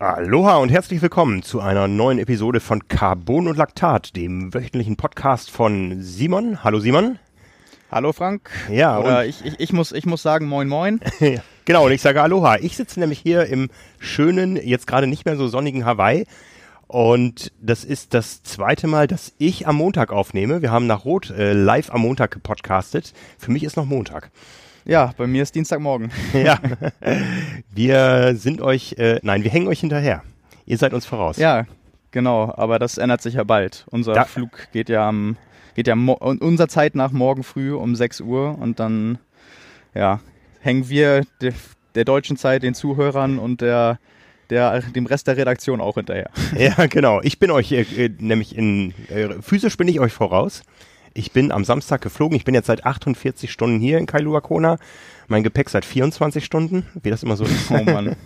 Aloha 0.00 0.58
und 0.58 0.68
herzlich 0.68 1.02
willkommen 1.02 1.42
zu 1.42 1.60
einer 1.60 1.88
neuen 1.88 2.20
Episode 2.20 2.60
von 2.60 2.86
Carbon 2.86 3.48
und 3.48 3.56
Laktat, 3.56 4.14
dem 4.14 4.54
wöchentlichen 4.54 4.94
Podcast 4.94 5.50
von 5.50 6.00
Simon. 6.00 6.62
Hallo 6.62 6.78
Simon. 6.78 7.18
Hallo 7.90 8.12
Frank. 8.12 8.48
Ja, 8.70 9.00
Oder 9.00 9.26
ich, 9.26 9.44
ich, 9.44 9.58
ich, 9.58 9.72
muss, 9.72 9.90
ich 9.90 10.06
muss 10.06 10.22
sagen 10.22 10.46
Moin 10.46 10.68
Moin. 10.68 11.00
genau, 11.64 11.86
und 11.86 11.90
ich 11.90 12.00
sage 12.00 12.22
Aloha. 12.22 12.58
Ich 12.58 12.76
sitze 12.76 13.00
nämlich 13.00 13.18
hier 13.18 13.46
im 13.46 13.70
schönen, 13.98 14.54
jetzt 14.54 14.86
gerade 14.86 15.08
nicht 15.08 15.24
mehr 15.24 15.36
so 15.36 15.48
sonnigen 15.48 15.84
Hawaii. 15.84 16.26
Und 16.86 17.50
das 17.60 17.82
ist 17.82 18.14
das 18.14 18.44
zweite 18.44 18.86
Mal, 18.86 19.08
dass 19.08 19.32
ich 19.38 19.66
am 19.66 19.74
Montag 19.74 20.12
aufnehme. 20.12 20.62
Wir 20.62 20.70
haben 20.70 20.86
nach 20.86 21.04
Rot 21.04 21.30
äh, 21.30 21.54
live 21.54 21.90
am 21.90 22.02
Montag 22.02 22.30
gepodcastet. 22.30 23.14
Für 23.36 23.50
mich 23.50 23.64
ist 23.64 23.76
noch 23.76 23.84
Montag. 23.84 24.30
Ja, 24.88 25.12
bei 25.18 25.26
mir 25.26 25.42
ist 25.42 25.54
Dienstagmorgen. 25.54 26.10
ja. 26.32 26.58
Wir 27.70 28.34
sind 28.36 28.60
euch, 28.62 28.94
äh, 28.98 29.20
nein, 29.22 29.44
wir 29.44 29.50
hängen 29.50 29.68
euch 29.68 29.80
hinterher. 29.80 30.22
Ihr 30.64 30.78
seid 30.78 30.94
uns 30.94 31.04
voraus. 31.04 31.36
Ja, 31.36 31.66
genau, 32.10 32.52
aber 32.56 32.78
das 32.78 32.96
ändert 32.98 33.20
sich 33.22 33.34
ja 33.34 33.44
bald. 33.44 33.84
Unser 33.90 34.14
Da- 34.14 34.24
Flug 34.24 34.68
geht 34.72 34.88
ja 34.88 35.06
am, 35.06 35.36
geht 35.74 35.86
ja 35.88 35.94
mo 35.94 36.14
unserer 36.14 36.68
Zeit 36.68 36.94
nach 36.94 37.12
morgen 37.12 37.42
früh 37.44 37.72
um 37.74 37.94
6 37.94 38.22
Uhr 38.22 38.58
und 38.58 38.80
dann, 38.80 39.18
ja, 39.94 40.20
hängen 40.60 40.88
wir 40.88 41.22
de, 41.42 41.52
der 41.94 42.04
deutschen 42.06 42.38
Zeit 42.38 42.62
den 42.62 42.74
Zuhörern 42.74 43.38
und 43.38 43.60
der, 43.60 43.98
der, 44.48 44.80
dem 44.80 45.04
Rest 45.04 45.26
der 45.26 45.36
Redaktion 45.36 45.82
auch 45.82 45.96
hinterher. 45.96 46.30
Ja, 46.56 46.86
genau. 46.86 47.20
Ich 47.22 47.38
bin 47.38 47.50
euch 47.50 47.72
äh, 47.72 47.82
äh, 47.82 48.10
nämlich 48.18 48.56
in 48.56 48.94
äh, 49.10 49.28
physisch 49.42 49.76
bin 49.76 49.86
ich 49.88 50.00
euch 50.00 50.14
voraus. 50.14 50.62
Ich 51.14 51.32
bin 51.32 51.52
am 51.52 51.64
Samstag 51.64 52.00
geflogen. 52.02 52.36
Ich 52.36 52.44
bin 52.44 52.54
jetzt 52.54 52.66
seit 52.66 52.84
48 52.84 53.50
Stunden 53.50 53.80
hier 53.80 53.98
in 53.98 54.06
Kailua 54.06 54.40
Kona. 54.40 54.78
Mein 55.26 55.42
Gepäck 55.42 55.68
seit 55.68 55.84
24 55.84 56.44
Stunden, 56.44 56.86
wie 57.02 57.10
das 57.10 57.22
immer 57.22 57.36
so 57.36 57.44
ist. 57.44 57.70
Oh 57.70 57.82
Mann. 57.82 58.16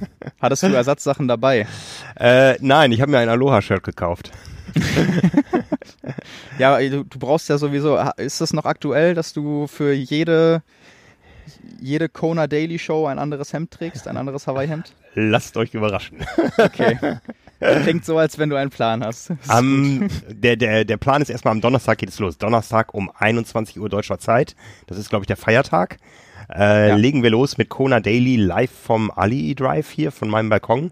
Hattest 0.41 0.62
du 0.62 0.66
Ersatzsachen 0.75 1.27
dabei? 1.27 1.66
äh, 2.16 2.56
nein, 2.60 2.92
ich 2.92 3.00
habe 3.00 3.10
mir 3.10 3.19
ein 3.19 3.28
Aloha-Shirt 3.28 3.83
gekauft. 3.83 4.30
Ja, 6.58 6.78
du, 6.78 7.05
du 7.05 7.19
brauchst 7.19 7.48
ja 7.48 7.58
sowieso, 7.58 7.98
ist 8.16 8.41
das 8.41 8.53
noch 8.53 8.64
aktuell, 8.64 9.14
dass 9.14 9.33
du 9.33 9.66
für 9.66 9.92
jede, 9.92 10.62
jede 11.80 12.08
Kona 12.08 12.47
Daily 12.47 12.78
Show 12.78 13.06
ein 13.06 13.19
anderes 13.19 13.53
Hemd 13.53 13.70
trägst, 13.70 14.06
ein 14.06 14.16
anderes 14.16 14.47
Hawaii-Hemd? 14.47 14.92
Lasst 15.14 15.56
euch 15.56 15.75
überraschen. 15.75 16.19
Okay. 16.58 16.98
Klingt 17.83 18.05
so, 18.05 18.19
als 18.19 18.39
wenn 18.39 18.51
du 18.51 18.57
einen 18.57 18.71
Plan 18.71 19.05
hast. 19.05 19.33
Am, 19.49 20.09
der, 20.29 20.57
der, 20.57 20.85
der 20.85 20.97
Plan 20.97 21.23
ist 21.23 21.31
erstmal 21.31 21.53
am 21.53 21.61
Donnerstag 21.61 21.99
geht 21.99 22.09
es 22.09 22.19
los. 22.19 22.39
Donnerstag 22.39 22.95
um 22.95 23.11
21 23.15 23.79
Uhr 23.79 23.89
deutscher 23.89 24.19
Zeit. 24.19 24.57
Das 24.87 24.99
ist, 24.99 25.09
glaube 25.11 25.23
ich, 25.25 25.27
der 25.29 25.37
Feiertag. 25.37 25.99
Äh, 26.53 26.89
Ja. 26.89 26.97
Legen 26.97 27.23
wir 27.23 27.31
los 27.31 27.57
mit 27.59 27.69
Kona 27.69 28.01
Daily 28.01 28.37
live 28.37 28.71
vom 28.71 29.11
Ali 29.11 29.55
Drive 29.55 29.91
hier 29.91 30.11
von 30.13 30.29
meinem 30.29 30.49
Balkon. 30.49 30.91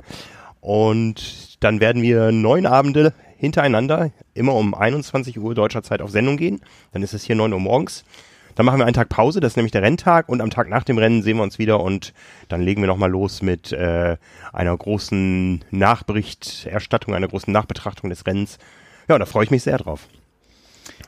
Und 0.60 1.62
dann 1.64 1.80
werden 1.80 2.02
wir 2.02 2.32
neun 2.32 2.66
Abende 2.66 3.12
hintereinander 3.36 4.10
immer 4.34 4.54
um 4.54 4.74
21 4.74 5.38
Uhr 5.38 5.54
deutscher 5.54 5.82
Zeit 5.82 6.02
auf 6.02 6.10
Sendung 6.10 6.36
gehen. 6.36 6.60
Dann 6.92 7.02
ist 7.02 7.14
es 7.14 7.24
hier 7.24 7.36
9 7.36 7.52
Uhr 7.52 7.60
morgens. 7.60 8.04
Dann 8.54 8.66
machen 8.66 8.78
wir 8.78 8.84
einen 8.84 8.94
Tag 8.94 9.08
Pause, 9.08 9.40
das 9.40 9.52
ist 9.52 9.56
nämlich 9.56 9.72
der 9.72 9.82
Renntag 9.82 10.28
und 10.28 10.40
am 10.40 10.50
Tag 10.50 10.68
nach 10.68 10.84
dem 10.84 10.98
Rennen 10.98 11.22
sehen 11.22 11.36
wir 11.36 11.42
uns 11.42 11.58
wieder 11.58 11.80
und 11.80 12.12
dann 12.48 12.60
legen 12.60 12.82
wir 12.82 12.88
nochmal 12.88 13.10
los 13.10 13.42
mit 13.42 13.72
äh, 13.72 14.16
einer 14.52 14.76
großen 14.76 15.64
Nachberichterstattung, 15.70 17.14
einer 17.14 17.28
großen 17.28 17.52
Nachbetrachtung 17.52 18.10
des 18.10 18.26
Rennens. 18.26 18.58
Ja, 19.08 19.18
da 19.18 19.26
freue 19.26 19.44
ich 19.44 19.50
mich 19.50 19.62
sehr 19.62 19.78
drauf. 19.78 20.08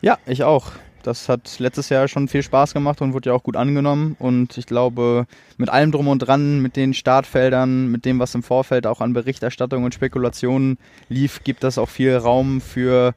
Ja, 0.01 0.19
ich 0.27 0.45
auch. 0.45 0.73
Das 1.03 1.29
hat 1.29 1.59
letztes 1.59 1.89
Jahr 1.89 2.07
schon 2.07 2.29
viel 2.29 2.43
Spaß 2.43 2.75
gemacht 2.75 3.00
und 3.00 3.12
wurde 3.12 3.31
ja 3.31 3.34
auch 3.34 3.43
gut 3.43 3.56
angenommen. 3.56 4.15
Und 4.19 4.56
ich 4.56 4.66
glaube, 4.66 5.27
mit 5.56 5.69
allem 5.69 5.91
drum 5.91 6.06
und 6.06 6.21
dran, 6.21 6.61
mit 6.61 6.77
den 6.77 6.95
Startfeldern, 6.95 7.89
mit 7.89 8.05
dem, 8.05 8.21
was 8.21 8.34
im 8.34 8.43
Vorfeld 8.43 8.87
auch 8.87 9.00
an 9.00 9.12
Berichterstattung 9.12 9.83
und 9.84 9.95
Spekulationen 9.95 10.78
lief, 11.09 11.43
gibt 11.43 11.65
das 11.65 11.78
auch 11.78 11.89
viel 11.89 12.16
Raum 12.16 12.61
für 12.61 13.15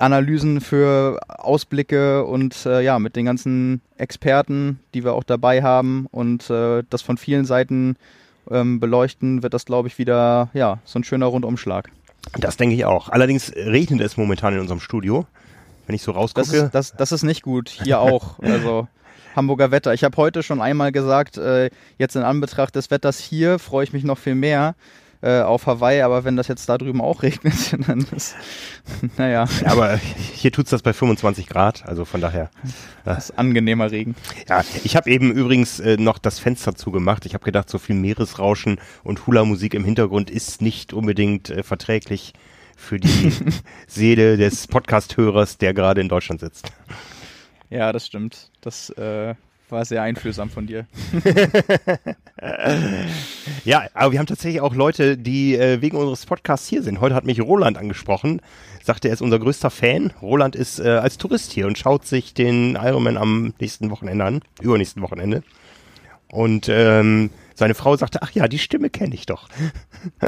Analysen, 0.00 0.60
für 0.60 1.20
Ausblicke 1.28 2.24
und 2.24 2.66
äh, 2.66 2.80
ja, 2.82 2.98
mit 2.98 3.16
den 3.16 3.24
ganzen 3.24 3.80
Experten, 3.96 4.80
die 4.94 5.04
wir 5.04 5.14
auch 5.14 5.24
dabei 5.24 5.62
haben 5.62 6.06
und 6.10 6.48
äh, 6.50 6.82
das 6.88 7.02
von 7.02 7.16
vielen 7.16 7.44
Seiten 7.44 7.96
ähm, 8.50 8.80
beleuchten, 8.80 9.42
wird 9.42 9.54
das, 9.54 9.64
glaube 9.64 9.88
ich, 9.88 9.98
wieder 9.98 10.50
ja, 10.54 10.78
so 10.84 10.98
ein 10.98 11.04
schöner 11.04 11.26
Rundumschlag. 11.26 11.90
Das 12.38 12.56
denke 12.56 12.74
ich 12.74 12.84
auch. 12.84 13.08
Allerdings 13.08 13.52
regnet 13.54 14.00
es 14.00 14.16
momentan 14.16 14.54
in 14.54 14.60
unserem 14.60 14.80
Studio. 14.80 15.26
Wenn 15.86 15.94
ich 15.94 16.02
so 16.02 16.12
rausgucke. 16.12 16.46
Das 16.46 16.54
ist, 16.54 16.70
das, 16.74 16.96
das 16.96 17.12
ist 17.12 17.22
nicht 17.22 17.42
gut. 17.42 17.68
Hier 17.68 18.00
auch. 18.00 18.38
Also 18.40 18.88
Hamburger 19.34 19.70
Wetter. 19.70 19.94
Ich 19.94 20.04
habe 20.04 20.16
heute 20.16 20.42
schon 20.42 20.60
einmal 20.60 20.92
gesagt, 20.92 21.36
äh, 21.36 21.70
jetzt 21.98 22.16
in 22.16 22.22
Anbetracht 22.22 22.74
des 22.76 22.90
Wetters 22.90 23.18
hier 23.18 23.58
freue 23.58 23.84
ich 23.84 23.92
mich 23.92 24.04
noch 24.04 24.18
viel 24.18 24.34
mehr 24.34 24.74
äh, 25.22 25.40
auf 25.40 25.66
Hawaii, 25.66 26.00
aber 26.02 26.24
wenn 26.24 26.36
das 26.36 26.48
jetzt 26.48 26.68
da 26.68 26.78
drüben 26.78 27.00
auch 27.00 27.22
regnet, 27.22 27.76
dann 27.88 28.06
ist, 28.14 28.34
naja, 29.18 29.46
Ja, 29.62 29.72
aber 29.72 29.96
hier 29.96 30.52
tut's 30.52 30.70
das 30.70 30.82
bei 30.82 30.92
25 30.92 31.46
Grad, 31.46 31.86
also 31.86 32.04
von 32.04 32.20
daher. 32.20 32.50
das 33.04 33.30
ist 33.30 33.38
angenehmer 33.38 33.90
Regen. 33.90 34.14
Ja, 34.48 34.64
ich 34.84 34.96
habe 34.96 35.10
eben 35.10 35.30
übrigens 35.32 35.80
äh, 35.80 35.96
noch 35.98 36.18
das 36.18 36.38
Fenster 36.38 36.74
zugemacht. 36.74 37.26
Ich 37.26 37.34
habe 37.34 37.44
gedacht, 37.44 37.68
so 37.68 37.78
viel 37.78 37.96
Meeresrauschen 37.96 38.80
und 39.04 39.26
Hula-Musik 39.26 39.74
im 39.74 39.84
Hintergrund 39.84 40.30
ist 40.30 40.62
nicht 40.62 40.92
unbedingt 40.92 41.50
äh, 41.50 41.62
verträglich 41.62 42.32
für 42.76 42.98
die 42.98 43.32
Seele 43.86 44.36
des 44.38 44.66
Podcast-Hörers, 44.66 45.58
der 45.58 45.74
gerade 45.74 46.00
in 46.00 46.08
Deutschland 46.08 46.40
sitzt. 46.40 46.72
Ja, 47.68 47.92
das 47.92 48.06
stimmt. 48.06 48.50
Das 48.62 48.90
äh, 48.90 49.34
war 49.72 49.84
sehr 49.84 50.02
einfühlsam 50.02 50.50
von 50.50 50.66
dir. 50.66 50.86
Ja, 53.64 53.86
aber 53.92 54.12
wir 54.12 54.18
haben 54.18 54.26
tatsächlich 54.26 54.60
auch 54.62 54.74
Leute, 54.74 55.18
die 55.18 55.54
äh, 55.54 55.82
wegen 55.82 55.96
unseres 55.96 56.24
Podcasts 56.24 56.68
hier 56.68 56.82
sind. 56.82 57.00
Heute 57.00 57.14
hat 57.14 57.24
mich 57.24 57.40
Roland 57.40 57.76
angesprochen, 57.76 58.40
sagte, 58.82 59.08
er 59.08 59.14
ist 59.14 59.20
unser 59.20 59.38
größter 59.38 59.70
Fan. 59.70 60.12
Roland 60.22 60.56
ist 60.56 60.80
äh, 60.80 60.88
als 60.88 61.18
Tourist 61.18 61.52
hier 61.52 61.66
und 61.66 61.76
schaut 61.76 62.06
sich 62.06 62.32
den 62.32 62.76
Ironman 62.76 63.18
am 63.18 63.52
nächsten 63.60 63.90
Wochenende 63.90 64.24
an, 64.24 64.40
übernächsten 64.62 65.02
Wochenende. 65.02 65.42
Und 66.28 66.68
ähm, 66.70 67.30
seine 67.54 67.74
Frau 67.74 67.96
sagte, 67.96 68.22
ach 68.22 68.30
ja, 68.30 68.48
die 68.48 68.58
Stimme 68.58 68.88
kenne 68.88 69.14
ich 69.14 69.26
doch. 69.26 69.48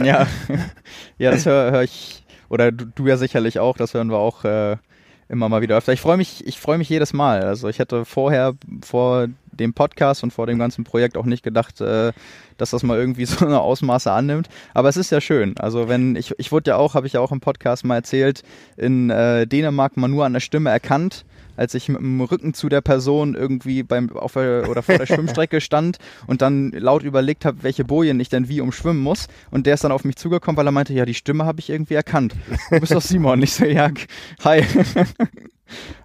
Ja, 0.02 0.26
ja 1.18 1.30
das 1.30 1.46
höre 1.46 1.72
hör 1.72 1.82
ich, 1.82 2.24
oder 2.48 2.70
du, 2.70 2.84
du 2.84 3.06
ja 3.06 3.16
sicherlich 3.16 3.58
auch, 3.58 3.76
das 3.76 3.94
hören 3.94 4.10
wir 4.10 4.18
auch 4.18 4.44
äh, 4.44 4.76
immer 5.32 5.48
mal 5.48 5.62
wieder 5.62 5.78
öfter. 5.78 5.92
Ich 5.92 6.00
freue 6.00 6.18
mich, 6.18 6.46
ich 6.46 6.60
freue 6.60 6.78
mich 6.78 6.90
jedes 6.90 7.14
Mal. 7.14 7.42
Also 7.42 7.68
ich 7.68 7.78
hätte 7.78 8.04
vorher, 8.04 8.54
vor 8.82 9.28
dem 9.50 9.72
Podcast 9.72 10.22
und 10.22 10.30
vor 10.32 10.46
dem 10.46 10.58
ganzen 10.58 10.84
Projekt 10.84 11.16
auch 11.16 11.24
nicht 11.24 11.42
gedacht, 11.42 11.80
äh, 11.80 12.12
dass 12.58 12.70
das 12.70 12.82
mal 12.82 12.98
irgendwie 12.98 13.24
so 13.26 13.44
eine 13.44 13.60
Ausmaße 13.60 14.12
annimmt. 14.12 14.48
Aber 14.74 14.88
es 14.90 14.96
ist 14.96 15.10
ja 15.10 15.20
schön. 15.20 15.56
Also 15.58 15.88
wenn, 15.88 16.16
ich, 16.16 16.34
ich 16.38 16.52
wurde 16.52 16.70
ja 16.70 16.76
auch, 16.76 16.94
habe 16.94 17.06
ich 17.06 17.14
ja 17.14 17.20
auch 17.20 17.32
im 17.32 17.40
Podcast 17.40 17.84
mal 17.84 17.96
erzählt, 17.96 18.42
in 18.76 19.10
äh, 19.10 19.46
Dänemark 19.46 19.96
mal 19.96 20.08
nur 20.08 20.26
an 20.26 20.34
der 20.34 20.40
Stimme 20.40 20.70
erkannt, 20.70 21.24
als 21.56 21.74
ich 21.74 21.88
mit 21.88 22.00
dem 22.00 22.20
Rücken 22.20 22.54
zu 22.54 22.68
der 22.68 22.80
Person 22.80 23.34
irgendwie 23.34 23.82
beim 23.82 24.10
auf 24.16 24.34
der, 24.34 24.68
oder 24.70 24.82
vor 24.82 24.98
der 24.98 25.06
Schwimmstrecke 25.12 25.60
stand 25.60 25.98
und 26.26 26.42
dann 26.42 26.70
laut 26.72 27.02
überlegt 27.02 27.44
habe, 27.44 27.62
welche 27.62 27.84
Bojen 27.84 28.20
ich 28.20 28.28
denn 28.28 28.48
wie 28.48 28.60
umschwimmen 28.60 29.02
muss. 29.02 29.26
Und 29.50 29.66
der 29.66 29.74
ist 29.74 29.84
dann 29.84 29.92
auf 29.92 30.04
mich 30.04 30.16
zugekommen, 30.16 30.56
weil 30.56 30.66
er 30.66 30.72
meinte, 30.72 30.92
ja, 30.92 31.04
die 31.04 31.14
Stimme 31.14 31.44
habe 31.44 31.60
ich 31.60 31.70
irgendwie 31.70 31.94
erkannt. 31.94 32.34
Du 32.70 32.80
bist 32.80 32.92
doch 32.92 33.02
Simon. 33.02 33.42
Ich 33.42 33.52
so, 33.54 33.64
ja, 33.64 33.90
hi. 34.44 34.62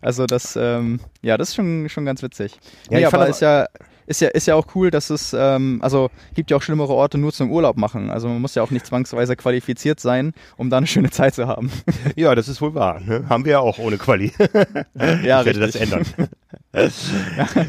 Also 0.01 0.25
das, 0.25 0.55
ähm, 0.55 0.99
ja, 1.21 1.37
das 1.37 1.49
ist 1.49 1.55
schon, 1.55 1.89
schon 1.89 2.05
ganz 2.05 2.23
witzig. 2.23 2.53
Ja, 2.89 2.99
nee, 2.99 3.05
aber- 3.05 3.27
ist 3.27 3.41
ja, 3.41 3.67
ist 4.07 4.21
ja, 4.21 4.29
ist 4.29 4.47
ja 4.47 4.55
auch 4.55 4.67
cool, 4.73 4.89
dass 4.89 5.09
es, 5.09 5.35
ähm, 5.37 5.79
also 5.81 6.09
gibt 6.33 6.49
ja 6.49 6.57
auch 6.57 6.61
schlimmere 6.61 6.93
Orte 6.93 7.17
nur 7.17 7.33
zum 7.33 7.51
Urlaub 7.51 7.77
machen. 7.77 8.09
Also 8.09 8.29
man 8.29 8.41
muss 8.41 8.55
ja 8.55 8.63
auch 8.63 8.71
nicht 8.71 8.85
zwangsweise 8.85 9.35
qualifiziert 9.35 9.99
sein, 9.99 10.33
um 10.55 10.69
da 10.69 10.77
eine 10.77 10.87
schöne 10.87 11.11
Zeit 11.11 11.35
zu 11.35 11.47
haben. 11.47 11.71
Ja, 12.15 12.33
das 12.35 12.47
ist 12.47 12.61
wohl 12.61 12.73
wahr. 12.73 13.01
Ne? 13.01 13.25
Haben 13.29 13.43
wir 13.45 13.51
ja 13.53 13.59
auch 13.59 13.77
ohne 13.79 13.97
Quali. 13.97 14.31
Ja, 15.23 15.41
ich 15.41 15.45
werde 15.45 15.59
das 15.59 15.75
ändern. 15.75 16.03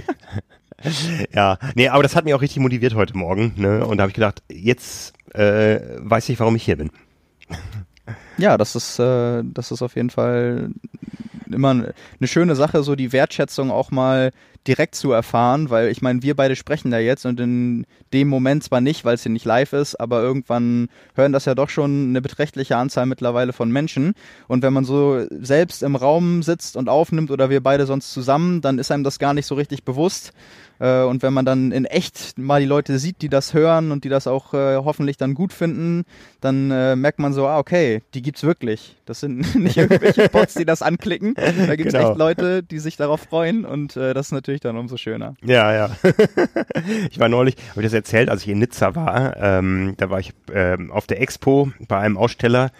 ja, 1.34 1.58
nee, 1.74 1.88
aber 1.88 2.02
das 2.02 2.14
hat 2.14 2.24
mich 2.24 2.34
auch 2.34 2.40
richtig 2.40 2.62
motiviert 2.62 2.94
heute 2.94 3.16
Morgen. 3.16 3.52
Ne? 3.56 3.84
Und 3.84 3.98
da 3.98 4.02
habe 4.02 4.10
ich 4.10 4.14
gedacht, 4.14 4.42
jetzt 4.48 5.12
äh, 5.34 5.80
weiß 5.98 6.28
ich, 6.28 6.38
warum 6.38 6.54
ich 6.56 6.62
hier 6.64 6.76
bin. 6.76 6.90
Ja, 8.36 8.56
das 8.56 8.76
ist, 8.76 8.98
äh, 8.98 9.42
das 9.44 9.72
ist 9.72 9.82
auf 9.82 9.96
jeden 9.96 10.10
Fall 10.10 10.70
immer 11.52 11.70
eine 11.70 12.28
schöne 12.28 12.56
Sache, 12.56 12.82
so 12.82 12.94
die 12.94 13.12
Wertschätzung 13.12 13.70
auch 13.70 13.90
mal 13.90 14.30
direkt 14.66 14.94
zu 14.94 15.12
erfahren, 15.12 15.70
weil 15.70 15.88
ich 15.88 16.02
meine, 16.02 16.22
wir 16.22 16.36
beide 16.36 16.54
sprechen 16.54 16.90
da 16.90 16.98
jetzt 16.98 17.24
und 17.24 17.40
in 17.40 17.86
dem 18.12 18.28
Moment 18.28 18.64
zwar 18.64 18.80
nicht, 18.80 19.04
weil 19.04 19.14
es 19.14 19.22
hier 19.22 19.32
nicht 19.32 19.46
live 19.46 19.72
ist, 19.72 19.98
aber 19.98 20.20
irgendwann 20.20 20.88
hören 21.14 21.32
das 21.32 21.46
ja 21.46 21.54
doch 21.54 21.70
schon 21.70 22.10
eine 22.10 22.20
beträchtliche 22.20 22.76
Anzahl 22.76 23.06
mittlerweile 23.06 23.54
von 23.54 23.70
Menschen. 23.70 24.12
Und 24.46 24.62
wenn 24.62 24.74
man 24.74 24.84
so 24.84 25.24
selbst 25.30 25.82
im 25.82 25.96
Raum 25.96 26.42
sitzt 26.42 26.76
und 26.76 26.88
aufnimmt 26.88 27.30
oder 27.30 27.48
wir 27.48 27.62
beide 27.62 27.86
sonst 27.86 28.12
zusammen, 28.12 28.60
dann 28.60 28.78
ist 28.78 28.90
einem 28.90 29.04
das 29.04 29.18
gar 29.18 29.32
nicht 29.32 29.46
so 29.46 29.54
richtig 29.54 29.84
bewusst. 29.84 30.32
Äh, 30.80 31.02
Und 31.02 31.22
wenn 31.22 31.32
man 31.32 31.44
dann 31.44 31.72
in 31.72 31.84
echt 31.84 32.38
mal 32.38 32.60
die 32.60 32.66
Leute 32.66 32.98
sieht, 32.98 33.22
die 33.22 33.28
das 33.28 33.54
hören 33.54 33.90
und 33.90 34.04
die 34.04 34.08
das 34.08 34.26
auch 34.26 34.54
äh, 34.54 34.76
hoffentlich 34.76 35.16
dann 35.16 35.34
gut 35.34 35.52
finden, 35.52 36.04
dann 36.40 36.70
äh, 36.70 36.96
merkt 36.96 37.18
man 37.18 37.32
so, 37.32 37.46
ah, 37.46 37.58
okay, 37.58 38.02
die 38.14 38.22
gibt's 38.22 38.42
wirklich. 38.44 38.96
Das 39.06 39.20
sind 39.20 39.54
nicht 39.56 39.76
irgendwelche 39.76 40.28
Bots, 40.32 40.54
die 40.54 40.64
das 40.64 40.82
anklicken, 40.82 41.34
da 41.34 41.76
gibt 41.76 41.88
es 41.88 41.94
genau. 41.94 42.10
echt 42.10 42.18
Leute, 42.18 42.62
die 42.62 42.78
sich 42.78 42.96
darauf 42.96 43.20
freuen 43.20 43.64
und 43.64 43.96
äh, 43.96 44.14
das 44.14 44.26
ist 44.26 44.32
natürlich 44.32 44.60
dann 44.60 44.76
umso 44.76 44.96
schöner. 44.96 45.34
Ja, 45.42 45.72
ja. 45.72 45.90
ich 47.10 47.18
war 47.18 47.28
neulich, 47.28 47.56
habe 47.70 47.80
ich 47.80 47.86
das 47.86 47.94
erzählt, 47.94 48.28
als 48.28 48.42
ich 48.42 48.48
in 48.48 48.58
Nizza 48.58 48.94
war, 48.94 49.36
ähm, 49.36 49.94
da 49.96 50.10
war 50.10 50.20
ich 50.20 50.32
ähm, 50.52 50.90
auf 50.90 51.06
der 51.06 51.20
Expo 51.20 51.72
bei 51.88 51.98
einem 51.98 52.16
Aussteller 52.16 52.70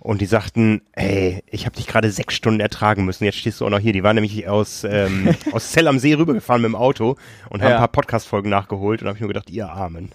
und 0.00 0.22
die 0.22 0.26
sagten, 0.26 0.80
ey, 0.92 1.42
ich 1.46 1.66
habe 1.66 1.76
dich 1.76 1.86
gerade 1.86 2.10
sechs 2.10 2.34
Stunden 2.34 2.60
ertragen 2.60 3.04
müssen, 3.04 3.24
jetzt 3.24 3.36
stehst 3.36 3.60
du 3.60 3.66
auch 3.66 3.70
noch 3.70 3.78
hier. 3.78 3.92
Die 3.92 4.02
waren 4.02 4.14
nämlich 4.14 4.48
aus, 4.48 4.82
ähm, 4.84 5.34
aus 5.52 5.72
Zell 5.72 5.86
am 5.86 5.98
See 5.98 6.14
rübergefahren 6.14 6.62
mit 6.62 6.70
dem 6.70 6.74
Auto 6.74 7.16
und 7.50 7.62
haben 7.62 7.68
ja. 7.68 7.76
ein 7.76 7.80
paar 7.80 7.88
Podcast-Folgen 7.88 8.48
nachgeholt 8.48 9.02
und 9.02 9.08
habe 9.08 9.18
ich 9.18 9.20
nur 9.20 9.28
gedacht, 9.28 9.50
ihr 9.50 9.68
Armen. 9.68 10.10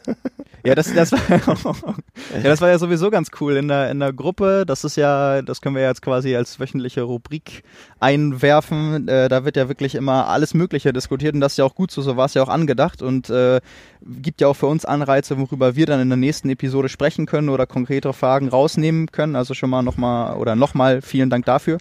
Ja, 0.64 0.74
das, 0.74 0.92
das, 0.92 1.12
war, 1.12 1.20
ja, 2.34 2.42
das 2.42 2.62
war 2.62 2.70
ja 2.70 2.80
sowieso 2.80 3.12
ganz 3.12 3.30
cool 3.40 3.56
in 3.58 3.68
der, 3.68 3.92
in 3.92 4.00
der 4.00 4.12
Gruppe. 4.12 4.66
Das 4.66 4.84
ist 4.84 4.98
ja, 4.98 5.44
das 5.44 5.62
können 5.62 5.76
wir 5.76 5.84
jetzt 5.84 6.02
quasi 6.02 6.36
als 6.36 6.60
wöchentliche 6.60 7.04
Rubrik 7.04 7.64
einwerfen. 8.06 9.08
Äh, 9.08 9.30
da 9.30 9.46
wird 9.46 9.58
ja 9.58 9.68
wirklich 9.68 9.96
immer 9.96 10.28
alles 10.28 10.54
Mögliche 10.54 10.94
diskutiert 10.94 11.34
und 11.34 11.42
das 11.42 11.54
ist 11.54 11.58
ja 11.58 11.66
auch 11.66 11.74
gut 11.74 11.90
so, 11.90 12.04
so 12.04 12.18
war 12.18 12.26
es 12.26 12.36
ja 12.36 12.44
auch 12.44 12.50
angedacht 12.50 13.02
und 13.02 13.32
äh, 13.32 13.60
gibt 14.06 14.42
ja 14.42 14.48
auch 14.48 14.56
für 14.56 14.68
uns 14.68 14.86
Anreize, 14.86 15.40
worüber 15.40 15.76
wir 15.76 15.88
dann 15.88 16.00
in 16.00 16.10
der 16.10 16.18
nächsten 16.18 16.50
Episode 16.50 16.90
sprechen 16.90 17.26
können 17.26 17.50
oder 17.50 17.66
konkretere 17.66 18.14
Fragen 18.14 18.50
rausnehmen 18.50 19.12
können. 19.12 19.36
Also 19.36 19.56
schon 19.56 19.72
mal 19.72 19.82
nochmal 19.82 20.38
oder 20.38 20.56
nochmal 20.56 21.02
vielen 21.02 21.32
Dank 21.32 21.46
dafür. 21.46 21.80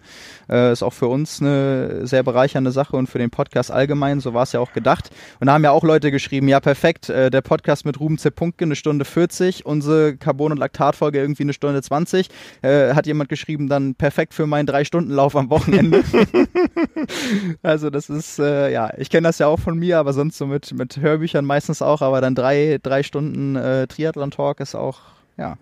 Äh, 0.49 0.73
ist 0.73 0.83
auch 0.83 0.95
für 0.95 1.09
uns 1.09 1.43
eine 1.43 2.07
sehr 2.07 2.23
bereichernde 2.23 2.71
Sache 2.71 2.97
und 2.97 3.09
für 3.09 3.19
den 3.19 3.31
Podcast 3.31 3.71
allgemein. 3.71 4.21
So 4.21 4.33
war 4.33 4.45
es 4.45 4.53
ja 4.53 4.61
auch 4.61 4.73
gedacht. 4.73 5.11
Und 5.41 5.49
da 5.49 5.53
haben 5.53 5.65
ja 5.65 5.73
auch 5.73 5.85
Leute 5.85 6.11
geschrieben, 6.11 6.49
ja 6.49 6.61
perfekt, 6.61 7.11
äh, 7.11 7.31
der 7.31 7.43
Podcast 7.43 7.85
mit 7.85 8.01
Ruben 8.01 8.17
C. 8.17 8.31
Punktke 8.31 8.65
eine 8.65 8.77
Stunde 8.77 9.05
40, 9.05 9.67
unsere 9.67 10.17
Carbon- 10.17 10.53
und 10.53 10.59
Laktatfolge 10.59 11.19
irgendwie 11.19 11.43
eine 11.43 11.53
Stunde 11.53 11.83
20. 11.83 12.31
Äh, 12.63 12.95
hat 12.95 13.07
jemand 13.07 13.29
geschrieben, 13.29 13.69
dann 13.69 13.95
perfekt 13.95 14.33
für 14.33 14.47
meinen 14.47 14.67
Drei-Stunden-Lauf 14.67 15.37
am 15.37 15.51
Wochenende. 15.51 16.03
also 17.63 17.91
das 17.91 18.09
ist, 18.11 18.39
äh, 18.39 18.73
ja, 18.73 18.93
ich 18.99 19.11
kenne 19.11 19.29
das 19.29 19.39
ja 19.39 19.47
auch 19.47 19.61
von 19.61 19.79
mir, 19.79 19.99
aber 19.99 20.13
sonst 20.13 20.39
so 20.39 20.47
mit, 20.47 20.73
mit 20.73 20.97
Hörbüchern 20.97 21.45
meistens 21.45 21.83
auch, 21.83 22.03
aber 22.03 22.21
dann 22.21 22.35
drei, 22.35 22.79
drei 22.83 23.03
Stunden 23.03 23.57
äh, 23.57 23.87
Triathlon-Talk 23.87 24.61
ist 24.61 24.75
auch, 24.75 25.01
ja. 25.37 25.57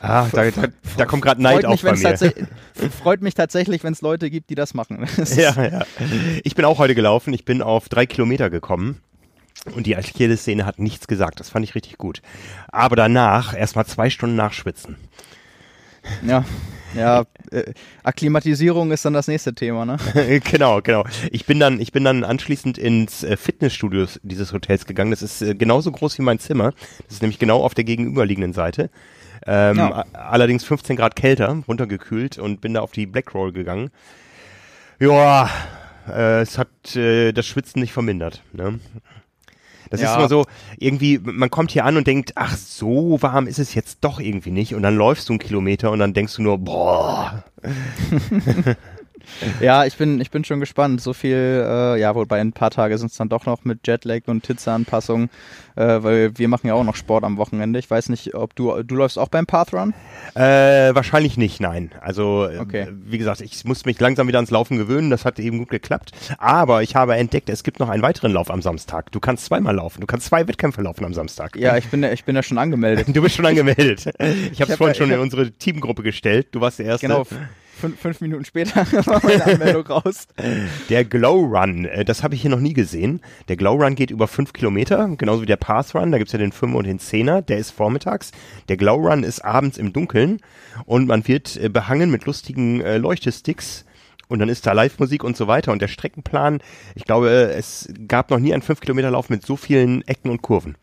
Ah, 0.00 0.28
da, 0.30 0.50
da, 0.50 0.66
da 0.98 1.06
kommt 1.06 1.22
gerade 1.22 1.42
Neid 1.42 1.64
auf 1.64 1.80
bei 1.80 1.92
mir. 1.96 2.16
Freut 3.02 3.22
mich 3.22 3.32
tatsächlich, 3.32 3.82
wenn 3.84 3.94
es 3.94 4.02
Leute 4.02 4.28
gibt, 4.28 4.50
die 4.50 4.54
das 4.54 4.74
machen. 4.74 5.06
ja, 5.36 5.64
ja. 5.64 5.82
Ich 6.42 6.54
bin 6.54 6.66
auch 6.66 6.78
heute 6.78 6.94
gelaufen. 6.94 7.32
Ich 7.32 7.46
bin 7.46 7.62
auf 7.62 7.88
drei 7.88 8.04
Kilometer 8.04 8.50
gekommen. 8.50 9.00
Und 9.74 9.86
die 9.86 9.96
Achilles-Szene 9.96 10.66
hat 10.66 10.78
nichts 10.78 11.06
gesagt. 11.06 11.40
Das 11.40 11.48
fand 11.48 11.64
ich 11.64 11.74
richtig 11.74 11.96
gut. 11.96 12.20
Aber 12.68 12.96
danach 12.96 13.56
erstmal 13.56 13.86
zwei 13.86 14.10
Stunden 14.10 14.36
nachschwitzen. 14.36 14.96
Ja, 16.26 16.44
ja, 16.96 17.24
äh, 17.50 17.72
Akklimatisierung 18.02 18.92
ist 18.92 19.04
dann 19.04 19.12
das 19.12 19.28
nächste 19.28 19.54
Thema, 19.54 19.84
ne? 19.84 19.96
genau, 20.50 20.80
genau. 20.80 21.04
Ich 21.30 21.46
bin 21.46 21.60
dann, 21.60 21.80
ich 21.80 21.92
bin 21.92 22.04
dann 22.04 22.24
anschließend 22.24 22.78
ins 22.78 23.22
äh, 23.24 23.36
Fitnessstudio 23.36 24.06
dieses 24.22 24.52
Hotels 24.52 24.86
gegangen. 24.86 25.10
Das 25.10 25.22
ist 25.22 25.42
äh, 25.42 25.54
genauso 25.54 25.92
groß 25.92 26.18
wie 26.18 26.22
mein 26.22 26.38
Zimmer. 26.38 26.72
Das 27.04 27.14
ist 27.16 27.22
nämlich 27.22 27.38
genau 27.38 27.62
auf 27.62 27.74
der 27.74 27.84
gegenüberliegenden 27.84 28.52
Seite. 28.52 28.90
Ähm, 29.46 29.76
ja. 29.76 30.04
Allerdings 30.12 30.64
15 30.64 30.96
Grad 30.96 31.16
kälter, 31.16 31.62
runtergekühlt 31.68 32.38
und 32.38 32.60
bin 32.60 32.74
da 32.74 32.80
auf 32.80 32.92
die 32.92 33.06
Black 33.06 33.34
Roll 33.34 33.52
gegangen. 33.52 33.90
Ja, 35.00 35.50
äh, 36.08 36.40
es 36.40 36.58
hat 36.58 36.96
äh, 36.96 37.32
das 37.32 37.46
Schwitzen 37.46 37.80
nicht 37.80 37.92
vermindert. 37.92 38.42
Ne? 38.52 38.80
Das 39.94 40.00
ja. 40.00 40.10
ist 40.10 40.16
immer 40.18 40.28
so, 40.28 40.46
irgendwie, 40.76 41.20
man 41.22 41.50
kommt 41.50 41.70
hier 41.70 41.84
an 41.84 41.96
und 41.96 42.06
denkt, 42.08 42.32
ach, 42.34 42.56
so 42.56 43.22
warm 43.22 43.46
ist 43.46 43.60
es 43.60 43.74
jetzt 43.74 43.98
doch 44.00 44.18
irgendwie 44.18 44.50
nicht. 44.50 44.74
Und 44.74 44.82
dann 44.82 44.96
läufst 44.96 45.28
du 45.28 45.34
einen 45.34 45.38
Kilometer 45.38 45.92
und 45.92 46.00
dann 46.00 46.14
denkst 46.14 46.34
du 46.34 46.42
nur, 46.42 46.58
boah. 46.58 47.44
ja, 49.60 49.84
ich 49.84 49.96
bin, 49.96 50.20
ich 50.20 50.30
bin 50.30 50.44
schon 50.44 50.60
gespannt. 50.60 51.00
So 51.00 51.12
viel, 51.12 51.36
äh, 51.36 52.00
ja, 52.00 52.14
wobei 52.14 52.40
ein 52.40 52.52
paar 52.52 52.70
Tage 52.70 52.98
sind 52.98 53.10
es 53.10 53.16
dann 53.16 53.28
doch 53.28 53.46
noch 53.46 53.64
mit 53.64 53.86
Jetlag 53.86 54.22
und 54.26 54.46
Hitzeanpassung, 54.46 55.28
äh, 55.76 56.02
weil 56.02 56.36
wir 56.38 56.48
machen 56.48 56.66
ja 56.66 56.74
auch 56.74 56.84
noch 56.84 56.96
Sport 56.96 57.24
am 57.24 57.36
Wochenende. 57.36 57.78
Ich 57.78 57.90
weiß 57.90 58.08
nicht, 58.08 58.34
ob 58.34 58.54
du, 58.54 58.82
du 58.82 58.94
läufst 58.94 59.18
auch 59.18 59.28
beim 59.28 59.46
Pathrun? 59.46 59.94
Äh, 60.34 60.94
wahrscheinlich 60.94 61.36
nicht, 61.36 61.60
nein. 61.60 61.90
Also, 62.00 62.46
äh, 62.46 62.58
okay. 62.58 62.88
wie 62.90 63.18
gesagt, 63.18 63.40
ich 63.40 63.64
muss 63.64 63.84
mich 63.84 64.00
langsam 64.00 64.28
wieder 64.28 64.38
ans 64.38 64.50
Laufen 64.50 64.78
gewöhnen. 64.78 65.10
Das 65.10 65.24
hat 65.24 65.38
eben 65.38 65.58
gut 65.58 65.70
geklappt. 65.70 66.12
Aber 66.38 66.82
ich 66.82 66.96
habe 66.96 67.16
entdeckt, 67.16 67.48
es 67.48 67.62
gibt 67.62 67.80
noch 67.80 67.88
einen 67.88 68.02
weiteren 68.02 68.32
Lauf 68.32 68.50
am 68.50 68.62
Samstag. 68.62 69.12
Du 69.12 69.20
kannst 69.20 69.46
zweimal 69.46 69.74
laufen. 69.74 70.00
Du 70.00 70.06
kannst 70.06 70.26
zwei 70.26 70.46
Wettkämpfe 70.46 70.82
laufen 70.82 71.04
am 71.04 71.14
Samstag. 71.14 71.56
Ja, 71.56 71.76
ich 71.76 71.88
bin, 71.88 72.02
ich 72.02 72.24
bin 72.24 72.34
ja 72.34 72.42
schon 72.42 72.58
angemeldet. 72.58 73.06
Du 73.14 73.22
bist 73.22 73.36
schon 73.36 73.46
angemeldet. 73.46 74.10
Ich 74.52 74.60
habe 74.60 74.72
es 74.72 74.78
vorhin 74.78 74.94
schon 74.94 75.10
in 75.10 75.18
unsere 75.20 75.50
Teamgruppe 75.50 76.02
gestellt. 76.02 76.48
Du 76.52 76.60
warst 76.60 76.78
der 76.78 76.86
Erste. 76.86 77.06
Genau 77.06 77.24
fünf, 77.74 78.00
fünf 78.00 78.20
Minuten 78.20 78.44
später 78.44 78.86
war 79.06 79.20
meine 79.24 79.44
Anmeldung 79.44 79.86
raus. 79.86 80.28
Der 80.88 81.04
Glow 81.04 81.44
Run, 81.44 81.84
äh, 81.84 82.04
das 82.04 82.22
habe 82.22 82.34
ich 82.34 82.42
hier 82.42 82.50
noch 82.50 82.60
nie 82.60 82.72
gesehen. 82.72 83.20
Der 83.48 83.56
Glow 83.56 83.74
Run 83.74 83.94
geht 83.94 84.10
über 84.10 84.28
fünf 84.28 84.52
Kilometer, 84.52 85.08
genauso 85.16 85.42
wie 85.42 85.46
der 85.46 85.56
Path 85.56 85.94
Run. 85.94 86.12
Da 86.12 86.18
gibt's 86.18 86.32
ja 86.32 86.38
den 86.38 86.52
Fünfer 86.52 86.78
und 86.78 86.86
den 86.86 86.98
Zehner, 86.98 87.42
der 87.42 87.58
ist 87.58 87.70
vormittags. 87.70 88.32
Der 88.68 88.76
Glow 88.76 88.96
Run 88.96 89.22
ist 89.22 89.44
abends 89.44 89.78
im 89.78 89.92
Dunkeln 89.92 90.40
und 90.86 91.06
man 91.06 91.26
wird 91.26 91.56
äh, 91.56 91.68
behangen 91.68 92.10
mit 92.10 92.24
lustigen 92.26 92.80
äh, 92.80 92.98
Leuchtesticks. 92.98 93.84
Und 94.28 94.38
dann 94.38 94.48
ist 94.48 94.66
da 94.66 94.72
Live-Musik 94.72 95.22
und 95.22 95.36
so 95.36 95.46
weiter. 95.48 95.70
Und 95.70 95.82
der 95.82 95.88
Streckenplan, 95.88 96.60
ich 96.94 97.04
glaube, 97.04 97.28
es 97.28 97.92
gab 98.08 98.30
noch 98.30 98.38
nie 98.38 98.54
einen 98.54 98.62
5-Kilometer-Lauf 98.62 99.28
mit 99.28 99.44
so 99.44 99.56
vielen 99.56 100.00
Ecken 100.08 100.30
und 100.30 100.40
Kurven. 100.40 100.76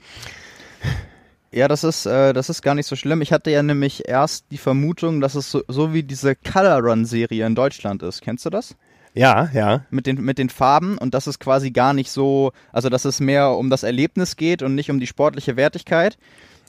Ja, 1.54 1.68
das 1.68 1.84
ist, 1.84 2.06
äh, 2.06 2.32
das 2.34 2.50
ist 2.50 2.62
gar 2.62 2.76
nicht 2.76 2.88
so 2.88 2.96
schlimm. 2.96 3.22
Ich 3.22 3.34
hatte 3.34 3.52
ja 3.52 3.62
nämlich 3.62 4.08
erst 4.08 4.46
die 4.52 4.58
Vermutung, 4.58 5.20
dass 5.20 5.36
es 5.36 5.52
so, 5.52 5.64
so 5.68 5.94
wie 5.94 6.04
diese 6.04 6.36
Color 6.36 6.80
Run 6.80 7.06
Serie 7.06 7.46
in 7.46 7.56
Deutschland 7.56 8.04
ist. 8.04 8.22
Kennst 8.22 8.46
du 8.46 8.50
das? 8.50 8.76
Ja, 9.14 9.50
ja. 9.54 9.86
Mit 9.90 10.08
den, 10.08 10.22
mit 10.22 10.38
den 10.38 10.50
Farben 10.50 10.98
und 10.98 11.14
dass 11.14 11.28
es 11.28 11.40
quasi 11.40 11.72
gar 11.72 11.94
nicht 11.94 12.10
so, 12.10 12.54
also 12.72 12.88
dass 12.88 13.04
es 13.04 13.20
mehr 13.20 13.52
um 13.52 13.70
das 13.70 13.84
Erlebnis 13.84 14.38
geht 14.38 14.64
und 14.64 14.76
nicht 14.76 14.90
um 14.90 15.02
die 15.02 15.08
sportliche 15.08 15.58
Wertigkeit. 15.58 16.18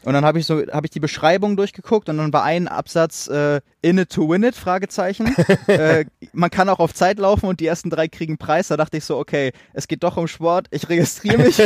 Und 0.04 0.14
dann 0.14 0.24
habe 0.24 0.40
ich 0.40 0.46
so, 0.46 0.60
habe 0.72 0.86
ich 0.86 0.90
die 0.90 0.98
Beschreibung 0.98 1.56
durchgeguckt 1.56 2.08
und 2.08 2.18
dann 2.18 2.32
war 2.32 2.42
ein 2.42 2.66
Absatz 2.66 3.28
äh, 3.28 3.60
in 3.82 3.98
it 3.98 4.10
to 4.10 4.28
win 4.28 4.42
it 4.42 4.56
Fragezeichen. 4.56 5.32
äh, 5.68 6.06
man 6.32 6.50
kann 6.50 6.68
auch 6.68 6.80
auf 6.80 6.92
Zeit 6.92 7.20
laufen 7.20 7.46
und 7.46 7.60
die 7.60 7.66
ersten 7.66 7.88
drei 7.88 8.08
kriegen 8.08 8.36
Preis. 8.36 8.68
Da 8.68 8.76
dachte 8.76 8.96
ich 8.96 9.04
so, 9.04 9.16
okay, 9.16 9.52
es 9.72 9.86
geht 9.86 10.02
doch 10.02 10.16
um 10.16 10.26
Sport. 10.26 10.66
Ich 10.72 10.88
registriere 10.88 11.38
mich. 11.38 11.56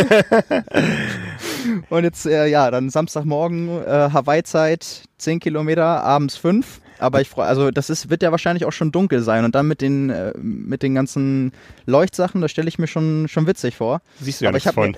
und 1.88 2.04
jetzt 2.04 2.26
äh, 2.26 2.46
ja, 2.46 2.70
dann 2.70 2.90
Samstagmorgen 2.90 3.68
äh, 3.68 4.10
Hawaii-Zeit, 4.12 5.02
10 5.18 5.40
Kilometer, 5.40 6.02
abends 6.02 6.36
5. 6.36 6.80
Aber 6.98 7.20
ich 7.20 7.28
freue, 7.28 7.46
also 7.46 7.70
das 7.70 7.90
ist, 7.90 8.10
wird 8.10 8.22
ja 8.22 8.31
wahrscheinlich 8.31 8.64
auch 8.64 8.72
schon 8.72 8.93
dunkel 8.93 9.22
sein 9.22 9.44
und 9.44 9.55
dann 9.55 9.67
mit 9.67 9.81
den, 9.81 10.10
äh, 10.10 10.32
mit 10.38 10.82
den 10.82 10.94
ganzen 10.94 11.52
Leuchtsachen, 11.84 12.41
das 12.41 12.50
stelle 12.50 12.69
ich 12.69 12.79
mir 12.79 12.86
schon, 12.86 13.29
schon 13.29 13.46
witzig 13.46 13.76
vor. 13.76 14.00
Siehst 14.20 14.41
du 14.41 14.44
ja 14.44 14.50
Aber 14.50 14.56
nichts 14.56 14.72
von. 14.72 14.96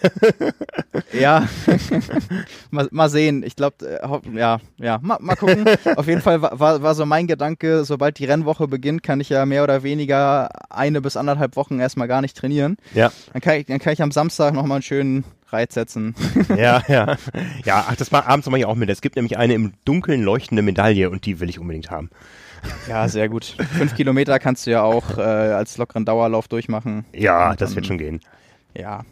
ja, 1.13 1.49
mal, 2.71 2.89
mal 2.91 3.09
sehen. 3.09 3.43
Ich 3.43 3.57
glaube, 3.57 3.85
äh, 3.87 4.39
ja, 4.39 4.61
ja, 4.79 4.99
mal, 5.03 5.19
mal 5.21 5.37
gucken. 5.37 5.65
Auf 5.97 6.07
jeden 6.07 6.21
Fall 6.21 6.41
war, 6.43 6.83
war 6.83 6.95
so 6.95 7.07
mein 7.07 7.27
Gedanke, 7.27 7.85
sobald 7.85 8.19
die 8.19 8.25
Rennwoche 8.25 8.69
beginnt, 8.69 9.03
kann 9.03 9.21
ich 9.21 9.29
ja 9.29 9.45
mehr 9.47 9.65
oder 9.65 9.83
weniger 9.83 10.49
eine 10.71 11.01
bis 11.01 11.17
anderthalb 11.17 11.57
Wochen 11.57 11.81
erstmal 11.81 12.09
gar 12.09 12.21
nicht 12.21 12.37
trainieren. 12.37 12.77
Ja. 12.95 13.13
Dann 13.33 13.43
kann 13.43 13.57
ich, 13.57 13.67
dann 13.67 13.79
kann 13.79 13.93
ich 13.93 14.03
am 14.03 14.13
Samstag 14.13 14.55
nochmal 14.55 14.77
einen 14.77 14.83
schönen 14.83 15.25
Reiz 15.53 15.75
setzen. 15.75 16.15
ja, 16.57 16.83
ja. 16.89 17.17
Ja, 17.65 17.87
ach, 17.89 17.97
das 17.97 18.13
war 18.13 18.27
abends 18.27 18.49
mache 18.49 18.61
ich 18.61 18.67
auch 18.67 18.75
mit. 18.75 18.91
Es 18.91 19.01
gibt 19.01 19.17
nämlich 19.17 19.39
eine 19.39 19.55
im 19.55 19.73
Dunkeln 19.85 20.23
leuchtende 20.23 20.63
Medaille 20.63 21.11
und 21.11 21.27
die 21.27 21.41
will 21.41 21.49
ich 21.49 21.59
unbedingt 21.59 21.91
haben. 21.91 22.11
Ja, 22.89 23.09
sehr 23.09 23.29
gut. 23.29 23.57
Fünf 23.77 23.95
Kilometer 23.95 24.39
kannst 24.39 24.67
du 24.67 24.71
ja 24.71 24.83
auch 24.83 25.17
äh, 25.19 25.23
als 25.23 25.79
lockeren 25.79 26.05
Dauerlauf 26.05 26.49
durchmachen. 26.49 27.05
Ja, 27.13 27.55
das 27.55 27.75
wird 27.75 27.87
schon 27.87 27.99
gehen. 27.99 28.21
Ja. 28.75 29.05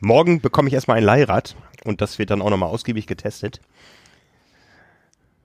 Morgen 0.00 0.40
bekomme 0.40 0.68
ich 0.68 0.74
erstmal 0.74 0.98
ein 0.98 1.04
Leihrad 1.04 1.54
und 1.84 2.00
das 2.00 2.18
wird 2.18 2.30
dann 2.30 2.42
auch 2.42 2.50
nochmal 2.50 2.70
ausgiebig 2.70 3.06
getestet. 3.06 3.60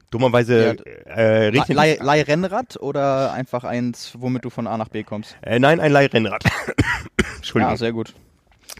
Dummerweise 0.09 0.77
ja, 1.05 1.13
äh, 1.13 1.49
Leih, 1.49 1.97
Leihrennrad 2.01 2.77
oder 2.77 3.33
einfach 3.33 3.65
eins, 3.65 4.13
womit 4.17 4.45
du 4.45 4.49
von 4.49 4.65
A 4.65 4.77
nach 4.77 4.87
B 4.87 5.03
kommst? 5.03 5.35
Äh, 5.41 5.59
nein, 5.59 5.79
ein 5.79 5.91
Leihrennrad. 5.91 6.43
Entschuldigung. 7.35 7.73
Ja, 7.73 7.77
sehr 7.77 7.91
gut. 7.91 8.15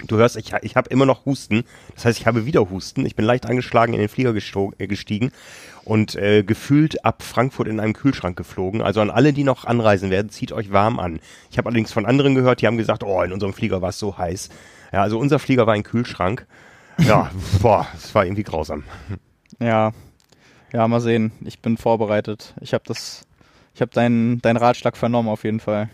Du 0.06 0.18
hörst, 0.18 0.38
ich, 0.38 0.54
ich 0.62 0.76
habe 0.76 0.90
immer 0.90 1.06
noch 1.06 1.26
Husten. 1.26 1.64
Das 1.96 2.06
heißt, 2.06 2.20
ich 2.20 2.28
habe 2.28 2.46
wieder 2.46 2.70
Husten. 2.70 3.06
Ich 3.06 3.16
bin 3.16 3.26
leicht 3.26 3.48
angeschlagen 3.48 3.94
in 3.94 4.00
den 4.00 4.10
Flieger 4.10 4.34
äh, 4.36 4.88
gestiegen 4.88 5.32
und 5.84 6.16
äh, 6.16 6.44
gefühlt 6.44 7.04
ab 7.04 7.24
Frankfurt 7.24 7.68
in 7.68 7.80
einem 7.80 7.94
Kühlschrank 7.94 8.38
geflogen. 8.38 8.82
Also 8.82 9.02
an 9.02 9.10
alle, 9.10 9.34
die 9.34 9.44
noch 9.44 9.66
anreisen 9.66 10.12
werden, 10.12 10.30
zieht 10.30 10.52
euch 10.52 10.72
warm 10.72 11.00
an. 11.00 11.20
Ich 11.50 11.58
habe 11.58 11.68
allerdings 11.68 11.92
von 11.92 12.06
anderen 12.06 12.36
gehört, 12.36 12.62
die 12.62 12.68
haben 12.68 12.78
gesagt, 12.78 13.04
oh, 13.04 13.22
in 13.24 13.32
unserem 13.32 13.54
Flieger 13.54 13.82
war 13.82 13.90
es 13.90 14.00
so 14.00 14.18
heiß. 14.18 14.50
Ja, 14.94 15.02
also 15.02 15.18
unser 15.18 15.40
Flieger 15.40 15.66
war 15.66 15.74
ein 15.74 15.84
Kühlschrank. 15.84 16.46
Ja, 17.00 17.32
boah, 17.62 17.88
es 17.96 18.14
war 18.14 18.26
irgendwie 18.26 18.44
grausam. 18.44 18.84
Ja, 19.60 19.94
ja, 20.74 20.88
mal 20.88 21.02
sehen. 21.02 21.32
Ich 21.42 21.62
bin 21.62 21.78
vorbereitet. 21.78 22.54
Ich 22.62 22.74
habe 22.74 22.84
das, 22.86 23.26
ich 23.74 23.82
habe 23.82 23.92
deinen, 23.92 24.42
deinen 24.42 24.58
Ratschlag 24.58 24.96
vernommen 24.98 25.30
auf 25.30 25.44
jeden 25.44 25.60
Fall. 25.60 25.90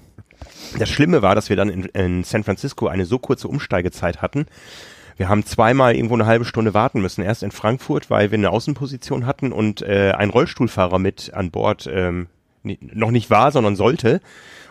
Das 0.80 0.90
Schlimme 0.90 1.22
war, 1.22 1.36
dass 1.36 1.50
wir 1.50 1.56
dann 1.56 1.70
in, 1.70 1.86
in 1.86 2.24
San 2.24 2.44
Francisco 2.44 2.88
eine 2.88 3.06
so 3.06 3.20
kurze 3.20 3.48
Umsteigezeit 3.48 4.22
hatten. 4.22 4.46
Wir 5.18 5.30
haben 5.30 5.46
zweimal 5.46 5.96
irgendwo 5.96 6.16
eine 6.16 6.26
halbe 6.26 6.46
Stunde 6.46 6.74
warten 6.74 7.02
müssen. 7.02 7.24
Erst 7.24 7.44
in 7.44 7.52
Frankfurt, 7.52 8.10
weil 8.10 8.32
wir 8.32 8.38
eine 8.38 8.50
Außenposition 8.50 9.26
hatten 9.26 9.52
und 9.52 9.82
äh, 9.82 10.12
ein 10.12 10.30
Rollstuhlfahrer 10.30 11.00
mit 11.00 11.34
an 11.34 11.52
Bord 11.52 11.88
ähm, 11.92 12.28
noch 12.64 13.12
nicht 13.12 13.30
war, 13.30 13.52
sondern 13.52 13.76
sollte. 13.76 14.22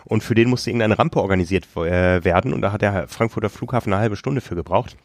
Und 0.05 0.23
für 0.23 0.35
den 0.35 0.49
musste 0.49 0.69
irgendeine 0.69 0.99
Rampe 0.99 1.21
organisiert 1.21 1.65
äh, 1.77 2.23
werden. 2.25 2.53
Und 2.53 2.61
da 2.61 2.73
hat 2.73 2.81
der 2.81 3.07
Frankfurter 3.07 3.49
Flughafen 3.49 3.93
eine 3.93 4.01
halbe 4.01 4.17
Stunde 4.17 4.41
für 4.41 4.55
gebraucht. 4.55 4.97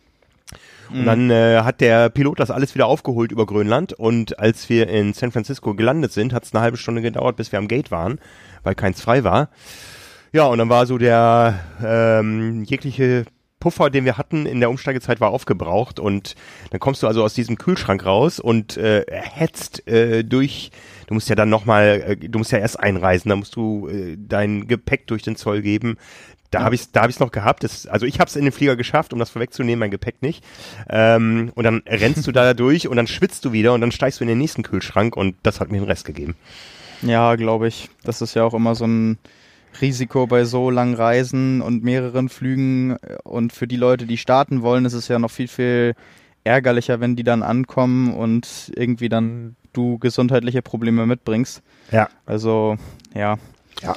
Und 0.90 1.04
dann 1.04 1.30
äh, 1.30 1.60
hat 1.62 1.80
der 1.80 2.08
Pilot 2.08 2.40
das 2.40 2.50
alles 2.50 2.74
wieder 2.74 2.86
aufgeholt 2.86 3.30
über 3.30 3.46
Grönland. 3.46 3.92
Und 3.92 4.38
als 4.38 4.68
wir 4.68 4.88
in 4.88 5.12
San 5.12 5.32
Francisco 5.32 5.74
gelandet 5.74 6.12
sind, 6.12 6.32
hat 6.32 6.44
es 6.44 6.54
eine 6.54 6.62
halbe 6.62 6.78
Stunde 6.78 7.02
gedauert, 7.02 7.36
bis 7.36 7.52
wir 7.52 7.58
am 7.58 7.68
Gate 7.68 7.90
waren, 7.90 8.18
weil 8.62 8.74
keins 8.74 9.00
frei 9.00 9.22
war. 9.22 9.50
Ja, 10.32 10.46
und 10.46 10.58
dann 10.58 10.68
war 10.68 10.86
so 10.86 10.98
der 10.98 11.58
ähm, 11.82 12.64
jegliche 12.64 13.24
Puffer, 13.60 13.90
den 13.90 14.04
wir 14.04 14.18
hatten 14.18 14.46
in 14.46 14.60
der 14.60 14.70
Umsteigezeit, 14.70 15.20
war 15.20 15.30
aufgebraucht. 15.30 15.98
Und 15.98 16.34
dann 16.70 16.80
kommst 16.80 17.02
du 17.02 17.06
also 17.06 17.24
aus 17.24 17.34
diesem 17.34 17.58
Kühlschrank 17.58 18.04
raus 18.04 18.38
und 18.38 18.76
äh, 18.76 19.04
hetzt 19.10 19.86
äh, 19.88 20.22
durch. 20.22 20.70
Du 21.06 21.14
musst 21.14 21.28
ja 21.28 21.34
dann 21.34 21.48
nochmal, 21.48 22.04
äh, 22.06 22.16
du 22.16 22.38
musst 22.38 22.52
ja 22.52 22.58
erst 22.58 22.78
einreisen, 22.78 23.28
da 23.28 23.36
musst 23.36 23.56
du 23.56 23.88
äh, 23.88 24.16
dein 24.18 24.68
Gepäck 24.68 25.06
durch 25.06 25.22
den 25.22 25.36
Zoll 25.36 25.62
geben. 25.62 25.96
Da 26.50 26.62
habe 26.62 26.74
ich 26.74 26.92
da 26.92 27.02
habe 27.02 27.10
ich 27.10 27.18
noch 27.18 27.32
gehabt. 27.32 27.64
Das, 27.64 27.86
also 27.86 28.06
ich 28.06 28.20
habe 28.20 28.28
es 28.28 28.36
in 28.36 28.44
den 28.44 28.52
Flieger 28.52 28.76
geschafft, 28.76 29.12
um 29.12 29.18
das 29.18 29.30
vorwegzunehmen, 29.30 29.80
mein 29.80 29.90
Gepäck 29.90 30.22
nicht. 30.22 30.44
Ähm, 30.88 31.50
und 31.54 31.64
dann 31.64 31.82
rennst 31.86 32.26
du 32.26 32.32
da 32.32 32.54
durch 32.54 32.88
und 32.88 32.96
dann 32.96 33.06
schwitzt 33.06 33.44
du 33.44 33.52
wieder 33.52 33.74
und 33.74 33.80
dann 33.80 33.92
steigst 33.92 34.20
du 34.20 34.24
in 34.24 34.28
den 34.28 34.38
nächsten 34.38 34.62
Kühlschrank 34.62 35.16
und 35.16 35.36
das 35.42 35.60
hat 35.60 35.70
mir 35.70 35.78
den 35.78 35.88
Rest 35.88 36.04
gegeben. 36.04 36.36
Ja, 37.02 37.34
glaube 37.36 37.68
ich. 37.68 37.90
Das 38.04 38.22
ist 38.22 38.34
ja 38.34 38.44
auch 38.44 38.54
immer 38.54 38.74
so 38.74 38.86
ein 38.86 39.18
Risiko 39.80 40.26
bei 40.26 40.44
so 40.44 40.70
langen 40.70 40.94
Reisen 40.94 41.60
und 41.60 41.82
mehreren 41.82 42.28
Flügen. 42.28 42.96
Und 43.24 43.52
für 43.52 43.66
die 43.66 43.76
Leute, 43.76 44.06
die 44.06 44.16
starten 44.16 44.62
wollen, 44.62 44.84
ist 44.84 44.94
es 44.94 45.08
ja 45.08 45.18
noch 45.18 45.30
viel, 45.30 45.48
viel 45.48 45.94
ärgerlicher, 46.44 47.00
wenn 47.00 47.16
die 47.16 47.24
dann 47.24 47.42
ankommen 47.42 48.14
und 48.14 48.72
irgendwie 48.74 49.08
dann 49.08 49.56
du 49.72 49.98
gesundheitliche 49.98 50.62
Probleme 50.62 51.06
mitbringst. 51.06 51.62
Ja. 51.92 52.08
Also, 52.26 52.76
ja. 53.14 53.38
Ja. 53.82 53.96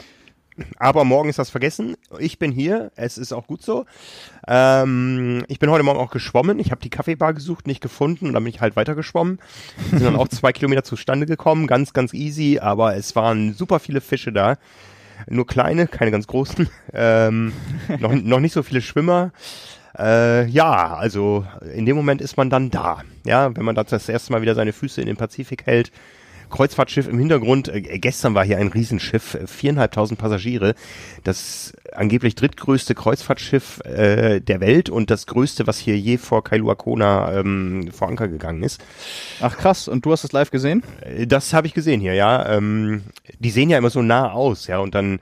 Aber 0.77 1.05
morgen 1.05 1.29
ist 1.29 1.39
das 1.39 1.49
vergessen. 1.49 1.95
Ich 2.19 2.37
bin 2.37 2.51
hier. 2.51 2.91
Es 2.95 3.17
ist 3.17 3.31
auch 3.31 3.47
gut 3.47 3.61
so. 3.63 3.85
Ähm, 4.47 5.43
ich 5.47 5.59
bin 5.59 5.71
heute 5.71 5.83
Morgen 5.83 5.99
auch 5.99 6.11
geschwommen. 6.11 6.59
Ich 6.59 6.71
habe 6.71 6.81
die 6.81 6.89
Kaffeebar 6.89 7.33
gesucht, 7.33 7.67
nicht 7.67 7.81
gefunden 7.81 8.27
und 8.27 8.33
dann 8.33 8.43
bin 8.43 8.53
ich 8.53 8.61
halt 8.61 8.75
weiter 8.75 8.93
geschwommen. 8.93 9.39
Sind 9.89 10.03
dann 10.03 10.15
auch 10.15 10.27
zwei 10.29 10.51
Kilometer 10.51 10.83
zustande 10.83 11.25
gekommen. 11.25 11.67
Ganz, 11.67 11.93
ganz 11.93 12.13
easy. 12.13 12.59
Aber 12.59 12.95
es 12.95 13.15
waren 13.15 13.53
super 13.53 13.79
viele 13.79 14.01
Fische 14.01 14.31
da. 14.31 14.57
Nur 15.27 15.47
kleine, 15.47 15.87
keine 15.87 16.11
ganz 16.11 16.27
großen. 16.27 16.69
Ähm, 16.93 17.53
noch, 17.99 18.13
noch 18.13 18.41
nicht 18.41 18.51
so 18.51 18.63
viele 18.63 18.81
Schwimmer. 18.81 19.31
Äh, 19.97 20.45
ja, 20.47 20.93
also 20.93 21.45
in 21.73 21.85
dem 21.85 21.95
Moment 21.95 22.19
ist 22.21 22.35
man 22.35 22.49
dann 22.49 22.69
da. 22.69 23.03
Ja, 23.25 23.55
wenn 23.55 23.63
man 23.63 23.75
das, 23.75 23.87
das 23.87 24.09
erste 24.09 24.33
Mal 24.33 24.41
wieder 24.41 24.55
seine 24.55 24.73
Füße 24.73 24.99
in 24.99 25.07
den 25.07 25.15
Pazifik 25.15 25.65
hält. 25.65 25.91
Kreuzfahrtschiff 26.51 27.07
im 27.07 27.17
Hintergrund. 27.17 27.67
Äh, 27.69 27.81
gestern 27.81 28.35
war 28.35 28.45
hier 28.45 28.57
ein 28.57 28.67
Riesenschiff, 28.67 29.33
äh, 29.35 29.47
viereinhalbtausend 29.47 30.19
Passagiere. 30.19 30.75
Das 31.23 31.73
angeblich 31.93 32.35
drittgrößte 32.35 32.93
Kreuzfahrtschiff 32.95 33.79
äh, 33.85 34.39
der 34.39 34.59
Welt 34.61 34.89
und 34.89 35.09
das 35.09 35.25
größte, 35.25 35.65
was 35.67 35.77
hier 35.79 35.97
je 35.97 36.17
vor 36.17 36.43
Kailua 36.43 36.75
Kona 36.75 37.39
ähm, 37.39 37.89
vor 37.91 38.07
Anker 38.09 38.27
gegangen 38.27 38.63
ist. 38.63 38.81
Ach 39.41 39.57
krass, 39.57 39.87
und 39.87 40.05
du 40.05 40.11
hast 40.11 40.23
es 40.23 40.31
live 40.31 40.51
gesehen? 40.51 40.83
Äh, 41.01 41.25
Das 41.27 41.53
habe 41.53 41.67
ich 41.67 41.73
gesehen 41.73 42.01
hier, 42.01 42.13
ja. 42.13 42.47
Ähm, 42.57 43.03
die 43.39 43.49
sehen 43.49 43.69
ja 43.69 43.77
immer 43.77 43.89
so 43.89 44.01
nah 44.01 44.31
aus, 44.31 44.67
ja, 44.67 44.79
und 44.79 44.93
dann 44.95 45.19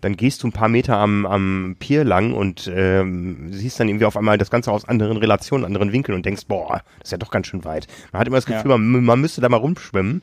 dann 0.00 0.16
gehst 0.16 0.42
du 0.42 0.48
ein 0.48 0.52
paar 0.52 0.68
Meter 0.68 0.96
am, 0.96 1.26
am 1.26 1.76
Pier 1.78 2.02
lang 2.02 2.32
und 2.32 2.68
ähm, 2.74 3.52
siehst 3.52 3.78
dann 3.78 3.86
irgendwie 3.88 4.04
auf 4.04 4.16
einmal 4.16 4.36
das 4.36 4.50
Ganze 4.50 4.72
aus 4.72 4.84
anderen 4.84 5.16
Relationen, 5.16 5.64
anderen 5.64 5.92
Winkeln 5.92 6.16
und 6.16 6.26
denkst, 6.26 6.46
boah, 6.48 6.82
das 6.98 7.06
ist 7.08 7.12
ja 7.12 7.18
doch 7.18 7.30
ganz 7.30 7.46
schön 7.46 7.64
weit. 7.64 7.86
Man 8.10 8.18
hat 8.18 8.26
immer 8.26 8.36
das 8.38 8.46
Gefühl, 8.46 8.72
Ja. 8.72 8.78
man, 8.78 9.04
man 9.04 9.20
müsste 9.20 9.40
da 9.40 9.48
mal 9.48 9.58
rumschwimmen. 9.58 10.22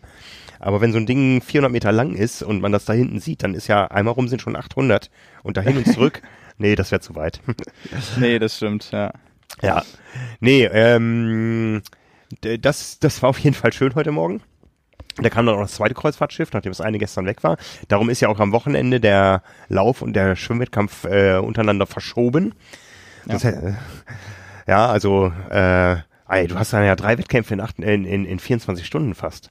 Aber 0.60 0.82
wenn 0.82 0.92
so 0.92 0.98
ein 0.98 1.06
Ding 1.06 1.42
400 1.42 1.72
Meter 1.72 1.92
lang 1.92 2.16
ist 2.16 2.44
und 2.44 2.62
man 2.62 2.72
das 2.72 2.86
da 2.86 2.94
hinten 2.94 3.20
sieht, 3.20 3.44
dann 3.44 3.56
ist 3.56 3.68
ja 3.68 3.88
einmal 3.88 4.13
rum 4.13 4.28
sind 4.28 4.42
schon 4.42 4.56
800 4.56 5.10
und 5.44 5.58
dahin 5.58 5.78
und 5.78 5.88
zurück, 5.88 6.22
nee, 6.58 6.75
das 6.75 6.92
wäre 6.92 7.01
zu 7.01 7.16
weit. 7.16 7.42
Nee, 8.18 8.39
das 8.39 8.58
stimmt, 8.58 8.92
ja. 8.92 9.12
ja, 9.62 9.84
nee, 10.39 10.66
ähm, 10.66 11.82
das, 12.42 13.00
das 13.00 13.22
war 13.22 13.30
auf 13.30 13.39
jeden 13.39 13.56
Fall 13.56 13.74
schön 13.74 13.96
heute 13.96 14.12
Morgen. 14.12 14.42
Da 15.18 15.30
kam 15.30 15.46
dann 15.46 15.56
auch 15.56 15.62
das 15.62 15.74
zweite 15.74 15.96
Kreuzfahrtschiff, 15.96 16.54
nachdem 16.54 16.72
das 16.72 16.82
eine 16.82 16.98
gestern 16.98 17.25
weg 17.25 17.44
war. 17.44 17.58
Darum 17.88 18.10
ist 18.10 18.22
ja 18.22 18.30
auch 18.30 18.39
am 18.39 18.51
Wochenende 18.51 19.00
der 19.00 19.42
Lauf 19.68 20.01
und 20.01 20.13
der 20.13 20.36
Schwimmwettkampf 20.36 21.06
äh, 21.06 21.38
untereinander 21.38 21.88
verschoben. 21.88 22.54
Das, 23.25 23.44
äh, 23.44 23.74
ja, 24.68 24.88
also, 24.88 25.34
äh, 25.50 25.96
ey, 26.30 26.48
du 26.48 26.56
hast 26.56 26.74
dann 26.74 26.86
ja 26.86 26.96
drei 26.96 27.18
Wettkämpfe 27.18 27.54
in, 27.54 27.62
acht, 27.62 27.80
in, 27.80 28.06
in, 28.06 28.25
in 28.25 28.39
24 28.39 28.86
Stunden 28.86 29.13
fast. 29.13 29.50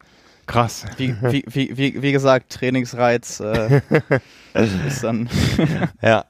Krass. 0.49 0.87
Wie, 0.97 1.15
wie, 1.21 1.45
wie, 1.77 2.03
wie, 2.03 2.13
gesagt, 2.13 2.51
Trainingsreiz 2.51 3.39
äh, 3.41 3.83
ist 4.87 5.05
dann. 5.05 5.29
Ja. 6.03 6.25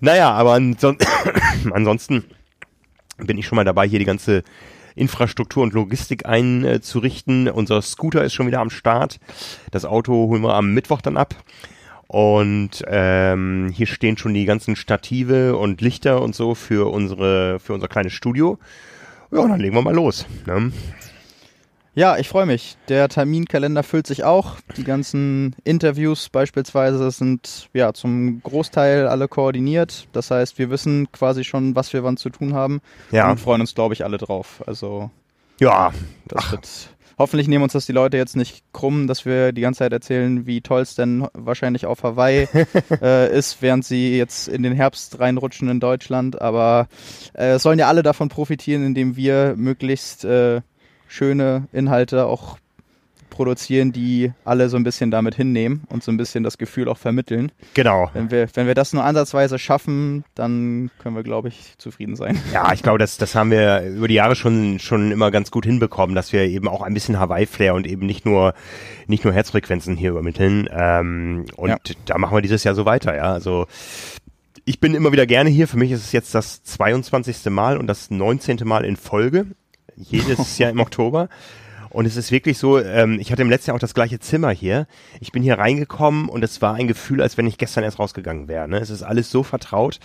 Naja, 0.00 0.30
aber 0.30 0.52
anson 0.52 0.96
ansonsten 1.72 2.24
bin 3.18 3.36
ich 3.36 3.46
schon 3.46 3.56
mal 3.56 3.64
dabei, 3.64 3.88
hier 3.88 3.98
die 3.98 4.04
ganze 4.04 4.44
Infrastruktur 4.94 5.64
und 5.64 5.72
Logistik 5.72 6.26
einzurichten. 6.26 7.48
Unser 7.48 7.82
Scooter 7.82 8.22
ist 8.22 8.34
schon 8.34 8.46
wieder 8.46 8.60
am 8.60 8.70
Start. 8.70 9.18
Das 9.72 9.84
Auto 9.84 10.12
holen 10.12 10.42
wir 10.42 10.54
am 10.54 10.72
Mittwoch 10.72 11.00
dann 11.00 11.16
ab. 11.16 11.34
Und 12.06 12.84
ähm, 12.86 13.72
hier 13.74 13.88
stehen 13.88 14.16
schon 14.16 14.34
die 14.34 14.44
ganzen 14.44 14.76
Stative 14.76 15.56
und 15.56 15.80
Lichter 15.80 16.22
und 16.22 16.36
so 16.36 16.54
für 16.54 16.92
unsere 16.92 17.58
für 17.58 17.74
unser 17.74 17.88
kleines 17.88 18.12
Studio. 18.12 18.60
Ja, 19.32 19.40
und 19.40 19.50
dann 19.50 19.58
legen 19.58 19.74
wir 19.74 19.82
mal 19.82 19.94
los. 19.94 20.24
Ne? 20.46 20.70
Ja, 21.96 22.16
ich 22.18 22.28
freue 22.28 22.46
mich. 22.46 22.76
Der 22.88 23.08
Terminkalender 23.08 23.84
füllt 23.84 24.08
sich 24.08 24.24
auch. 24.24 24.56
Die 24.76 24.82
ganzen 24.82 25.54
Interviews 25.62 26.28
beispielsweise 26.28 27.10
sind 27.12 27.68
ja 27.72 27.92
zum 27.92 28.42
Großteil 28.42 29.06
alle 29.06 29.28
koordiniert. 29.28 30.08
Das 30.12 30.30
heißt, 30.30 30.58
wir 30.58 30.70
wissen 30.70 31.10
quasi 31.12 31.44
schon, 31.44 31.76
was 31.76 31.92
wir 31.92 32.02
wann 32.02 32.16
zu 32.16 32.30
tun 32.30 32.52
haben 32.54 32.80
Ja, 33.12 33.30
und 33.30 33.38
freuen 33.38 33.60
uns, 33.60 33.76
glaube 33.76 33.94
ich, 33.94 34.04
alle 34.04 34.18
drauf. 34.18 34.62
Also 34.66 35.10
ja, 35.60 35.92
das 36.26 36.50
wird. 36.50 36.68
Hoffentlich 37.16 37.46
nehmen 37.46 37.62
uns 37.62 37.74
das 37.74 37.86
die 37.86 37.92
Leute 37.92 38.16
jetzt 38.16 38.34
nicht 38.34 38.64
krumm, 38.72 39.06
dass 39.06 39.24
wir 39.24 39.52
die 39.52 39.60
ganze 39.60 39.78
Zeit 39.78 39.92
erzählen, 39.92 40.46
wie 40.46 40.62
toll 40.62 40.82
es 40.82 40.96
denn 40.96 41.28
wahrscheinlich 41.32 41.86
auf 41.86 42.02
Hawaii 42.02 42.48
äh, 43.02 43.38
ist, 43.38 43.62
während 43.62 43.84
sie 43.84 44.18
jetzt 44.18 44.48
in 44.48 44.64
den 44.64 44.72
Herbst 44.72 45.20
reinrutschen 45.20 45.68
in 45.68 45.78
Deutschland. 45.78 46.42
Aber 46.42 46.88
äh, 47.34 47.52
es 47.52 47.62
sollen 47.62 47.78
ja 47.78 47.86
alle 47.86 48.02
davon 48.02 48.30
profitieren, 48.30 48.84
indem 48.84 49.14
wir 49.14 49.54
möglichst 49.56 50.24
äh, 50.24 50.60
schöne 51.14 51.68
Inhalte 51.72 52.26
auch 52.26 52.58
produzieren, 53.30 53.90
die 53.90 54.32
alle 54.44 54.68
so 54.68 54.76
ein 54.76 54.84
bisschen 54.84 55.10
damit 55.10 55.34
hinnehmen 55.34 55.82
und 55.88 56.04
so 56.04 56.12
ein 56.12 56.16
bisschen 56.16 56.44
das 56.44 56.56
Gefühl 56.56 56.88
auch 56.88 56.98
vermitteln. 56.98 57.50
genau. 57.74 58.08
Wenn 58.14 58.30
wir, 58.30 58.46
wenn 58.54 58.68
wir 58.68 58.74
das 58.76 58.92
nur 58.92 59.02
ansatzweise 59.02 59.58
schaffen, 59.58 60.24
dann 60.36 60.90
können 61.00 61.16
wir, 61.16 61.24
glaube 61.24 61.48
ich, 61.48 61.74
zufrieden 61.78 62.14
sein. 62.14 62.38
Ja, 62.52 62.72
ich 62.72 62.84
glaube, 62.84 62.98
das, 62.98 63.16
das 63.16 63.34
haben 63.34 63.50
wir 63.50 63.82
über 63.88 64.06
die 64.06 64.14
Jahre 64.14 64.36
schon, 64.36 64.78
schon 64.78 65.10
immer 65.10 65.32
ganz 65.32 65.50
gut 65.50 65.66
hinbekommen, 65.66 66.14
dass 66.14 66.32
wir 66.32 66.42
eben 66.42 66.68
auch 66.68 66.82
ein 66.82 66.94
bisschen 66.94 67.18
Hawaii-Flair 67.18 67.74
und 67.74 67.88
eben 67.88 68.06
nicht 68.06 68.24
nur, 68.24 68.54
nicht 69.08 69.24
nur 69.24 69.32
Herzfrequenzen 69.32 69.96
hier 69.96 70.10
übermitteln. 70.10 70.68
Ähm, 70.70 71.46
und 71.56 71.70
Ja. 71.70 71.76
da 72.06 72.18
machen 72.18 72.36
wir 72.36 72.42
dieses 72.42 72.62
Jahr 72.62 72.76
so 72.76 72.84
weiter, 72.86 73.16
ja. 73.16 73.32
Also 73.32 73.66
ich 74.64 74.78
bin 74.78 74.94
immer 74.94 75.10
wieder 75.10 75.26
gerne 75.26 75.50
hier. 75.50 75.66
Für 75.66 75.76
mich 75.76 75.90
ist 75.90 76.04
es 76.04 76.12
jetzt 76.12 76.36
das 76.36 76.62
22. 76.62 77.46
Mal 77.50 77.78
und 77.78 77.88
das 77.88 78.10
19. 78.10 78.58
Mal 78.62 78.84
in 78.84 78.94
Folge. 78.96 79.46
Jedes 79.96 80.58
Jahr 80.58 80.70
im 80.70 80.80
Oktober. 80.80 81.28
Und 81.90 82.06
es 82.06 82.16
ist 82.16 82.32
wirklich 82.32 82.58
so, 82.58 82.80
ähm, 82.80 83.18
ich 83.20 83.30
hatte 83.30 83.42
im 83.42 83.50
letzten 83.50 83.70
Jahr 83.70 83.76
auch 83.76 83.80
das 83.80 83.94
gleiche 83.94 84.18
Zimmer 84.18 84.50
hier. 84.50 84.88
Ich 85.20 85.30
bin 85.30 85.44
hier 85.44 85.58
reingekommen 85.58 86.28
und 86.28 86.42
es 86.42 86.60
war 86.60 86.74
ein 86.74 86.88
Gefühl, 86.88 87.22
als 87.22 87.38
wenn 87.38 87.46
ich 87.46 87.56
gestern 87.56 87.84
erst 87.84 88.00
rausgegangen 88.00 88.48
wäre. 88.48 88.66
Ne? 88.66 88.78
Es 88.78 88.90
ist 88.90 89.04
alles 89.04 89.30
so 89.30 89.44
vertraut. 89.44 90.00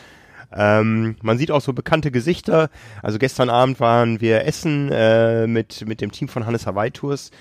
Ähm, 0.56 1.16
man 1.24 1.38
sieht 1.40 1.50
auch 1.50 1.62
so 1.62 1.74
bekannte 1.74 2.12
Gesichter. 2.12 2.70
Also 3.02 3.18
gestern 3.18 3.50
Abend 3.50 3.80
waren 3.80 4.22
wir 4.22 4.46
essen 4.46 4.92
äh, 4.92 5.48
mit, 5.48 5.88
mit 5.88 6.02
dem 6.02 6.12
Team 6.12 6.28
von 6.28 6.46
Hannes 6.46 6.68
Hawaii 6.68 6.92
Tours 6.92 7.32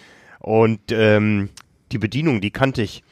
und 0.41 0.81
ähm, 0.91 1.51
die 1.93 1.99
Bedienung, 1.99 2.41
die 2.41 2.51
kannte 2.51 2.83
ich. 2.83 3.03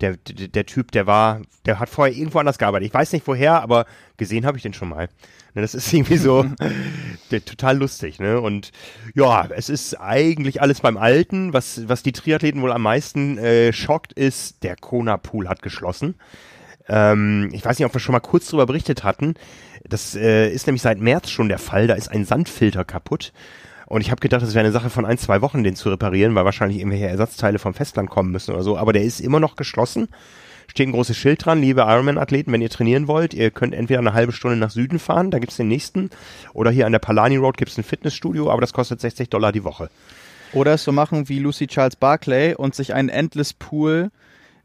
Der, 0.00 0.16
der, 0.16 0.48
der 0.48 0.66
Typ, 0.66 0.92
der 0.92 1.06
war, 1.06 1.42
der 1.66 1.78
hat 1.78 1.88
vorher 1.88 2.16
irgendwo 2.16 2.38
anders 2.38 2.58
gearbeitet. 2.58 2.88
Ich 2.88 2.94
weiß 2.94 3.12
nicht 3.12 3.26
woher, 3.26 3.62
aber 3.62 3.86
gesehen 4.16 4.46
habe 4.46 4.56
ich 4.56 4.62
den 4.62 4.72
schon 4.74 4.88
mal. 4.88 5.08
Ne, 5.54 5.62
Das 5.62 5.74
ist 5.74 5.92
irgendwie 5.92 6.18
so 6.18 6.44
der, 7.30 7.44
total 7.44 7.78
lustig, 7.78 8.20
ne? 8.20 8.40
Und 8.40 8.72
ja, 9.14 9.46
es 9.50 9.68
ist 9.68 10.00
eigentlich 10.00 10.60
alles 10.62 10.80
beim 10.80 10.96
Alten. 10.96 11.52
Was, 11.52 11.88
was 11.88 12.02
die 12.02 12.12
Triathleten 12.12 12.62
wohl 12.62 12.72
am 12.72 12.82
meisten 12.82 13.38
äh, 13.38 13.72
schockt, 13.72 14.12
ist, 14.12 14.62
der 14.62 14.76
Kona 14.76 15.16
Pool 15.16 15.48
hat 15.48 15.62
geschlossen. 15.62 16.14
Ähm, 16.88 17.50
ich 17.52 17.64
weiß 17.64 17.78
nicht, 17.78 17.86
ob 17.86 17.94
wir 17.94 18.00
schon 18.00 18.12
mal 18.12 18.20
kurz 18.20 18.46
darüber 18.46 18.66
berichtet 18.66 19.04
hatten. 19.04 19.34
Das 19.84 20.14
äh, 20.14 20.50
ist 20.50 20.66
nämlich 20.66 20.82
seit 20.82 20.98
März 20.98 21.30
schon 21.30 21.48
der 21.48 21.58
Fall. 21.58 21.86
Da 21.86 21.94
ist 21.94 22.08
ein 22.08 22.24
Sandfilter 22.24 22.84
kaputt. 22.84 23.32
Und 23.88 24.02
ich 24.02 24.10
habe 24.10 24.20
gedacht, 24.20 24.42
das 24.42 24.50
wäre 24.52 24.60
eine 24.60 24.72
Sache 24.72 24.90
von 24.90 25.06
ein, 25.06 25.16
zwei 25.16 25.40
Wochen, 25.40 25.64
den 25.64 25.74
zu 25.74 25.88
reparieren, 25.88 26.34
weil 26.34 26.44
wahrscheinlich 26.44 26.78
irgendwelche 26.78 27.06
Ersatzteile 27.06 27.58
vom 27.58 27.72
Festland 27.72 28.10
kommen 28.10 28.30
müssen 28.30 28.52
oder 28.52 28.62
so. 28.62 28.76
Aber 28.76 28.92
der 28.92 29.02
ist 29.02 29.18
immer 29.18 29.40
noch 29.40 29.56
geschlossen. 29.56 30.08
Steht 30.66 30.88
ein 30.88 30.92
großes 30.92 31.16
Schild 31.16 31.46
dran, 31.46 31.62
liebe 31.62 31.80
Ironman-Athleten, 31.80 32.52
wenn 32.52 32.60
ihr 32.60 32.68
trainieren 32.68 33.08
wollt, 33.08 33.32
ihr 33.32 33.50
könnt 33.50 33.74
entweder 33.74 34.00
eine 34.00 34.12
halbe 34.12 34.32
Stunde 34.32 34.58
nach 34.58 34.70
Süden 34.70 34.98
fahren, 34.98 35.30
da 35.30 35.38
gibt's 35.38 35.56
den 35.56 35.68
nächsten, 35.68 36.10
oder 36.52 36.70
hier 36.70 36.84
an 36.84 36.92
der 36.92 36.98
Palani 36.98 37.36
Road 37.38 37.56
gibt's 37.56 37.78
ein 37.78 37.84
Fitnessstudio, 37.84 38.50
aber 38.50 38.60
das 38.60 38.74
kostet 38.74 39.00
60 39.00 39.30
Dollar 39.30 39.50
die 39.50 39.64
Woche. 39.64 39.88
Oder 40.52 40.74
es 40.74 40.84
so 40.84 40.92
machen 40.92 41.30
wie 41.30 41.38
Lucy 41.38 41.68
Charles 41.68 41.96
Barclay 41.96 42.54
und 42.54 42.74
sich 42.74 42.92
einen 42.92 43.08
Endless 43.08 43.54
Pool 43.54 44.10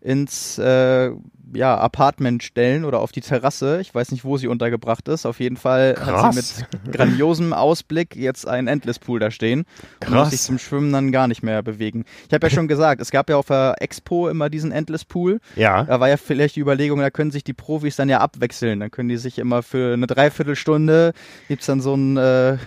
ins 0.04 0.58
äh, 0.58 1.12
ja, 1.56 1.78
Apartment 1.78 2.44
stellen 2.44 2.84
oder 2.84 3.00
auf 3.00 3.12
die 3.12 3.22
Terrasse. 3.22 3.80
Ich 3.80 3.94
weiß 3.94 4.12
nicht, 4.12 4.26
wo 4.26 4.38
sie 4.38 4.48
untergebracht 4.48 5.08
ist. 5.08 5.26
Auf 5.26 5.40
jeden 5.40 5.56
Fall 5.56 5.94
Krass. 5.94 6.24
hat 6.24 6.34
sie 6.34 6.64
mit 6.84 6.94
grandiosem 6.94 7.54
Ausblick 7.54 8.16
jetzt 8.16 8.48
einen 8.48 8.68
Endless 8.68 9.00
Pool 9.00 9.20
da 9.20 9.30
stehen 9.32 9.60
und 10.02 10.10
muss 10.10 10.18
Krass. 10.24 10.30
sich 10.32 10.42
zum 10.42 10.58
Schwimmen 10.58 10.92
dann 10.92 11.12
gar 11.12 11.28
nicht 11.28 11.44
mehr 11.44 11.62
bewegen. 11.64 12.06
Ich 12.28 12.34
habe 12.34 12.48
ja 12.48 12.50
schon 12.50 12.68
gesagt, 12.68 13.00
es 13.02 13.12
gab 13.12 13.30
ja 13.30 13.38
auf 13.38 13.46
der 13.46 13.76
Expo 13.80 14.28
immer 14.30 14.50
diesen 14.50 14.72
Endless 14.72 15.06
Pool. 15.06 15.40
Ja. 15.56 15.84
Da 15.84 16.00
war 16.00 16.10
ja 16.10 16.18
vielleicht 16.18 16.56
die 16.56 16.62
Überlegung, 16.62 17.00
da 17.00 17.10
können 17.12 17.32
sich 17.32 17.44
die 17.44 17.54
Profis 17.54 17.96
dann 17.96 18.10
ja 18.10 18.20
abwechseln. 18.20 18.80
Dann 18.82 18.92
können 18.92 19.10
die 19.10 19.18
sich 19.18 19.38
immer 19.40 19.62
für 19.64 19.94
eine 19.94 20.08
Dreiviertelstunde, 20.08 21.14
gibt's 21.48 21.68
dann 21.68 21.82
so 21.82 21.94
ein, 21.96 22.18
äh, 22.18 22.58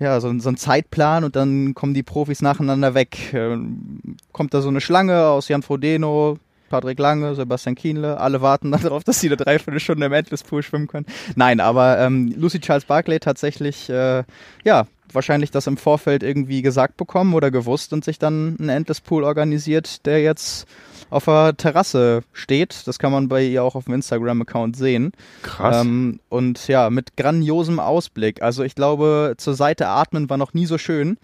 ja, 0.00 0.20
so, 0.20 0.28
ein- 0.28 0.40
so 0.40 0.48
einen 0.50 0.58
Zeitplan 0.58 1.24
und 1.24 1.34
dann 1.34 1.74
kommen 1.74 1.94
die 1.94 2.02
Profis 2.04 2.40
nacheinander 2.42 2.94
weg. 2.94 3.32
Ähm, 3.32 4.00
kommt 4.32 4.52
da 4.54 4.60
so 4.60 4.68
eine 4.68 4.80
Schlange 4.80 5.24
aus 5.28 5.48
Jan 5.48 5.62
Frodeno, 5.62 6.38
Patrick 6.68 6.98
Lange, 6.98 7.34
Sebastian 7.34 7.74
Kienle, 7.74 8.18
alle 8.18 8.40
warten 8.40 8.70
darauf, 8.82 9.04
dass 9.04 9.20
sie 9.20 9.28
eine 9.28 9.36
Dreiviertelstunde 9.36 10.06
im 10.06 10.12
Endless 10.12 10.42
Pool 10.42 10.62
schwimmen 10.62 10.86
können. 10.86 11.06
Nein, 11.34 11.60
aber 11.60 11.98
ähm, 11.98 12.34
Lucy 12.36 12.60
Charles 12.60 12.84
Barclay 12.84 13.18
tatsächlich, 13.18 13.88
äh, 13.90 14.24
ja, 14.64 14.86
wahrscheinlich 15.12 15.50
das 15.50 15.66
im 15.66 15.76
Vorfeld 15.76 16.22
irgendwie 16.22 16.62
gesagt 16.62 16.96
bekommen 16.96 17.34
oder 17.34 17.50
gewusst 17.50 17.92
und 17.92 18.04
sich 18.04 18.18
dann 18.18 18.56
einen 18.58 18.68
Endless 18.68 19.00
Pool 19.00 19.24
organisiert, 19.24 20.04
der 20.06 20.22
jetzt 20.22 20.66
auf 21.10 21.24
der 21.24 21.56
Terrasse 21.56 22.22
steht. 22.32 22.86
Das 22.86 22.98
kann 22.98 23.12
man 23.12 23.28
bei 23.28 23.42
ihr 23.42 23.64
auch 23.64 23.74
auf 23.74 23.84
dem 23.84 23.94
Instagram-Account 23.94 24.76
sehen. 24.76 25.12
Krass. 25.42 25.84
Ähm, 25.84 26.20
und 26.28 26.68
ja, 26.68 26.90
mit 26.90 27.16
grandiosem 27.16 27.80
Ausblick. 27.80 28.42
Also 28.42 28.62
ich 28.62 28.74
glaube, 28.74 29.34
zur 29.38 29.54
Seite 29.54 29.88
atmen 29.88 30.28
war 30.28 30.36
noch 30.36 30.52
nie 30.52 30.66
so 30.66 30.76
schön 30.78 31.16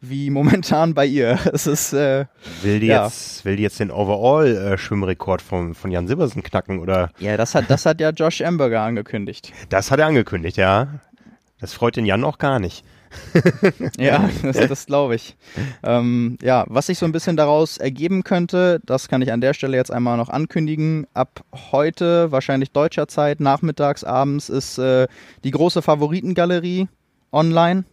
wie 0.00 0.30
momentan 0.30 0.94
bei 0.94 1.06
ihr. 1.06 1.38
Es 1.52 1.66
ist 1.66 1.92
äh, 1.92 2.26
will, 2.62 2.80
die 2.80 2.86
ja. 2.86 3.04
jetzt, 3.04 3.44
will 3.44 3.56
die 3.56 3.62
jetzt 3.62 3.80
den 3.80 3.90
Overall-Schwimmrekord 3.90 5.40
von, 5.42 5.74
von 5.74 5.90
Jan 5.90 6.06
Silbersen 6.06 6.42
knacken 6.42 6.80
oder? 6.80 7.10
ja, 7.18 7.36
das 7.36 7.54
hat 7.54 7.70
das 7.70 7.86
hat 7.86 8.00
ja 8.00 8.10
Josh 8.10 8.42
Amberger 8.42 8.82
angekündigt. 8.82 9.52
Das 9.68 9.90
hat 9.90 9.98
er 9.98 10.06
angekündigt, 10.06 10.56
ja. 10.56 10.88
Das 11.60 11.72
freut 11.72 11.96
den 11.96 12.04
Jan 12.04 12.24
auch 12.24 12.38
gar 12.38 12.58
nicht. 12.58 12.84
Ja, 13.98 14.28
das, 14.42 14.56
das 14.68 14.86
glaube 14.86 15.14
ich. 15.14 15.36
Ähm, 15.82 16.36
ja, 16.42 16.64
was 16.68 16.86
sich 16.86 16.98
so 16.98 17.06
ein 17.06 17.12
bisschen 17.12 17.36
daraus 17.36 17.78
ergeben 17.78 18.24
könnte, 18.24 18.80
das 18.84 19.08
kann 19.08 19.22
ich 19.22 19.32
an 19.32 19.40
der 19.40 19.54
Stelle 19.54 19.76
jetzt 19.76 19.90
einmal 19.90 20.16
noch 20.16 20.28
ankündigen. 20.28 21.06
Ab 21.14 21.42
heute, 21.72 22.30
wahrscheinlich 22.32 22.72
deutscher 22.72 23.08
Zeit, 23.08 23.40
nachmittags, 23.40 24.04
abends, 24.04 24.48
ist 24.48 24.78
äh, 24.78 25.06
die 25.44 25.50
große 25.50 25.82
Favoritengalerie 25.82 26.88
online. 27.32 27.84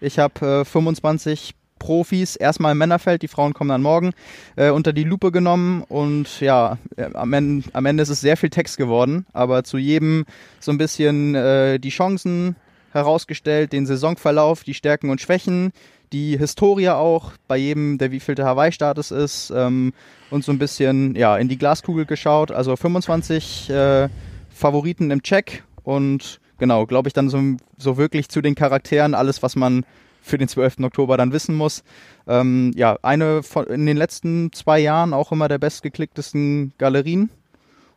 Ich 0.00 0.18
habe 0.18 0.60
äh, 0.60 0.64
25 0.64 1.54
Profis, 1.78 2.36
erstmal 2.36 2.72
im 2.72 2.78
Männerfeld, 2.78 3.22
die 3.22 3.28
Frauen 3.28 3.54
kommen 3.54 3.70
dann 3.70 3.82
morgen, 3.82 4.10
äh, 4.56 4.70
unter 4.70 4.92
die 4.92 5.04
Lupe 5.04 5.30
genommen 5.30 5.82
und 5.88 6.40
ja, 6.40 6.78
äh, 6.96 7.08
am, 7.14 7.32
Ende, 7.32 7.68
am 7.72 7.86
Ende 7.86 8.02
ist 8.02 8.08
es 8.08 8.20
sehr 8.20 8.36
viel 8.36 8.50
Text 8.50 8.76
geworden, 8.76 9.26
aber 9.32 9.64
zu 9.64 9.78
jedem 9.78 10.24
so 10.60 10.72
ein 10.72 10.78
bisschen 10.78 11.34
äh, 11.34 11.78
die 11.78 11.90
Chancen 11.90 12.56
herausgestellt, 12.92 13.72
den 13.72 13.86
Saisonverlauf, 13.86 14.64
die 14.64 14.74
Stärken 14.74 15.10
und 15.10 15.20
Schwächen, 15.20 15.72
die 16.12 16.38
Historie 16.38 16.88
auch, 16.88 17.32
bei 17.46 17.56
jedem, 17.56 17.98
der 17.98 18.10
wievielte 18.10 18.44
Hawaii-Start 18.44 18.98
es 18.98 19.10
ist 19.10 19.52
ähm, 19.54 19.92
und 20.30 20.44
so 20.44 20.52
ein 20.52 20.58
bisschen 20.58 21.14
ja, 21.14 21.36
in 21.36 21.48
die 21.48 21.58
Glaskugel 21.58 22.06
geschaut. 22.06 22.50
Also 22.50 22.76
25 22.76 23.70
äh, 23.70 24.08
Favoriten 24.50 25.10
im 25.10 25.22
Check 25.22 25.64
und 25.84 26.40
genau, 26.58 26.86
glaube 26.86 27.08
ich, 27.08 27.12
dann 27.14 27.28
so, 27.28 27.40
so 27.76 27.96
wirklich 27.96 28.28
zu 28.28 28.40
den 28.40 28.54
Charakteren 28.54 29.14
alles, 29.14 29.42
was 29.42 29.56
man 29.56 29.84
für 30.22 30.38
den 30.38 30.48
12. 30.48 30.80
Oktober 30.82 31.16
dann 31.16 31.32
wissen 31.32 31.54
muss. 31.54 31.82
Ähm, 32.26 32.72
ja, 32.76 32.98
eine 33.02 33.42
von, 33.42 33.66
in 33.66 33.86
den 33.86 33.96
letzten 33.96 34.52
zwei 34.52 34.78
Jahren 34.78 35.14
auch 35.14 35.32
immer 35.32 35.48
der 35.48 35.58
bestgeklicktesten 35.58 36.72
Galerien. 36.78 37.30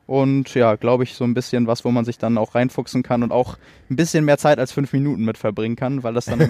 Und 0.07 0.53
ja, 0.55 0.75
glaube 0.75 1.03
ich, 1.03 1.13
so 1.13 1.23
ein 1.23 1.33
bisschen 1.33 1.67
was, 1.67 1.85
wo 1.85 1.91
man 1.91 2.03
sich 2.03 2.17
dann 2.17 2.37
auch 2.37 2.53
reinfuchsen 2.55 3.01
kann 3.01 3.23
und 3.23 3.31
auch 3.31 3.55
ein 3.89 3.95
bisschen 3.95 4.25
mehr 4.25 4.37
Zeit 4.37 4.59
als 4.59 4.71
fünf 4.73 4.91
Minuten 4.91 5.23
mit 5.23 5.37
verbringen 5.37 5.77
kann, 5.77 6.03
weil 6.03 6.13
das 6.13 6.25
dann 6.25 6.41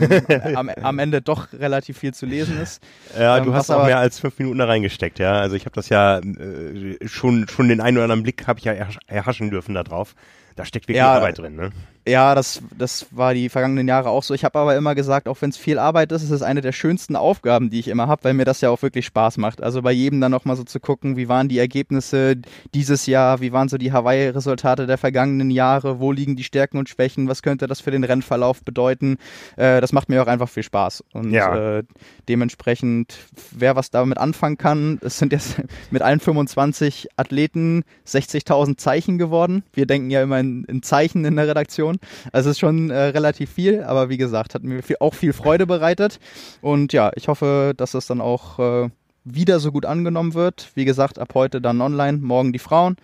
am, 0.55 0.69
am 0.81 0.99
Ende 0.99 1.21
doch 1.21 1.47
relativ 1.53 1.99
viel 1.99 2.11
zu 2.13 2.25
lesen 2.25 2.59
ist. 2.59 2.81
Ja, 3.19 3.37
Ähm, 3.37 3.45
du 3.45 3.53
hast 3.53 3.69
auch 3.69 3.75
aber- 3.75 3.85
mehr 3.85 3.99
als 3.99 4.19
fünf 4.19 4.39
Minuten 4.39 4.57
da 4.57 4.65
reingesteckt, 4.65 5.19
ja. 5.19 5.33
Also 5.33 5.55
ich 5.55 5.65
habe 5.65 5.75
das 5.75 5.89
ja 5.89 6.19
äh, 6.19 6.97
schon 7.07 7.47
schon 7.49 7.67
den 7.69 7.81
einen 7.81 7.97
oder 7.97 8.05
anderen 8.05 8.23
Blick 8.23 8.47
habe 8.47 8.57
ich 8.57 8.65
ja 8.65 8.71
erhasch- 8.73 8.97
erhaschen 9.05 9.51
dürfen 9.51 9.75
da 9.75 9.83
drauf. 9.83 10.15
Da 10.55 10.65
steckt 10.65 10.85
wirklich 10.87 10.97
Ja, 10.97 11.13
Arbeit 11.13 11.37
drin, 11.37 11.55
ne? 11.55 11.69
Ja, 12.07 12.33
das, 12.33 12.63
das 12.75 13.05
war 13.11 13.35
die 13.35 13.47
vergangenen 13.47 13.87
Jahre 13.87 14.09
auch 14.09 14.23
so. 14.23 14.33
Ich 14.33 14.43
habe 14.43 14.57
aber 14.57 14.75
immer 14.75 14.95
gesagt, 14.95 15.27
auch 15.27 15.39
wenn 15.39 15.51
es 15.51 15.57
viel 15.57 15.77
Arbeit 15.77 16.11
ist, 16.11 16.23
ist 16.23 16.31
es 16.31 16.41
eine 16.41 16.61
der 16.61 16.71
schönsten 16.71 17.15
Aufgaben, 17.15 17.69
die 17.69 17.79
ich 17.79 17.87
immer 17.87 18.07
habe, 18.07 18.23
weil 18.23 18.33
mir 18.33 18.43
das 18.43 18.59
ja 18.61 18.71
auch 18.71 18.81
wirklich 18.81 19.05
Spaß 19.05 19.37
macht. 19.37 19.61
Also 19.61 19.83
bei 19.83 19.91
jedem 19.91 20.19
dann 20.19 20.31
nochmal 20.31 20.55
so 20.55 20.63
zu 20.63 20.79
gucken, 20.79 21.15
wie 21.15 21.29
waren 21.29 21.47
die 21.47 21.59
Ergebnisse 21.59 22.37
dieses 22.73 23.05
Jahr, 23.05 23.39
wie 23.39 23.53
waren 23.53 23.69
so 23.69 23.77
die 23.77 23.91
Hawaii-Resultate 23.93 24.87
der 24.87 24.97
vergangenen 24.97 25.51
Jahre, 25.51 25.99
wo 25.99 26.11
liegen 26.11 26.35
die 26.35 26.43
Stärken 26.43 26.79
und 26.79 26.89
Schwächen, 26.89 27.27
was 27.27 27.43
könnte 27.43 27.67
das 27.67 27.81
für 27.81 27.91
den 27.91 28.03
Rennverlauf 28.03 28.63
bedeuten. 28.63 29.17
Äh, 29.55 29.79
das 29.79 29.93
macht 29.93 30.09
mir 30.09 30.23
auch 30.23 30.27
einfach 30.27 30.49
viel 30.49 30.63
Spaß. 30.63 31.03
Und 31.13 31.29
Ja. 31.29 31.77
äh, 31.77 31.83
dementsprechend, 32.27 33.15
wer 33.51 33.75
was 33.75 33.91
damit 33.91 34.17
anfangen 34.17 34.57
kann, 34.57 34.97
es 35.03 35.19
sind 35.19 35.31
jetzt 35.31 35.61
mit 35.91 36.01
allen 36.01 36.19
25 36.19 37.09
Athleten 37.15 37.83
60.000 38.07 38.77
Zeichen 38.77 39.19
geworden. 39.19 39.63
Wir 39.73 39.85
denken 39.85 40.09
ja 40.09 40.23
immer 40.23 40.40
in, 40.41 40.63
in 40.65 40.83
Zeichen 40.83 41.23
in 41.23 41.37
der 41.37 41.47
Redaktion. 41.47 41.97
Also 42.33 42.49
es 42.49 42.55
ist 42.55 42.59
schon 42.59 42.89
äh, 42.89 42.97
relativ 42.97 43.51
viel, 43.51 43.83
aber 43.83 44.09
wie 44.09 44.17
gesagt, 44.17 44.55
hat 44.55 44.63
mir 44.63 44.83
viel, 44.83 44.97
auch 44.99 45.13
viel 45.13 45.31
Freude 45.33 45.65
bereitet. 45.65 46.19
Und 46.61 46.91
ja, 46.91 47.11
ich 47.15 47.29
hoffe, 47.29 47.73
dass 47.77 47.93
es 47.93 48.07
dann 48.07 48.19
auch 48.19 48.59
äh, 48.59 48.89
wieder 49.23 49.59
so 49.59 49.71
gut 49.71 49.85
angenommen 49.85 50.33
wird. 50.33 50.71
Wie 50.75 50.85
gesagt, 50.85 51.19
ab 51.19 51.29
heute 51.33 51.61
dann 51.61 51.81
online, 51.81 52.17
morgen 52.17 52.51
die 52.51 52.59
Frauen. 52.59 52.97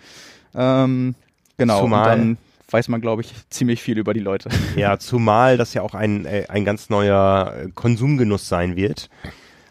Ähm, 0.56 1.16
genau, 1.58 1.82
Zumal- 1.82 2.02
und 2.02 2.08
dann 2.08 2.38
weiß 2.70 2.90
man, 2.90 3.02
glaube 3.02 3.22
ich, 3.22 3.34
ziemlich 3.50 3.82
viel 3.82 3.98
über 3.98 4.14
die 4.14 4.20
Leute. 4.20 4.50
Ja, 4.76 5.00
zumal 5.00 5.58
das 5.58 5.74
ja 5.74 5.82
auch 5.82 5.94
ein, 5.94 6.26
äh, 6.26 6.46
ein 6.50 6.66
ganz 6.66 6.90
neuer 6.90 7.54
Konsumgenuss 7.76 8.48
sein 8.48 8.76
wird. 8.76 9.10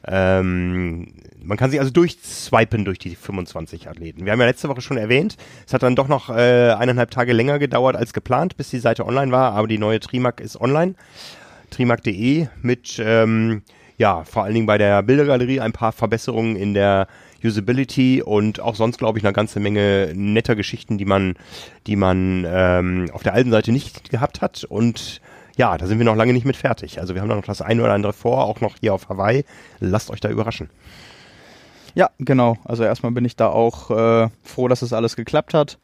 Ähm, 0.07 1.13
man 1.47 1.57
kann 1.57 1.71
sich 1.71 1.81
also 1.81 1.93
durchswipen 1.93 2.85
durch 2.85 2.99
die 2.99 3.15
25 3.15 3.89
Athleten. 3.89 4.25
Wir 4.25 4.33
haben 4.33 4.41
ja 4.41 4.47
letzte 4.47 4.69
Woche 4.69 4.81
schon 4.81 4.97
erwähnt, 4.97 5.37
es 5.67 5.73
hat 5.73 5.83
dann 5.83 5.97
doch 5.97 6.09
noch 6.09 6.29
äh, 6.29 6.73
eineinhalb 6.73 7.11
Tage 7.11 7.33
länger 7.33 7.59
gedauert 7.59 7.97
als 7.97 8.13
geplant, 8.13 8.57
bis 8.57 8.71
die 8.71 8.79
Seite 8.79 9.07
online 9.07 9.33
war, 9.33 9.53
aber 9.53 9.69
die 9.69 9.79
neue 9.79 10.01
Trimac 10.01 10.41
ist 10.41 10.61
online. 10.61 10.95
Trimac.de 11.71 12.47
mit, 12.63 13.01
ähm, 13.05 13.63
ja, 13.99 14.25
vor 14.25 14.45
allen 14.45 14.55
Dingen 14.55 14.67
bei 14.67 14.79
der 14.79 15.03
Bildergalerie 15.03 15.61
ein 15.61 15.73
paar 15.73 15.93
Verbesserungen 15.93 16.57
in 16.57 16.75
der 16.75 17.09
Usability 17.43 18.23
und 18.23 18.61
auch 18.61 18.75
sonst, 18.75 18.99
glaube 18.99 19.19
ich, 19.19 19.25
eine 19.25 19.33
ganze 19.33 19.61
Menge 19.61 20.13
netter 20.15 20.57
Geschichten, 20.57 20.99
die 20.99 21.05
man, 21.05 21.35
die 21.87 21.97
man 21.97 22.45
ähm, 22.49 23.11
auf 23.13 23.23
der 23.23 23.35
alten 23.35 23.51
Seite 23.51 23.73
nicht 23.73 24.11
gehabt 24.11 24.41
hat. 24.41 24.65
Und 24.65 25.21
ja, 25.57 25.77
da 25.79 25.87
sind 25.87 25.99
wir 25.99 26.05
noch 26.05 26.17
lange 26.17 26.33
nicht 26.33 26.47
mit 26.47 26.57
fertig. 26.57 27.01
Also 27.01 27.15
wir 27.15 27.23
haben 27.23 27.29
da 27.29 27.37
noch 27.37 27.45
das 27.45 27.63
eine 27.63 27.83
oder 27.83 27.93
andere 27.93 28.13
vor, 28.13 28.45
auch 28.45 28.61
noch 28.61 28.77
hier 28.81 28.95
auf 28.95 29.09
Hawaii. 29.09 29.45
Lasst 29.81 30.11
euch 30.11 30.21
da 30.21 30.29
überraschen. 30.29 30.71
Ja, 31.97 32.11
genau. 32.19 32.59
Also 32.65 32.85
erstmal 32.85 33.13
bin 33.13 33.25
ich 33.25 33.37
da 33.37 33.49
auch 33.49 33.91
äh, 33.91 34.29
froh, 34.43 34.69
dass 34.69 34.83
es 34.83 34.93
alles 34.93 35.17
geklappt 35.17 35.55
hat. 35.55 35.79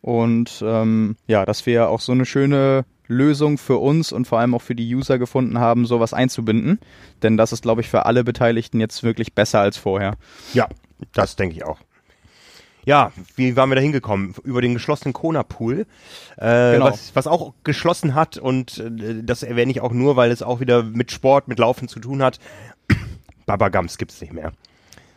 Und 0.00 0.60
ähm, 0.66 1.16
ja, 1.28 1.46
dass 1.46 1.64
wir 1.66 1.88
auch 1.88 2.00
so 2.00 2.10
eine 2.10 2.26
schöne 2.26 2.84
Lösung 3.06 3.58
für 3.58 3.78
uns 3.78 4.10
und 4.10 4.26
vor 4.26 4.40
allem 4.40 4.54
auch 4.54 4.62
für 4.62 4.74
die 4.74 4.92
User 4.92 5.20
gefunden 5.20 5.60
haben, 5.60 5.86
sowas 5.86 6.12
einzubinden. 6.14 6.80
Denn 7.22 7.36
das 7.36 7.52
ist, 7.52 7.62
glaube 7.62 7.80
ich, 7.80 7.88
für 7.88 8.06
alle 8.06 8.24
Beteiligten 8.24 8.80
jetzt 8.80 9.04
wirklich 9.04 9.34
besser 9.34 9.60
als 9.60 9.76
vorher. 9.76 10.16
Ja, 10.52 10.66
das 11.12 11.36
denke 11.36 11.54
ich 11.54 11.64
auch. 11.64 11.78
Ja, 12.84 13.12
wie 13.36 13.54
waren 13.54 13.68
wir 13.70 13.76
da 13.76 13.80
hingekommen? 13.80 14.34
Über 14.42 14.60
den 14.60 14.74
geschlossenen 14.74 15.12
Kona-Pool, 15.12 15.86
äh, 16.38 16.72
Genau. 16.72 16.86
was, 16.86 17.14
was 17.14 17.28
auch 17.28 17.54
geschlossen 17.62 18.16
hat 18.16 18.38
und 18.38 18.78
äh, 18.78 19.22
das 19.22 19.44
erwähne 19.44 19.70
ich 19.70 19.80
auch 19.80 19.92
nur, 19.92 20.16
weil 20.16 20.32
es 20.32 20.42
auch 20.42 20.58
wieder 20.58 20.82
mit 20.82 21.12
Sport, 21.12 21.46
mit 21.46 21.60
Laufen 21.60 21.86
zu 21.86 22.00
tun 22.00 22.20
hat. 22.24 22.40
Baba 23.46 23.68
Gumps 23.68 23.98
gibt's 23.98 24.20
nicht 24.20 24.32
mehr. 24.32 24.50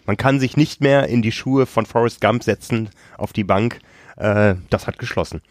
Man 0.05 0.17
kann 0.17 0.39
sich 0.39 0.55
nicht 0.57 0.81
mehr 0.81 1.07
in 1.07 1.21
die 1.21 1.31
Schuhe 1.31 1.65
von 1.65 1.85
Forrest 1.85 2.21
Gump 2.21 2.43
setzen 2.43 2.89
auf 3.17 3.33
die 3.33 3.43
Bank. 3.43 3.79
Äh, 4.17 4.55
das 4.69 4.87
hat 4.87 4.99
geschlossen. 4.99 5.41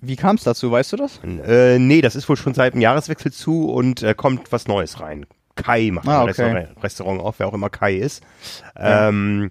Wie 0.00 0.16
kam 0.16 0.36
es 0.36 0.44
dazu, 0.44 0.70
weißt 0.70 0.92
du 0.92 0.96
das? 0.96 1.20
Äh, 1.24 1.78
nee, 1.78 2.00
das 2.00 2.16
ist 2.16 2.28
wohl 2.28 2.36
schon 2.36 2.54
seit 2.54 2.72
dem 2.74 2.80
Jahreswechsel 2.80 3.32
zu 3.32 3.70
und 3.70 4.02
äh, 4.02 4.14
kommt 4.14 4.50
was 4.50 4.66
Neues 4.66 5.00
rein. 5.00 5.26
Kai 5.56 5.90
macht 5.92 6.08
Ah, 6.08 6.22
ein 6.22 6.30
okay. 6.30 6.42
Restaurant, 6.42 6.82
Restaurant 6.82 7.20
auf, 7.20 7.38
wer 7.38 7.48
auch 7.48 7.52
immer 7.54 7.68
Kai 7.68 7.96
ist. 7.96 8.22
Ja. 8.78 9.08
Ähm, 9.08 9.50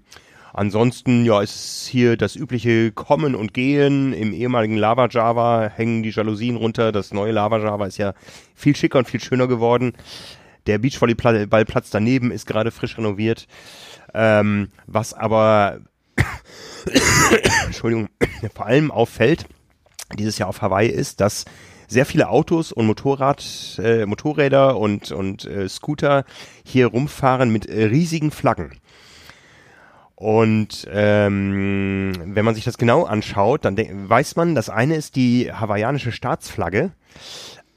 ansonsten, 0.54 1.24
ja, 1.24 1.40
ist 1.42 1.88
hier 1.88 2.18
das 2.18 2.36
übliche 2.36 2.92
Kommen 2.92 3.36
und 3.36 3.54
Gehen. 3.54 4.14
Im 4.14 4.34
ehemaligen 4.34 4.76
Lava 4.76 5.08
Java 5.08 5.70
hängen 5.74 6.02
die 6.02 6.10
Jalousien 6.10 6.56
runter. 6.56 6.92
Das 6.92 7.14
neue 7.14 7.32
Lava 7.32 7.60
Java 7.60 7.86
ist 7.86 7.98
ja 7.98 8.14
viel 8.56 8.76
schicker 8.76 8.98
und 8.98 9.08
viel 9.08 9.20
schöner 9.22 9.48
geworden. 9.48 9.94
Der 10.70 10.78
Beachvolleyballplatz 10.78 11.90
daneben 11.90 12.30
ist 12.30 12.46
gerade 12.46 12.70
frisch 12.70 12.96
renoviert. 12.96 13.48
Ähm, 14.14 14.70
was 14.86 15.16
aber, 15.16 15.80
Entschuldigung, 17.66 18.08
vor 18.54 18.68
allem 18.68 18.92
auffällt, 18.92 19.48
dieses 20.20 20.38
Jahr 20.38 20.48
auf 20.48 20.62
Hawaii 20.62 20.88
ist, 20.88 21.22
dass 21.22 21.46
sehr 21.88 22.06
viele 22.06 22.30
Autos 22.30 22.72
und 22.72 22.86
Motorrad, 22.86 23.80
äh, 23.84 24.06
Motorräder 24.06 24.78
und, 24.78 25.12
und 25.12 25.46
äh, 25.46 25.68
Scooter 25.68 26.24
hier 26.64 26.86
rumfahren 26.86 27.52
mit 27.52 27.66
äh, 27.66 27.86
riesigen 27.86 28.30
Flaggen. 28.30 28.74
Und 30.14 30.88
ähm, 30.92 32.14
wenn 32.26 32.46
man 32.46 32.54
sich 32.54 32.66
das 32.66 32.78
genau 32.78 33.06
anschaut, 33.06 33.66
dann 33.66 33.76
weiß 33.76 34.36
man, 34.36 34.54
das 34.54 34.70
eine 34.70 34.98
ist 34.98 35.16
die 35.16 35.52
hawaiianische 35.52 36.12
Staatsflagge. 36.12 36.92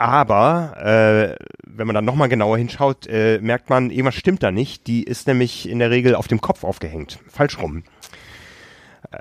Aber 0.03 1.37
äh, 1.39 1.45
wenn 1.65 1.87
man 1.87 1.95
dann 1.95 2.05
nochmal 2.05 2.29
genauer 2.29 2.59
hinschaut, 2.59 3.07
äh, 3.07 3.39
merkt 3.41 3.71
man, 3.71 3.91
irgendwas 3.91 4.17
stimmt 4.17 4.43
da 4.43 4.51
nicht. 4.51 4.89
Die 4.89 5.05
ist 5.05 5.29
nämlich 5.29 5.69
in 5.69 5.79
der 5.79 5.93
Regel 5.93 6.17
auf 6.17 6.27
dem 6.27 6.41
Kopf 6.41 6.65
aufgehängt. 6.65 7.21
Falsch 7.29 7.61
rum. 7.61 7.85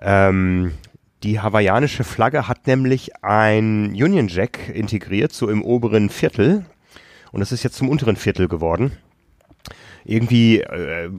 Ähm, 0.01 0.71
die 1.21 1.39
hawaiianische 1.39 2.03
Flagge 2.03 2.47
hat 2.47 2.65
nämlich 2.65 3.23
ein 3.23 3.89
Union 3.89 4.27
Jack 4.27 4.69
integriert, 4.73 5.33
so 5.33 5.49
im 5.49 5.61
oberen 5.61 6.09
Viertel. 6.09 6.65
Und 7.31 7.41
das 7.41 7.51
ist 7.51 7.61
jetzt 7.61 7.75
zum 7.75 7.87
unteren 7.87 8.15
Viertel 8.15 8.47
geworden. 8.47 8.91
Irgendwie, 10.03 10.61
äh, 10.61 11.11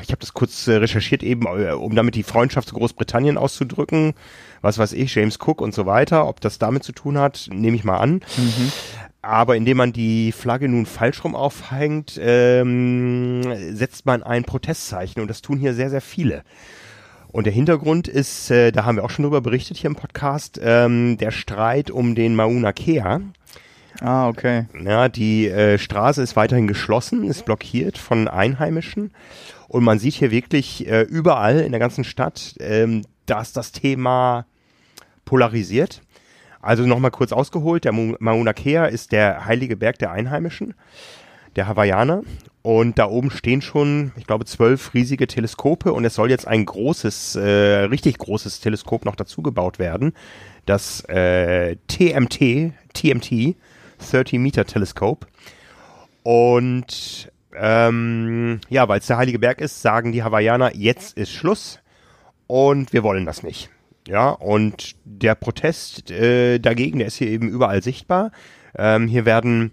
ich 0.00 0.10
habe 0.10 0.20
das 0.20 0.32
kurz 0.32 0.68
äh, 0.68 0.76
recherchiert 0.76 1.24
eben, 1.24 1.46
äh, 1.46 1.72
um 1.72 1.96
damit 1.96 2.14
die 2.14 2.22
Freundschaft 2.22 2.68
zu 2.68 2.76
Großbritannien 2.76 3.36
auszudrücken. 3.36 4.14
Was 4.60 4.78
weiß 4.78 4.92
ich, 4.92 5.12
James 5.12 5.38
Cook 5.44 5.60
und 5.60 5.74
so 5.74 5.86
weiter. 5.86 6.28
Ob 6.28 6.40
das 6.40 6.60
damit 6.60 6.84
zu 6.84 6.92
tun 6.92 7.18
hat, 7.18 7.48
nehme 7.50 7.76
ich 7.76 7.82
mal 7.82 7.96
an. 7.96 8.20
Mhm. 8.36 8.72
Aber 9.20 9.56
indem 9.56 9.78
man 9.78 9.92
die 9.92 10.32
Flagge 10.32 10.68
nun 10.68 10.86
falsch 10.86 11.24
rum 11.24 11.34
aufhängt, 11.34 12.18
ähm, 12.22 13.42
setzt 13.74 14.06
man 14.06 14.22
ein 14.22 14.44
Protestzeichen. 14.44 15.20
Und 15.20 15.28
das 15.28 15.42
tun 15.42 15.58
hier 15.58 15.74
sehr, 15.74 15.90
sehr 15.90 16.00
viele. 16.00 16.44
Und 17.30 17.44
der 17.44 17.52
Hintergrund 17.52 18.08
ist, 18.08 18.50
äh, 18.50 18.72
da 18.72 18.84
haben 18.84 18.96
wir 18.96 19.04
auch 19.04 19.10
schon 19.10 19.24
drüber 19.24 19.40
berichtet 19.40 19.76
hier 19.76 19.90
im 19.90 19.96
Podcast, 19.96 20.58
ähm, 20.62 21.18
der 21.18 21.30
Streit 21.30 21.90
um 21.90 22.14
den 22.14 22.34
Mauna 22.34 22.72
Kea. 22.72 23.20
Ah, 24.00 24.28
okay. 24.28 24.66
Ja, 24.82 25.08
die 25.08 25.48
äh, 25.48 25.78
Straße 25.78 26.22
ist 26.22 26.36
weiterhin 26.36 26.68
geschlossen, 26.68 27.24
ist 27.24 27.44
blockiert 27.44 27.98
von 27.98 28.28
Einheimischen. 28.28 29.10
Und 29.66 29.84
man 29.84 29.98
sieht 29.98 30.14
hier 30.14 30.30
wirklich 30.30 30.86
äh, 30.86 31.02
überall 31.02 31.60
in 31.60 31.72
der 31.72 31.80
ganzen 31.80 32.04
Stadt, 32.04 32.54
ähm, 32.60 33.02
dass 33.26 33.52
das 33.52 33.72
Thema 33.72 34.46
polarisiert. 35.24 36.00
Also 36.60 36.86
nochmal 36.86 37.10
kurz 37.10 37.32
ausgeholt, 37.32 37.84
der 37.84 37.92
Mauna 37.92 38.52
Kea 38.52 38.86
ist 38.86 39.12
der 39.12 39.44
heilige 39.44 39.76
Berg 39.76 39.98
der 39.98 40.10
Einheimischen, 40.10 40.74
der 41.56 41.68
Hawaiianer. 41.68 42.22
Und 42.62 42.98
da 42.98 43.08
oben 43.08 43.30
stehen 43.30 43.62
schon, 43.62 44.12
ich 44.16 44.26
glaube, 44.26 44.44
zwölf 44.44 44.92
riesige 44.92 45.26
Teleskope 45.26 45.92
und 45.92 46.04
es 46.04 46.14
soll 46.14 46.28
jetzt 46.28 46.46
ein 46.46 46.66
großes, 46.66 47.36
äh, 47.36 47.84
richtig 47.84 48.18
großes 48.18 48.60
Teleskop 48.60 49.04
noch 49.04 49.16
dazu 49.16 49.42
gebaut 49.42 49.78
werden. 49.78 50.12
Das 50.66 51.00
äh, 51.08 51.76
TMT, 51.86 52.72
TMT, 52.92 53.56
30 53.98 54.38
Meter 54.38 54.66
Teleskop. 54.66 55.26
Und 56.24 57.30
ähm, 57.56 58.60
ja, 58.68 58.88
weil 58.88 58.98
es 58.98 59.06
der 59.06 59.16
Heilige 59.16 59.38
Berg 59.38 59.60
ist, 59.60 59.80
sagen 59.80 60.12
die 60.12 60.22
Hawaiianer, 60.22 60.74
jetzt 60.74 61.16
ist 61.16 61.32
Schluss 61.32 61.80
und 62.46 62.92
wir 62.92 63.02
wollen 63.02 63.24
das 63.24 63.42
nicht. 63.42 63.70
Ja, 64.08 64.30
und 64.30 64.96
der 65.04 65.34
Protest 65.34 66.10
äh, 66.10 66.58
dagegen, 66.58 66.98
der 66.98 67.08
ist 67.08 67.16
hier 67.16 67.28
eben 67.28 67.46
überall 67.46 67.82
sichtbar. 67.82 68.32
Ähm, 68.74 69.06
hier 69.06 69.26
werden 69.26 69.72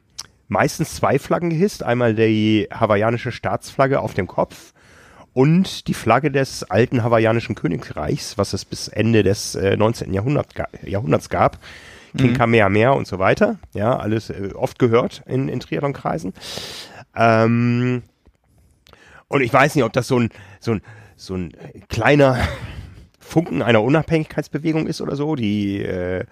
meistens 0.50 0.94
zwei 0.94 1.20
Flaggen 1.20 1.52
gehisst. 1.52 1.84
Einmal 1.84 2.16
die 2.16 2.68
hawaiianische 2.70 3.32
Staatsflagge 3.32 4.02
auf 4.02 4.14
dem 4.14 4.28
Kopf 4.28 4.74
und 5.32 5.88
die 5.88 5.94
Flagge 5.94 6.32
des 6.32 6.70
alten 6.70 7.02
hawaiianischen 7.02 7.56
Königreichs, 7.56 8.38
was 8.38 8.52
es 8.52 8.66
bis 8.66 8.90
Ende 8.90 9.24
des 9.24 9.56
äh, 9.56 9.78
19. 9.78 10.14
Jahrhundert, 10.14 10.48
Jahrhunderts 10.84 11.30
gab. 11.30 11.58
King 12.18 12.32
mhm. 12.32 12.38
Kamehameha 12.38 12.92
und 12.92 13.08
so 13.08 13.20
weiter. 13.20 13.58
Ja, 13.74 13.96
alles 13.96 14.32
äh, 14.32 14.50
oft 14.54 14.80
gehört 14.80 15.24
in, 15.28 15.48
in 15.48 15.62
Triathlon-Kreisen. 15.62 16.34
Ähm, 17.16 18.04
und 19.30 19.42
ich 19.42 19.54
weiß 19.54 19.76
nicht, 19.76 19.86
ob 19.86 19.94
das 19.94 20.10
so 20.10 20.20
ein, 20.20 20.30
so 20.60 20.74
ein, 20.74 20.82
so 21.16 21.36
ein 21.36 21.54
kleiner 21.88 22.38
Funken 23.26 23.62
einer 23.62 23.84
Unabhängigkeitsbewegung 23.84 24.88
ist 24.88 25.02
oder 25.02 25.16
so. 25.16 25.36
Die 25.36 25.82
äh, 25.82 26.24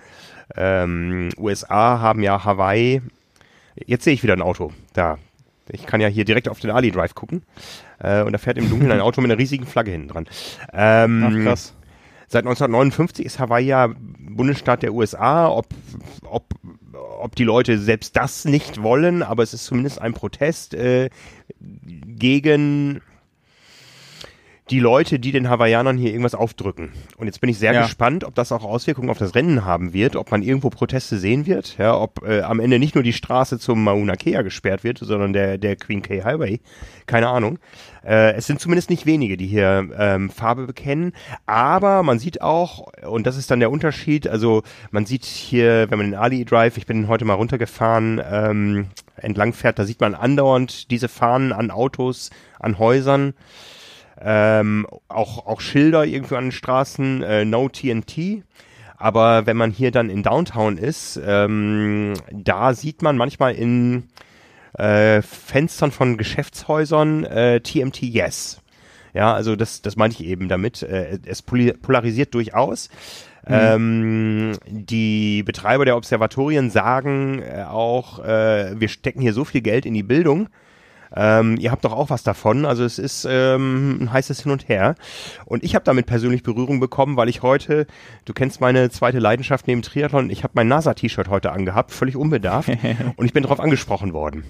ähm, 0.56 1.30
USA 1.38 2.00
haben 2.00 2.22
ja 2.22 2.44
Hawaii 2.44 3.02
Jetzt 3.86 4.04
sehe 4.04 4.14
ich 4.14 4.24
wieder 4.24 4.34
ein 4.34 4.42
Auto. 4.42 4.72
Da. 4.94 5.18
Ich 5.70 5.86
kann 5.86 6.02
ja 6.02 6.08
hier 6.08 6.26
direkt 6.26 6.50
auf 6.50 6.60
den 6.60 6.72
Ali 6.72 6.92
Drive 6.92 7.16
gucken. 7.16 7.44
Äh, 8.00 8.24
und 8.24 8.34
da 8.34 8.38
fährt 8.38 8.58
im 8.58 8.70
Dunkeln 8.70 8.92
ein 8.92 9.02
Auto 9.02 9.22
mit 9.22 9.32
einer 9.32 9.40
riesigen 9.40 9.66
Flagge 9.66 9.92
hinten 9.92 10.10
dran. 10.10 10.28
Ähm, 10.74 11.24
Ach, 11.26 11.44
krass. 11.44 11.74
Seit 12.28 12.46
1959 12.46 13.26
ist 13.26 13.40
Hawaii 13.40 13.66
ja 13.66 13.90
Bundesstaat 14.20 14.84
der 14.84 14.94
USA. 14.94 15.48
Ob, 15.50 15.68
ob, 16.24 16.46
ob 17.20 17.36
die 17.36 17.44
Leute 17.44 17.78
selbst 17.78 18.16
das 18.16 18.46
nicht 18.46 18.82
wollen, 18.82 19.24
aber 19.24 19.44
es 19.44 19.54
ist 19.54 19.66
zumindest 19.66 20.02
ein 20.02 20.14
Protest 20.14 20.74
äh, 20.74 21.10
gegen 21.60 23.02
die 24.70 24.80
Leute, 24.80 25.20
die 25.20 25.32
den 25.32 25.50
Hawaiianern 25.50 25.98
hier 25.98 26.12
irgendwas 26.12 26.36
aufdrücken. 26.36 26.92
Und 27.18 27.28
jetzt 27.28 27.42
bin 27.42 27.50
ich 27.50 27.60
sehr 27.60 27.74
ja. 27.74 27.82
gespannt, 27.82 28.24
ob 28.24 28.34
das 28.34 28.52
auch 28.54 28.64
Auswirkungen 28.64 29.10
auf 29.10 29.18
das 29.18 29.36
Rennen 29.36 29.66
haben 29.66 29.92
wird, 29.92 30.16
ob 30.16 30.32
man 30.32 30.42
irgendwo 30.42 30.70
Proteste 30.70 31.18
sehen 31.18 31.46
wird, 31.46 31.78
ja, 31.78 31.98
ob 31.98 32.26
äh, 32.26 32.42
am 32.42 32.62
Ende 32.62 32.80
nicht 32.80 32.96
nur 32.96 33.04
die 33.04 33.14
Straße 33.14 33.60
zum 33.60 33.84
Mauna 33.84 34.16
Kea 34.16 34.42
gesperrt 34.42 34.86
wird, 34.86 35.00
sondern 35.00 35.34
der, 35.34 35.58
der 35.58 35.76
Queen 35.76 36.02
K 36.02 36.24
Highway. 36.24 36.62
Keine 37.08 37.28
Ahnung. 37.28 37.60
Äh, 38.06 38.34
es 38.34 38.48
sind 38.48 38.62
zumindest 38.62 38.90
nicht 38.90 39.06
wenige, 39.06 39.36
die 39.36 39.48
hier 39.48 39.90
ähm, 39.98 40.30
Farbe 40.30 40.66
bekennen, 40.66 41.12
aber 41.46 42.04
man 42.04 42.20
sieht 42.20 42.42
auch, 42.42 42.88
und 43.06 43.28
das 43.28 43.36
ist 43.38 43.52
dann 43.52 43.60
der 43.60 43.72
Unterschied, 43.72 44.28
also 44.28 44.64
man 44.92 45.06
sieht 45.06 45.26
hier, 45.26 45.88
wenn 45.90 45.98
man 45.98 46.12
den 46.12 46.20
Ali 46.20 46.46
Drive, 46.46 46.78
ich 46.78 46.86
bin 46.86 47.10
heute 47.10 47.26
mal 47.26 47.34
runtergefahren, 47.34 48.22
ähm, 48.30 48.88
entlang 49.18 49.54
fährt, 49.54 49.78
da 49.78 49.86
sieht 49.86 50.02
man 50.02 50.16
andauernd 50.16 50.90
diese 50.90 51.10
Fahnen 51.10 51.52
an 51.52 51.70
Autos, 51.70 52.30
an 52.60 52.80
Häusern 52.80 53.34
ähm, 54.22 54.88
auch, 55.08 55.46
auch 55.46 55.62
Schilder 55.62 56.06
irgendwie 56.06 56.36
an 56.36 56.46
den 56.46 56.52
Straßen, 56.52 57.24
äh, 57.24 57.46
No 57.46 57.70
TNT. 57.70 58.44
Aber 58.98 59.46
wenn 59.46 59.58
man 59.58 59.72
hier 59.72 59.92
dann 59.92 60.10
in 60.10 60.24
Downtown 60.24 60.78
ist, 60.78 61.20
ähm, 61.26 62.14
da 62.32 62.74
sieht 62.74 63.02
man 63.02 63.18
manchmal 63.18 63.54
in 63.54 64.04
äh, 64.78 65.22
Fenstern 65.22 65.92
von 65.92 66.18
Geschäftshäusern 66.18 67.26
äh, 67.26 67.60
TMT 67.60 68.02
Yes. 68.04 68.62
Ja, 69.14 69.34
also 69.34 69.56
das, 69.56 69.82
das 69.82 69.96
meine 69.96 70.14
ich 70.14 70.24
eben 70.24 70.48
damit. 70.48 70.82
Äh, 70.82 71.20
es 71.26 71.42
polarisiert 71.42 72.34
durchaus. 72.34 72.90
Mhm. 73.48 73.54
Ähm, 73.54 74.52
die 74.68 75.44
Betreiber 75.44 75.86
der 75.86 75.98
Observatorien 75.98 76.70
sagen 76.70 77.42
äh, 77.42 77.66
auch, 77.68 78.20
äh, 78.20 78.80
wir 78.80 78.88
stecken 78.88 79.22
hier 79.22 79.34
so 79.34 79.44
viel 79.44 79.62
Geld 79.62 79.86
in 79.86 79.94
die 79.94 80.04
Bildung, 80.04 80.48
ähm, 81.16 81.58
ihr 81.58 81.72
habt 81.72 81.86
doch 81.86 81.94
auch 81.94 82.10
was 82.10 82.24
davon. 82.24 82.66
Also 82.66 82.84
es 82.84 83.00
ist 83.00 83.28
ähm, 83.30 84.00
ein 84.02 84.14
heißes 84.14 84.42
Hin 84.42 84.52
und 84.52 84.68
Her. 84.68 84.96
Und 85.46 85.64
ich 85.64 85.76
habe 85.76 85.86
damit 85.86 86.06
persönlich 86.06 86.44
Berührung 86.44 86.80
bekommen, 86.80 87.18
weil 87.18 87.30
ich 87.30 87.42
heute, 87.42 87.88
du 88.26 88.34
kennst 88.34 88.62
meine 88.62 88.90
zweite 88.90 89.20
Leidenschaft 89.20 89.68
neben 89.68 89.82
Triathlon, 89.82 90.30
ich 90.30 90.44
habe 90.44 90.54
mein 90.56 90.68
NASA-T-Shirt 90.68 91.28
heute 91.28 91.52
angehabt, 91.52 91.92
völlig 91.92 92.16
unbedarft. 92.16 92.70
und 93.16 93.26
ich 93.26 93.34
bin 93.34 93.44
darauf 93.44 93.60
angesprochen 93.60 94.14
worden. 94.14 94.44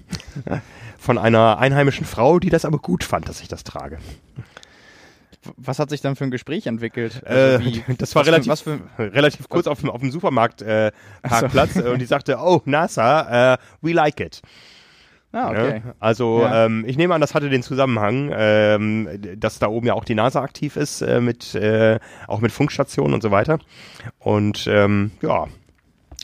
Von 0.97 1.17
einer 1.17 1.57
einheimischen 1.59 2.05
Frau, 2.05 2.39
die 2.39 2.49
das 2.49 2.65
aber 2.65 2.77
gut 2.77 3.03
fand, 3.03 3.27
dass 3.27 3.41
ich 3.41 3.47
das 3.47 3.63
trage. 3.63 3.97
Was 5.57 5.79
hat 5.79 5.89
sich 5.89 5.99
dann 5.99 6.15
für 6.15 6.23
ein 6.23 6.31
Gespräch 6.31 6.67
entwickelt? 6.67 7.21
Also 7.25 7.65
äh, 7.67 7.81
das 7.97 8.15
war 8.15 8.25
relativ, 8.25 8.59
für, 8.59 8.79
relativ 8.97 9.49
kurz 9.49 9.67
auf 9.67 9.81
dem, 9.81 9.89
auf 9.89 9.99
dem 9.99 10.11
Supermarktparkplatz 10.11 11.75
äh, 11.75 11.83
so. 11.83 11.91
und 11.91 11.99
die 11.99 12.05
sagte, 12.05 12.37
oh, 12.39 12.61
NASA, 12.65 13.55
uh, 13.55 13.57
we 13.81 13.91
like 13.91 14.19
it. 14.21 14.41
Ah, 15.33 15.49
okay. 15.49 15.81
Ja, 15.83 15.95
also 15.99 16.41
ja. 16.41 16.65
ähm, 16.65 16.85
ich 16.87 16.95
nehme 16.95 17.15
an, 17.15 17.19
das 17.19 17.33
hatte 17.33 17.49
den 17.49 17.63
Zusammenhang, 17.63 18.31
ähm, 18.31 19.09
dass 19.37 19.57
da 19.57 19.67
oben 19.67 19.87
ja 19.87 19.95
auch 19.95 20.05
die 20.05 20.13
NASA 20.13 20.41
aktiv 20.41 20.75
ist, 20.75 21.01
äh, 21.01 21.19
mit 21.19 21.55
äh, 21.55 21.99
auch 22.27 22.39
mit 22.39 22.51
Funkstationen 22.51 23.15
und 23.15 23.23
so 23.23 23.31
weiter. 23.31 23.57
Und 24.19 24.67
ähm, 24.67 25.09
ja, 25.23 25.47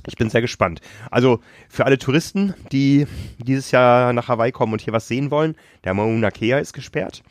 ich 0.05 0.15
bin 0.15 0.29
sehr 0.29 0.41
gespannt. 0.41 0.81
Also 1.09 1.39
für 1.69 1.85
alle 1.85 1.97
Touristen, 1.97 2.53
die 2.71 3.07
dieses 3.39 3.71
Jahr 3.71 4.13
nach 4.13 4.27
Hawaii 4.27 4.51
kommen 4.51 4.73
und 4.73 4.81
hier 4.81 4.93
was 4.93 5.07
sehen 5.07 5.31
wollen, 5.31 5.55
der 5.83 5.95
Mauna 5.95 6.29
Kea 6.29 6.59
ist 6.59 6.73
gesperrt. 6.73 7.23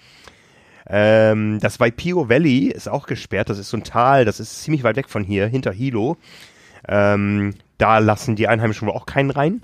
Ähm, 0.88 1.61
das 1.61 1.79
Waipio 1.79 2.29
Valley 2.29 2.71
ist 2.71 2.88
auch 2.88 3.07
gesperrt. 3.07 3.51
Das 3.51 3.59
ist 3.59 3.71
so 3.71 3.77
ein 3.77 3.85
Tal, 3.85 4.25
das 4.25 4.41
ist 4.41 4.64
ziemlich 4.64 4.83
weit 4.83 4.97
weg 4.97 5.09
von 5.09 5.23
hier, 5.23 5.47
hinter 5.47 5.71
Hilo. 5.71 6.17
Ähm, 6.88 7.55
da 7.77 7.99
lassen 7.99 8.35
die 8.35 8.49
Einheimischen 8.49 8.88
wohl 8.88 8.95
auch 8.95 9.07
keinen 9.07 9.31
rein. 9.31 9.62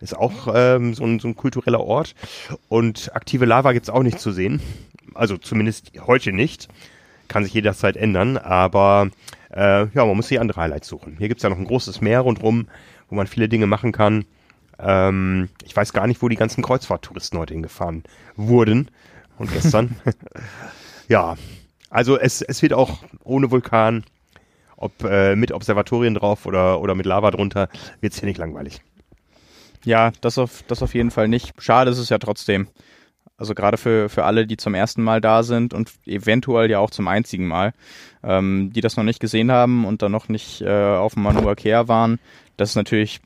Ist 0.00 0.16
auch 0.16 0.48
ähm, 0.54 0.94
so, 0.94 1.04
ein, 1.04 1.18
so 1.18 1.28
ein 1.28 1.36
kultureller 1.36 1.80
Ort. 1.80 2.14
Und 2.68 3.14
aktive 3.14 3.44
Lava 3.44 3.72
gibt's 3.72 3.90
auch 3.90 4.02
nicht 4.02 4.20
zu 4.20 4.32
sehen. 4.32 4.60
Also 5.14 5.36
zumindest 5.36 5.92
heute 6.06 6.32
nicht. 6.32 6.68
Kann 7.28 7.44
sich 7.44 7.54
jederzeit 7.54 7.96
ändern. 7.96 8.36
Aber 8.36 9.08
äh, 9.50 9.86
ja, 9.86 10.04
man 10.04 10.16
muss 10.16 10.28
sich 10.28 10.40
andere 10.40 10.60
Highlights 10.60 10.88
suchen. 10.88 11.16
Hier 11.18 11.28
gibt's 11.28 11.42
ja 11.42 11.48
noch 11.48 11.58
ein 11.58 11.66
großes 11.66 12.00
Meer 12.00 12.20
rundherum, 12.20 12.68
wo 13.08 13.14
man 13.14 13.26
viele 13.26 13.48
Dinge 13.48 13.66
machen 13.66 13.92
kann. 13.92 14.24
Ähm, 14.78 15.48
ich 15.64 15.74
weiß 15.74 15.92
gar 15.92 16.06
nicht, 16.06 16.20
wo 16.22 16.28
die 16.28 16.36
ganzen 16.36 16.62
Kreuzfahrttouristen 16.62 17.38
heute 17.38 17.54
hingefahren 17.54 18.04
wurden. 18.36 18.90
Und 19.38 19.52
gestern. 19.52 19.96
ja, 21.08 21.36
also 21.90 22.18
es, 22.18 22.42
es 22.42 22.62
wird 22.62 22.72
auch 22.72 22.98
ohne 23.22 23.50
Vulkan, 23.50 24.04
ob 24.76 25.04
äh, 25.04 25.36
mit 25.36 25.52
Observatorien 25.52 26.14
drauf 26.14 26.46
oder, 26.46 26.80
oder 26.80 26.94
mit 26.94 27.06
Lava 27.06 27.30
drunter, 27.30 27.68
wird's 28.00 28.18
hier 28.18 28.28
nicht 28.28 28.38
langweilig. 28.38 28.82
Ja, 29.84 30.12
das 30.20 30.38
auf, 30.38 30.64
das 30.68 30.82
auf 30.82 30.94
jeden 30.94 31.10
Fall 31.10 31.28
nicht. 31.28 31.52
Schade 31.58 31.90
ist 31.90 31.98
es 31.98 32.08
ja 32.08 32.18
trotzdem. 32.18 32.68
Also 33.36 33.54
gerade 33.54 33.76
für, 33.76 34.08
für 34.08 34.24
alle, 34.24 34.46
die 34.46 34.56
zum 34.56 34.74
ersten 34.74 35.02
Mal 35.02 35.20
da 35.20 35.42
sind 35.42 35.74
und 35.74 35.90
eventuell 36.06 36.70
ja 36.70 36.78
auch 36.78 36.90
zum 36.90 37.08
einzigen 37.08 37.48
Mal, 37.48 37.72
ähm, 38.22 38.70
die 38.72 38.80
das 38.80 38.96
noch 38.96 39.04
nicht 39.04 39.18
gesehen 39.18 39.50
haben 39.50 39.84
und 39.84 40.02
dann 40.02 40.12
noch 40.12 40.28
nicht 40.28 40.62
äh, 40.62 40.68
auf 40.68 41.14
dem 41.14 41.24
Manua 41.24 41.54
Kea 41.56 41.88
waren, 41.88 42.20
das 42.56 42.70
ist 42.70 42.76
natürlich 42.76 43.20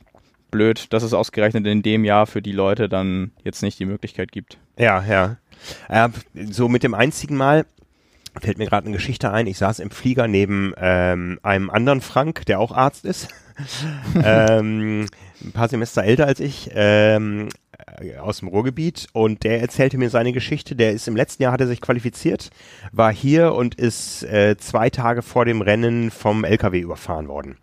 blöd, 0.51 0.93
dass 0.95 1.03
es 1.03 1.13
ausgerechnet 1.13 1.67
in 1.67 1.83
dem 1.83 2.05
Jahr 2.05 2.27
für 2.27 2.41
die 2.41 2.53
Leute 2.53 2.89
dann 2.89 3.33
jetzt 3.45 3.63
nicht 3.63 3.79
die 3.79 3.85
Möglichkeit 3.85 4.33
gibt. 4.33 4.57
Ja, 4.79 5.05
ja. 5.05 5.37
Äh, 5.89 6.09
so 6.51 6.69
mit 6.69 6.83
dem 6.83 6.95
einzigen 6.95 7.37
Mal 7.37 7.67
fällt 8.41 8.59
mir 8.59 8.67
gerade 8.67 8.87
eine 8.87 8.97
Geschichte 8.97 9.31
ein. 9.31 9.47
Ich 9.47 9.59
saß 9.59 9.79
im 9.79 9.91
Flieger 9.91 10.29
neben 10.29 10.73
ähm, 10.77 11.39
einem 11.43 11.71
anderen 11.71 12.01
Frank, 12.01 12.47
der 12.47 12.61
auch 12.61 12.73
Arzt 12.73 13.05
ist. 13.05 13.29
ähm, 14.25 15.07
ein 15.43 15.53
paar 15.53 15.69
Semester 15.69 16.05
älter 16.05 16.27
als 16.27 16.41
ich, 16.41 16.71
ähm, 16.75 17.49
äh, 18.01 18.17
aus 18.17 18.39
dem 18.39 18.49
Ruhrgebiet 18.49 19.09
und 19.13 19.45
der 19.45 19.61
erzählte 19.61 19.99
mir 19.99 20.11
seine 20.11 20.33
Geschichte. 20.33 20.77
Der 20.77 20.93
ist 20.93 21.09
im 21.09 21.17
letzten 21.17 21.43
Jahr 21.43 21.53
hat 21.53 21.61
er 21.61 21.67
sich 21.67 21.81
qualifiziert, 21.81 22.51
war 22.93 23.13
hier 23.13 23.55
und 23.55 23.75
ist 23.75 24.23
äh, 24.25 24.57
zwei 24.59 24.91
Tage 24.91 25.23
vor 25.23 25.45
dem 25.45 25.61
Rennen 25.61 26.11
vom 26.11 26.45
LKW 26.45 26.81
überfahren 26.81 27.29
worden. 27.29 27.57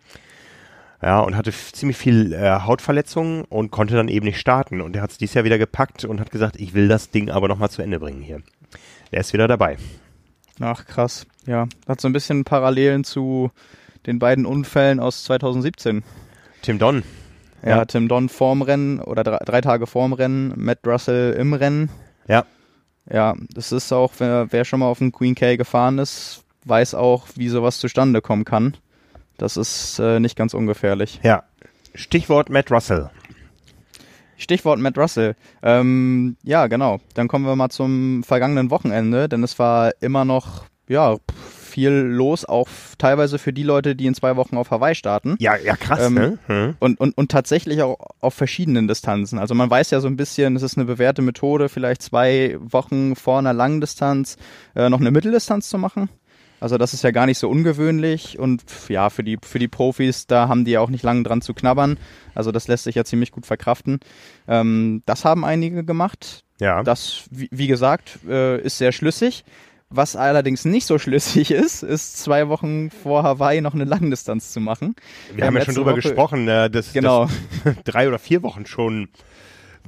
Ja, 1.02 1.20
und 1.20 1.36
hatte 1.36 1.52
ziemlich 1.52 1.96
viel 1.96 2.32
äh, 2.32 2.60
Hautverletzungen 2.60 3.44
und 3.44 3.70
konnte 3.70 3.94
dann 3.94 4.08
eben 4.08 4.24
nicht 4.24 4.40
starten. 4.40 4.80
Und 4.80 4.96
er 4.96 5.02
hat 5.02 5.10
es 5.10 5.18
dieses 5.18 5.34
Jahr 5.34 5.44
wieder 5.44 5.58
gepackt 5.58 6.04
und 6.04 6.20
hat 6.20 6.30
gesagt, 6.30 6.56
ich 6.56 6.72
will 6.72 6.88
das 6.88 7.10
Ding 7.10 7.30
aber 7.30 7.48
nochmal 7.48 7.70
zu 7.70 7.82
Ende 7.82 8.00
bringen 8.00 8.22
hier. 8.22 8.40
Er 9.10 9.20
ist 9.20 9.32
wieder 9.32 9.46
dabei. 9.46 9.76
Ach, 10.60 10.84
krass. 10.86 11.26
Ja, 11.46 11.66
hat 11.86 12.00
so 12.00 12.08
ein 12.08 12.12
bisschen 12.12 12.44
Parallelen 12.44 13.04
zu 13.04 13.50
den 14.06 14.18
beiden 14.18 14.46
Unfällen 14.46 15.00
aus 15.00 15.24
2017. 15.24 16.02
Tim 16.62 16.78
Don. 16.78 17.02
Ja, 17.62 17.68
ja. 17.68 17.84
Tim 17.84 18.08
Don 18.08 18.28
vorm 18.28 18.62
Rennen 18.62 19.00
oder 19.00 19.24
drei, 19.24 19.38
drei, 19.38 19.60
Tage 19.60 19.86
vorm 19.86 20.12
Rennen, 20.12 20.52
Matt 20.56 20.80
Russell 20.86 21.32
im 21.34 21.52
Rennen. 21.52 21.90
Ja. 22.28 22.44
Ja, 23.10 23.34
das 23.50 23.72
ist 23.72 23.92
auch, 23.92 24.12
wer, 24.18 24.48
wer 24.50 24.64
schon 24.64 24.80
mal 24.80 24.86
auf 24.86 24.98
dem 24.98 25.12
Queen 25.12 25.34
K 25.34 25.56
gefahren 25.56 25.98
ist, 25.98 26.42
weiß 26.64 26.94
auch, 26.94 27.26
wie 27.36 27.48
sowas 27.48 27.78
zustande 27.78 28.20
kommen 28.20 28.44
kann. 28.44 28.76
Das 29.38 29.56
ist 29.56 29.98
äh, 29.98 30.18
nicht 30.18 30.36
ganz 30.36 30.54
ungefährlich. 30.54 31.20
Ja. 31.22 31.44
Stichwort 31.94 32.50
Matt 32.50 32.70
Russell. 32.70 33.10
Stichwort 34.36 34.78
Matt 34.78 34.98
Russell. 34.98 35.34
Ähm, 35.62 36.36
ja, 36.42 36.66
genau. 36.66 37.00
Dann 37.14 37.28
kommen 37.28 37.46
wir 37.46 37.56
mal 37.56 37.70
zum 37.70 38.22
vergangenen 38.22 38.70
Wochenende, 38.70 39.28
denn 39.28 39.42
es 39.42 39.58
war 39.58 39.92
immer 40.00 40.24
noch, 40.24 40.64
ja, 40.88 41.16
viel 41.76 41.90
los, 41.90 42.46
auch 42.46 42.68
teilweise 42.96 43.38
für 43.38 43.52
die 43.52 43.62
Leute, 43.62 43.94
die 43.94 44.06
in 44.06 44.14
zwei 44.14 44.36
Wochen 44.36 44.56
auf 44.56 44.70
Hawaii 44.70 44.94
starten. 44.94 45.36
Ja, 45.38 45.56
ja, 45.56 45.76
krass, 45.76 46.06
ähm, 46.06 46.14
ne? 46.14 46.38
Hm. 46.46 46.74
Und, 46.78 46.98
und, 46.98 47.18
und 47.18 47.30
tatsächlich 47.30 47.82
auch 47.82 47.98
auf 48.20 48.32
verschiedenen 48.32 48.88
Distanzen. 48.88 49.38
Also 49.38 49.54
man 49.54 49.68
weiß 49.68 49.90
ja 49.90 50.00
so 50.00 50.08
ein 50.08 50.16
bisschen, 50.16 50.56
es 50.56 50.62
ist 50.62 50.78
eine 50.78 50.86
bewährte 50.86 51.20
Methode, 51.20 51.68
vielleicht 51.68 52.00
zwei 52.00 52.56
Wochen 52.60 53.14
vor 53.14 53.38
einer 53.38 53.52
langen 53.52 53.82
Distanz 53.82 54.38
äh, 54.74 54.88
noch 54.88 55.00
eine 55.00 55.10
Mitteldistanz 55.10 55.68
zu 55.68 55.76
machen. 55.76 56.08
Also 56.66 56.78
das 56.78 56.92
ist 56.94 57.04
ja 57.04 57.12
gar 57.12 57.26
nicht 57.26 57.38
so 57.38 57.48
ungewöhnlich 57.48 58.40
und 58.40 58.64
ja, 58.88 59.08
für 59.08 59.22
die, 59.22 59.38
für 59.40 59.60
die 59.60 59.68
Profis, 59.68 60.26
da 60.26 60.48
haben 60.48 60.64
die 60.64 60.72
ja 60.72 60.80
auch 60.80 60.90
nicht 60.90 61.04
lange 61.04 61.22
dran 61.22 61.40
zu 61.40 61.54
knabbern. 61.54 61.96
Also 62.34 62.50
das 62.50 62.66
lässt 62.66 62.82
sich 62.82 62.96
ja 62.96 63.04
ziemlich 63.04 63.30
gut 63.30 63.46
verkraften. 63.46 64.00
Ähm, 64.48 65.04
das 65.06 65.24
haben 65.24 65.44
einige 65.44 65.84
gemacht. 65.84 66.42
Ja. 66.58 66.82
Das, 66.82 67.28
wie, 67.30 67.48
wie 67.52 67.68
gesagt, 67.68 68.18
äh, 68.28 68.60
ist 68.60 68.78
sehr 68.78 68.90
schlüssig. 68.90 69.44
Was 69.90 70.16
allerdings 70.16 70.64
nicht 70.64 70.86
so 70.86 70.98
schlüssig 70.98 71.52
ist, 71.52 71.84
ist 71.84 72.18
zwei 72.18 72.48
Wochen 72.48 72.90
vor 72.90 73.22
Hawaii 73.22 73.60
noch 73.60 73.74
eine 73.74 73.84
Langdistanz 73.84 74.50
zu 74.50 74.58
machen. 74.58 74.96
Wir, 75.28 75.36
Wir 75.36 75.46
haben 75.46 75.56
ja 75.56 75.64
schon 75.64 75.76
drüber 75.76 75.92
Woche, 75.92 76.00
gesprochen, 76.00 76.48
äh, 76.48 76.68
dass, 76.68 76.92
genau. 76.92 77.28
dass 77.62 77.76
drei 77.84 78.08
oder 78.08 78.18
vier 78.18 78.42
Wochen 78.42 78.66
schon 78.66 79.06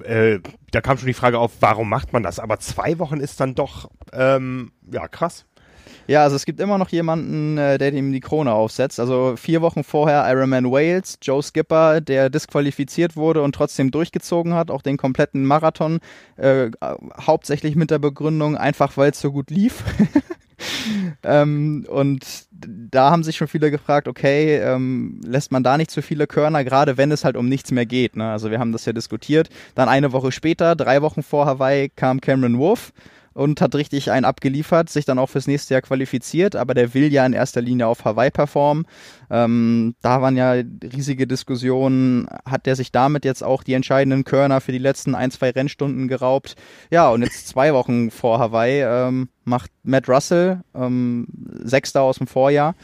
äh, 0.04 0.38
da 0.70 0.80
kam 0.80 0.96
schon 0.96 1.08
die 1.08 1.12
Frage 1.12 1.40
auf, 1.40 1.54
warum 1.58 1.88
macht 1.88 2.12
man 2.12 2.22
das? 2.22 2.38
Aber 2.38 2.60
zwei 2.60 3.00
Wochen 3.00 3.18
ist 3.18 3.40
dann 3.40 3.56
doch, 3.56 3.90
ähm, 4.12 4.70
ja, 4.92 5.08
krass. 5.08 5.44
Ja, 6.06 6.22
also 6.22 6.36
es 6.36 6.46
gibt 6.46 6.60
immer 6.60 6.78
noch 6.78 6.88
jemanden, 6.88 7.58
äh, 7.58 7.78
der 7.78 7.92
ihm 7.92 8.12
die 8.12 8.20
Krone 8.20 8.52
aufsetzt. 8.52 9.00
Also 9.00 9.34
vier 9.36 9.62
Wochen 9.62 9.84
vorher 9.84 10.24
Ironman 10.28 10.70
Wales, 10.70 11.18
Joe 11.22 11.42
Skipper, 11.42 12.00
der 12.00 12.30
disqualifiziert 12.30 13.16
wurde 13.16 13.42
und 13.42 13.54
trotzdem 13.54 13.90
durchgezogen 13.90 14.54
hat, 14.54 14.70
auch 14.70 14.82
den 14.82 14.96
kompletten 14.96 15.44
Marathon, 15.44 16.00
äh, 16.36 16.70
hauptsächlich 17.26 17.76
mit 17.76 17.90
der 17.90 17.98
Begründung, 17.98 18.56
einfach 18.56 18.96
weil 18.96 19.10
es 19.10 19.20
so 19.20 19.32
gut 19.32 19.50
lief. 19.50 19.84
ähm, 21.22 21.86
und 21.88 22.24
da 22.50 23.10
haben 23.10 23.22
sich 23.22 23.36
schon 23.36 23.48
viele 23.48 23.70
gefragt, 23.70 24.08
okay, 24.08 24.56
ähm, 24.56 25.20
lässt 25.24 25.52
man 25.52 25.62
da 25.62 25.76
nicht 25.76 25.90
zu 25.90 26.02
viele 26.02 26.26
Körner, 26.26 26.64
gerade 26.64 26.96
wenn 26.96 27.12
es 27.12 27.24
halt 27.24 27.36
um 27.36 27.48
nichts 27.48 27.70
mehr 27.70 27.86
geht. 27.86 28.16
Ne? 28.16 28.30
Also 28.30 28.50
wir 28.50 28.58
haben 28.58 28.72
das 28.72 28.84
ja 28.84 28.92
diskutiert. 28.92 29.48
Dann 29.74 29.88
eine 29.88 30.12
Woche 30.12 30.32
später, 30.32 30.74
drei 30.74 31.02
Wochen 31.02 31.22
vor 31.22 31.46
Hawaii, 31.46 31.88
kam 31.88 32.20
Cameron 32.20 32.58
Wolf 32.58 32.92
und 33.38 33.60
hat 33.60 33.76
richtig 33.76 34.10
einen 34.10 34.24
abgeliefert, 34.24 34.90
sich 34.90 35.04
dann 35.04 35.20
auch 35.20 35.28
fürs 35.28 35.46
nächste 35.46 35.74
Jahr 35.74 35.82
qualifiziert, 35.82 36.56
aber 36.56 36.74
der 36.74 36.92
will 36.92 37.12
ja 37.12 37.24
in 37.24 37.32
erster 37.32 37.62
Linie 37.62 37.86
auf 37.86 38.04
Hawaii 38.04 38.32
performen. 38.32 38.84
Ähm, 39.30 39.94
da 40.02 40.20
waren 40.20 40.36
ja 40.36 40.54
riesige 40.82 41.28
Diskussionen, 41.28 42.26
hat 42.44 42.66
der 42.66 42.74
sich 42.74 42.90
damit 42.90 43.24
jetzt 43.24 43.44
auch 43.44 43.62
die 43.62 43.74
entscheidenden 43.74 44.24
Körner 44.24 44.60
für 44.60 44.72
die 44.72 44.78
letzten 44.78 45.14
ein, 45.14 45.30
zwei 45.30 45.50
Rennstunden 45.50 46.08
geraubt? 46.08 46.56
Ja, 46.90 47.10
und 47.10 47.22
jetzt 47.22 47.46
zwei 47.46 47.72
Wochen 47.74 48.10
vor 48.10 48.40
Hawaii 48.40 48.82
ähm, 48.82 49.28
macht 49.44 49.70
Matt 49.84 50.08
Russell, 50.08 50.62
ähm, 50.74 51.28
Sechster 51.62 52.02
aus 52.02 52.18
dem 52.18 52.26
Vorjahr, 52.26 52.74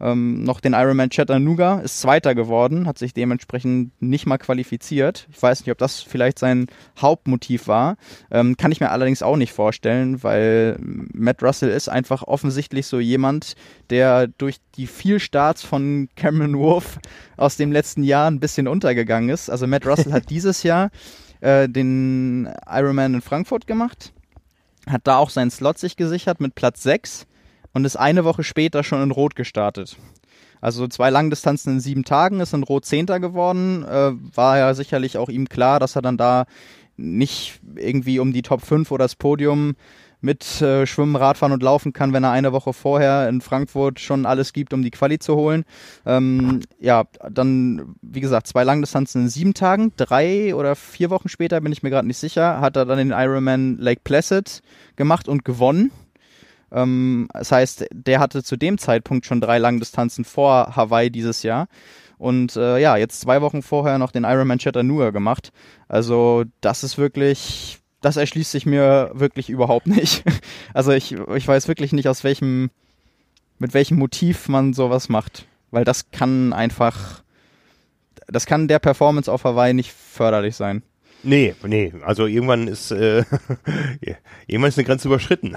ähm, 0.00 0.42
noch 0.44 0.60
den 0.60 0.74
Ironman 0.74 1.10
Chattanooga, 1.10 1.80
ist 1.80 2.00
Zweiter 2.00 2.34
geworden, 2.34 2.86
hat 2.86 2.98
sich 2.98 3.14
dementsprechend 3.14 3.92
nicht 4.00 4.26
mal 4.26 4.38
qualifiziert. 4.38 5.26
Ich 5.30 5.42
weiß 5.42 5.60
nicht, 5.60 5.70
ob 5.70 5.78
das 5.78 6.00
vielleicht 6.00 6.38
sein 6.38 6.66
Hauptmotiv 7.00 7.66
war. 7.66 7.96
Ähm, 8.30 8.56
kann 8.56 8.72
ich 8.72 8.80
mir 8.80 8.90
allerdings 8.90 9.22
auch 9.22 9.36
nicht 9.36 9.52
vorstellen, 9.52 10.22
weil 10.22 10.76
Matt 10.80 11.42
Russell 11.42 11.70
ist 11.70 11.88
einfach 11.88 12.22
offensichtlich 12.22 12.86
so 12.86 13.00
jemand, 13.00 13.54
der 13.90 14.26
durch 14.26 14.56
die 14.76 14.86
viel 14.86 15.18
Starts 15.18 15.62
von 15.62 16.08
Cameron 16.16 16.58
Wolf 16.58 16.98
aus 17.36 17.56
dem 17.56 17.72
letzten 17.72 18.02
Jahr 18.02 18.30
ein 18.30 18.40
bisschen 18.40 18.68
untergegangen 18.68 19.30
ist. 19.30 19.48
Also 19.48 19.66
Matt 19.66 19.86
Russell 19.86 20.12
hat 20.12 20.28
dieses 20.30 20.62
Jahr 20.62 20.90
äh, 21.40 21.68
den 21.68 22.48
Ironman 22.66 23.14
in 23.14 23.22
Frankfurt 23.22 23.66
gemacht, 23.66 24.12
hat 24.86 25.02
da 25.04 25.16
auch 25.16 25.30
seinen 25.30 25.50
Slot 25.50 25.78
sich 25.78 25.96
gesichert 25.96 26.40
mit 26.40 26.54
Platz 26.54 26.82
6 26.82 27.26
und 27.76 27.84
ist 27.84 27.96
eine 27.96 28.24
Woche 28.24 28.42
später 28.42 28.82
schon 28.82 29.02
in 29.02 29.10
Rot 29.10 29.36
gestartet. 29.36 29.98
Also 30.62 30.88
zwei 30.88 31.10
Langdistanzen 31.10 31.74
in 31.74 31.80
sieben 31.80 32.04
Tagen, 32.04 32.40
ist 32.40 32.54
in 32.54 32.62
Rot 32.62 32.86
Zehnter 32.86 33.20
geworden. 33.20 33.84
Äh, 33.84 34.12
war 34.34 34.56
ja 34.56 34.72
sicherlich 34.72 35.18
auch 35.18 35.28
ihm 35.28 35.46
klar, 35.46 35.78
dass 35.78 35.94
er 35.94 36.00
dann 36.00 36.16
da 36.16 36.46
nicht 36.96 37.60
irgendwie 37.76 38.18
um 38.18 38.32
die 38.32 38.40
Top 38.40 38.62
5 38.62 38.90
oder 38.90 39.04
das 39.04 39.14
Podium 39.14 39.76
mit 40.22 40.62
äh, 40.62 40.86
Schwimmen, 40.86 41.16
Radfahren 41.16 41.52
und 41.52 41.62
Laufen 41.62 41.92
kann, 41.92 42.14
wenn 42.14 42.24
er 42.24 42.30
eine 42.30 42.54
Woche 42.54 42.72
vorher 42.72 43.28
in 43.28 43.42
Frankfurt 43.42 44.00
schon 44.00 44.24
alles 44.24 44.54
gibt, 44.54 44.72
um 44.72 44.82
die 44.82 44.90
Quali 44.90 45.18
zu 45.18 45.36
holen. 45.36 45.64
Ähm, 46.06 46.60
ja, 46.80 47.04
dann, 47.30 47.94
wie 48.00 48.20
gesagt, 48.22 48.46
zwei 48.46 48.64
Langdistanzen 48.64 49.24
in 49.24 49.28
sieben 49.28 49.52
Tagen. 49.52 49.92
Drei 49.98 50.54
oder 50.54 50.76
vier 50.76 51.10
Wochen 51.10 51.28
später, 51.28 51.60
bin 51.60 51.72
ich 51.72 51.82
mir 51.82 51.90
gerade 51.90 52.08
nicht 52.08 52.16
sicher, 52.16 52.58
hat 52.62 52.74
er 52.76 52.86
dann 52.86 52.96
den 52.96 53.10
Ironman 53.10 53.76
Lake 53.76 54.00
Placid 54.02 54.62
gemacht 54.96 55.28
und 55.28 55.44
gewonnen. 55.44 55.92
Ähm, 56.72 57.28
das 57.32 57.52
heißt, 57.52 57.86
der 57.92 58.20
hatte 58.20 58.42
zu 58.42 58.56
dem 58.56 58.78
Zeitpunkt 58.78 59.26
schon 59.26 59.40
drei 59.40 59.58
Langdistanzen 59.58 60.24
vor 60.24 60.76
Hawaii 60.76 61.10
dieses 61.10 61.42
Jahr. 61.42 61.68
Und 62.18 62.56
äh, 62.56 62.78
ja, 62.78 62.96
jetzt 62.96 63.20
zwei 63.20 63.42
Wochen 63.42 63.62
vorher 63.62 63.98
noch 63.98 64.10
den 64.10 64.24
Ironman 64.24 64.58
Chattanooga 64.58 65.10
gemacht. 65.10 65.52
Also 65.88 66.44
das 66.60 66.82
ist 66.82 66.96
wirklich, 66.96 67.78
das 68.00 68.16
erschließt 68.16 68.50
sich 68.50 68.66
mir 68.66 69.10
wirklich 69.14 69.50
überhaupt 69.50 69.86
nicht. 69.86 70.24
Also 70.72 70.92
ich, 70.92 71.12
ich 71.12 71.46
weiß 71.46 71.68
wirklich 71.68 71.92
nicht, 71.92 72.08
aus 72.08 72.24
welchem, 72.24 72.70
mit 73.58 73.74
welchem 73.74 73.98
Motiv 73.98 74.48
man 74.48 74.72
sowas 74.72 75.08
macht. 75.08 75.46
Weil 75.70 75.84
das 75.84 76.10
kann 76.10 76.52
einfach, 76.52 77.22
das 78.28 78.46
kann 78.46 78.68
der 78.68 78.78
Performance 78.78 79.30
auf 79.30 79.44
Hawaii 79.44 79.74
nicht 79.74 79.92
förderlich 79.92 80.56
sein. 80.56 80.82
Nee, 81.22 81.54
nee, 81.64 81.92
also 82.04 82.26
irgendwann 82.26 82.68
ist, 82.68 82.92
äh, 82.92 83.24
irgendwann 84.46 84.68
ist 84.68 84.78
eine 84.78 84.86
Grenze 84.86 85.08
überschritten. 85.08 85.56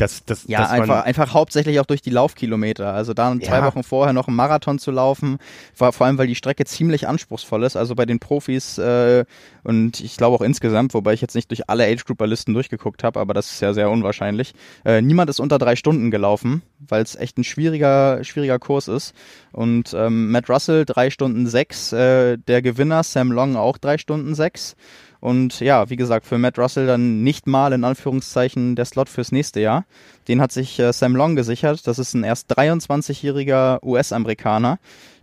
Das, 0.00 0.24
das, 0.24 0.44
ja, 0.46 0.66
einfach, 0.68 1.04
einfach 1.04 1.34
hauptsächlich 1.34 1.78
auch 1.80 1.86
durch 1.86 2.02
die 2.02 2.10
Laufkilometer. 2.10 2.92
Also 2.92 3.14
da 3.14 3.34
zwei 3.38 3.58
ja. 3.58 3.64
Wochen 3.64 3.82
vorher 3.82 4.12
noch 4.12 4.28
einen 4.28 4.36
Marathon 4.36 4.78
zu 4.78 4.90
laufen, 4.90 5.38
war 5.76 5.92
vor 5.92 6.06
allem, 6.06 6.18
weil 6.18 6.26
die 6.26 6.34
Strecke 6.34 6.64
ziemlich 6.64 7.06
anspruchsvoll 7.06 7.64
ist. 7.64 7.76
Also 7.76 7.94
bei 7.94 8.06
den 8.06 8.18
Profis 8.18 8.78
äh, 8.78 9.24
und 9.62 10.00
ich 10.00 10.16
glaube 10.16 10.36
auch 10.36 10.40
insgesamt, 10.40 10.94
wobei 10.94 11.12
ich 11.12 11.20
jetzt 11.20 11.34
nicht 11.34 11.50
durch 11.50 11.68
alle 11.68 11.84
Age-Grouper-Listen 11.84 12.54
durchgeguckt 12.54 13.04
habe, 13.04 13.20
aber 13.20 13.34
das 13.34 13.50
ist 13.50 13.60
ja 13.60 13.74
sehr 13.74 13.90
unwahrscheinlich. 13.90 14.54
Äh, 14.84 15.02
niemand 15.02 15.28
ist 15.30 15.40
unter 15.40 15.58
drei 15.58 15.76
Stunden 15.76 16.10
gelaufen, 16.10 16.62
weil 16.78 17.02
es 17.02 17.16
echt 17.16 17.38
ein 17.38 17.44
schwieriger, 17.44 18.24
schwieriger 18.24 18.58
Kurs 18.58 18.88
ist. 18.88 19.14
Und 19.52 19.94
ähm, 19.94 20.30
Matt 20.30 20.48
Russell 20.48 20.84
drei 20.84 21.10
Stunden 21.10 21.46
sechs, 21.46 21.92
äh, 21.92 22.38
der 22.38 22.62
Gewinner 22.62 23.02
Sam 23.02 23.32
Long 23.32 23.56
auch 23.56 23.78
drei 23.78 23.98
Stunden 23.98 24.34
sechs. 24.34 24.76
Und 25.20 25.60
ja, 25.60 25.90
wie 25.90 25.96
gesagt, 25.96 26.26
für 26.26 26.38
Matt 26.38 26.58
Russell 26.58 26.86
dann 26.86 27.22
nicht 27.22 27.46
mal 27.46 27.72
in 27.72 27.84
Anführungszeichen 27.84 28.74
der 28.74 28.86
Slot 28.86 29.08
fürs 29.08 29.32
nächste 29.32 29.60
Jahr. 29.60 29.84
Den 30.28 30.40
hat 30.40 30.50
sich 30.50 30.78
äh, 30.78 30.92
Sam 30.92 31.14
Long 31.14 31.36
gesichert. 31.36 31.86
Das 31.86 31.98
ist 31.98 32.14
ein 32.14 32.24
erst 32.24 32.56
23-jähriger 32.56 33.84
US-Amerikaner, 33.84 34.78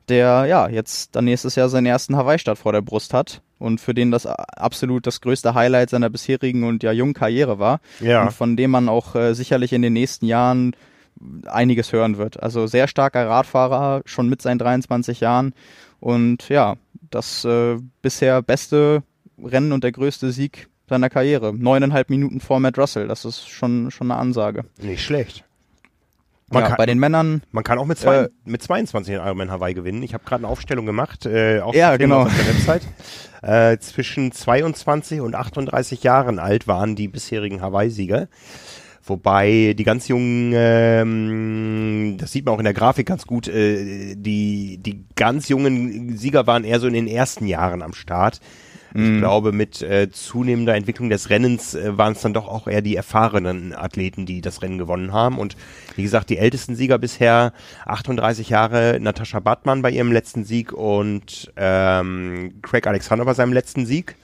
der 0.07 0.45
ja 0.45 0.69
jetzt 0.69 1.15
dann 1.15 1.25
nächstes 1.25 1.55
Jahr 1.55 1.69
seinen 1.69 1.87
ersten 1.87 2.15
Hawaii-Start 2.15 2.59
vor 2.59 2.73
der 2.73 2.81
Brust 2.81 3.13
hat. 3.13 3.41
und 3.59 3.81
für 3.81 3.93
den 3.93 4.11
das 4.11 4.25
absolut 4.27 5.07
das 5.07 5.21
größte 5.21 5.55
Highlight 5.55 5.89
seiner 5.89 6.09
bisherigen 6.09 6.63
und 6.63 6.83
ja 6.83 6.91
jungen 6.91 7.13
Karriere 7.13 7.59
war. 7.59 7.79
Ja. 7.99 8.23
Und 8.23 8.33
von 8.33 8.55
dem 8.55 8.71
man 8.71 8.89
auch 8.89 9.15
äh, 9.15 9.33
sicherlich 9.33 9.73
in 9.73 9.81
den 9.81 9.93
nächsten 9.93 10.25
Jahren 10.25 10.75
einiges 11.47 11.91
hören 11.91 12.17
wird. 12.17 12.41
Also 12.41 12.67
sehr 12.67 12.87
starker 12.87 13.27
Radfahrer, 13.27 14.01
schon 14.05 14.29
mit 14.29 14.41
seinen 14.41 14.59
23 14.59 15.19
Jahren. 15.19 15.53
Und 15.99 16.49
ja, 16.49 16.75
das 17.09 17.43
äh, 17.45 17.77
bisher 18.01 18.41
beste 18.41 19.01
Rennen 19.43 19.71
und 19.71 19.83
der 19.83 19.91
größte 19.91 20.31
Sieg 20.31 20.67
seiner 20.89 21.09
Karriere. 21.09 21.53
Neuneinhalb 21.53 22.09
Minuten 22.09 22.39
vor 22.39 22.59
Matt 22.59 22.77
Russell, 22.77 23.07
das 23.07 23.25
ist 23.25 23.47
schon, 23.49 23.91
schon 23.91 24.11
eine 24.11 24.19
Ansage. 24.19 24.65
Nicht 24.81 25.03
schlecht. 25.03 25.43
Man, 26.49 26.63
ja, 26.63 26.69
kann, 26.69 26.77
bei 26.77 26.85
den 26.85 26.97
Männern, 26.97 27.43
man 27.51 27.65
kann 27.65 27.77
auch 27.77 27.85
mit, 27.85 27.97
zwei, 27.97 28.15
Äh, 28.23 28.29
mit 28.45 28.63
22 28.63 29.15
in 29.15 29.19
Ironman 29.19 29.51
Hawaii 29.51 29.73
gewinnen. 29.73 30.01
Ich 30.01 30.13
habe 30.13 30.23
gerade 30.23 30.45
eine 30.45 30.47
Aufstellung 30.47 30.85
gemacht, 30.85 31.25
äh, 31.25 31.59
auch 31.59 31.73
Ja, 31.75 31.97
genau. 31.97 32.21
auf 32.21 32.35
der 32.35 32.47
Website. 32.47 32.83
Äh, 33.43 33.77
zwischen 33.77 34.31
22 34.31 35.21
und 35.21 35.35
38 35.35 36.01
Jahren 36.01 36.39
alt 36.39 36.67
waren 36.67 36.95
die 36.95 37.07
bisherigen 37.07 37.61
Hawaii-Sieger. 37.61 38.29
Wobei 39.03 39.75
die 39.77 39.83
ganz 39.83 40.07
jungen, 40.07 40.53
ähm, 40.55 42.17
das 42.17 42.31
sieht 42.31 42.45
man 42.45 42.55
auch 42.55 42.59
in 42.59 42.65
der 42.65 42.73
Grafik 42.73 43.05
ganz 43.05 43.27
gut, 43.27 43.47
äh, 43.47 44.15
die, 44.15 44.79
die 44.79 45.05
ganz 45.15 45.49
jungen 45.49 46.17
Sieger 46.17 46.47
waren 46.47 46.63
eher 46.63 46.79
so 46.79 46.87
in 46.87 46.93
den 46.93 47.07
ersten 47.07 47.45
Jahren 47.45 47.83
am 47.83 47.93
Start. 47.93 48.41
Ich 48.93 49.19
glaube, 49.19 49.51
mit 49.51 49.81
äh, 49.81 50.09
zunehmender 50.11 50.75
Entwicklung 50.75 51.09
des 51.09 51.29
Rennens 51.29 51.75
äh, 51.75 51.97
waren 51.97 52.13
es 52.13 52.21
dann 52.21 52.33
doch 52.33 52.47
auch 52.47 52.67
eher 52.67 52.81
die 52.81 52.95
erfahrenen 52.95 53.73
Athleten, 53.73 54.25
die 54.25 54.41
das 54.41 54.61
Rennen 54.61 54.77
gewonnen 54.77 55.13
haben. 55.13 55.37
Und 55.37 55.55
wie 55.95 56.03
gesagt, 56.03 56.29
die 56.29 56.37
ältesten 56.37 56.75
Sieger 56.75 56.97
bisher, 56.97 57.53
38 57.85 58.49
Jahre, 58.49 58.99
Natascha 58.99 59.39
Bartmann 59.39 59.81
bei 59.81 59.91
ihrem 59.91 60.11
letzten 60.11 60.45
Sieg 60.45 60.71
und 60.71 61.51
ähm, 61.57 62.55
Craig 62.61 62.87
Alexander 62.87 63.25
bei 63.25 63.33
seinem 63.33 63.53
letzten 63.53 63.85
Sieg. 63.85 64.15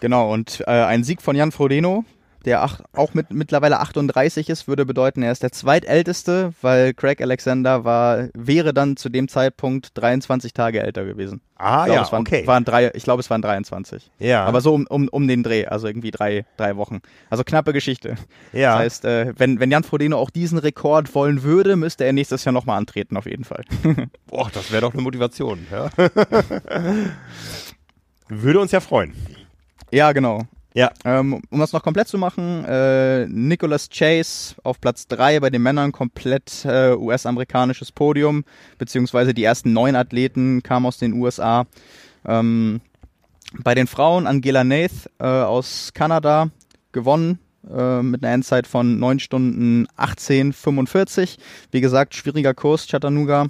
genau, 0.00 0.32
und 0.32 0.62
äh, 0.66 0.70
ein 0.70 1.04
Sieg 1.04 1.22
von 1.22 1.34
Jan 1.34 1.52
Frodeno, 1.52 2.04
der 2.44 2.62
ach, 2.62 2.80
auch 2.92 3.14
mit 3.14 3.32
mittlerweile 3.32 3.80
38 3.80 4.48
ist, 4.48 4.68
würde 4.68 4.84
bedeuten, 4.84 5.22
er 5.22 5.32
ist 5.32 5.42
der 5.42 5.52
zweitälteste, 5.52 6.52
weil 6.62 6.94
Craig 6.94 7.20
Alexander 7.20 7.84
war, 7.84 8.28
wäre 8.34 8.74
dann 8.74 8.96
zu 8.96 9.08
dem 9.08 9.28
Zeitpunkt 9.28 9.90
23 9.94 10.52
Tage 10.52 10.82
älter 10.82 11.04
gewesen. 11.04 11.40
Ah 11.56 11.82
ich 11.82 11.84
glaube, 11.86 11.96
ja, 11.96 12.02
es 12.02 12.12
waren, 12.12 12.20
okay. 12.22 12.46
waren 12.46 12.64
drei, 12.64 12.90
ich 12.92 13.04
glaube, 13.04 13.20
es 13.20 13.30
waren 13.30 13.40
23. 13.40 14.10
ja, 14.18 14.44
Aber 14.44 14.60
so 14.60 14.74
um, 14.74 14.86
um, 14.88 15.08
um 15.08 15.28
den 15.28 15.44
Dreh, 15.44 15.66
also 15.66 15.86
irgendwie 15.86 16.10
drei, 16.10 16.44
drei 16.56 16.76
Wochen. 16.76 17.00
Also 17.30 17.44
knappe 17.44 17.72
Geschichte. 17.72 18.16
ja. 18.52 18.72
Das 18.72 18.80
heißt, 18.80 19.04
äh, 19.04 19.32
wenn, 19.36 19.60
wenn 19.60 19.70
Jan 19.70 19.84
Frodeno 19.84 20.18
auch 20.18 20.30
diesen 20.30 20.58
Rekord 20.58 21.14
wollen 21.14 21.44
würde, 21.44 21.76
müsste 21.76 22.04
er 22.04 22.12
nächstes 22.12 22.44
Jahr 22.44 22.52
nochmal 22.52 22.78
antreten, 22.78 23.16
auf 23.16 23.26
jeden 23.26 23.44
Fall. 23.44 23.64
Boah, 24.26 24.50
das 24.52 24.72
wäre 24.72 24.82
doch 24.82 24.92
eine 24.92 25.02
Motivation. 25.02 25.66
Ja. 25.70 25.90
Würde 28.28 28.60
uns 28.60 28.72
ja 28.72 28.80
freuen. 28.80 29.14
ja, 29.92 30.10
genau. 30.12 30.42
Ja. 30.74 30.90
Ähm, 31.04 31.42
um 31.50 31.60
das 31.60 31.72
noch 31.72 31.82
komplett 31.82 32.08
zu 32.08 32.16
machen, 32.16 32.64
äh, 32.64 33.26
Nicholas 33.26 33.90
Chase 33.90 34.54
auf 34.62 34.80
Platz 34.80 35.06
3 35.06 35.40
bei 35.40 35.50
den 35.50 35.62
Männern, 35.62 35.92
komplett 35.92 36.64
äh, 36.64 36.94
US-amerikanisches 36.94 37.92
Podium, 37.92 38.44
beziehungsweise 38.78 39.34
die 39.34 39.44
ersten 39.44 39.72
neun 39.72 39.96
Athleten 39.96 40.62
kamen 40.62 40.86
aus 40.86 40.98
den 40.98 41.12
USA. 41.14 41.66
Ähm, 42.24 42.80
bei 43.58 43.74
den 43.74 43.86
Frauen 43.86 44.26
Angela 44.26 44.64
Nath 44.64 45.10
äh, 45.18 45.24
aus 45.24 45.90
Kanada 45.92 46.48
gewonnen 46.92 47.38
äh, 47.70 48.02
mit 48.02 48.24
einer 48.24 48.34
Endzeit 48.34 48.66
von 48.66 48.98
9 48.98 49.20
Stunden 49.20 49.86
18,45. 49.98 51.36
Wie 51.70 51.80
gesagt, 51.82 52.14
schwieriger 52.14 52.54
Kurs, 52.54 52.86
Chattanooga. 52.86 53.48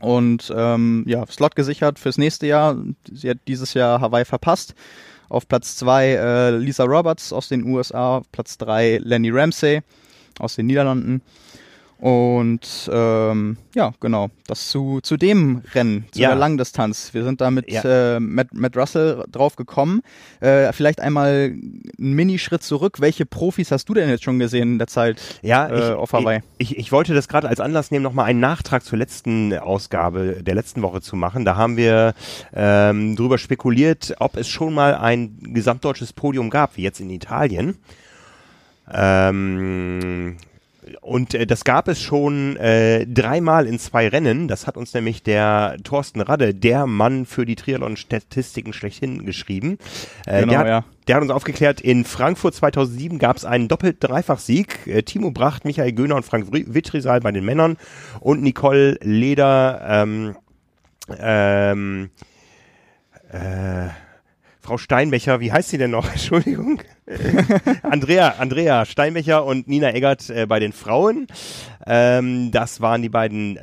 Und 0.00 0.52
ähm, 0.54 1.04
ja, 1.06 1.26
Slot 1.26 1.56
gesichert 1.56 1.98
fürs 1.98 2.18
nächste 2.18 2.46
Jahr. 2.46 2.76
Sie 3.10 3.30
hat 3.30 3.38
dieses 3.48 3.74
Jahr 3.74 4.00
Hawaii 4.00 4.24
verpasst. 4.24 4.74
Auf 5.28 5.48
Platz 5.48 5.76
2 5.76 6.06
äh, 6.06 6.50
Lisa 6.56 6.84
Roberts 6.84 7.32
aus 7.32 7.48
den 7.48 7.64
USA, 7.64 8.22
Platz 8.32 8.58
3 8.58 9.00
Lenny 9.02 9.30
Ramsey 9.30 9.82
aus 10.38 10.56
den 10.56 10.66
Niederlanden. 10.66 11.22
Und 11.98 12.90
ähm, 12.92 13.56
ja, 13.74 13.92
genau, 14.00 14.28
das 14.46 14.68
zu, 14.68 15.00
zu 15.02 15.16
dem 15.16 15.62
Rennen, 15.74 16.04
zu 16.12 16.20
Ja. 16.20 16.28
der 16.28 16.36
Langdistanz. 16.36 17.14
Wir 17.14 17.24
sind 17.24 17.40
da 17.40 17.50
mit 17.50 17.72
Ja. 17.72 18.16
äh, 18.16 18.20
Matt, 18.20 18.48
Matt 18.52 18.76
Russell 18.76 19.24
drauf 19.32 19.56
gekommen. 19.56 20.02
Äh, 20.40 20.74
vielleicht 20.74 21.00
einmal 21.00 21.54
einen 21.54 21.82
Minischritt 21.96 22.62
zurück. 22.62 23.00
Welche 23.00 23.24
Profis 23.24 23.70
hast 23.70 23.88
du 23.88 23.94
denn 23.94 24.10
jetzt 24.10 24.24
schon 24.24 24.38
gesehen 24.38 24.72
in 24.72 24.78
der 24.78 24.88
Zeit 24.88 25.22
Ja, 25.40 25.68
äh, 25.68 25.78
ich, 25.78 25.84
auf 25.96 26.12
Hawaii? 26.12 26.40
ich, 26.58 26.72
ich, 26.72 26.78
ich 26.78 26.92
wollte 26.92 27.14
das 27.14 27.28
gerade 27.28 27.48
als 27.48 27.60
Anlass 27.60 27.90
nehmen, 27.90 28.02
nochmal 28.02 28.26
einen 28.26 28.40
Nachtrag 28.40 28.84
zur 28.84 28.98
letzten 28.98 29.56
Ausgabe 29.56 30.42
der 30.42 30.54
letzten 30.54 30.82
Woche 30.82 31.00
zu 31.00 31.16
machen. 31.16 31.46
Da 31.46 31.56
haben 31.56 31.78
wir 31.78 32.12
ähm, 32.52 33.16
drüber 33.16 33.38
spekuliert, 33.38 34.16
ob 34.18 34.36
es 34.36 34.48
schon 34.48 34.74
mal 34.74 34.94
ein 34.96 35.38
gesamtdeutsches 35.54 36.12
Podium 36.12 36.50
gab, 36.50 36.76
wie 36.76 36.82
jetzt 36.82 37.00
in 37.00 37.08
Italien. 37.08 37.78
Ähm, 38.92 40.36
und 41.00 41.34
äh, 41.34 41.46
das 41.46 41.64
gab 41.64 41.88
es 41.88 42.00
schon 42.00 42.56
äh, 42.56 43.06
dreimal 43.06 43.66
in 43.66 43.78
zwei 43.78 44.08
Rennen. 44.08 44.48
Das 44.48 44.66
hat 44.66 44.76
uns 44.76 44.94
nämlich 44.94 45.22
der 45.22 45.76
Thorsten 45.82 46.20
Radde, 46.20 46.54
der 46.54 46.86
Mann 46.86 47.26
für 47.26 47.44
die 47.44 47.56
Triathlon-Statistiken 47.56 48.72
schlechthin, 48.72 49.26
geschrieben. 49.26 49.78
Äh, 50.26 50.40
Genau, 50.40 50.52
der, 50.52 50.58
hat, 50.58 50.66
ja. 50.66 50.84
der 51.08 51.16
hat 51.16 51.22
uns 51.22 51.32
aufgeklärt, 51.32 51.80
in 51.80 52.04
Frankfurt 52.04 52.54
2007 52.54 53.18
gab 53.18 53.36
es 53.36 53.44
einen 53.44 53.68
doppelten 53.68 54.08
Dreifachsieg. 54.08 54.86
Äh, 54.86 55.02
Timo 55.02 55.30
Bracht, 55.30 55.64
Michael 55.64 55.92
Göhner 55.92 56.16
und 56.16 56.24
Frank 56.24 56.52
Wittrisal 56.52 57.20
bei 57.20 57.32
den 57.32 57.44
Männern 57.44 57.76
und 58.20 58.42
Nicole 58.42 58.98
Leder, 59.02 59.80
ähm, 59.88 60.36
ähm, 61.18 62.10
äh, 63.30 63.88
Frau 64.60 64.78
Steinbecher, 64.78 65.40
wie 65.40 65.52
heißt 65.52 65.70
sie 65.70 65.78
denn 65.78 65.90
noch? 65.90 66.08
Entschuldigung. 66.10 66.80
Andrea, 67.82 68.34
Andrea 68.38 68.84
Steinbecher 68.84 69.44
und 69.44 69.68
Nina 69.68 69.94
Eggert 69.94 70.28
äh, 70.28 70.46
bei 70.46 70.58
den 70.58 70.72
Frauen. 70.72 71.28
Ähm, 71.86 72.50
das 72.50 72.80
waren 72.80 73.02
die 73.02 73.08
beiden, 73.08 73.56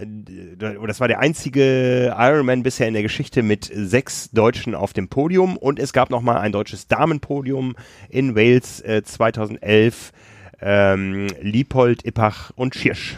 äh, 0.58 0.78
das 0.88 1.00
war 1.02 1.10
der 1.10 1.20
einzige 1.20 2.16
Ironman 2.18 2.64
bisher 2.64 2.88
in 2.88 2.94
der 2.94 3.04
Geschichte 3.04 3.44
mit 3.44 3.70
sechs 3.74 4.32
Deutschen 4.32 4.76
auf 4.76 4.94
dem 4.94 5.10
Podium 5.10 5.58
und 5.58 5.78
es 5.80 5.92
gab 5.92 6.10
nochmal 6.10 6.38
ein 6.38 6.54
deutsches 6.54 6.88
Damenpodium 6.88 7.76
in 8.10 8.36
Wales 8.36 8.80
äh, 8.82 9.04
2011. 9.04 10.12
Ähm, 10.62 11.28
Liepold, 11.42 12.06
Ippach 12.06 12.52
und 12.56 12.74
Schirsch. 12.76 13.18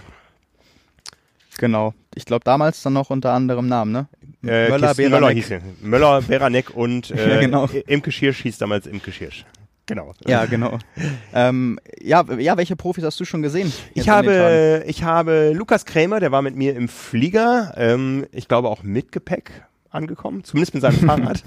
Genau. 1.60 1.94
Ich 2.16 2.26
glaube 2.26 2.44
damals 2.44 2.82
dann 2.82 2.94
noch 2.94 3.12
unter 3.12 3.34
anderem 3.34 3.68
Namen, 3.68 3.92
ne? 3.92 4.08
Äh, 4.44 4.70
Möller, 4.70 4.94
Möller 4.96 4.96
Beranek. 4.96 5.36
hieß 5.38 5.48
sie. 5.48 5.60
Möller, 5.82 6.22
Beranek 6.24 6.76
und 6.76 7.12
äh, 7.16 7.36
Ja, 7.36 7.40
genau. 7.40 7.70
Imke 7.88 8.12
Schirsch 8.12 8.42
hieß 8.42 8.58
damals 8.58 8.88
Imke 8.88 9.12
Schirsch. 9.12 9.46
Genau. 9.88 10.14
Ja, 10.26 10.46
genau. 10.46 10.80
ähm, 11.34 11.80
ja, 12.02 12.24
ja, 12.38 12.58
welche 12.58 12.76
Profis 12.76 13.04
hast 13.04 13.20
du 13.20 13.26
schon 13.26 13.42
gesehen? 13.42 13.72
Ich 13.94 14.10
habe, 14.10 14.84
ich 14.88 15.04
habe 15.04 15.52
Lukas 15.54 15.86
Krämer, 15.86 16.20
der 16.20 16.32
war 16.32 16.42
mit 16.42 16.56
mir 16.56 16.76
im 16.76 16.88
Flieger, 16.88 17.74
ähm, 17.78 18.26
ich 18.32 18.48
glaube 18.48 18.70
auch 18.70 18.82
mit 18.82 19.12
Gepäck 19.12 19.66
angekommen, 19.92 20.44
zumindest 20.44 20.74
mit 20.74 20.82
seinem 20.82 20.98
Fahrrad. 21.08 21.44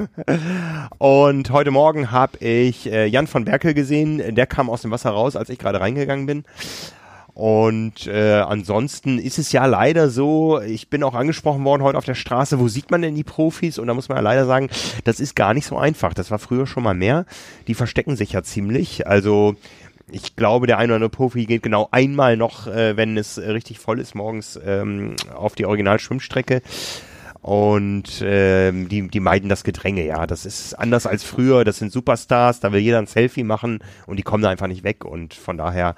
Und 0.99 1.51
heute 1.51 1.71
Morgen 1.71 2.11
habe 2.11 2.39
ich 2.39 2.91
äh, 2.91 3.07
Jan 3.07 3.27
von 3.27 3.45
Berkel 3.45 3.75
gesehen, 3.75 4.35
der 4.35 4.47
kam 4.47 4.71
aus 4.71 4.83
dem 4.83 4.91
Wasser 4.91 5.11
raus, 5.11 5.37
als 5.37 5.51
ich 5.51 5.59
gerade 5.59 5.81
reingegangen 5.81 6.27
bin. 6.27 6.45
Und 7.39 8.09
äh, 8.09 8.41
ansonsten 8.41 9.21
ist 9.21 9.39
es 9.39 9.53
ja 9.53 9.65
leider 9.67 10.11
so, 10.11 10.61
ich 10.61 10.91
bin 10.91 11.05
auch 11.05 11.15
angesprochen 11.15 11.65
worden 11.65 11.85
heute 11.85 11.97
auf 11.97 12.05
der 12.05 12.17
Straße, 12.17 12.59
wo 12.59 12.67
sieht 12.67 12.91
man 12.91 13.01
denn 13.01 13.15
die 13.15 13.23
Profis? 13.23 13.79
Und 13.79 13.87
da 13.87 13.95
muss 13.95 14.09
man 14.09 14.17
ja 14.17 14.23
leider 14.23 14.45
sagen, 14.45 14.69
das 15.05 15.21
ist 15.21 15.37
gar 15.37 15.55
nicht 15.55 15.65
so 15.65 15.79
einfach. 15.79 16.15
Das 16.15 16.33
war 16.33 16.41
früher 16.41 16.67
schon 16.67 16.83
mal 16.83 16.97
mehr. 16.97 17.27
Die 17.69 17.75
verstecken 17.75 18.17
sich 18.17 18.33
ja 18.33 18.43
ziemlich. 18.43 19.07
Also 19.07 19.55
ich 20.11 20.35
glaube, 20.35 20.67
der 20.67 20.79
ein 20.79 20.87
oder 20.87 20.97
andere 20.97 21.11
Profi 21.11 21.47
geht 21.47 21.63
genau 21.63 21.87
einmal 21.93 22.37
noch, 22.37 22.67
äh, 22.67 22.97
wenn 22.97 23.17
es 23.17 23.39
äh, 23.39 23.49
richtig 23.51 23.79
voll 23.79 24.01
ist, 24.01 24.17
morgens 24.17 24.59
ähm, 24.67 25.15
auf 25.33 25.55
die 25.55 25.67
Originalschwimmstrecke. 25.67 26.61
Und 27.49 28.23
ähm, 28.23 28.91
die, 28.91 29.09
die 29.09 29.21
meiden 29.21 29.49
das 29.49 29.65
Gedränge, 29.65 30.05
ja. 30.05 30.27
Das 30.27 30.45
ist 30.45 30.75
anders 30.75 31.07
als 31.07 31.25
früher. 31.25 31.65
Das 31.65 31.79
sind 31.79 31.91
Superstars, 31.91 32.61
da 32.61 32.73
will 32.73 32.81
jeder 32.81 32.99
ein 32.99 33.07
Selfie 33.07 33.43
machen 33.43 33.79
und 34.05 34.19
die 34.19 34.23
kommen 34.23 34.43
da 34.43 34.51
einfach 34.51 34.67
nicht 34.67 34.85
weg. 34.85 35.07
Und 35.07 35.33
von 35.33 35.57
daher 35.57 35.95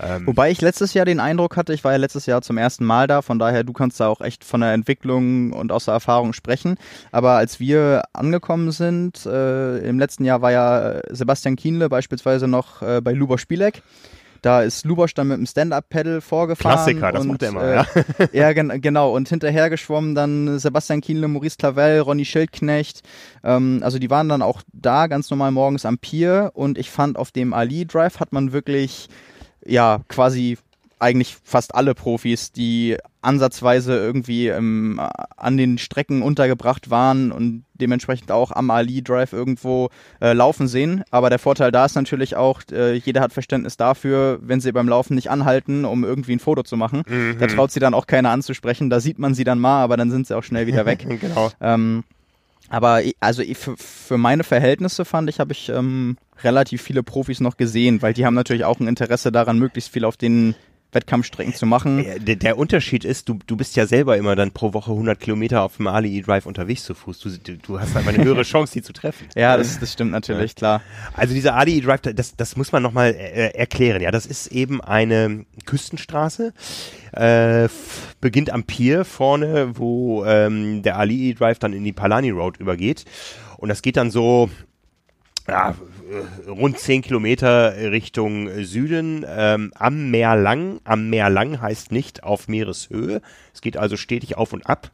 ähm, 0.00 0.28
Wobei 0.28 0.52
ich 0.52 0.60
letztes 0.60 0.94
Jahr 0.94 1.04
den 1.04 1.18
Eindruck 1.18 1.56
hatte, 1.56 1.74
ich 1.74 1.82
war 1.82 1.90
ja 1.90 1.98
letztes 1.98 2.26
Jahr 2.26 2.40
zum 2.40 2.56
ersten 2.56 2.84
Mal 2.84 3.08
da, 3.08 3.20
von 3.20 3.40
daher 3.40 3.64
du 3.64 3.72
kannst 3.72 3.98
da 3.98 4.06
auch 4.06 4.20
echt 4.20 4.44
von 4.44 4.60
der 4.60 4.74
Entwicklung 4.74 5.52
und 5.52 5.72
aus 5.72 5.86
der 5.86 5.94
Erfahrung 5.94 6.34
sprechen. 6.34 6.76
Aber 7.10 7.32
als 7.32 7.58
wir 7.58 8.02
angekommen 8.12 8.70
sind, 8.70 9.26
äh, 9.26 9.78
im 9.78 9.98
letzten 9.98 10.24
Jahr 10.24 10.40
war 10.40 10.52
ja 10.52 11.00
Sebastian 11.10 11.56
Kienle 11.56 11.88
beispielsweise 11.88 12.46
noch 12.46 12.80
äh, 12.80 13.00
bei 13.00 13.12
Lubosch 13.12 13.42
Spielek. 13.42 13.82
Da 14.42 14.62
ist 14.62 14.84
Lubosch 14.84 15.14
dann 15.14 15.28
mit 15.28 15.38
dem 15.38 15.46
Stand-Up-Pedal 15.46 16.20
vorgefahren. 16.20 16.76
Klassiker, 16.76 17.12
das 17.12 17.22
und, 17.22 17.28
macht 17.28 17.42
er 17.42 17.48
immer, 17.48 17.62
äh, 17.62 17.74
ja. 17.74 17.86
ja, 18.32 18.52
gen 18.52 18.80
genau. 18.80 19.14
Und 19.14 19.28
hinterher 19.28 19.70
geschwommen 19.70 20.16
dann 20.16 20.58
Sebastian 20.58 21.00
Kienle, 21.00 21.28
Maurice 21.28 21.56
Clavel, 21.56 22.00
Ronny 22.00 22.24
Schildknecht. 22.24 23.02
Ähm, 23.44 23.80
also 23.84 24.00
die 24.00 24.10
waren 24.10 24.28
dann 24.28 24.42
auch 24.42 24.62
da 24.72 25.06
ganz 25.06 25.30
normal 25.30 25.52
morgens 25.52 25.86
am 25.86 25.98
Pier. 25.98 26.50
Und 26.54 26.76
ich 26.76 26.90
fand, 26.90 27.16
auf 27.16 27.30
dem 27.30 27.54
Ali 27.54 27.86
Drive 27.86 28.18
hat 28.18 28.32
man 28.32 28.52
wirklich, 28.52 29.08
ja, 29.64 30.00
quasi 30.08 30.58
eigentlich 31.02 31.36
fast 31.42 31.74
alle 31.74 31.94
Profis, 31.94 32.52
die 32.52 32.96
ansatzweise 33.20 33.96
irgendwie 33.96 34.48
ähm, 34.48 35.00
an 35.36 35.56
den 35.56 35.78
Strecken 35.78 36.22
untergebracht 36.22 36.90
waren 36.90 37.32
und 37.32 37.64
dementsprechend 37.74 38.30
auch 38.30 38.52
am 38.52 38.70
Ali 38.70 39.02
Drive 39.02 39.32
irgendwo 39.32 39.90
äh, 40.20 40.32
laufen 40.32 40.68
sehen. 40.68 41.02
Aber 41.10 41.28
der 41.28 41.38
Vorteil 41.38 41.72
da 41.72 41.84
ist 41.84 41.96
natürlich 41.96 42.36
auch, 42.36 42.62
äh, 42.70 42.94
jeder 42.94 43.20
hat 43.20 43.32
Verständnis 43.32 43.76
dafür, 43.76 44.38
wenn 44.42 44.60
sie 44.60 44.72
beim 44.72 44.88
Laufen 44.88 45.14
nicht 45.14 45.30
anhalten, 45.30 45.84
um 45.84 46.04
irgendwie 46.04 46.32
ein 46.32 46.40
Foto 46.40 46.62
zu 46.62 46.76
machen. 46.76 47.02
Mhm. 47.08 47.36
Da 47.38 47.48
traut 47.48 47.72
sie 47.72 47.80
dann 47.80 47.94
auch 47.94 48.06
keiner 48.06 48.30
anzusprechen. 48.30 48.88
Da 48.88 49.00
sieht 49.00 49.18
man 49.18 49.34
sie 49.34 49.44
dann 49.44 49.58
mal, 49.58 49.82
aber 49.82 49.96
dann 49.96 50.10
sind 50.10 50.26
sie 50.26 50.36
auch 50.36 50.44
schnell 50.44 50.66
wieder 50.66 50.86
weg. 50.86 51.04
genau. 51.20 51.50
Ähm, 51.60 52.04
aber 52.68 53.02
also 53.20 53.42
für, 53.54 53.76
für 53.76 54.18
meine 54.18 54.44
Verhältnisse 54.44 55.04
fand 55.04 55.28
ich, 55.28 55.40
habe 55.40 55.52
ich 55.52 55.68
ähm, 55.68 56.16
relativ 56.42 56.80
viele 56.80 57.02
Profis 57.02 57.40
noch 57.40 57.56
gesehen, 57.56 58.02
weil 58.02 58.14
die 58.14 58.24
haben 58.24 58.34
natürlich 58.34 58.64
auch 58.64 58.80
ein 58.80 58.88
Interesse 58.88 59.30
daran, 59.30 59.58
möglichst 59.58 59.92
viel 59.92 60.04
auf 60.04 60.16
den 60.16 60.54
Wettkampfstrecken 60.92 61.54
zu 61.54 61.66
machen. 61.66 62.04
Der, 62.24 62.36
der, 62.36 62.58
Unterschied 62.58 63.04
ist, 63.04 63.28
du, 63.28 63.38
du 63.46 63.56
bist 63.56 63.76
ja 63.76 63.86
selber 63.86 64.16
immer 64.18 64.36
dann 64.36 64.50
pro 64.50 64.74
Woche 64.74 64.90
100 64.90 65.18
Kilometer 65.18 65.62
auf 65.62 65.78
dem 65.78 65.86
Ali 65.86 66.18
E-Drive 66.18 66.46
unterwegs 66.46 66.84
zu 66.84 66.94
Fuß. 66.94 67.20
Du, 67.20 67.56
du 67.56 67.80
hast 67.80 67.96
einfach 67.96 68.12
eine 68.12 68.22
höhere 68.24 68.42
Chance, 68.42 68.74
die 68.74 68.82
zu 68.82 68.92
treffen. 68.92 69.26
Ja, 69.34 69.56
das, 69.56 69.80
das 69.80 69.92
stimmt 69.92 70.12
natürlich, 70.12 70.52
ja. 70.52 70.56
klar. 70.56 70.82
Also 71.14 71.34
dieser 71.34 71.54
Ali 71.54 71.78
E-Drive, 71.78 72.02
das, 72.02 72.36
das 72.36 72.56
muss 72.56 72.72
man 72.72 72.82
nochmal 72.82 73.10
äh, 73.10 73.54
erklären. 73.54 74.02
Ja, 74.02 74.10
das 74.10 74.26
ist 74.26 74.48
eben 74.48 74.80
eine 74.82 75.46
Küstenstraße, 75.64 76.52
äh, 77.12 77.68
beginnt 78.20 78.50
am 78.50 78.64
Pier 78.64 79.04
vorne, 79.04 79.78
wo 79.78 80.24
ähm, 80.26 80.82
der 80.82 80.98
Ali 80.98 81.30
E-Drive 81.30 81.58
dann 81.58 81.72
in 81.72 81.84
die 81.84 81.92
Palani 81.92 82.30
Road 82.30 82.58
übergeht. 82.58 83.06
Und 83.56 83.70
das 83.70 83.80
geht 83.80 83.96
dann 83.96 84.10
so 84.10 84.50
ja, 85.48 85.70
äh, 85.70 85.74
rund 86.46 86.78
zehn 86.78 87.02
Kilometer 87.02 87.76
Richtung 87.90 88.48
Süden 88.64 89.24
ähm, 89.28 89.72
am 89.74 90.10
Meer 90.10 90.36
lang. 90.36 90.80
Am 90.84 91.10
Meer 91.10 91.30
lang 91.30 91.60
heißt 91.60 91.92
nicht 91.92 92.22
auf 92.22 92.48
Meereshöhe. 92.48 93.20
Es 93.54 93.60
geht 93.60 93.76
also 93.76 93.96
stetig 93.96 94.36
auf 94.36 94.52
und 94.52 94.66
ab, 94.66 94.90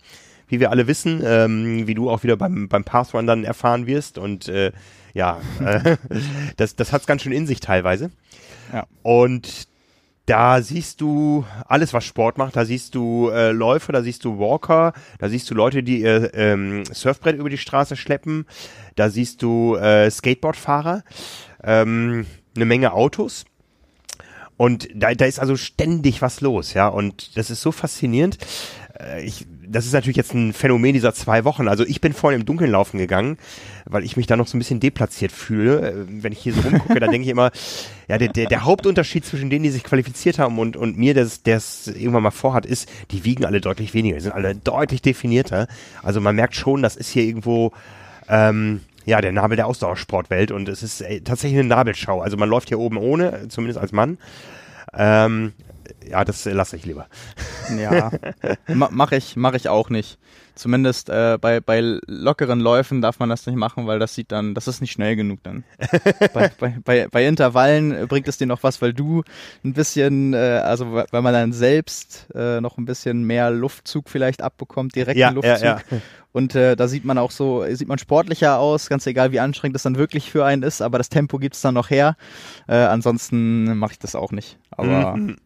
wie 0.49 0.61
wir 0.61 0.71
alle 0.71 0.87
wissen, 0.87 1.23
ähm, 1.25 1.87
wie 1.87 1.95
du 1.95 2.11
auch 2.11 2.23
wieder 2.23 2.37
beim, 2.37 2.69
beim 2.69 2.85
Pathrun 2.85 3.27
dann 3.27 3.45
erfahren 3.45 3.87
wirst. 3.87 4.19
Und 4.19 4.49
äh, 4.49 4.73
ja, 5.15 5.41
äh, 5.65 5.97
das, 6.57 6.77
das 6.77 6.93
hat 6.93 7.03
es 7.03 7.07
ganz 7.07 7.23
schön 7.23 7.33
in 7.33 7.47
sich 7.47 7.61
teilweise. 7.61 8.11
Ja. 8.73 8.87
Und 9.03 9.68
da 10.29 10.61
siehst 10.61 11.01
du 11.01 11.47
alles, 11.67 11.95
was 11.95 12.05
Sport 12.05 12.37
macht. 12.37 12.55
Da 12.57 12.67
siehst 12.67 12.95
du 12.95 13.31
äh, 13.31 13.51
Läufer, 13.51 13.95
da 13.95 14.03
siehst 14.03 14.25
du 14.27 14.39
Walker, 14.39 14.93
da 15.19 15.29
siehst 15.31 15.51
du 15.51 15.55
Leute, 15.55 15.83
die 15.83 16.03
ihr 16.03 16.35
ähm, 16.35 16.85
Surfbrett 16.93 17.37
über 17.37 17.49
die 17.49 17.57
Straße 17.57 17.97
schleppen. 17.97 18.45
Da 18.95 19.09
siehst 19.09 19.41
du 19.43 19.77
äh, 19.77 20.11
Skateboardfahrer, 20.11 21.03
ähm, 21.65 22.27
eine 22.55 22.65
Menge 22.67 22.93
Autos. 22.93 23.47
Und 24.59 24.89
da, 24.95 25.15
da 25.15 25.25
ist 25.25 25.41
also 25.41 25.57
ständig 25.57 26.21
was 26.21 26.43
los, 26.43 26.75
ja. 26.75 26.89
Und 26.89 27.39
das 27.39 27.49
ist 27.49 27.63
so 27.63 27.73
faszinierend. 27.73 28.37
Äh, 29.01 29.25
ich, 29.25 29.47
das 29.71 29.87
ist 29.87 29.93
natürlich 29.93 30.17
jetzt 30.17 30.35
ein 30.35 30.53
Phänomen 30.53 30.95
dieser 30.95 31.15
zwei 31.15 31.45
Wochen. 31.45 31.69
Also 31.69 31.85
ich 31.85 32.01
bin 32.01 32.13
vorhin 32.13 32.41
im 32.41 32.47
Dunkeln 32.47 32.71
laufen 32.71 32.99
gegangen, 32.99 33.39
weil 33.85 34.05
ich 34.05 34.17
mich 34.17 34.27
da 34.27 34.37
noch 34.37 34.47
so 34.47 34.57
ein 34.57 34.61
bisschen 34.61 34.81
deplatziert 34.81 35.33
fühle. 35.33 35.91
Äh, 35.91 36.05
wenn 36.09 36.33
ich 36.33 36.39
hier 36.39 36.55
so 36.55 36.61
rumgucke, 36.63 37.01
dann 37.01 37.11
denke 37.11 37.25
ich 37.25 37.31
immer, 37.31 37.51
ja, 38.09 38.19
der, 38.19 38.29
der, 38.29 38.47
der 38.47 38.65
Hauptunterschied 38.65 39.25
zwischen 39.25 39.51
denen, 39.51 39.65
die 39.65 39.71
sich 39.71 39.85
qualifiziert 39.85 40.39
haben 40.39 40.59
und, 40.59 40.77
und 40.77 40.97
mir, 40.97 41.15
der 41.15 41.57
es 41.57 41.87
irgendwann 41.87 42.23
mal 42.23 42.31
vorhat, 42.31 42.67
ist, 42.67 42.89
die 43.11 43.25
wiegen 43.25 43.45
alle 43.45 43.61
deutlich 43.61 43.95
weniger, 43.95 44.17
die 44.17 44.23
sind 44.23 44.33
alle 44.33 44.55
deutlich 44.55 45.03
definierter. 45.03 45.69
Also 46.03 46.21
man 46.21 46.37
merkt 46.37 46.55
schon, 46.55 46.83
das 46.83 46.97
ist 46.97 47.11
hier 47.11 47.25
irgendwo 47.25 47.73
ähm, 48.29 48.81
ja, 49.05 49.21
der 49.21 49.33
Nabel 49.33 49.57
der 49.57 49.67
Ausdauersportwelt 49.67 50.51
und 50.51 50.69
es 50.69 50.83
ist 50.83 51.01
äh, 51.01 51.21
tatsächlich 51.21 51.59
eine 51.59 51.69
Nabelschau. 51.69 52.21
Also 52.21 52.37
man 52.37 52.49
läuft 52.49 52.69
hier 52.69 52.79
oben 52.79 52.99
ohne, 52.99 53.49
zumindest 53.49 53.79
als 53.79 53.93
Mann. 53.93 54.19
Ähm, 54.95 55.53
ja, 56.11 56.25
das 56.25 56.47
äh, 56.47 56.53
lasse 56.53 56.77
ich 56.77 56.87
lieber. 56.87 57.07
Ja, 57.79 58.11
mache 58.69 59.17
ich, 59.17 59.37
mach 59.37 59.55
ich 59.55 59.69
auch 59.69 59.91
nicht. 59.91 60.19
Zumindest 60.59 61.09
äh, 61.09 61.39
bei, 61.41 61.61
bei 61.61 62.01
lockeren 62.07 62.59
Läufen 62.59 63.01
darf 63.01 63.21
man 63.21 63.29
das 63.29 63.47
nicht 63.47 63.55
machen, 63.55 63.87
weil 63.87 64.01
das 64.01 64.17
sieht 64.17 64.33
dann, 64.33 64.55
das 64.55 64.67
ist 64.67 64.81
nicht 64.81 64.91
schnell 64.91 65.15
genug 65.15 65.39
dann. 65.45 65.63
bei, 66.35 66.51
bei, 66.59 66.77
bei, 66.85 67.09
bei 67.09 67.27
Intervallen 67.27 68.09
bringt 68.09 68.27
es 68.27 68.39
dir 68.39 68.49
noch 68.49 68.65
was, 68.65 68.83
weil 68.83 68.93
du 68.93 69.23
ein 69.65 69.73
bisschen, 69.73 70.35
äh, 70.35 70.37
also 70.65 70.93
weil 70.93 71.23
man 71.23 71.33
dann 71.33 71.53
selbst 71.53 72.27
äh, 72.35 72.61
noch 72.61 72.77
ein 72.77 72.87
bisschen 72.87 73.23
mehr 73.23 73.51
Luftzug 73.51 74.09
vielleicht 74.09 74.43
abbekommt, 74.43 74.97
direkten 74.97 75.21
ja, 75.21 75.31
Luftzug. 75.31 75.61
Ja, 75.61 75.81
ja. 75.91 75.99
Und 76.33 76.57
äh, 76.57 76.75
da 76.75 76.89
sieht 76.89 77.05
man 77.05 77.19
auch 77.19 77.31
so, 77.31 77.65
sieht 77.73 77.89
man 77.89 77.99
sportlicher 77.99 78.59
aus, 78.59 78.89
ganz 78.89 79.07
egal 79.07 79.31
wie 79.31 79.39
anstrengend 79.39 79.77
das 79.77 79.85
dann 79.85 79.97
wirklich 79.97 80.29
für 80.29 80.45
einen 80.45 80.65
ist, 80.65 80.83
aber 80.83 80.99
das 80.99 81.09
Tempo 81.09 81.39
gibt's 81.39 81.61
dann 81.61 81.75
noch 81.75 81.91
her. 81.91 82.17
Äh, 82.67 82.75
ansonsten 82.75 83.79
mache 83.79 83.93
ich 83.93 83.99
das 84.01 84.17
auch 84.17 84.33
nicht. 84.33 84.59
Aber 84.71 85.17
mhm 85.17 85.37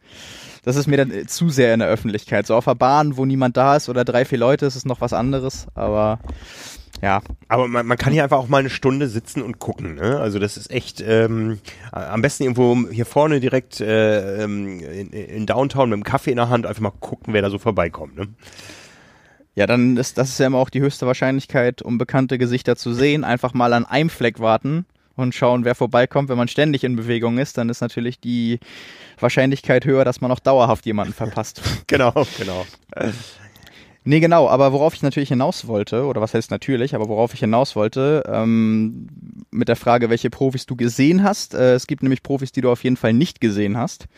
das 0.63 0.77
ist 0.77 0.87
mir 0.87 0.97
dann 0.97 1.11
äh, 1.11 1.27
zu 1.27 1.49
sehr 1.49 1.75
in 1.75 1.81
der 1.81 1.89
Öffentlichkeit. 1.89 2.47
So 2.47 2.55
auf 2.55 2.65
der 2.65 2.75
Bahn, 2.75 3.17
wo 3.17 3.25
niemand 3.25 3.57
da 3.57 3.77
ist 3.77 3.89
oder 3.89 4.05
drei, 4.05 4.25
vier 4.25 4.39
Leute, 4.39 4.67
ist 4.67 4.77
es 4.77 4.85
noch 4.85 5.01
was 5.01 5.13
anderes. 5.13 5.67
Aber 5.75 6.21
ja. 7.03 7.21
Aber 7.49 7.67
man, 7.67 7.85
man 7.85 7.99
kann 7.99 8.13
hier 8.13 8.23
einfach 8.23 8.39
auch 8.39 8.49
mal 8.49 8.59
eine 8.59 8.71
Stunde 8.71 9.09
sitzen 9.09 9.43
und 9.43 9.59
gucken. 9.59 9.97
Ne? 9.97 10.21
Also 10.21 10.39
das 10.39 10.57
ist 10.57 10.71
echt 10.71 11.03
ähm, 11.05 11.59
am 11.91 12.23
besten 12.23 12.45
irgendwo 12.45 12.89
hier 12.91 13.07
vorne 13.07 13.41
direkt 13.41 13.81
äh, 13.81 14.45
ähm, 14.45 14.81
in, 14.81 15.11
in 15.11 15.47
Downtown 15.47 15.91
mit 15.91 15.97
dem 15.97 16.05
Kaffee 16.05 16.31
in 16.31 16.37
der 16.37 16.49
Hand 16.49 16.65
einfach 16.65 16.81
mal 16.81 16.93
gucken, 17.01 17.35
wer 17.35 17.43
da 17.43 17.51
so 17.51 17.59
vorbeikommt. 17.59 18.17
Ne? 18.17 18.29
Ja, 19.57 19.67
dann 19.67 19.97
ist 19.97 20.17
das 20.17 20.31
ist 20.31 20.39
ja 20.39 20.47
immer 20.47 20.59
auch 20.59 20.71
die 20.71 20.81
höchste 20.81 21.07
Wahrscheinlichkeit, 21.07 21.83
um 21.83 21.99
bekannte 21.99 22.39
Gesichter 22.39 22.77
zu 22.77 22.95
sehen. 22.95 23.25
Einfach 23.25 23.53
mal 23.53 23.73
an 23.73 23.85
einem 23.85 24.09
Fleck 24.09 24.39
warten 24.39 24.87
und 25.17 25.35
schauen, 25.35 25.65
wer 25.65 25.75
vorbeikommt. 25.75 26.29
Wenn 26.29 26.39
man 26.39 26.49
ständig 26.49 26.85
in 26.85 26.97
Bewegung 26.97 27.39
ist, 27.39 27.59
dann 27.59 27.69
ist 27.69 27.81
natürlich 27.81 28.21
die 28.21 28.59
Wahrscheinlichkeit 29.19 29.85
höher, 29.85 30.05
dass 30.05 30.21
man 30.21 30.31
auch 30.31 30.41
dauerhaft 30.41 30.87
jemanden 30.87 31.13
verpasst. 31.15 31.63
genau, 31.87 32.27
genau. 32.39 32.67
Nee, 34.05 34.19
genau, 34.19 34.49
aber 34.49 34.73
worauf 34.73 34.95
ich 34.95 35.03
natürlich 35.03 35.29
hinaus 35.29 35.69
wollte, 35.69 36.07
oder 36.07 36.21
was 36.21 36.35
heißt 36.35 36.51
natürlich, 36.51 36.97
aber 36.97 37.09
worauf 37.09 37.35
ich 37.35 37.39
hinaus 37.41 37.77
wollte, 37.77 38.25
ähm, 38.27 39.07
mit 39.53 39.69
der 39.69 39.77
Frage, 39.77 40.11
welche 40.11 40.29
Profis 40.29 40.67
du 40.67 40.75
gesehen 40.75 41.23
hast. 41.23 41.55
Äh, 41.55 41.75
es 41.75 41.87
gibt 41.87 42.03
nämlich 42.03 42.25
Profis, 42.25 42.51
die 42.51 42.63
du 42.63 42.73
auf 42.73 42.83
jeden 42.83 42.97
Fall 42.97 43.13
nicht 43.13 43.41
gesehen 43.41 43.77
hast 43.77 44.09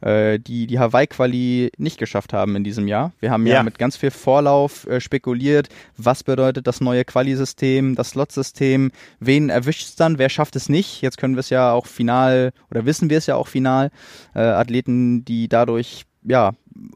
äh, 0.00 0.38
die 0.38 0.66
die 0.66 0.78
Hawaii-Quali 0.78 1.72
nicht 1.78 1.98
geschafft 1.98 2.32
haben 2.32 2.56
in 2.56 2.64
diesem 2.64 2.88
Jahr. 2.88 3.12
Wir 3.20 3.30
haben 3.30 3.46
ja, 3.46 3.54
ja 3.54 3.62
mit 3.62 3.78
ganz 3.78 3.96
viel 3.96 4.10
Vorlauf 4.10 4.86
äh, 4.86 5.00
spekuliert, 5.00 5.68
was 5.96 6.24
bedeutet 6.24 6.66
das 6.66 6.80
neue 6.80 7.04
Quali-System, 7.04 7.94
das 7.94 8.10
Slot-System, 8.10 8.90
wen 9.18 9.50
erwischt 9.50 9.88
es 9.88 9.96
dann, 9.96 10.18
wer 10.18 10.28
schafft 10.28 10.56
es 10.56 10.68
nicht. 10.68 11.02
Jetzt 11.02 11.18
können 11.18 11.34
wir 11.34 11.40
es 11.40 11.50
ja 11.50 11.72
auch 11.72 11.86
final, 11.86 12.52
oder 12.70 12.86
wissen 12.86 13.10
wir 13.10 13.18
es 13.18 13.26
ja 13.26 13.36
auch 13.36 13.48
final, 13.48 13.90
äh, 14.34 14.40
Athleten, 14.40 15.24
die 15.24 15.48
dadurch 15.48 16.04
ja, 16.22 16.52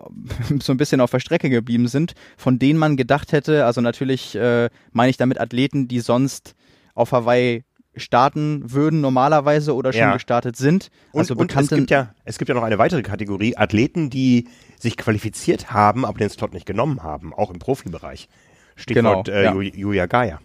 so 0.60 0.72
ein 0.72 0.76
bisschen 0.76 1.00
auf 1.00 1.10
der 1.10 1.20
Strecke 1.20 1.50
geblieben 1.50 1.88
sind, 1.88 2.14
von 2.36 2.58
denen 2.58 2.78
man 2.78 2.96
gedacht 2.96 3.32
hätte, 3.32 3.64
also 3.64 3.80
natürlich 3.80 4.34
äh, 4.34 4.70
meine 4.92 5.10
ich 5.10 5.16
damit 5.16 5.40
Athleten, 5.40 5.88
die 5.88 6.00
sonst 6.00 6.54
auf 6.94 7.12
Hawaii 7.12 7.64
starten 7.96 8.62
würden 8.72 9.00
normalerweise 9.00 9.74
oder 9.74 9.92
schon 9.92 10.00
ja. 10.00 10.14
gestartet 10.14 10.56
sind. 10.56 10.90
Also 11.12 11.34
und, 11.34 11.54
und 11.54 11.60
es 11.60 11.68
gibt 11.68 11.90
ja 11.90 12.14
es 12.24 12.38
gibt 12.38 12.48
ja 12.48 12.54
noch 12.54 12.62
eine 12.62 12.78
weitere 12.78 13.02
Kategorie 13.02 13.56
Athleten, 13.56 14.10
die 14.10 14.48
sich 14.78 14.96
qualifiziert 14.96 15.72
haben, 15.72 16.04
aber 16.04 16.18
den 16.18 16.30
Slot 16.30 16.52
nicht 16.52 16.66
genommen 16.66 17.02
haben, 17.02 17.32
auch 17.32 17.50
im 17.50 17.58
Profibereich. 17.58 18.28
Stichwort 18.76 19.26
genau, 19.26 19.38
äh, 19.38 19.44
ja. 19.44 19.54
Julia 19.54 20.06
Geier. 20.06 20.40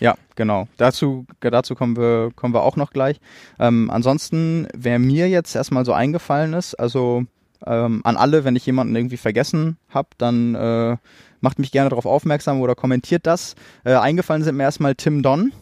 Ja, 0.00 0.16
genau. 0.34 0.66
Dazu, 0.78 1.26
dazu 1.40 1.74
kommen 1.76 1.96
wir, 1.96 2.30
kommen 2.34 2.54
wir 2.54 2.62
auch 2.62 2.76
noch 2.76 2.90
gleich. 2.90 3.20
Ähm, 3.60 3.88
ansonsten, 3.88 4.66
wer 4.74 4.98
mir 4.98 5.28
jetzt 5.28 5.54
erstmal 5.54 5.84
so 5.84 5.92
eingefallen 5.92 6.54
ist, 6.54 6.74
also 6.74 7.24
ähm, 7.64 8.00
an 8.04 8.16
alle, 8.16 8.44
wenn 8.44 8.56
ich 8.56 8.66
jemanden 8.66 8.96
irgendwie 8.96 9.16
vergessen 9.16 9.76
habe, 9.90 10.08
dann 10.18 10.56
äh, 10.56 10.96
macht 11.40 11.58
mich 11.58 11.70
gerne 11.70 11.90
darauf 11.90 12.06
aufmerksam 12.06 12.60
oder 12.60 12.74
kommentiert 12.74 13.26
das. 13.26 13.54
Äh, 13.84 13.94
eingefallen 13.94 14.42
sind 14.42 14.56
mir 14.56 14.64
erstmal 14.64 14.96
Tim 14.96 15.22
Don, 15.22 15.52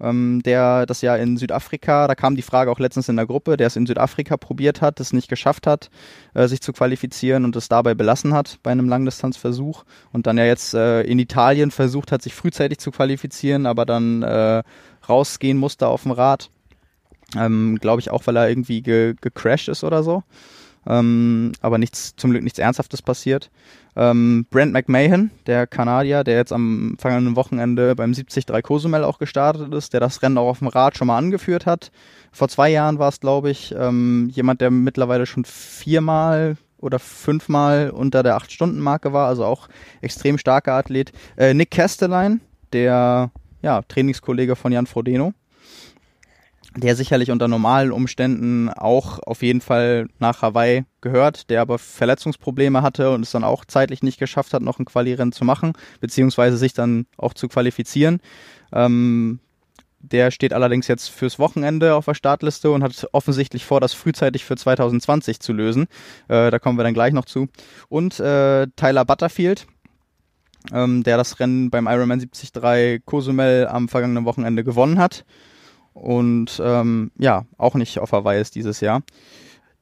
ähm, 0.00 0.42
der 0.44 0.86
das 0.86 1.00
ja 1.00 1.16
in 1.16 1.36
Südafrika, 1.36 2.06
da 2.08 2.14
kam 2.14 2.36
die 2.36 2.42
Frage 2.42 2.70
auch 2.70 2.78
letztens 2.78 3.08
in 3.08 3.16
der 3.16 3.26
Gruppe, 3.26 3.56
der 3.56 3.68
es 3.68 3.76
in 3.76 3.86
Südafrika 3.86 4.36
probiert 4.36 4.80
hat, 4.80 5.00
es 5.00 5.12
nicht 5.12 5.28
geschafft 5.28 5.66
hat, 5.66 5.90
äh, 6.34 6.48
sich 6.48 6.60
zu 6.60 6.72
qualifizieren 6.72 7.44
und 7.44 7.56
es 7.56 7.68
dabei 7.68 7.94
belassen 7.94 8.34
hat 8.34 8.58
bei 8.62 8.72
einem 8.72 8.88
Langdistanzversuch 8.88 9.84
und 10.12 10.26
dann 10.26 10.38
ja 10.38 10.44
jetzt 10.44 10.74
äh, 10.74 11.02
in 11.02 11.18
Italien 11.18 11.70
versucht 11.70 12.12
hat, 12.12 12.22
sich 12.22 12.34
frühzeitig 12.34 12.78
zu 12.78 12.90
qualifizieren, 12.90 13.66
aber 13.66 13.86
dann 13.86 14.22
äh, 14.22 14.62
rausgehen 15.08 15.58
musste 15.58 15.88
auf 15.88 16.02
dem 16.02 16.12
Rad. 16.12 16.50
Ähm, 17.36 17.78
Glaube 17.80 18.00
ich 18.00 18.10
auch, 18.10 18.26
weil 18.26 18.36
er 18.36 18.48
irgendwie 18.48 18.82
ge 18.82 19.14
gecrashed 19.20 19.68
ist 19.68 19.84
oder 19.84 20.02
so. 20.02 20.22
Ähm, 20.86 21.52
aber 21.60 21.78
nichts, 21.78 22.14
zum 22.16 22.30
Glück 22.30 22.42
nichts 22.42 22.58
Ernsthaftes 22.58 23.02
passiert. 23.02 23.50
Ähm, 23.96 24.46
Brent 24.50 24.72
McMahon, 24.72 25.30
der 25.46 25.66
Kanadier, 25.66 26.24
der 26.24 26.36
jetzt 26.36 26.52
am 26.52 26.96
vergangenen 26.98 27.36
Wochenende 27.36 27.94
beim 27.94 28.12
73 28.12 28.46
Cozumel 28.62 29.04
auch 29.04 29.18
gestartet 29.18 29.72
ist, 29.72 29.92
der 29.92 30.00
das 30.00 30.22
Rennen 30.22 30.38
auch 30.38 30.48
auf 30.48 30.58
dem 30.58 30.68
Rad 30.68 30.96
schon 30.96 31.06
mal 31.06 31.18
angeführt 31.18 31.66
hat. 31.66 31.90
Vor 32.32 32.48
zwei 32.48 32.70
Jahren 32.70 32.98
war 32.98 33.08
es, 33.08 33.20
glaube 33.20 33.50
ich, 33.50 33.74
ähm, 33.78 34.30
jemand, 34.32 34.60
der 34.60 34.70
mittlerweile 34.70 35.26
schon 35.26 35.44
viermal 35.44 36.56
oder 36.78 36.98
fünfmal 36.98 37.90
unter 37.90 38.22
der 38.22 38.36
8-Stunden-Marke 38.36 39.12
war, 39.12 39.28
also 39.28 39.44
auch 39.44 39.68
extrem 40.02 40.38
starker 40.38 40.74
Athlet. 40.74 41.12
Äh, 41.36 41.54
Nick 41.54 41.70
Kastelein, 41.70 42.40
der 42.72 43.30
ja, 43.62 43.82
Trainingskollege 43.82 44.56
von 44.56 44.72
Jan 44.72 44.86
Frodeno. 44.86 45.32
Der 46.76 46.96
sicherlich 46.96 47.30
unter 47.30 47.48
normalen 47.48 47.92
Umständen 47.92 48.68
auch 48.68 49.20
auf 49.20 49.42
jeden 49.42 49.60
Fall 49.60 50.08
nach 50.18 50.42
Hawaii 50.42 50.84
gehört, 51.00 51.50
der 51.50 51.60
aber 51.60 51.78
Verletzungsprobleme 51.78 52.82
hatte 52.82 53.10
und 53.12 53.22
es 53.22 53.30
dann 53.30 53.44
auch 53.44 53.64
zeitlich 53.64 54.02
nicht 54.02 54.18
geschafft 54.18 54.54
hat, 54.54 54.62
noch 54.62 54.78
ein 54.78 54.84
Quali-Rennen 54.84 55.32
zu 55.32 55.44
machen, 55.44 55.74
beziehungsweise 56.00 56.56
sich 56.56 56.72
dann 56.72 57.06
auch 57.16 57.34
zu 57.34 57.48
qualifizieren. 57.48 58.20
Ähm, 58.72 59.38
der 60.00 60.30
steht 60.30 60.52
allerdings 60.52 60.86
jetzt 60.88 61.08
fürs 61.08 61.38
Wochenende 61.38 61.94
auf 61.94 62.04
der 62.04 62.14
Startliste 62.14 62.70
und 62.70 62.82
hat 62.82 63.08
offensichtlich 63.12 63.64
vor, 63.64 63.80
das 63.80 63.94
frühzeitig 63.94 64.44
für 64.44 64.56
2020 64.56 65.40
zu 65.40 65.52
lösen. 65.52 65.86
Äh, 66.28 66.50
da 66.50 66.58
kommen 66.58 66.78
wir 66.78 66.84
dann 66.84 66.94
gleich 66.94 67.12
noch 67.12 67.24
zu. 67.24 67.48
Und 67.88 68.20
äh, 68.20 68.66
Tyler 68.76 69.04
Butterfield, 69.04 69.66
ähm, 70.72 71.02
der 71.04 71.16
das 71.16 71.40
Rennen 71.40 71.70
beim 71.70 71.86
Ironman 71.86 72.18
73 72.18 73.02
Cozumel 73.06 73.66
am 73.66 73.88
vergangenen 73.88 74.24
Wochenende 74.26 74.64
gewonnen 74.64 74.98
hat. 74.98 75.24
Und 75.94 76.60
ähm, 76.62 77.10
ja, 77.18 77.46
auch 77.56 77.74
nicht 77.74 77.98
auf 77.98 78.12
Hawaii 78.12 78.40
ist 78.40 78.54
dieses 78.54 78.80
Jahr. 78.80 79.02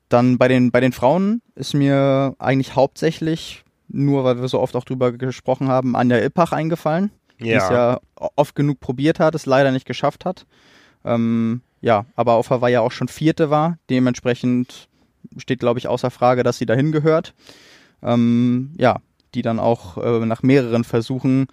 Dann 0.09 0.39
bei 0.39 0.47
den, 0.47 0.71
bei 0.71 0.81
den 0.81 0.93
Frauen 0.93 1.43
ist 1.55 1.75
mir 1.75 2.37
eigentlich 2.39 2.77
hauptsächlich, 2.77 3.65
nur 3.89 4.25
weil 4.25 4.41
wir 4.41 4.49
so 4.49 4.61
oft 4.61 4.77
auch 4.77 4.85
drüber 4.85 5.13
gesprochen 5.13 5.69
haben, 5.69 5.97
Anja 5.97 6.19
Ippach 6.19 6.53
eingefallen 6.53 7.11
die 7.43 7.53
es 7.53 7.69
ja 7.69 8.01
oft 8.17 8.55
genug 8.55 8.81
probiert 8.81 9.21
hat, 9.21 9.35
es 9.35 9.47
leider 9.47 9.73
nicht 9.73 9.87
geschafft 9.87 10.25
hat. 10.25 10.47
Ähm, 11.05 11.63
ja, 11.81 12.07
aber 12.15 12.35
auf 12.35 12.51
Hawaii 12.51 12.73
ja 12.73 12.81
auch 12.81 12.93
schon 12.93 13.09
Vierte 13.09 13.51
war. 13.51 13.79
Dementsprechend 13.91 14.89
steht, 15.37 15.61
glaube 15.61 15.79
ich, 15.79 15.89
außer 15.89 16.11
Frage, 16.11 16.43
dass 16.43 16.59
sie 16.59 16.67
dahin 16.67 16.93
gehört. 16.93 17.35
Ähm, 18.03 18.73
ja, 18.79 18.99
die 19.35 19.43
dann 19.43 19.59
auch 19.59 19.99
äh, 19.99 20.25
nach 20.25 20.43
mehreren 20.43 20.85
Versuchen 20.85 21.49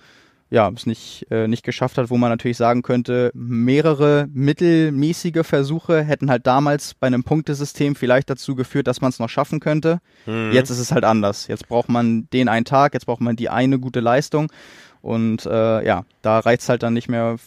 ja, 0.52 0.70
es 0.76 0.86
nicht, 0.86 1.28
äh, 1.30 1.48
nicht 1.48 1.64
geschafft 1.64 1.98
hat, 1.98 2.10
wo 2.10 2.18
man 2.18 2.30
natürlich 2.30 2.58
sagen 2.58 2.82
könnte, 2.82 3.32
mehrere 3.36 4.28
mittelmäßige 4.34 5.44
Versuche 5.46 6.04
hätten 6.04 6.32
halt 6.32 6.48
damals 6.48 6.96
bei 6.96 7.08
einem 7.08 7.24
Punktesystem 7.24 7.96
vielleicht 7.96 8.30
dazu 8.30 8.56
geführt, 8.56 8.88
dass 8.88 9.02
man 9.02 9.10
es 9.10 9.20
noch 9.20 9.30
schaffen 9.30 9.60
könnte. 9.60 10.00
Mhm. 10.26 10.52
Jetzt 10.52 10.72
ist 10.72 10.80
es 10.80 10.92
halt 10.92 11.04
anders. 11.04 11.48
Jetzt 11.48 11.68
braucht 11.68 11.90
man 11.90 12.28
den 12.34 12.50
einen 12.50 12.66
Tag, 12.66 12.96
jetzt 12.96 13.06
braucht 13.06 13.22
man 13.22 13.36
die 13.36 13.50
eine 13.50 13.78
gute 13.80 14.00
Leistung 14.00 14.52
und 15.02 15.46
äh, 15.46 15.86
ja, 15.86 16.06
da 16.24 16.40
reizt 16.40 16.68
halt 16.68 16.82
dann 16.82 16.94
nicht 16.94 17.10
mehr 17.10 17.38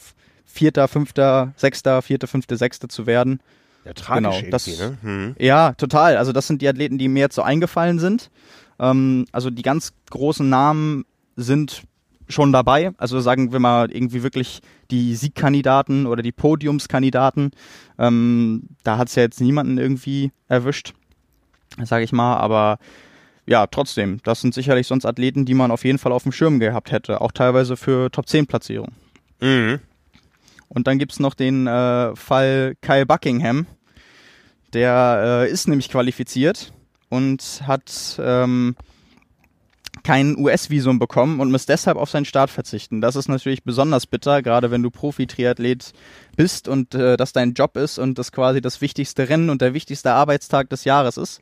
Vierter, 0.45 0.87
Fünfter, 0.87 1.53
Sechster, 1.57 2.03
Vierter, 2.03 2.29
Fünfte, 2.29 2.57
Sechste 2.57 2.87
zu 2.87 3.07
werden. 3.07 3.41
Ja, 3.85 3.95
tragisch 3.95 4.39
genau, 4.39 4.51
das, 4.51 4.67
ne? 4.67 4.99
Hm. 5.03 5.35
Ja, 5.41 5.73
total. 5.73 6.17
Also 6.17 6.33
das 6.33 6.47
sind 6.47 6.63
die 6.63 6.69
Athleten, 6.69 6.99
die 6.99 7.09
mir 7.09 7.21
jetzt 7.21 7.35
so 7.35 7.43
eingefallen 7.43 7.99
sind. 7.99 8.31
Ähm, 8.79 9.27
also 9.33 9.51
die 9.51 9.63
ganz 9.63 9.93
großen 10.11 10.49
Namen 10.49 11.05
sind 11.35 11.83
schon 12.33 12.53
dabei. 12.53 12.93
Also 12.99 13.20
sagen 13.20 13.53
wir 13.53 13.61
mal 13.61 13.91
irgendwie 13.91 14.22
wirklich 14.22 14.61
die 14.91 15.14
Siegkandidaten 15.14 16.07
oder 16.07 16.22
die 16.22 16.33
Podiumskandidaten. 16.33 17.53
Ähm, 17.99 18.68
da 18.83 18.99
hat 18.99 19.09
es 19.09 19.14
ja 19.14 19.22
jetzt 19.22 19.41
niemanden 19.41 19.78
irgendwie 19.78 20.33
erwischt, 20.49 20.95
sage 21.83 22.05
ich 22.05 22.12
mal. 22.12 22.37
Aber 22.37 22.78
ja, 23.47 23.66
trotzdem, 23.66 24.20
das 24.24 24.41
sind 24.41 24.55
sicherlich 24.55 24.87
sonst 24.87 25.05
Athleten, 25.05 25.45
die 25.45 25.55
man 25.55 25.70
auf 25.70 25.85
jeden 25.85 25.99
Fall 25.99 26.12
auf 26.12 26.22
dem 26.22 26.33
Schirm 26.33 26.61
gehabt 26.61 26.93
hätte, 26.93 27.20
auch 27.20 27.33
teilweise 27.33 27.76
für 27.76 28.11
Top 28.11 28.28
10 28.28 28.47
Platzierung. 28.47 28.93
Mhm. 29.41 29.80
Und 30.68 30.87
dann 30.87 30.99
gibt's 30.99 31.20
noch 31.20 31.35
den 31.35 31.66
äh, 31.66 32.16
Fall 32.16 32.74
Kyle 32.80 33.05
Buckingham. 33.05 33.66
Der 34.72 35.45
äh, 35.45 35.51
ist 35.51 35.68
nämlich 35.68 35.91
qualifiziert 35.91 36.72
und 37.11 37.62
hat 37.66 38.18
ähm, 38.18 38.74
kein 40.05 40.37
US-Visum 40.37 40.99
bekommen 40.99 41.41
und 41.41 41.51
muss 41.51 41.67
deshalb 41.67 41.97
auf 41.97 42.11
seinen 42.11 42.25
Start 42.25 42.51
verzichten. 42.51 43.01
Das 43.01 43.17
ist 43.17 43.29
natürlich 43.29 43.65
besonders 43.65 44.07
bitter, 44.07 44.43
gerade 44.43 44.71
wenn 44.71 44.83
du 44.83 44.91
Profi-Triathlet 44.91 45.93
bist 46.37 46.69
und 46.69 46.95
äh, 46.95 47.17
das 47.17 47.33
dein 47.33 47.55
Job 47.55 47.77
ist 47.77 47.99
und 47.99 48.19
das 48.19 48.33
quasi 48.33 48.61
das 48.61 48.81
wichtigste 48.81 49.29
Rennen 49.29 49.51
und 49.51 49.63
der 49.63 49.75
wichtigste 49.75 50.13
Arbeitstag 50.13 50.71
des 50.71 50.85
Jahres 50.85 51.17
ist 51.17 51.41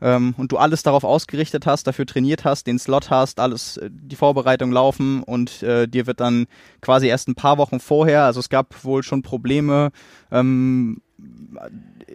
ähm, 0.00 0.34
und 0.36 0.52
du 0.52 0.58
alles 0.58 0.82
darauf 0.82 1.04
ausgerichtet 1.04 1.66
hast, 1.66 1.86
dafür 1.86 2.06
trainiert 2.06 2.44
hast, 2.44 2.66
den 2.66 2.78
Slot 2.78 3.10
hast, 3.10 3.40
alles, 3.40 3.76
äh, 3.78 3.90
die 3.90 4.16
Vorbereitung 4.16 4.72
laufen 4.72 5.22
und 5.22 5.62
äh, 5.62 5.86
dir 5.86 6.06
wird 6.06 6.20
dann 6.20 6.46
quasi 6.80 7.06
erst 7.06 7.28
ein 7.28 7.34
paar 7.34 7.58
Wochen 7.58 7.80
vorher, 7.80 8.24
also 8.24 8.40
es 8.40 8.48
gab 8.48 8.84
wohl 8.84 9.02
schon 9.02 9.22
Probleme, 9.22 9.90
ähm, 10.30 11.00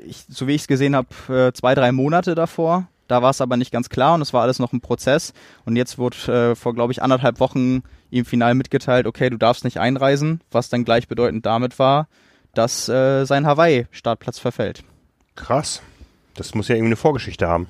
ich, 0.06 0.26
so 0.30 0.48
wie 0.48 0.54
ich 0.54 0.62
es 0.62 0.68
gesehen 0.68 0.96
habe, 0.96 1.08
äh, 1.30 1.54
zwei, 1.54 1.74
drei 1.76 1.92
Monate 1.92 2.36
davor. 2.36 2.88
Da 3.12 3.22
war 3.22 3.32
es 3.32 3.42
aber 3.42 3.58
nicht 3.58 3.74
ganz 3.74 3.90
klar 3.90 4.14
und 4.14 4.22
es 4.22 4.32
war 4.32 4.42
alles 4.42 4.58
noch 4.58 4.72
ein 4.72 4.80
Prozess. 4.80 5.34
Und 5.66 5.76
jetzt 5.76 5.98
wurde 5.98 6.52
äh, 6.52 6.56
vor, 6.56 6.74
glaube 6.74 6.94
ich, 6.94 7.04
anderthalb 7.04 7.42
Wochen 7.42 7.84
ihm 8.10 8.24
final 8.24 8.56
mitgeteilt, 8.56 9.06
okay, 9.06 9.30
du 9.30 9.36
darfst 9.36 9.66
nicht 9.66 9.82
einreisen, 9.82 10.40
was 10.50 10.70
dann 10.70 10.86
gleichbedeutend 10.86 11.46
damit 11.46 11.78
war, 11.78 12.08
dass 12.54 12.88
äh, 12.88 13.26
sein 13.26 13.46
Hawaii-Startplatz 13.46 14.40
verfällt. 14.40 14.86
Krass. 15.36 15.82
Das 16.36 16.56
muss 16.56 16.70
ja 16.70 16.76
irgendwie 16.76 16.92
eine 16.92 16.96
Vorgeschichte 16.96 17.50
haben. 17.50 17.68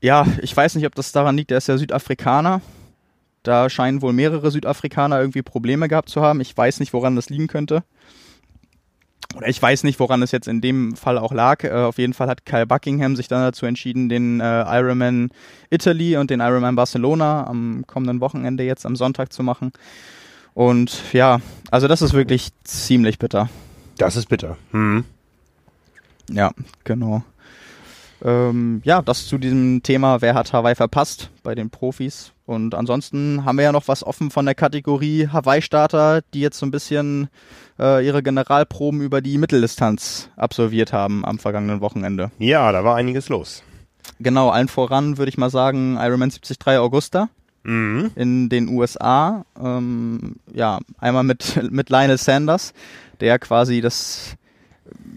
Ja, 0.00 0.26
ich 0.42 0.56
weiß 0.56 0.74
nicht, 0.74 0.86
ob 0.86 0.96
das 0.96 1.12
daran 1.12 1.36
liegt, 1.36 1.52
er 1.52 1.58
ist 1.58 1.68
ja 1.68 1.78
Südafrikaner. 1.78 2.62
Da 3.44 3.70
scheinen 3.70 4.02
wohl 4.02 4.12
mehrere 4.12 4.50
Südafrikaner 4.50 5.20
irgendwie 5.20 5.42
Probleme 5.42 5.86
gehabt 5.86 6.08
zu 6.08 6.22
haben. 6.22 6.40
Ich 6.40 6.56
weiß 6.56 6.80
nicht, 6.80 6.92
woran 6.92 7.14
das 7.14 7.30
liegen 7.30 7.46
könnte. 7.46 7.84
Oder 9.36 9.48
ich 9.48 9.62
weiß 9.62 9.84
nicht, 9.84 10.00
woran 10.00 10.22
es 10.22 10.32
jetzt 10.32 10.48
in 10.48 10.60
dem 10.60 10.96
Fall 10.96 11.16
auch 11.18 11.32
lag. 11.32 11.62
Äh, 11.64 11.70
auf 11.70 11.98
jeden 11.98 12.14
Fall 12.14 12.28
hat 12.28 12.44
Kyle 12.44 12.66
Buckingham 12.66 13.16
sich 13.16 13.28
dann 13.28 13.42
dazu 13.42 13.66
entschieden, 13.66 14.08
den 14.08 14.40
äh, 14.40 14.62
Ironman 14.62 15.30
Italy 15.70 16.16
und 16.16 16.30
den 16.30 16.40
Ironman 16.40 16.76
Barcelona 16.76 17.46
am 17.46 17.84
kommenden 17.86 18.20
Wochenende 18.20 18.64
jetzt 18.64 18.84
am 18.86 18.96
Sonntag 18.96 19.32
zu 19.32 19.42
machen. 19.42 19.72
Und 20.54 21.12
ja, 21.12 21.40
also 21.70 21.86
das 21.86 22.02
ist 22.02 22.12
wirklich 22.12 22.50
ziemlich 22.64 23.18
bitter. 23.18 23.48
Das 23.98 24.16
ist 24.16 24.28
bitter. 24.28 24.56
Hm. 24.72 25.04
Ja, 26.28 26.50
genau. 26.84 27.22
Ähm, 28.22 28.82
ja, 28.84 29.00
das 29.00 29.26
zu 29.26 29.38
diesem 29.38 29.82
Thema, 29.82 30.20
wer 30.20 30.34
hat 30.34 30.52
Hawaii 30.52 30.74
verpasst 30.74 31.30
bei 31.42 31.54
den 31.54 31.70
Profis. 31.70 32.32
Und 32.46 32.74
ansonsten 32.74 33.44
haben 33.44 33.56
wir 33.56 33.64
ja 33.64 33.72
noch 33.72 33.88
was 33.88 34.04
offen 34.04 34.30
von 34.30 34.44
der 34.44 34.54
Kategorie 34.54 35.28
Hawaii-Starter, 35.28 36.22
die 36.34 36.40
jetzt 36.40 36.58
so 36.58 36.66
ein 36.66 36.70
bisschen 36.70 37.28
äh, 37.80 38.06
ihre 38.06 38.22
Generalproben 38.22 39.00
über 39.00 39.20
die 39.20 39.38
Mitteldistanz 39.38 40.28
absolviert 40.36 40.92
haben 40.92 41.24
am 41.24 41.38
vergangenen 41.38 41.80
Wochenende. 41.80 42.30
Ja, 42.38 42.70
da 42.70 42.84
war 42.84 42.96
einiges 42.96 43.28
los. 43.28 43.62
Genau, 44.18 44.50
allen 44.50 44.68
voran 44.68 45.18
würde 45.18 45.30
ich 45.30 45.38
mal 45.38 45.50
sagen 45.50 45.96
Ironman 45.98 46.30
73 46.30 46.78
Augusta. 46.78 47.28
Mhm. 47.62 48.10
In 48.14 48.48
den 48.48 48.68
USA, 48.68 49.44
ähm, 49.60 50.36
ja, 50.52 50.78
einmal 50.98 51.24
mit, 51.24 51.60
mit 51.70 51.90
Lionel 51.90 52.18
Sanders, 52.18 52.72
der 53.20 53.38
quasi 53.38 53.80
das 53.80 54.36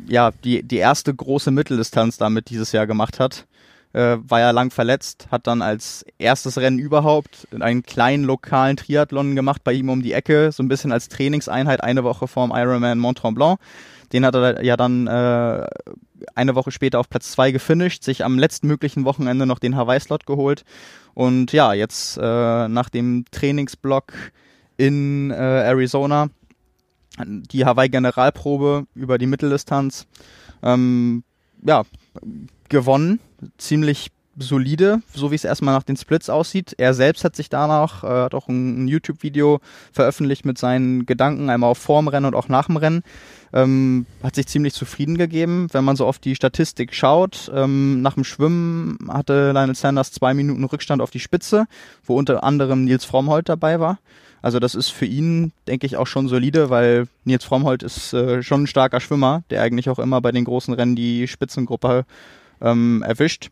ja, 0.07 0.31
die, 0.43 0.63
die 0.63 0.77
erste 0.77 1.13
große 1.13 1.51
Mitteldistanz 1.51 2.17
damit 2.17 2.49
dieses 2.49 2.71
Jahr 2.71 2.87
gemacht 2.87 3.19
hat. 3.19 3.45
Äh, 3.93 4.17
war 4.27 4.39
ja 4.39 4.49
lang 4.49 4.71
verletzt, 4.71 5.27
hat 5.29 5.45
dann 5.45 5.61
als 5.61 6.03
erstes 6.17 6.57
Rennen 6.57 6.79
überhaupt 6.79 7.47
einen 7.59 7.83
kleinen 7.83 8.23
lokalen 8.23 8.75
Triathlon 8.75 9.35
gemacht 9.35 9.63
bei 9.63 9.71
ihm 9.73 9.89
um 9.89 10.01
die 10.01 10.13
Ecke, 10.13 10.51
so 10.51 10.63
ein 10.63 10.67
bisschen 10.67 10.91
als 10.91 11.09
Trainingseinheit 11.09 11.83
eine 11.83 12.03
Woche 12.03 12.27
vorm 12.27 12.51
Ironman 12.55 12.97
Mont 12.97 13.19
Tremblant. 13.19 13.59
Den 14.11 14.25
hat 14.25 14.33
er 14.33 14.63
ja 14.63 14.77
dann 14.77 15.05
äh, 15.05 15.67
eine 16.33 16.55
Woche 16.55 16.71
später 16.71 16.99
auf 16.99 17.09
Platz 17.09 17.31
zwei 17.31 17.51
gefinisht, 17.51 18.03
sich 18.03 18.25
am 18.25 18.39
letzten 18.39 18.67
möglichen 18.67 19.05
Wochenende 19.05 19.45
noch 19.45 19.59
den 19.59 19.75
Hawaii-Slot 19.75 20.25
geholt. 20.25 20.65
Und 21.13 21.51
ja, 21.51 21.73
jetzt 21.73 22.17
äh, 22.17 22.67
nach 22.67 22.89
dem 22.89 23.25
Trainingsblock 23.29 24.13
in 24.77 25.29
äh, 25.29 25.35
Arizona 25.35 26.29
die 27.19 27.65
Hawaii-Generalprobe 27.65 28.87
über 28.95 29.19
die 29.19 29.27
Mitteldistanz. 29.27 30.07
Ähm, 30.63 31.23
ja, 31.63 31.83
gewonnen, 32.73 33.21
ziemlich 33.57 34.11
solide, 34.37 35.01
so 35.13 35.31
wie 35.31 35.35
es 35.35 35.43
erstmal 35.43 35.75
nach 35.75 35.83
den 35.83 35.95
Splits 35.95 36.29
aussieht. 36.29 36.73
Er 36.77 36.93
selbst 36.93 37.23
hat 37.23 37.35
sich 37.35 37.49
danach, 37.49 38.03
äh, 38.03 38.07
hat 38.07 38.33
auch 38.33 38.47
ein, 38.47 38.83
ein 38.83 38.87
YouTube-Video 38.87 39.59
veröffentlicht 39.91 40.43
mit 40.43 40.57
seinen 40.57 41.05
Gedanken, 41.05 41.49
einmal 41.49 41.69
auf 41.69 41.77
vorm 41.77 42.07
Rennen 42.07 42.25
und 42.25 42.35
auch 42.35 42.49
nach 42.49 42.65
dem 42.65 42.77
Rennen. 42.77 43.03
Ähm, 43.53 44.07
hat 44.23 44.35
sich 44.35 44.47
ziemlich 44.47 44.73
zufrieden 44.73 45.17
gegeben. 45.17 45.67
Wenn 45.71 45.83
man 45.83 45.95
so 45.95 46.07
auf 46.07 46.17
die 46.17 46.35
Statistik 46.35 46.95
schaut, 46.95 47.51
ähm, 47.53 48.01
nach 48.01 48.15
dem 48.15 48.23
Schwimmen 48.23 48.97
hatte 49.07 49.51
Lionel 49.51 49.75
Sanders 49.75 50.11
zwei 50.11 50.33
Minuten 50.33 50.63
Rückstand 50.63 51.01
auf 51.01 51.11
die 51.11 51.19
Spitze, 51.19 51.65
wo 52.03 52.17
unter 52.17 52.43
anderem 52.43 52.85
Nils 52.85 53.05
Frommholt 53.05 53.47
dabei 53.47 53.79
war. 53.79 53.99
Also 54.41 54.59
das 54.59 54.73
ist 54.73 54.89
für 54.89 55.05
ihn, 55.05 55.53
denke 55.67 55.85
ich, 55.85 55.95
auch 55.95 56.07
schon 56.07 56.27
solide, 56.27 56.71
weil 56.71 57.07
Nils 57.23 57.45
Frommholt 57.45 57.83
ist 57.83 58.13
äh, 58.13 58.41
schon 58.41 58.63
ein 58.63 58.67
starker 58.67 58.99
Schwimmer, 58.99 59.43
der 59.51 59.61
eigentlich 59.61 59.89
auch 59.89 59.99
immer 59.99 60.19
bei 60.19 60.31
den 60.31 60.43
großen 60.43 60.73
Rennen 60.73 60.95
die 60.95 61.27
Spitzengruppe 61.27 62.05
ähm, 62.63 63.03
erwischt. 63.05 63.49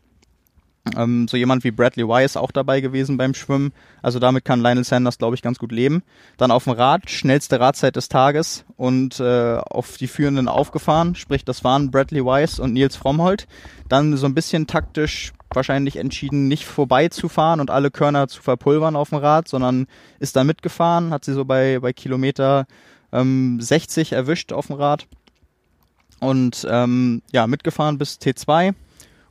Ähm, 0.96 1.28
so 1.28 1.36
jemand 1.36 1.62
wie 1.62 1.70
Bradley 1.70 2.08
Wise 2.08 2.40
auch 2.40 2.50
dabei 2.50 2.80
gewesen 2.80 3.16
beim 3.16 3.34
Schwimmen. 3.34 3.72
Also 4.02 4.18
damit 4.18 4.44
kann 4.44 4.60
Lionel 4.60 4.82
Sanders, 4.82 5.18
glaube 5.18 5.36
ich, 5.36 5.42
ganz 5.42 5.60
gut 5.60 5.70
leben. 5.70 6.02
Dann 6.38 6.50
auf 6.50 6.64
dem 6.64 6.72
Rad, 6.72 7.08
schnellste 7.08 7.60
Radzeit 7.60 7.94
des 7.94 8.08
Tages 8.08 8.64
und 8.76 9.20
äh, 9.20 9.58
auf 9.58 9.96
die 9.96 10.08
Führenden 10.08 10.48
aufgefahren. 10.48 11.14
Sprich, 11.14 11.44
das 11.44 11.62
waren 11.62 11.92
Bradley 11.92 12.24
Wise 12.24 12.60
und 12.60 12.72
Nils 12.72 12.96
Frommholt. 12.96 13.46
Dann 13.88 14.16
so 14.16 14.26
ein 14.26 14.34
bisschen 14.34 14.66
taktisch 14.66 15.32
wahrscheinlich 15.54 15.96
entschieden, 15.96 16.48
nicht 16.48 16.64
vorbeizufahren 16.64 17.60
und 17.60 17.70
alle 17.70 17.90
Körner 17.90 18.26
zu 18.26 18.42
verpulvern 18.42 18.96
auf 18.96 19.10
dem 19.10 19.18
Rad, 19.18 19.46
sondern 19.46 19.86
ist 20.18 20.34
da 20.34 20.42
mitgefahren, 20.42 21.12
hat 21.12 21.24
sie 21.24 21.34
so 21.34 21.44
bei, 21.44 21.78
bei 21.78 21.92
Kilometer 21.92 22.66
ähm, 23.12 23.60
60 23.60 24.12
erwischt 24.12 24.52
auf 24.52 24.68
dem 24.68 24.76
Rad 24.76 25.06
und 26.20 26.66
ähm, 26.68 27.22
ja, 27.32 27.46
mitgefahren 27.46 27.98
bis 27.98 28.18
T2 28.18 28.74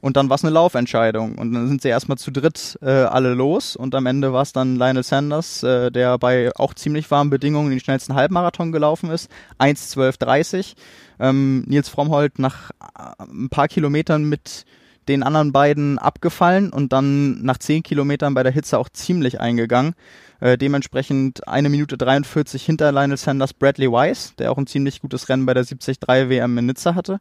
und 0.01 0.17
dann 0.17 0.29
war 0.29 0.35
es 0.35 0.43
eine 0.43 0.53
Laufentscheidung 0.53 1.35
und 1.35 1.53
dann 1.53 1.67
sind 1.67 1.81
sie 1.81 1.89
erstmal 1.89 2.17
zu 2.17 2.31
dritt 2.31 2.77
äh, 2.81 2.89
alle 2.89 3.33
los 3.33 3.75
und 3.75 3.95
am 3.95 4.05
Ende 4.05 4.33
war 4.33 4.41
es 4.41 4.51
dann 4.51 4.75
Lionel 4.75 5.03
Sanders, 5.03 5.63
äh, 5.63 5.91
der 5.91 6.17
bei 6.17 6.51
auch 6.55 6.73
ziemlich 6.73 7.09
warmen 7.11 7.29
Bedingungen 7.29 7.69
den 7.69 7.79
schnellsten 7.79 8.15
Halbmarathon 8.15 8.71
gelaufen 8.71 9.09
ist, 9.09 9.29
1.12.30. 9.59 10.73
Ähm, 11.19 11.63
Nils 11.67 11.87
Frommholt 11.87 12.39
nach 12.39 12.71
äh, 12.71 13.23
ein 13.23 13.49
paar 13.49 13.67
Kilometern 13.67 14.23
mit 14.23 14.65
den 15.07 15.23
anderen 15.23 15.51
beiden 15.51 15.97
abgefallen 15.97 16.71
und 16.71 16.93
dann 16.93 17.41
nach 17.43 17.57
10 17.57 17.83
Kilometern 17.83 18.33
bei 18.33 18.43
der 18.43 18.51
Hitze 18.51 18.77
auch 18.77 18.89
ziemlich 18.89 19.39
eingegangen. 19.39 19.93
Äh, 20.39 20.57
dementsprechend 20.57 21.47
eine 21.47 21.69
Minute 21.69 21.97
43 21.97 22.65
hinter 22.65 22.91
Lionel 22.91 23.17
Sanders 23.17 23.53
Bradley 23.53 23.91
Weiss, 23.91 24.33
der 24.37 24.51
auch 24.51 24.57
ein 24.57 24.67
ziemlich 24.67 25.01
gutes 25.01 25.29
Rennen 25.29 25.45
bei 25.45 25.53
der 25.53 25.63
73 25.63 25.97
WM 26.07 26.57
in 26.57 26.65
Nizza 26.65 26.95
hatte. 26.95 27.19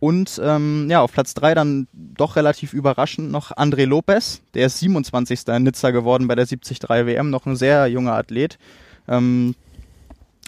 Und 0.00 0.40
ähm, 0.42 0.88
ja, 0.90 1.02
auf 1.02 1.12
Platz 1.12 1.34
3 1.34 1.54
dann 1.54 1.86
doch 1.92 2.36
relativ 2.36 2.72
überraschend 2.72 3.30
noch 3.30 3.52
André 3.52 3.84
Lopez, 3.84 4.40
der 4.54 4.66
ist 4.66 4.78
27. 4.78 5.46
in 5.48 5.62
Nizza 5.62 5.90
geworden 5.90 6.26
bei 6.26 6.34
der 6.34 6.46
73 6.46 6.88
WM, 6.88 7.28
noch 7.28 7.44
ein 7.44 7.56
sehr 7.56 7.86
junger 7.86 8.14
Athlet. 8.14 8.58
Ähm, 9.06 9.54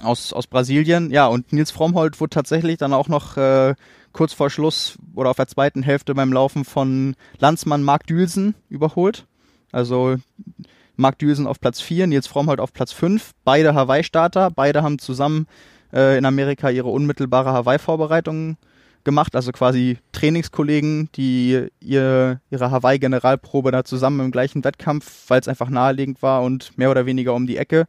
aus, 0.03 0.33
aus 0.33 0.47
Brasilien. 0.47 1.11
Ja, 1.11 1.27
und 1.27 1.53
Nils 1.53 1.71
Frommholt 1.71 2.19
wurde 2.21 2.31
tatsächlich 2.31 2.79
dann 2.79 2.93
auch 2.93 3.09
noch 3.09 3.37
äh, 3.37 3.75
kurz 4.13 4.33
vor 4.33 4.51
Schluss 4.51 4.99
oder 5.15 5.31
auf 5.31 5.37
der 5.37 5.49
zweiten 5.49 5.83
Hälfte 5.83 6.15
beim 6.15 6.33
Laufen 6.33 6.65
von 6.65 7.15
Landsmann 7.39 7.83
Mark 7.83 8.07
Dülsen 8.07 8.55
überholt. 8.69 9.27
Also 9.71 10.17
Mark 10.97 11.19
Dülsen 11.19 11.47
auf 11.47 11.61
Platz 11.61 11.81
4, 11.81 12.07
Nils 12.07 12.27
Frommholt 12.27 12.61
auf 12.61 12.73
Platz 12.73 12.93
5. 12.93 13.33
Beide 13.45 13.75
Hawaii-Starter, 13.75 14.51
beide 14.51 14.83
haben 14.83 14.99
zusammen 14.99 15.47
äh, 15.93 16.19
in 16.19 16.25
Amerika 16.25 16.71
ihre 16.71 16.89
unmittelbare 16.89 17.53
Hawaii-Vorbereitung 17.53 18.57
gemacht, 19.05 19.35
also 19.37 19.53
quasi 19.53 19.99
Trainingskollegen, 20.13 21.09
die 21.15 21.69
ihr, 21.81 22.41
ihre 22.51 22.71
Hawaii-Generalprobe 22.71 23.71
da 23.71 23.85
zusammen 23.85 24.21
im 24.21 24.31
gleichen 24.31 24.65
Wettkampf, 24.65 25.25
weil 25.29 25.41
es 25.41 25.49
einfach 25.49 25.69
naheliegend 25.69 26.23
war 26.23 26.43
und 26.43 26.77
mehr 26.79 26.91
oder 26.91 27.07
weniger 27.07 27.35
um 27.35 27.47
die 27.47 27.57
Ecke 27.57 27.87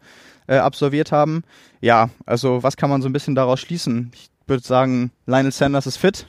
äh, 0.47 0.57
absolviert 0.57 1.11
haben. 1.11 1.43
Ja, 1.82 2.09
also 2.26 2.64
was 2.64 2.78
kann 2.78 2.89
man 2.89 3.01
so 3.01 3.09
ein 3.09 3.14
bisschen 3.14 3.36
daraus 3.36 3.59
schließen? 3.59 4.11
Ich 4.14 4.30
würde 4.47 4.64
sagen, 4.64 5.11
Lionel 5.26 5.51
Sanders 5.51 5.88
ist 5.88 5.97
fit. 5.97 6.28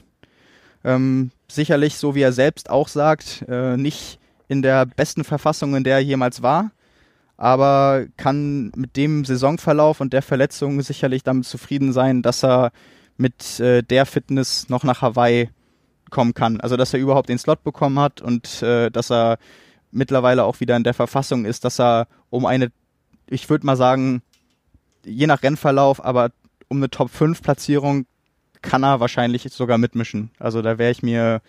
Ähm, 0.83 1.31
sicherlich, 1.49 1.97
so 1.97 2.15
wie 2.15 2.21
er 2.21 2.31
selbst 2.31 2.69
auch 2.69 2.87
sagt, 2.87 3.43
äh, 3.47 3.75
nicht 3.77 4.19
in 4.47 4.61
der 4.61 4.85
besten 4.85 5.23
Verfassung, 5.23 5.75
in 5.75 5.83
der 5.83 5.95
er 5.95 6.01
jemals 6.01 6.43
war, 6.43 6.71
aber 7.37 8.05
kann 8.17 8.71
mit 8.75 8.95
dem 8.95 9.25
Saisonverlauf 9.25 9.99
und 9.99 10.13
der 10.13 10.21
Verletzung 10.21 10.81
sicherlich 10.81 11.23
damit 11.23 11.45
zufrieden 11.45 11.91
sein, 11.91 12.21
dass 12.21 12.43
er 12.43 12.71
mit 13.17 13.59
äh, 13.59 13.81
der 13.81 14.05
Fitness 14.05 14.69
noch 14.69 14.83
nach 14.83 15.01
Hawaii 15.01 15.49
kommen 16.09 16.33
kann. 16.33 16.59
Also 16.61 16.77
dass 16.77 16.93
er 16.93 16.99
überhaupt 16.99 17.29
den 17.29 17.37
Slot 17.37 17.63
bekommen 17.63 17.99
hat 17.99 18.21
und 18.21 18.61
äh, 18.61 18.89
dass 18.89 19.11
er 19.11 19.37
mittlerweile 19.91 20.43
auch 20.43 20.59
wieder 20.59 20.75
in 20.75 20.83
der 20.83 20.93
Verfassung 20.93 21.45
ist, 21.45 21.65
dass 21.65 21.79
er 21.79 22.07
um 22.29 22.45
eine, 22.45 22.71
ich 23.27 23.49
würde 23.49 23.65
mal 23.65 23.77
sagen, 23.77 24.21
je 25.05 25.27
nach 25.27 25.43
Rennverlauf, 25.43 26.03
aber 26.03 26.31
um 26.67 26.77
eine 26.77 26.89
Top 26.89 27.09
5 27.09 27.41
Platzierung 27.41 28.05
kann 28.61 28.83
er 28.83 28.99
wahrscheinlich 28.99 29.43
sogar 29.51 29.77
mitmischen. 29.77 30.31
Also 30.39 30.61
da 30.61 30.77
wäre 30.77 30.91
ich 30.91 31.03
mir, 31.03 31.41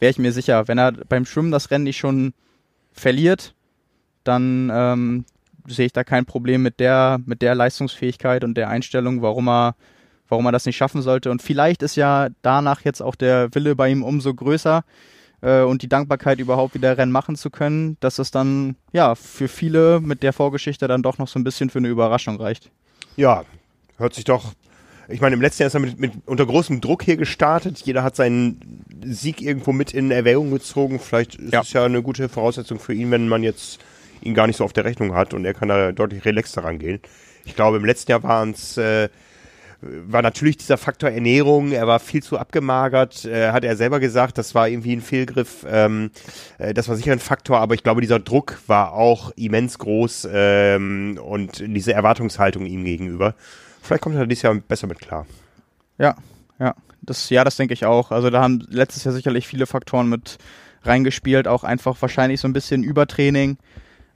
ich 0.00 0.18
mir 0.18 0.32
sicher, 0.32 0.68
wenn 0.68 0.78
er 0.78 0.92
beim 0.92 1.24
Schwimmen 1.24 1.50
das 1.50 1.70
Rennen 1.70 1.84
nicht 1.84 1.96
schon 1.96 2.34
verliert, 2.92 3.54
dann 4.24 4.70
ähm, 4.72 5.24
sehe 5.66 5.86
ich 5.86 5.92
da 5.92 6.04
kein 6.04 6.26
Problem 6.26 6.62
mit 6.62 6.80
der, 6.80 7.20
mit 7.24 7.42
der 7.42 7.54
Leistungsfähigkeit 7.54 8.44
und 8.44 8.54
der 8.54 8.68
Einstellung, 8.68 9.22
warum 9.22 9.48
er, 9.48 9.76
warum 10.28 10.46
er 10.46 10.52
das 10.52 10.66
nicht 10.66 10.76
schaffen 10.76 11.02
sollte. 11.02 11.30
Und 11.30 11.42
vielleicht 11.42 11.82
ist 11.82 11.96
ja 11.96 12.28
danach 12.42 12.82
jetzt 12.82 13.02
auch 13.02 13.14
der 13.14 13.54
Wille 13.54 13.76
bei 13.76 13.90
ihm 13.90 14.02
umso 14.02 14.34
größer 14.34 14.84
äh, 15.40 15.62
und 15.62 15.82
die 15.82 15.88
Dankbarkeit 15.88 16.38
überhaupt 16.38 16.74
wieder 16.74 16.96
Rennen 16.96 17.12
machen 17.12 17.36
zu 17.36 17.50
können, 17.50 17.96
dass 18.00 18.18
es 18.18 18.30
dann 18.30 18.76
ja 18.92 19.14
für 19.14 19.48
viele 19.48 20.00
mit 20.00 20.22
der 20.22 20.32
Vorgeschichte 20.32 20.88
dann 20.88 21.02
doch 21.02 21.18
noch 21.18 21.28
so 21.28 21.38
ein 21.38 21.44
bisschen 21.44 21.70
für 21.70 21.78
eine 21.78 21.88
Überraschung 21.88 22.40
reicht. 22.40 22.70
Ja, 23.16 23.44
hört 23.98 24.14
sich 24.14 24.24
doch 24.24 24.54
ich 25.08 25.20
meine, 25.20 25.34
im 25.34 25.42
letzten 25.42 25.62
Jahr 25.62 25.66
ist 25.66 25.74
er 25.74 25.80
mit, 25.80 25.98
mit, 25.98 26.12
unter 26.26 26.46
großem 26.46 26.80
Druck 26.80 27.02
hier 27.02 27.16
gestartet. 27.16 27.80
Jeder 27.84 28.02
hat 28.02 28.16
seinen 28.16 28.84
Sieg 29.04 29.42
irgendwo 29.42 29.72
mit 29.72 29.92
in 29.92 30.10
Erwägung 30.10 30.50
gezogen. 30.50 30.98
Vielleicht 30.98 31.34
ist 31.34 31.52
ja. 31.52 31.60
es 31.60 31.72
ja 31.72 31.84
eine 31.84 32.02
gute 32.02 32.28
Voraussetzung 32.28 32.78
für 32.78 32.94
ihn, 32.94 33.10
wenn 33.10 33.28
man 33.28 33.42
jetzt 33.42 33.80
ihn 34.22 34.34
gar 34.34 34.46
nicht 34.46 34.56
so 34.56 34.64
auf 34.64 34.72
der 34.72 34.84
Rechnung 34.84 35.14
hat 35.14 35.34
und 35.34 35.44
er 35.44 35.54
kann 35.54 35.68
da 35.68 35.92
deutlich 35.92 36.24
relaxter 36.24 36.64
rangehen. 36.64 37.00
Ich 37.44 37.54
glaube, 37.54 37.76
im 37.76 37.84
letzten 37.84 38.10
Jahr 38.10 38.22
waren 38.22 38.52
es 38.52 38.78
äh, 38.78 39.10
war 40.06 40.22
natürlich 40.22 40.56
dieser 40.56 40.78
Faktor 40.78 41.10
Ernährung, 41.10 41.72
er 41.72 41.86
war 41.86 42.00
viel 42.00 42.22
zu 42.22 42.38
abgemagert, 42.38 43.24
äh, 43.24 43.52
hat 43.52 43.64
er 43.64 43.76
selber 43.76 44.00
gesagt, 44.00 44.38
das 44.38 44.54
war 44.54 44.68
irgendwie 44.68 44.94
ein 44.94 45.00
Fehlgriff, 45.00 45.66
ähm, 45.68 46.10
äh, 46.58 46.74
das 46.74 46.88
war 46.88 46.96
sicher 46.96 47.12
ein 47.12 47.18
Faktor, 47.18 47.58
aber 47.58 47.74
ich 47.74 47.82
glaube, 47.82 48.00
dieser 48.00 48.18
Druck 48.18 48.58
war 48.66 48.92
auch 48.92 49.30
immens 49.36 49.78
groß 49.78 50.28
ähm, 50.32 51.18
und 51.22 51.62
diese 51.66 51.92
Erwartungshaltung 51.92 52.66
ihm 52.66 52.84
gegenüber. 52.84 53.34
Vielleicht 53.82 54.02
kommt 54.02 54.16
er 54.16 54.26
dieses 54.26 54.42
Jahr 54.42 54.54
besser 54.54 54.86
mit 54.86 54.98
klar. 55.00 55.26
Ja, 55.98 56.16
ja. 56.58 56.74
Das, 57.02 57.28
ja, 57.28 57.44
das 57.44 57.56
denke 57.56 57.74
ich 57.74 57.84
auch. 57.84 58.10
Also 58.10 58.30
da 58.30 58.40
haben 58.40 58.64
letztes 58.70 59.04
Jahr 59.04 59.12
sicherlich 59.12 59.46
viele 59.46 59.66
Faktoren 59.66 60.08
mit 60.08 60.38
reingespielt, 60.84 61.46
auch 61.46 61.62
einfach 61.62 62.00
wahrscheinlich 62.00 62.40
so 62.40 62.48
ein 62.48 62.54
bisschen 62.54 62.82
Übertraining. 62.82 63.58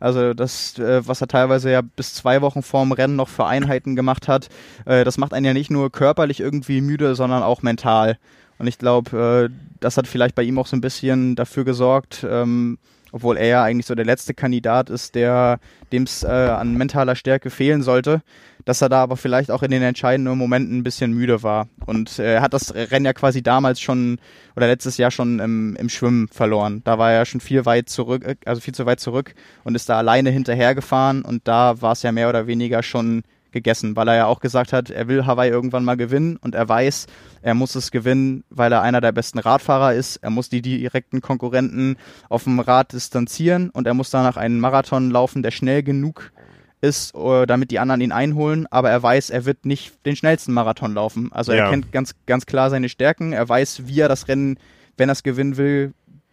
Also 0.01 0.35
das, 0.35 0.79
äh, 0.79 1.07
was 1.07 1.21
er 1.21 1.29
teilweise 1.29 1.71
ja 1.71 1.81
bis 1.81 2.15
zwei 2.15 2.41
Wochen 2.41 2.63
vorm 2.63 2.93
Rennen 2.93 3.17
noch 3.17 3.29
für 3.29 3.47
Einheiten 3.47 3.97
gemacht 3.97 4.29
hat, 4.29 4.49
äh, 4.85 5.05
das 5.05 5.19
macht 5.19 5.35
einen 5.35 5.47
ja 5.47 5.55
nicht 5.55 5.71
nur 5.71 5.91
körperlich 5.91 6.41
irgendwie 6.41 6.81
müde, 6.81 7.15
sondern 7.15 7.43
auch 7.43 7.63
mental. 7.63 8.19
Und 8.59 8.67
ich 8.67 8.79
glaube, 8.79 9.51
äh, 9.51 9.55
das 9.81 9.97
hat 9.97 10.07
vielleicht 10.07 10.35
bei 10.35 10.43
ihm 10.43 10.59
auch 10.59 10.67
so 10.67 10.77
ein 10.77 10.81
bisschen 10.81 11.37
dafür 11.37 11.65
gesorgt, 11.65 12.27
ähm, 12.29 12.79
obwohl 13.13 13.37
er 13.37 13.47
ja 13.47 13.63
eigentlich 13.63 13.87
so 13.87 13.95
der 13.95 14.05
letzte 14.05 14.35
Kandidat 14.35 14.91
ist, 14.91 15.15
der 15.15 15.59
dem 15.93 16.03
es 16.05 16.23
äh, 16.23 16.29
an 16.29 16.75
mentaler 16.75 17.17
Stärke 17.17 17.51
fehlen 17.51 17.83
sollte, 17.83 18.23
dass 18.65 18.83
er 18.83 18.89
da 18.89 19.03
aber 19.03 19.17
vielleicht 19.17 19.51
auch 19.51 19.63
in 19.63 19.71
den 19.71 19.83
entscheidenden 19.83 20.37
Momenten 20.37 20.79
ein 20.79 20.83
bisschen 20.83 21.13
müde 21.13 21.43
war. 21.43 21.69
Und 21.87 22.19
äh, 22.19 22.35
er 22.35 22.43
hat 22.43 22.53
das 22.53 22.75
Rennen 22.75 23.07
ja 23.07 23.13
quasi 23.13 23.43
damals 23.43 23.81
schon 23.81 24.19
oder 24.57 24.67
letztes 24.67 24.99
Jahr 24.99 25.11
schon 25.11 25.39
im, 25.39 25.77
im 25.77 25.89
Schwimmen 25.89 26.29
verloren. 26.29 26.83
Da 26.85 26.99
war 26.99 27.13
er 27.13 27.25
schon 27.25 27.41
viel 27.41 27.65
weit 27.65 27.89
zurück, 27.89 28.25
äh, 28.25 28.37
also 28.45 28.61
viel 28.61 28.75
zu 28.75 28.87
weit 28.87 29.01
zurück 29.01 29.35
und 29.65 29.75
ist 29.75 29.89
da 29.89 29.97
alleine 29.97 30.31
hinterhergefahren 30.31 31.23
und 31.23 31.49
da 31.49 31.81
war 31.81 31.93
es 31.93 32.03
ja 32.03 32.13
mehr 32.13 32.29
oder 32.29 32.47
weniger 32.47 32.83
schon 32.83 33.23
gegessen, 33.53 33.97
weil 33.97 34.09
er 34.09 34.17
ja 34.17 34.27
auch 34.27 34.41
gesagt 34.41 34.73
hat, 34.73 34.91
er 34.91 35.09
will 35.09 35.27
Hawaii 35.27 35.51
irgendwann 35.51 35.85
mal 35.85 35.97
gewinnen 35.97 36.37
und 36.37 36.55
er 36.55 36.69
weiß, 36.69 37.07
er 37.43 37.55
muss 37.55 37.75
es 37.75 37.91
gewinnen, 37.91 38.45
weil 38.51 38.73
er 38.73 38.83
einer 38.83 39.01
der 39.01 39.13
besten 39.13 39.39
Radfahrer 39.39 39.95
ist. 39.95 40.17
Er 40.17 40.31
muss 40.31 40.49
die 40.49 40.63
direkten 40.63 41.21
Konkurrenten 41.21 41.97
auf 42.29 42.45
dem 42.45 42.61
Rad 42.61 42.93
distanzieren 42.93 43.71
und 43.71 43.87
er 43.87 43.95
muss 43.95 44.11
danach 44.11 44.37
einen 44.37 44.61
Marathon 44.61 45.11
laufen, 45.11 45.43
der 45.43 45.51
schnell 45.51 45.83
genug 45.83 46.33
ist, 46.81 47.15
äh, 47.15 47.47
damit 47.47 47.71
die 47.71 47.79
anderen 47.79 48.01
ihn 48.01 48.13
einholen, 48.13 48.67
aber 48.71 48.91
er 48.91 49.03
weiß, 49.03 49.31
er 49.31 49.45
wird 49.45 49.67
nicht 49.67 50.05
den 50.07 50.17
schnellsten 50.17 50.53
Marathon 50.53 50.95
laufen. 50.95 51.33
Also 51.33 51.53
ja. 51.53 51.65
er 51.65 51.71
kennt 51.71 51.93
ganz, 51.93 52.15
ganz 52.27 52.47
klar 52.47 52.71
seine 52.71 52.89
Stärken, 52.89 53.33
er 53.33 53.49
weiß, 53.49 53.87
wie 53.87 54.01
er 54.01 54.09
das 54.09 54.29
Rennen, 54.29 54.59
wenn 54.97 55.09
er 55.09 55.13
es 55.13 55.23
gewinnen 55.23 55.57
will, 55.57 55.93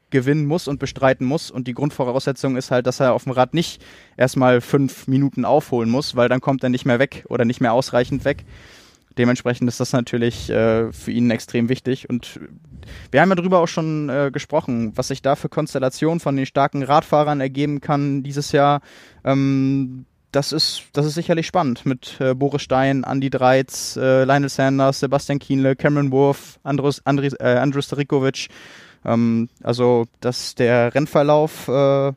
gewinnen 0.09 0.45
muss 0.45 0.67
und 0.67 0.79
bestreiten 0.79 1.25
muss. 1.25 1.51
Und 1.51 1.67
die 1.67 1.73
Grundvoraussetzung 1.73 2.57
ist 2.57 2.71
halt, 2.71 2.87
dass 2.87 2.99
er 2.99 3.13
auf 3.13 3.23
dem 3.23 3.33
Rad 3.33 3.53
nicht 3.53 3.83
erstmal 4.17 4.61
fünf 4.61 5.07
Minuten 5.07 5.45
aufholen 5.45 5.89
muss, 5.89 6.15
weil 6.15 6.29
dann 6.29 6.41
kommt 6.41 6.63
er 6.63 6.69
nicht 6.69 6.85
mehr 6.85 6.99
weg 6.99 7.25
oder 7.29 7.45
nicht 7.45 7.61
mehr 7.61 7.73
ausreichend 7.73 8.25
weg. 8.25 8.45
Dementsprechend 9.17 9.69
ist 9.69 9.79
das 9.79 9.93
natürlich 9.93 10.49
äh, 10.49 10.91
für 10.91 11.11
ihn 11.11 11.31
extrem 11.31 11.69
wichtig. 11.69 12.09
Und 12.09 12.39
wir 13.11 13.21
haben 13.21 13.29
ja 13.29 13.35
darüber 13.35 13.59
auch 13.59 13.67
schon 13.67 14.09
äh, 14.09 14.29
gesprochen, 14.31 14.91
was 14.95 15.07
sich 15.07 15.21
da 15.21 15.35
für 15.35 15.47
Konstellationen 15.47 16.19
von 16.19 16.35
den 16.35 16.45
starken 16.45 16.83
Radfahrern 16.83 17.39
ergeben 17.39 17.79
kann 17.79 18.23
dieses 18.23 18.51
Jahr. 18.51 18.81
Ähm, 19.23 20.05
das 20.31 20.51
ist, 20.51 20.83
das 20.91 21.05
ist 21.05 21.15
sicherlich 21.15 21.47
spannend 21.47 21.85
mit 21.85 22.19
äh, 22.19 22.33
Boris 22.33 22.61
Stein, 22.61 23.05
Andy 23.09 23.29
Dreiz, 23.29 23.95
äh, 23.95 24.25
Lionel 24.25 24.49
Sanders, 24.49 24.99
Sebastian 24.99 25.39
Kienle, 25.39 25.77
Cameron 25.77 26.11
Wolf, 26.11 26.59
Andrus, 26.63 27.01
Andri, 27.05 27.27
äh, 27.39 27.55
Andrus 27.55 27.85
Starikovic. 27.85 28.49
Ähm, 29.05 29.49
also, 29.63 30.05
dass 30.19 30.55
der 30.55 30.93
Rennverlauf 30.93 31.67
äh, 31.67 32.13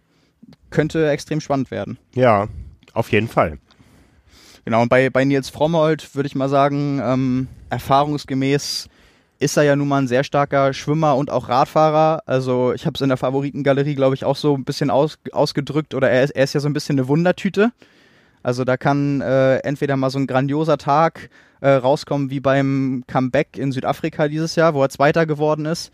könnte 0.70 1.09
extrem 1.11 1.41
spannend 1.41 1.70
werden. 1.70 1.99
Ja, 2.14 2.49
auf 2.95 3.12
jeden 3.12 3.28
Fall. 3.28 3.59
Genau, 4.64 4.82
und 4.82 4.89
bei, 4.89 5.09
bei 5.09 5.24
Nils 5.24 5.49
Frommold 5.49 6.14
würde 6.14 6.26
ich 6.26 6.34
mal 6.34 6.49
sagen, 6.49 7.01
ähm, 7.03 7.49
erfahrungsgemäß 7.70 8.89
ist 9.39 9.57
er 9.57 9.62
ja 9.62 9.76
nun 9.76 9.89
mal 9.89 10.03
ein 10.03 10.09
sehr 10.09 10.24
starker 10.24 10.72
Schwimmer 10.74 11.16
und 11.16 11.30
auch 11.30 11.49
Radfahrer. 11.49 12.22
Also 12.26 12.72
ich 12.72 12.84
habe 12.84 12.95
es 12.95 13.01
in 13.01 13.09
der 13.09 13.16
Favoritengalerie, 13.16 13.95
glaube 13.95 14.14
ich, 14.14 14.24
auch 14.24 14.36
so 14.36 14.55
ein 14.55 14.64
bisschen 14.64 14.91
aus, 14.91 15.18
ausgedrückt. 15.32 15.95
Oder 15.95 16.11
er 16.11 16.24
ist, 16.24 16.30
er 16.30 16.45
ist 16.45 16.55
ja 16.55 16.61
so 16.61 16.68
ein 16.68 16.72
bisschen 16.72 16.99
eine 16.99 17.09
Wundertüte. 17.09 17.72
Also 18.43 18.64
da 18.64 18.76
kann 18.76 19.20
äh, 19.20 19.59
entweder 19.59 19.97
mal 19.97 20.11
so 20.11 20.18
ein 20.18 20.26
grandioser 20.26 20.76
Tag 20.76 21.30
äh, 21.61 21.70
rauskommen 21.70 22.30
wie 22.30 22.41
beim 22.41 23.05
Comeback 23.07 23.57
in 23.57 23.72
Südafrika 23.72 24.28
dieses 24.28 24.57
Jahr, 24.57 24.74
wo 24.74 24.82
er 24.82 24.89
Zweiter 24.89 25.26
geworden 25.26 25.66
ist. 25.66 25.93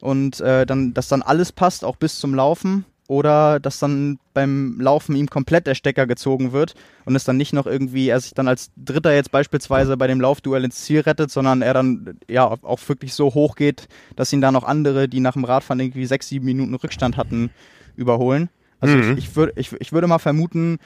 Und 0.00 0.40
äh, 0.40 0.66
dann, 0.66 0.94
dass 0.94 1.08
dann 1.08 1.22
alles 1.22 1.52
passt, 1.52 1.84
auch 1.84 1.96
bis 1.96 2.18
zum 2.18 2.34
Laufen. 2.34 2.84
oder 3.06 3.60
dass 3.60 3.78
dann 3.78 4.18
beim 4.32 4.80
Laufen 4.80 5.14
ihm 5.14 5.28
komplett 5.28 5.66
der 5.66 5.74
Stecker 5.74 6.06
gezogen 6.06 6.52
wird 6.52 6.74
und 7.04 7.14
es 7.14 7.24
dann 7.24 7.36
nicht 7.36 7.52
noch 7.52 7.66
irgendwie, 7.66 8.08
er 8.08 8.20
sich 8.20 8.32
dann 8.32 8.48
als 8.48 8.70
Dritter 8.76 9.14
jetzt 9.14 9.30
beispielsweise 9.30 9.96
bei 9.96 10.06
dem 10.06 10.20
Laufduell 10.20 10.64
ins 10.64 10.82
Ziel 10.84 11.00
rettet, 11.00 11.30
sondern 11.30 11.60
er 11.60 11.74
dann 11.74 12.18
ja 12.28 12.44
auch 12.46 12.80
wirklich 12.88 13.12
so 13.14 13.34
hoch 13.34 13.56
geht, 13.56 13.88
dass 14.16 14.32
ihn 14.32 14.40
da 14.40 14.50
noch 14.50 14.64
andere, 14.64 15.08
die 15.08 15.20
nach 15.20 15.34
dem 15.34 15.44
Radfahren 15.44 15.80
irgendwie 15.80 16.06
sechs, 16.06 16.28
sieben 16.28 16.46
Minuten 16.46 16.74
Rückstand 16.74 17.16
hatten, 17.16 17.50
überholen. 17.96 18.48
Also 18.80 18.96
mhm. 18.96 19.12
ich, 19.12 19.28
ich, 19.28 19.36
würd, 19.36 19.52
ich, 19.56 19.72
ich 19.72 19.92
würde 19.92 20.06
mal 20.06 20.18
vermuten, 20.18 20.78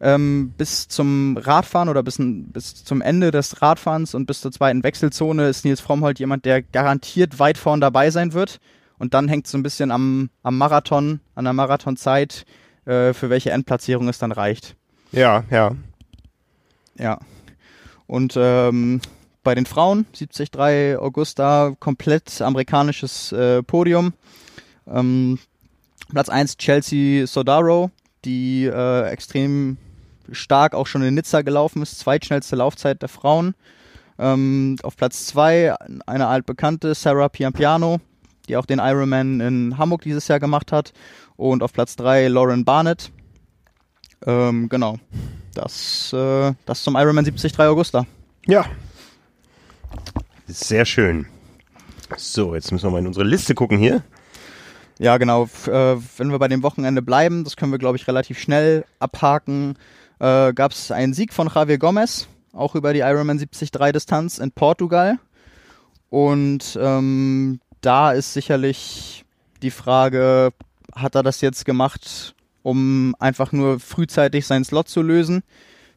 ähm, 0.00 0.52
bis 0.56 0.88
zum 0.88 1.36
Radfahren 1.36 1.88
oder 1.88 2.02
bis, 2.02 2.18
bis 2.18 2.84
zum 2.84 3.00
Ende 3.00 3.30
des 3.30 3.60
Radfahrens 3.62 4.14
und 4.14 4.26
bis 4.26 4.40
zur 4.40 4.52
zweiten 4.52 4.82
Wechselzone 4.84 5.48
ist 5.48 5.64
Nils 5.64 5.80
Frommholt 5.80 6.18
jemand, 6.18 6.44
der 6.44 6.62
garantiert 6.62 7.38
weit 7.38 7.58
vorn 7.58 7.80
dabei 7.80 8.10
sein 8.10 8.32
wird. 8.32 8.60
Und 8.98 9.14
dann 9.14 9.28
hängt 9.28 9.46
es 9.46 9.52
so 9.52 9.58
ein 9.58 9.62
bisschen 9.62 9.90
am, 9.90 10.30
am 10.42 10.58
Marathon, 10.58 11.20
an 11.34 11.44
der 11.44 11.52
Marathonzeit, 11.52 12.44
äh, 12.84 13.12
für 13.12 13.30
welche 13.30 13.50
Endplatzierung 13.50 14.08
es 14.08 14.18
dann 14.18 14.32
reicht. 14.32 14.76
Ja, 15.12 15.44
ja. 15.50 15.72
Ja. 16.96 17.18
Und 18.06 18.34
ähm, 18.36 19.00
bei 19.44 19.54
den 19.54 19.66
Frauen 19.66 20.06
73 20.12 20.98
Augusta 20.98 21.74
komplett 21.78 22.40
amerikanisches 22.42 23.32
äh, 23.32 23.62
Podium. 23.62 24.12
Ähm, 24.86 25.38
Platz 26.10 26.28
1 26.28 26.56
Chelsea 26.56 27.26
Sodaro, 27.26 27.90
die 28.24 28.64
äh, 28.64 29.08
extrem 29.08 29.76
stark 30.32 30.74
auch 30.74 30.86
schon 30.86 31.02
in 31.02 31.14
Nizza 31.14 31.42
gelaufen 31.42 31.82
ist, 31.82 31.98
zweitschnellste 31.98 32.56
Laufzeit 32.56 33.02
der 33.02 33.08
Frauen. 33.08 33.54
Ähm, 34.18 34.76
auf 34.82 34.96
Platz 34.96 35.26
2 35.26 35.74
eine 36.06 36.26
altbekannte 36.26 36.94
Sarah 36.94 37.28
Piampiano, 37.28 38.00
die 38.48 38.56
auch 38.56 38.66
den 38.66 38.80
Ironman 38.80 39.40
in 39.40 39.78
Hamburg 39.78 40.02
dieses 40.02 40.28
Jahr 40.28 40.40
gemacht 40.40 40.72
hat. 40.72 40.92
Und 41.36 41.62
auf 41.62 41.72
Platz 41.72 41.94
3 41.96 42.28
Lauren 42.28 42.64
Barnett. 42.64 43.12
Ähm, 44.26 44.68
genau. 44.68 44.98
Das, 45.54 46.12
äh, 46.12 46.52
das 46.66 46.82
zum 46.82 46.96
Ironman 46.96 47.24
73 47.24 47.58
Augusta. 47.60 48.06
Ja. 48.46 48.64
Sehr 50.46 50.84
schön. 50.84 51.26
So, 52.16 52.54
jetzt 52.54 52.72
müssen 52.72 52.86
wir 52.86 52.90
mal 52.90 52.98
in 52.98 53.06
unsere 53.06 53.24
Liste 53.24 53.54
gucken 53.54 53.78
hier. 53.78 54.02
Ja, 54.98 55.16
genau. 55.18 55.44
F 55.44 55.68
äh, 55.68 55.96
wenn 56.16 56.30
wir 56.30 56.38
bei 56.38 56.48
dem 56.48 56.62
Wochenende 56.62 57.02
bleiben, 57.02 57.44
das 57.44 57.56
können 57.56 57.70
wir, 57.70 57.78
glaube 57.78 57.96
ich, 57.96 58.08
relativ 58.08 58.38
schnell 58.38 58.84
abhaken, 58.98 59.76
äh, 60.20 60.52
gab 60.52 60.72
es 60.72 60.90
einen 60.90 61.14
Sieg 61.14 61.32
von 61.32 61.50
Javier 61.54 61.78
Gomez, 61.78 62.28
auch 62.52 62.74
über 62.74 62.92
die 62.92 63.00
Ironman 63.00 63.38
73 63.38 63.70
Distanz 63.92 64.38
in 64.38 64.50
Portugal. 64.52 65.18
Und 66.10 66.78
ähm, 66.80 67.60
da 67.80 68.12
ist 68.12 68.32
sicherlich 68.32 69.24
die 69.62 69.70
Frage, 69.70 70.52
hat 70.94 71.14
er 71.14 71.22
das 71.22 71.40
jetzt 71.40 71.64
gemacht, 71.64 72.34
um 72.62 73.14
einfach 73.18 73.52
nur 73.52 73.80
frühzeitig 73.80 74.46
seinen 74.46 74.64
Slot 74.64 74.88
zu 74.88 75.02
lösen 75.02 75.42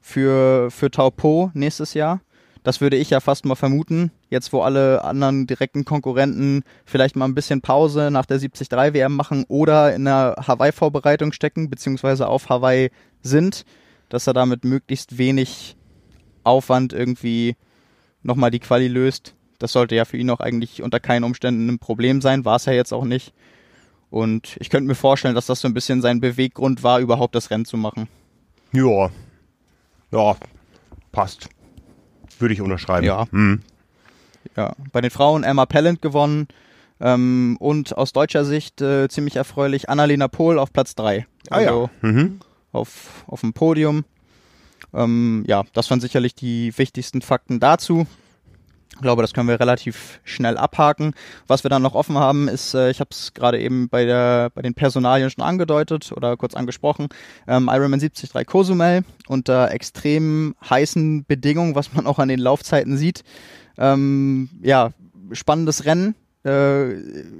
für, 0.01 0.69
für 0.71 0.91
Taupo 0.91 1.51
nächstes 1.53 1.93
Jahr? 1.93 2.21
Das 2.63 2.79
würde 2.79 2.97
ich 2.97 3.09
ja 3.09 3.19
fast 3.19 3.45
mal 3.45 3.55
vermuten. 3.55 4.11
Jetzt, 4.29 4.53
wo 4.53 4.61
alle 4.61 5.03
anderen 5.03 5.47
direkten 5.47 5.83
Konkurrenten 5.83 6.63
vielleicht 6.85 7.15
mal 7.15 7.25
ein 7.25 7.33
bisschen 7.33 7.61
Pause 7.61 8.11
nach 8.11 8.27
der 8.27 8.37
73 8.37 8.69
WM 8.71 9.15
machen 9.15 9.45
oder 9.47 9.95
in 9.95 10.05
der 10.05 10.35
Hawaii-Vorbereitung 10.47 11.31
stecken, 11.31 11.71
beziehungsweise 11.71 12.27
auf 12.27 12.49
Hawaii 12.49 12.91
sind, 13.23 13.65
dass 14.13 14.27
er 14.27 14.33
damit 14.33 14.65
möglichst 14.65 15.17
wenig 15.17 15.75
Aufwand 16.43 16.93
irgendwie 16.93 17.55
nochmal 18.23 18.51
die 18.51 18.59
Quali 18.59 18.87
löst. 18.87 19.35
Das 19.59 19.71
sollte 19.71 19.95
ja 19.95 20.05
für 20.05 20.17
ihn 20.17 20.29
auch 20.29 20.39
eigentlich 20.39 20.81
unter 20.81 20.99
keinen 20.99 21.23
Umständen 21.23 21.69
ein 21.69 21.79
Problem 21.79 22.21
sein, 22.21 22.45
war 22.45 22.57
es 22.57 22.65
ja 22.65 22.73
jetzt 22.73 22.93
auch 22.93 23.05
nicht. 23.05 23.33
Und 24.09 24.57
ich 24.59 24.69
könnte 24.69 24.87
mir 24.87 24.95
vorstellen, 24.95 25.35
dass 25.35 25.45
das 25.45 25.61
so 25.61 25.67
ein 25.67 25.73
bisschen 25.73 26.01
sein 26.01 26.19
Beweggrund 26.19 26.83
war, 26.83 26.99
überhaupt 26.99 27.35
das 27.35 27.49
Rennen 27.49 27.65
zu 27.65 27.77
machen. 27.77 28.09
Ja. 28.73 29.09
Ja, 30.11 30.35
passt. 31.13 31.47
Würde 32.37 32.53
ich 32.53 32.61
unterschreiben. 32.61 33.05
Ja. 33.05 33.25
Hm. 33.31 33.61
Ja. 34.57 34.73
Bei 34.91 34.99
den 34.99 35.11
Frauen 35.11 35.43
Emma 35.43 35.65
Pellant 35.65 36.01
gewonnen. 36.01 36.47
Ähm, 36.99 37.55
und 37.59 37.97
aus 37.97 38.13
deutscher 38.13 38.45
Sicht 38.45 38.81
äh, 38.81 39.07
ziemlich 39.07 39.35
erfreulich 39.35 39.89
Annalena 39.89 40.27
Pohl 40.27 40.59
auf 40.59 40.73
Platz 40.73 40.93
3. 40.95 41.25
Also 41.49 41.89
ah, 41.89 41.89
ja. 42.03 42.09
Mhm. 42.09 42.39
Auf, 42.71 43.23
auf 43.27 43.41
dem 43.41 43.53
Podium. 43.53 44.05
Ähm, 44.93 45.43
ja, 45.47 45.63
das 45.73 45.89
waren 45.89 46.01
sicherlich 46.01 46.35
die 46.35 46.77
wichtigsten 46.77 47.21
Fakten 47.21 47.59
dazu. 47.59 48.07
Ich 48.93 49.01
glaube, 49.01 49.21
das 49.23 49.33
können 49.33 49.47
wir 49.47 49.59
relativ 49.59 50.19
schnell 50.23 50.57
abhaken. 50.57 51.13
Was 51.47 51.63
wir 51.63 51.69
dann 51.69 51.81
noch 51.81 51.95
offen 51.95 52.17
haben, 52.17 52.47
ist, 52.47 52.73
äh, 52.73 52.91
ich 52.91 52.99
habe 52.99 53.09
es 53.11 53.33
gerade 53.33 53.59
eben 53.59 53.89
bei, 53.89 54.05
der, 54.05 54.51
bei 54.53 54.61
den 54.61 54.73
Personalien 54.73 55.29
schon 55.29 55.43
angedeutet 55.43 56.11
oder 56.11 56.37
kurz 56.37 56.53
angesprochen, 56.53 57.07
ähm, 57.47 57.69
Ironman 57.71 57.99
73 57.99 58.45
Cozumel 58.45 59.03
unter 59.27 59.71
extrem 59.71 60.55
heißen 60.69 61.25
Bedingungen, 61.25 61.73
was 61.73 61.93
man 61.93 62.05
auch 62.05 62.19
an 62.19 62.27
den 62.27 62.39
Laufzeiten 62.39 62.97
sieht. 62.97 63.23
Ähm, 63.77 64.49
ja, 64.61 64.91
spannendes 65.31 65.85
Rennen. 65.85 66.15
Äh, 66.43 66.93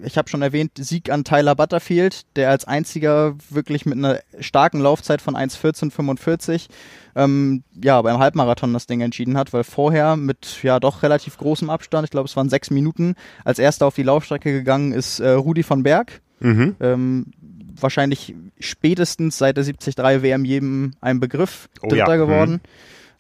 ich 0.04 0.18
habe 0.18 0.30
schon 0.30 0.42
erwähnt, 0.42 0.74
Sieg 0.78 1.10
an 1.10 1.24
Tyler 1.24 1.56
Butterfield, 1.56 2.22
der 2.36 2.50
als 2.50 2.66
einziger 2.66 3.36
wirklich 3.50 3.86
mit 3.86 3.98
einer 3.98 4.20
starken 4.40 4.80
Laufzeit 4.80 5.22
von 5.22 5.36
1.14.45 5.36 6.68
ähm, 7.16 7.64
ja, 7.82 8.02
beim 8.02 8.20
Halbmarathon 8.20 8.74
das 8.74 8.88
Ding 8.88 9.02
entschieden 9.02 9.38
hat, 9.38 9.54
weil 9.54 9.64
vorher 9.64 10.16
mit 10.16 10.64
ja 10.64 10.80
doch 10.80 11.04
relativ 11.04 11.38
großem 11.38 11.70
Abstand, 11.70 12.06
ich 12.06 12.12
glaube 12.12 12.28
es 12.28 12.36
waren 12.36 12.50
sechs 12.50 12.70
Minuten, 12.70 13.16
als 13.44 13.60
erster 13.60 13.88
auf 13.88 13.96
die 13.96 14.04
Laufstrecke 14.04 14.52
gegangen 14.52 14.94
ist 14.94 15.20
äh, 15.20 15.32
Rudi 15.32 15.64
von 15.64 15.84
Berg. 15.84 16.22
Mhm. 16.40 16.76
Ähm, 16.80 17.26
wahrscheinlich 17.80 18.36
spätestens 18.60 19.38
seit 19.38 19.58
der 19.58 19.64
73 19.64 19.98
WM 19.98 20.46
jedem 20.46 20.94
ein 21.02 21.20
Begriff, 21.20 21.70
Dritter 21.82 22.08
oh, 22.08 22.12
ja. 22.12 22.16
geworden 22.16 22.62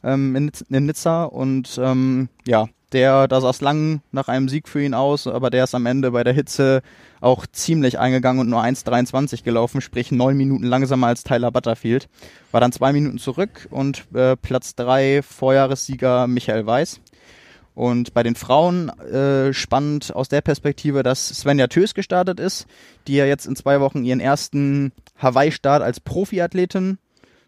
mhm. 0.03 0.09
ähm, 0.09 0.35
in, 0.35 0.51
in, 0.69 0.85
Nizza 0.85 1.25
und 1.25 1.79
ähm, 1.81 2.29
ja, 2.45 2.67
der, 2.93 3.27
da 3.27 3.41
sah 3.41 3.49
es 3.49 3.61
lang 3.61 4.01
nach 4.11 4.27
einem 4.27 4.49
Sieg 4.49 4.67
für 4.67 4.83
ihn 4.83 4.93
aus, 4.93 5.27
aber 5.27 5.49
der 5.49 5.63
ist 5.63 5.75
am 5.75 5.85
Ende 5.85 6.11
bei 6.11 6.23
der 6.23 6.33
Hitze 6.33 6.81
auch 7.19 7.45
ziemlich 7.45 7.99
eingegangen 7.99 8.41
und 8.41 8.49
nur 8.49 8.63
1,23 8.63 9.43
gelaufen, 9.43 9.81
sprich 9.81 10.11
neun 10.11 10.37
Minuten 10.37 10.65
langsamer 10.65 11.07
als 11.07 11.23
Tyler 11.23 11.51
Butterfield. 11.51 12.09
War 12.51 12.61
dann 12.61 12.71
zwei 12.71 12.93
Minuten 12.93 13.19
zurück 13.19 13.67
und 13.69 14.03
äh, 14.13 14.35
Platz 14.35 14.75
drei 14.75 15.21
Vorjahressieger 15.21 16.27
Michael 16.27 16.65
Weiß. 16.65 16.99
Und 17.73 18.13
bei 18.13 18.21
den 18.21 18.35
Frauen 18.35 18.89
äh, 18.89 19.53
spannend 19.53 20.13
aus 20.13 20.27
der 20.27 20.41
Perspektive, 20.41 21.03
dass 21.03 21.29
Svenja 21.29 21.67
Tös 21.67 21.93
gestartet 21.93 22.39
ist, 22.39 22.67
die 23.07 23.15
ja 23.15 23.25
jetzt 23.25 23.45
in 23.45 23.55
zwei 23.55 23.79
Wochen 23.79 24.03
ihren 24.03 24.19
ersten 24.19 24.91
Hawaii-Start 25.17 25.81
als 25.81 25.99
Profiathletin 26.01 26.97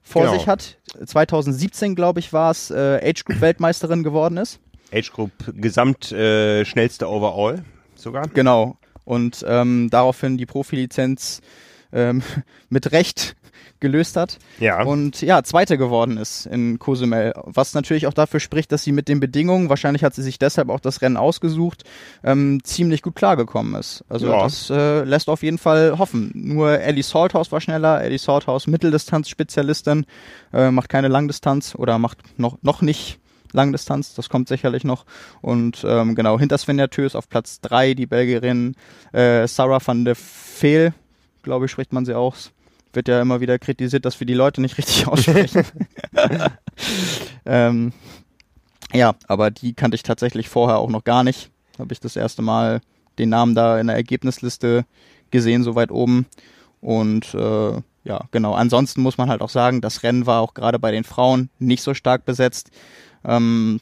vor 0.02 0.24
genau. 0.24 0.34
sich 0.34 0.48
hat. 0.48 0.78
2017, 1.06 1.96
glaube 1.96 2.20
ich, 2.20 2.32
war 2.32 2.52
es, 2.52 2.72
äh, 2.72 3.00
Age 3.04 3.26
Group 3.26 3.42
Weltmeisterin 3.42 4.04
geworden 4.04 4.38
ist. 4.38 4.60
Age 4.94 5.12
Group 5.12 5.32
Gesamt 5.56 6.12
äh, 6.12 6.66
schnellste 6.66 7.10
Overall 7.10 7.64
sogar. 7.96 8.28
Genau. 8.28 8.78
Und 9.06 9.44
ähm, 9.48 9.90
daraufhin 9.90 10.38
die 10.38 10.46
Profilizenz 10.46 11.42
ähm, 11.92 12.22
mit 12.70 12.92
Recht 12.92 13.36
gelöst 13.84 14.16
hat. 14.16 14.40
Ja. 14.60 14.82
Und 14.84 15.22
ja, 15.22 15.44
Zweite 15.44 15.78
geworden 15.78 16.18
ist 16.18 16.46
in 16.46 16.80
Cozumel. 16.80 17.34
Was 17.44 17.74
natürlich 17.74 18.08
auch 18.08 18.14
dafür 18.14 18.40
spricht, 18.40 18.72
dass 18.72 18.84
sie 18.84 18.94
mit 18.94 19.10
den 19.10 19.20
Bedingungen, 19.20 19.70
wahrscheinlich 19.70 20.04
hat 20.04 20.16
sie 20.16 20.24
sich 20.24 20.40
deshalb 20.40 20.70
auch 20.70 20.80
das 20.80 21.02
Rennen 21.02 21.18
ausgesucht, 21.18 21.84
ähm, 22.24 22.64
ziemlich 22.64 23.02
gut 23.02 23.16
klargekommen 23.16 23.76
ist. 23.76 24.06
Also 24.08 24.28
ja. 24.28 24.44
das 24.44 24.70
äh, 24.70 25.04
lässt 25.04 25.30
auf 25.30 25.44
jeden 25.44 25.58
Fall 25.58 26.00
hoffen. 26.00 26.32
Nur 26.34 26.80
Ellie 26.80 27.04
Salthouse 27.04 27.52
war 27.52 27.60
schneller. 27.60 28.02
Ellie 28.02 28.18
Salthouse 28.18 28.68
Mitteldistanz-Spezialistin, 28.68 30.06
äh, 30.54 30.72
macht 30.72 30.88
keine 30.88 31.10
Langdistanz 31.10 31.76
oder 31.76 32.00
macht 32.00 32.20
noch, 32.40 32.58
noch 32.62 32.82
nicht 32.82 33.20
Langdistanz, 33.54 34.14
das 34.16 34.30
kommt 34.30 34.48
sicherlich 34.48 34.84
noch. 34.84 35.06
Und 35.42 35.84
ähm, 35.88 36.16
genau, 36.16 36.40
hinter 36.40 36.58
Svenja 36.58 36.88
Tös 36.88 37.16
auf 37.16 37.30
Platz 37.30 37.62
3 37.62 37.94
die 37.94 38.06
Belgierin 38.06 38.76
äh, 39.12 39.48
Sarah 39.48 39.80
van 39.86 40.06
de 40.06 40.16
Veel, 40.16 40.94
glaube 41.42 41.66
ich, 41.66 41.72
spricht 41.72 41.94
man 41.94 42.06
sie 42.06 42.16
aus. 42.16 42.52
Wird 42.92 43.08
ja 43.08 43.22
immer 43.22 43.42
wieder 43.42 43.58
kritisiert, 43.58 44.06
dass 44.06 44.20
wir 44.20 44.28
die 44.28 44.34
Leute 44.34 44.62
nicht 44.62 44.78
richtig 44.78 45.08
aussprechen. 45.08 45.66
ähm, 47.46 47.94
ja, 48.94 49.16
aber 49.28 49.50
die 49.50 49.74
kannte 49.74 49.96
ich 49.96 50.04
tatsächlich 50.04 50.50
vorher 50.50 50.78
auch 50.78 50.90
noch 50.90 51.04
gar 51.04 51.24
nicht. 51.24 51.50
Habe 51.80 51.94
ich 51.94 52.00
das 52.00 52.16
erste 52.16 52.42
Mal 52.42 52.82
den 53.18 53.30
Namen 53.30 53.56
da 53.56 53.80
in 53.80 53.88
der 53.88 53.96
Ergebnisliste 53.96 54.86
gesehen, 55.32 55.64
so 55.64 55.76
weit 55.76 55.92
oben. 55.92 56.28
Und 56.82 57.34
äh, 57.34 57.82
ja, 58.04 58.26
genau. 58.32 58.54
Ansonsten 58.54 59.02
muss 59.02 59.18
man 59.18 59.30
halt 59.30 59.42
auch 59.42 59.50
sagen, 59.50 59.82
das 59.82 60.04
Rennen 60.04 60.26
war 60.26 60.42
auch 60.42 60.54
gerade 60.54 60.80
bei 60.80 60.92
den 60.92 61.04
Frauen 61.04 61.50
nicht 61.60 61.82
so 61.82 61.94
stark 61.94 62.26
besetzt. 62.26 62.72
Ähm, 63.26 63.80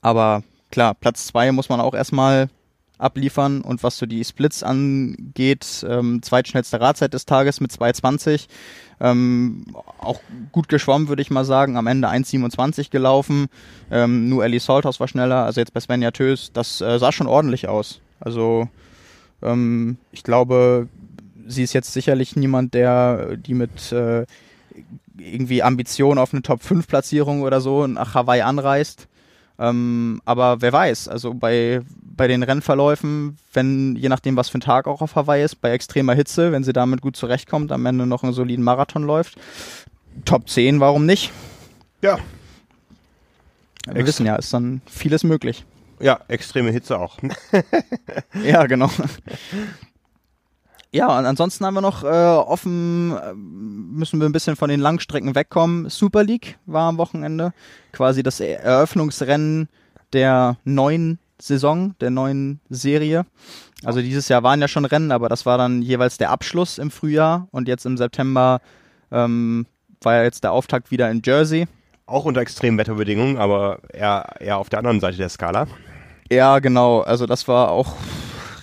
aber 0.00 0.42
klar, 0.70 0.94
Platz 0.94 1.26
zwei 1.26 1.52
muss 1.52 1.68
man 1.68 1.80
auch 1.80 1.94
erstmal 1.94 2.48
abliefern 2.98 3.60
und 3.60 3.82
was 3.82 3.98
so 3.98 4.06
die 4.06 4.24
Splits 4.24 4.62
angeht, 4.62 5.84
ähm, 5.88 6.22
zweitschnellste 6.22 6.80
Radzeit 6.80 7.12
des 7.12 7.26
Tages 7.26 7.60
mit 7.60 7.70
2,20. 7.70 8.46
Ähm, 9.00 9.66
auch 9.98 10.20
gut 10.52 10.68
geschwommen, 10.68 11.08
würde 11.08 11.22
ich 11.22 11.30
mal 11.30 11.44
sagen. 11.44 11.76
Am 11.76 11.86
Ende 11.86 12.08
1,27 12.08 12.90
gelaufen. 12.90 13.48
Ähm, 13.90 14.28
nur 14.28 14.44
Ellie 14.44 14.60
Salthaus 14.60 15.00
war 15.00 15.08
schneller. 15.08 15.44
Also 15.44 15.60
jetzt 15.60 15.74
bei 15.74 15.80
Svenja 15.80 16.10
Tös, 16.10 16.52
das 16.52 16.80
äh, 16.80 16.98
sah 16.98 17.12
schon 17.12 17.26
ordentlich 17.26 17.68
aus. 17.68 18.00
Also 18.20 18.68
ähm, 19.42 19.98
ich 20.12 20.22
glaube, 20.22 20.88
sie 21.46 21.62
ist 21.62 21.74
jetzt 21.74 21.92
sicherlich 21.92 22.36
niemand, 22.36 22.72
der 22.72 23.36
die 23.36 23.54
mit 23.54 23.92
äh, 23.92 24.24
irgendwie 25.18 25.62
Ambitionen 25.62 26.18
auf 26.18 26.32
eine 26.32 26.42
Top-5-Platzierung 26.42 27.42
oder 27.42 27.60
so 27.60 27.86
nach 27.86 28.14
Hawaii 28.14 28.42
anreist. 28.42 29.08
Ähm, 29.58 30.20
aber 30.24 30.60
wer 30.60 30.72
weiß, 30.72 31.08
also 31.08 31.32
bei, 31.32 31.80
bei 32.02 32.28
den 32.28 32.42
Rennverläufen, 32.42 33.38
wenn, 33.52 33.96
je 33.96 34.08
nachdem, 34.08 34.36
was 34.36 34.50
für 34.50 34.58
ein 34.58 34.62
Tag 34.62 34.86
auch 34.86 35.00
auf 35.00 35.16
Hawaii 35.16 35.42
ist, 35.42 35.56
bei 35.56 35.70
extremer 35.70 36.14
Hitze, 36.14 36.52
wenn 36.52 36.62
sie 36.62 36.74
damit 36.74 37.00
gut 37.00 37.16
zurechtkommt, 37.16 37.72
am 37.72 37.86
Ende 37.86 38.06
noch 38.06 38.22
einen 38.22 38.34
soliden 38.34 38.64
Marathon 38.64 39.04
läuft, 39.04 39.38
Top 40.24 40.48
10, 40.48 40.80
warum 40.80 41.06
nicht? 41.06 41.32
Ja. 42.02 42.18
Wir 43.86 43.96
Ex 43.96 44.08
wissen 44.08 44.26
ja, 44.26 44.36
ist 44.36 44.52
dann 44.52 44.80
vieles 44.86 45.24
möglich. 45.24 45.64
Ja, 46.00 46.20
extreme 46.28 46.70
Hitze 46.70 46.98
auch. 46.98 47.18
ja, 48.44 48.66
genau. 48.66 48.90
Ja, 50.96 51.18
und 51.18 51.26
ansonsten 51.26 51.66
haben 51.66 51.74
wir 51.74 51.82
noch 51.82 52.04
äh, 52.04 52.06
offen, 52.06 53.14
äh, 53.14 53.34
müssen 53.34 54.18
wir 54.18 54.26
ein 54.26 54.32
bisschen 54.32 54.56
von 54.56 54.70
den 54.70 54.80
Langstrecken 54.80 55.34
wegkommen. 55.34 55.90
Super 55.90 56.24
League 56.24 56.58
war 56.64 56.88
am 56.88 56.96
Wochenende 56.96 57.52
quasi 57.92 58.22
das 58.22 58.40
Eröffnungsrennen 58.40 59.68
der 60.14 60.56
neuen 60.64 61.18
Saison, 61.38 61.94
der 62.00 62.08
neuen 62.08 62.60
Serie. 62.70 63.26
Also 63.84 64.00
dieses 64.00 64.30
Jahr 64.30 64.42
waren 64.42 64.62
ja 64.62 64.68
schon 64.68 64.86
Rennen, 64.86 65.12
aber 65.12 65.28
das 65.28 65.44
war 65.44 65.58
dann 65.58 65.82
jeweils 65.82 66.16
der 66.16 66.30
Abschluss 66.30 66.78
im 66.78 66.90
Frühjahr 66.90 67.46
und 67.50 67.68
jetzt 67.68 67.84
im 67.84 67.98
September 67.98 68.62
ähm, 69.12 69.66
war 70.00 70.14
ja 70.14 70.22
jetzt 70.22 70.44
der 70.44 70.52
Auftakt 70.52 70.90
wieder 70.90 71.10
in 71.10 71.20
Jersey. 71.22 71.66
Auch 72.06 72.24
unter 72.24 72.40
extremen 72.40 72.78
Wetterbedingungen, 72.78 73.36
aber 73.36 73.80
eher, 73.92 74.36
eher 74.40 74.56
auf 74.56 74.70
der 74.70 74.78
anderen 74.78 75.00
Seite 75.00 75.18
der 75.18 75.28
Skala. 75.28 75.66
Ja, 76.30 76.58
genau. 76.60 77.00
Also 77.02 77.26
das 77.26 77.46
war 77.48 77.70
auch 77.70 77.96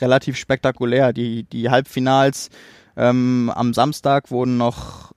relativ 0.03 0.37
spektakulär. 0.37 1.13
Die, 1.13 1.43
die 1.43 1.69
Halbfinals 1.69 2.49
ähm, 2.95 3.51
am 3.55 3.73
Samstag 3.73 4.29
wurden 4.29 4.57
noch 4.57 5.13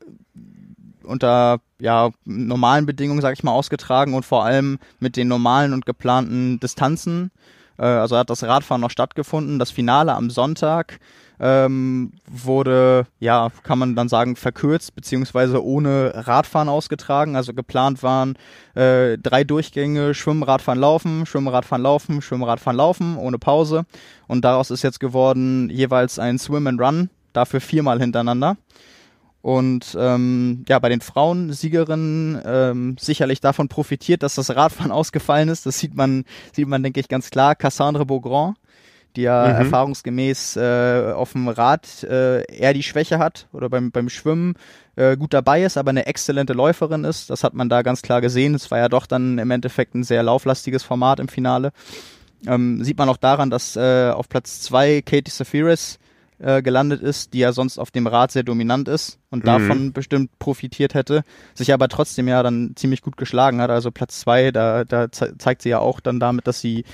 unter 1.02 1.58
ja, 1.78 2.10
normalen 2.24 2.86
Bedingungen, 2.86 3.20
sag 3.20 3.34
ich 3.34 3.44
mal, 3.44 3.52
ausgetragen 3.52 4.14
und 4.14 4.24
vor 4.24 4.44
allem 4.44 4.78
mit 4.98 5.16
den 5.16 5.28
normalen 5.28 5.72
und 5.72 5.86
geplanten 5.86 6.58
Distanzen. 6.60 7.30
Äh, 7.78 7.84
also 7.84 8.16
hat 8.16 8.30
das 8.30 8.42
Radfahren 8.42 8.80
noch 8.80 8.90
stattgefunden. 8.90 9.58
Das 9.58 9.70
Finale 9.70 10.14
am 10.14 10.30
Sonntag 10.30 10.98
ähm, 11.40 12.12
wurde, 12.30 13.06
ja, 13.18 13.50
kann 13.62 13.78
man 13.78 13.96
dann 13.96 14.08
sagen, 14.08 14.36
verkürzt, 14.36 14.94
beziehungsweise 14.94 15.64
ohne 15.64 16.12
Radfahren 16.14 16.68
ausgetragen. 16.68 17.36
Also 17.36 17.52
geplant 17.52 18.02
waren 18.02 18.36
äh, 18.74 19.18
drei 19.18 19.44
Durchgänge, 19.44 20.14
Schwimmen, 20.14 20.42
Radfahren, 20.42 20.80
Laufen, 20.80 21.26
Schwimmen, 21.26 21.48
Radfahren, 21.48 21.82
Laufen, 21.82 22.22
Schwimmen, 22.22 22.44
Radfahren, 22.44 22.76
Laufen, 22.76 23.16
ohne 23.16 23.38
Pause. 23.38 23.84
Und 24.26 24.44
daraus 24.44 24.70
ist 24.70 24.82
jetzt 24.82 25.00
geworden 25.00 25.70
jeweils 25.70 26.18
ein 26.18 26.38
Swim 26.38 26.66
and 26.66 26.80
Run, 26.80 27.10
dafür 27.32 27.60
viermal 27.60 28.00
hintereinander. 28.00 28.56
Und 29.46 29.96
ähm, 29.96 30.64
ja, 30.68 30.80
bei 30.80 30.88
den 30.88 31.00
Frauen 31.00 31.52
Siegerinnen 31.52 32.42
ähm, 32.44 32.96
sicherlich 32.98 33.40
davon 33.40 33.68
profitiert, 33.68 34.24
dass 34.24 34.34
das 34.34 34.56
Radfahren 34.56 34.90
ausgefallen 34.90 35.48
ist. 35.48 35.66
Das 35.66 35.78
sieht 35.78 35.94
man, 35.94 36.24
sieht 36.52 36.66
man, 36.66 36.82
denke 36.82 36.98
ich, 36.98 37.06
ganz 37.06 37.30
klar. 37.30 37.54
Cassandre 37.54 38.04
Beaugrand, 38.04 38.56
die 39.16 39.22
ja 39.22 39.46
mhm. 39.46 39.54
erfahrungsgemäß 39.64 40.56
äh, 40.56 41.12
auf 41.14 41.32
dem 41.32 41.48
Rad 41.48 42.04
äh, 42.04 42.42
eher 42.52 42.74
die 42.74 42.82
Schwäche 42.82 43.18
hat 43.18 43.48
oder 43.52 43.68
beim, 43.68 43.90
beim 43.90 44.08
Schwimmen 44.08 44.54
äh, 44.96 45.16
gut 45.16 45.34
dabei 45.34 45.62
ist, 45.62 45.76
aber 45.76 45.90
eine 45.90 46.06
exzellente 46.06 46.52
Läuferin 46.52 47.04
ist. 47.04 47.30
Das 47.30 47.44
hat 47.44 47.54
man 47.54 47.68
da 47.68 47.82
ganz 47.82 48.02
klar 48.02 48.20
gesehen. 48.20 48.54
Es 48.54 48.70
war 48.70 48.78
ja 48.78 48.88
doch 48.88 49.06
dann 49.06 49.38
im 49.38 49.50
Endeffekt 49.50 49.94
ein 49.94 50.04
sehr 50.04 50.22
lauflastiges 50.22 50.82
Format 50.82 51.20
im 51.20 51.28
Finale. 51.28 51.72
Ähm, 52.46 52.84
sieht 52.84 52.98
man 52.98 53.08
auch 53.08 53.16
daran, 53.16 53.50
dass 53.50 53.76
äh, 53.76 54.10
auf 54.10 54.28
Platz 54.28 54.60
zwei 54.60 55.02
Katie 55.02 55.30
Safiris 55.30 55.98
äh, 56.38 56.62
gelandet 56.62 57.00
ist, 57.00 57.32
die 57.32 57.38
ja 57.38 57.52
sonst 57.52 57.78
auf 57.78 57.90
dem 57.90 58.06
Rad 58.06 58.30
sehr 58.30 58.42
dominant 58.42 58.88
ist 58.88 59.18
und 59.30 59.40
mhm. 59.40 59.46
davon 59.46 59.92
bestimmt 59.92 60.38
profitiert 60.38 60.94
hätte, 60.94 61.22
sich 61.54 61.72
aber 61.72 61.88
trotzdem 61.88 62.28
ja 62.28 62.42
dann 62.42 62.72
ziemlich 62.76 63.00
gut 63.00 63.16
geschlagen 63.16 63.60
hat. 63.60 63.70
Also 63.70 63.90
Platz 63.90 64.20
zwei, 64.20 64.50
da, 64.50 64.84
da 64.84 65.10
ze 65.10 65.38
zeigt 65.38 65.62
sie 65.62 65.70
ja 65.70 65.78
auch 65.78 66.00
dann 66.00 66.20
damit, 66.20 66.46
dass 66.46 66.60
sie 66.60 66.84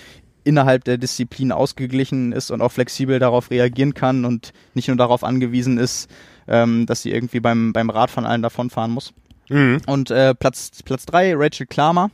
innerhalb 0.44 0.84
der 0.84 0.98
Disziplin 0.98 1.52
ausgeglichen 1.52 2.32
ist 2.32 2.50
und 2.50 2.60
auch 2.60 2.72
flexibel 2.72 3.18
darauf 3.18 3.50
reagieren 3.50 3.94
kann 3.94 4.24
und 4.24 4.52
nicht 4.74 4.88
nur 4.88 4.96
darauf 4.96 5.24
angewiesen 5.24 5.78
ist, 5.78 6.10
ähm, 6.48 6.86
dass 6.86 7.02
sie 7.02 7.12
irgendwie 7.12 7.40
beim, 7.40 7.72
beim 7.72 7.90
Radfahren 7.90 8.28
allen 8.28 8.42
davonfahren 8.42 8.90
muss. 8.90 9.12
Mhm. 9.48 9.80
Und 9.86 10.10
äh, 10.10 10.34
Platz, 10.34 10.70
Platz 10.84 11.06
drei 11.06 11.34
Rachel 11.36 11.66
Klamer 11.66 12.10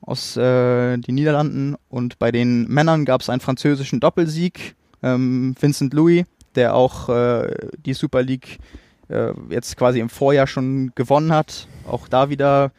aus 0.00 0.36
äh, 0.36 0.96
den 0.96 1.14
Niederlanden 1.14 1.76
und 1.88 2.18
bei 2.18 2.32
den 2.32 2.66
Männern 2.68 3.04
gab 3.04 3.20
es 3.20 3.28
einen 3.28 3.40
französischen 3.40 4.00
Doppelsieg. 4.00 4.74
Ähm, 5.02 5.54
Vincent 5.60 5.94
Louis, 5.94 6.24
der 6.54 6.74
auch 6.74 7.08
äh, 7.08 7.54
die 7.84 7.94
Super 7.94 8.22
League 8.22 8.58
äh, 9.08 9.32
jetzt 9.50 9.76
quasi 9.76 10.00
im 10.00 10.08
Vorjahr 10.08 10.46
schon 10.46 10.92
gewonnen 10.94 11.32
hat, 11.32 11.68
auch 11.86 12.08
da 12.08 12.30
wieder 12.30 12.72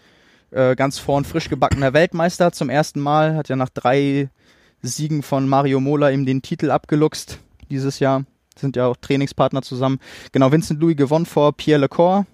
äh, 0.52 0.76
ganz 0.76 0.98
vorn 0.98 1.26
frisch 1.26 1.50
gebackener 1.50 1.94
Weltmeister 1.94 2.52
zum 2.52 2.70
ersten 2.70 3.00
Mal, 3.00 3.36
hat 3.36 3.50
ja 3.50 3.56
nach 3.56 3.70
drei 3.70 4.30
Siegen 4.82 5.24
von 5.24 5.48
Mario 5.48 5.80
Mola 5.80 6.10
ihm 6.10 6.26
den 6.26 6.42
Titel 6.42 6.72
abgeluchst 6.72 7.40
dieses 7.70 8.00
Jahr. 8.00 8.24
Sind 8.58 8.76
ja 8.76 8.88
auch 8.88 8.98
Trainingspartner 8.98 9.62
zusammen. 9.62 10.00
Genau, 10.32 10.52
Vincent 10.52 10.82
Louis 10.82 10.98
gewonnen 10.98 11.26
vor 11.26 11.54
Pierre 11.54 11.82
Lecor, 11.82 12.26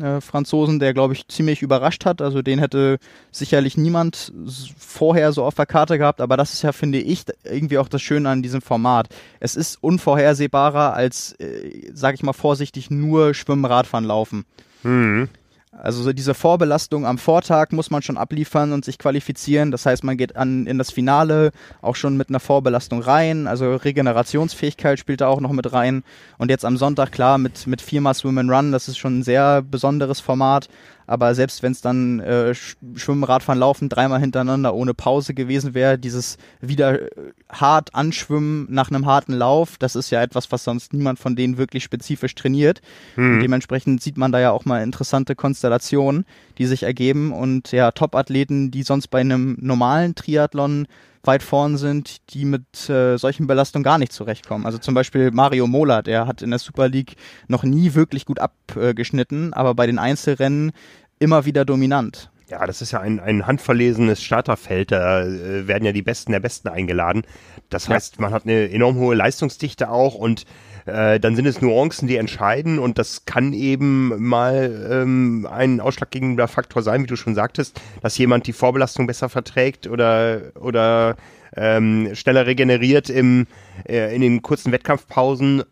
äh, 0.00 0.20
Franzosen, 0.20 0.78
der, 0.78 0.94
glaube 0.94 1.14
ich, 1.14 1.28
ziemlich 1.28 1.62
überrascht 1.62 2.04
hat. 2.04 2.22
Also 2.22 2.42
den 2.42 2.58
hätte 2.58 2.98
sicherlich 3.30 3.76
niemand 3.76 4.32
vorher 4.78 5.32
so 5.32 5.44
auf 5.44 5.54
der 5.54 5.66
Karte 5.66 5.98
gehabt, 5.98 6.20
aber 6.20 6.36
das 6.36 6.52
ist 6.54 6.62
ja, 6.62 6.72
finde 6.72 6.98
ich, 6.98 7.24
irgendwie 7.44 7.78
auch 7.78 7.88
das 7.88 8.02
Schöne 8.02 8.28
an 8.28 8.42
diesem 8.42 8.62
Format. 8.62 9.08
Es 9.38 9.56
ist 9.56 9.82
unvorhersehbarer 9.82 10.94
als, 10.94 11.32
äh, 11.40 11.90
sage 11.92 12.14
ich 12.16 12.22
mal 12.22 12.32
vorsichtig, 12.32 12.90
nur 12.90 13.34
Schwimmen, 13.34 13.64
Radfahren, 13.64 14.04
Laufen. 14.04 14.44
Mhm. 14.82 15.28
Also 15.72 16.02
so 16.02 16.12
diese 16.12 16.34
Vorbelastung 16.34 17.06
am 17.06 17.16
Vortag 17.16 17.70
muss 17.70 17.92
man 17.92 18.02
schon 18.02 18.18
abliefern 18.18 18.72
und 18.72 18.84
sich 18.84 18.98
qualifizieren. 18.98 19.70
Das 19.70 19.86
heißt, 19.86 20.02
man 20.02 20.16
geht 20.16 20.34
an, 20.34 20.66
in 20.66 20.78
das 20.78 20.90
Finale 20.90 21.52
auch 21.80 21.94
schon 21.94 22.16
mit 22.16 22.28
einer 22.28 22.40
Vorbelastung 22.40 23.00
rein. 23.00 23.46
Also 23.46 23.76
Regenerationsfähigkeit 23.76 24.98
spielt 24.98 25.20
da 25.20 25.28
auch 25.28 25.40
noch 25.40 25.52
mit 25.52 25.72
rein. 25.72 26.02
Und 26.38 26.50
jetzt 26.50 26.64
am 26.64 26.76
Sonntag, 26.76 27.12
klar, 27.12 27.38
mit, 27.38 27.68
mit 27.68 27.82
viermal 27.82 28.14
Swim 28.14 28.38
and 28.38 28.50
Run, 28.50 28.72
das 28.72 28.88
ist 28.88 28.98
schon 28.98 29.20
ein 29.20 29.22
sehr 29.22 29.62
besonderes 29.62 30.18
Format. 30.18 30.68
Aber 31.10 31.34
selbst 31.34 31.64
wenn 31.64 31.72
es 31.72 31.80
dann 31.80 32.20
äh, 32.20 32.54
Schwimmen, 32.54 33.24
Radfahren, 33.24 33.58
Laufen 33.58 33.88
dreimal 33.88 34.20
hintereinander 34.20 34.72
ohne 34.72 34.94
Pause 34.94 35.34
gewesen 35.34 35.74
wäre, 35.74 35.98
dieses 35.98 36.36
wieder 36.60 37.02
äh, 37.02 37.10
hart 37.50 37.96
anschwimmen 37.96 38.68
nach 38.70 38.92
einem 38.92 39.06
harten 39.06 39.32
Lauf, 39.32 39.76
das 39.76 39.96
ist 39.96 40.10
ja 40.10 40.22
etwas, 40.22 40.52
was 40.52 40.62
sonst 40.62 40.92
niemand 40.92 41.18
von 41.18 41.34
denen 41.34 41.58
wirklich 41.58 41.82
spezifisch 41.82 42.36
trainiert. 42.36 42.80
Mhm. 43.16 43.40
dementsprechend 43.40 44.00
sieht 44.00 44.18
man 44.18 44.30
da 44.30 44.38
ja 44.38 44.52
auch 44.52 44.64
mal 44.64 44.84
interessante 44.84 45.34
Konstellationen, 45.34 46.26
die 46.58 46.66
sich 46.66 46.84
ergeben 46.84 47.32
und 47.32 47.72
ja, 47.72 47.90
Top-Athleten, 47.90 48.70
die 48.70 48.84
sonst 48.84 49.08
bei 49.08 49.18
einem 49.18 49.56
normalen 49.60 50.14
Triathlon 50.14 50.86
weit 51.22 51.42
vorn 51.42 51.76
sind, 51.76 52.18
die 52.30 52.44
mit 52.44 52.88
äh, 52.88 53.18
solchen 53.18 53.46
Belastungen 53.46 53.84
gar 53.84 53.98
nicht 53.98 54.12
zurechtkommen. 54.12 54.64
Also 54.64 54.78
zum 54.78 54.94
Beispiel 54.94 55.30
Mario 55.30 55.66
Mola, 55.66 56.02
der 56.02 56.26
hat 56.26 56.40
in 56.40 56.50
der 56.50 56.58
Super 56.58 56.88
League 56.88 57.16
noch 57.46 57.62
nie 57.62 57.94
wirklich 57.94 58.24
gut 58.24 58.38
abgeschnitten, 58.38 59.52
aber 59.52 59.74
bei 59.74 59.86
den 59.86 59.98
Einzelrennen 59.98 60.72
immer 61.20 61.44
wieder 61.44 61.64
dominant. 61.64 62.30
Ja, 62.48 62.66
das 62.66 62.82
ist 62.82 62.90
ja 62.90 63.00
ein, 63.00 63.20
ein 63.20 63.46
handverlesenes 63.46 64.24
Starterfeld. 64.24 64.90
Da 64.90 65.22
äh, 65.22 65.68
werden 65.68 65.84
ja 65.84 65.92
die 65.92 66.02
Besten 66.02 66.32
der 66.32 66.40
Besten 66.40 66.68
eingeladen. 66.68 67.22
Das 67.68 67.88
heißt, 67.88 68.16
ja. 68.16 68.22
man 68.22 68.32
hat 68.32 68.44
eine 68.44 68.68
enorm 68.70 68.96
hohe 68.96 69.14
Leistungsdichte 69.14 69.88
auch 69.88 70.16
und 70.16 70.44
äh, 70.86 71.20
dann 71.20 71.36
sind 71.36 71.46
es 71.46 71.62
Nuancen, 71.62 72.08
die 72.08 72.16
entscheiden 72.16 72.80
und 72.80 72.98
das 72.98 73.24
kann 73.24 73.52
eben 73.52 74.20
mal 74.20 74.88
ähm, 74.90 75.46
ein 75.48 75.80
ausschlaggebender 75.80 76.48
Faktor 76.48 76.82
sein, 76.82 77.04
wie 77.04 77.06
du 77.06 77.14
schon 77.14 77.36
sagtest, 77.36 77.80
dass 78.02 78.18
jemand 78.18 78.48
die 78.48 78.52
Vorbelastung 78.52 79.06
besser 79.06 79.28
verträgt 79.28 79.86
oder, 79.86 80.40
oder 80.58 81.16
ähm, 81.54 82.10
schneller 82.14 82.46
regeneriert 82.46 83.10
im, 83.10 83.46
in 83.84 84.20
den 84.20 84.42
kurzen 84.42 84.72
Wettkampfpausen. 84.72 85.62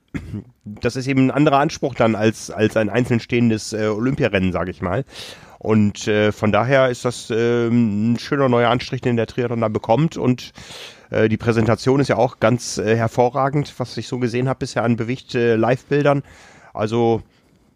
Das 0.65 0.97
ist 0.97 1.07
eben 1.07 1.27
ein 1.27 1.31
anderer 1.31 1.59
Anspruch 1.59 1.95
dann 1.95 2.15
als, 2.15 2.51
als 2.51 2.77
ein 2.77 2.91
einzeln 2.91 3.21
stehendes 3.21 3.73
äh, 3.73 3.87
Olympiarennen, 3.87 4.53
sage 4.53 4.71
ich 4.71 4.83
mal. 4.83 5.05
Und 5.59 6.07
äh, 6.07 6.31
von 6.31 6.53
daher 6.53 6.89
ist 6.89 7.05
das 7.05 7.31
äh, 7.31 7.69
ein 7.69 8.19
schöner 8.19 8.49
neuer 8.49 8.71
Anstrich, 8.71 9.01
den 9.01 9.17
der 9.17 9.27
Triathlon 9.27 9.61
da 9.61 9.69
bekommt. 9.69 10.17
Und 10.17 10.53
äh, 11.11 11.29
die 11.29 11.37
Präsentation 11.37 12.01
ist 12.01 12.09
ja 12.09 12.17
auch 12.17 12.39
ganz 12.39 12.79
äh, 12.79 12.97
hervorragend, 12.97 13.75
was 13.79 13.97
ich 13.97 14.09
so 14.09 14.19
gesehen 14.19 14.49
habe 14.49 14.61
bisher 14.61 14.85
an 14.85 14.97
Bewicht-Live-Bildern. 14.97 16.23
Also 16.73 17.23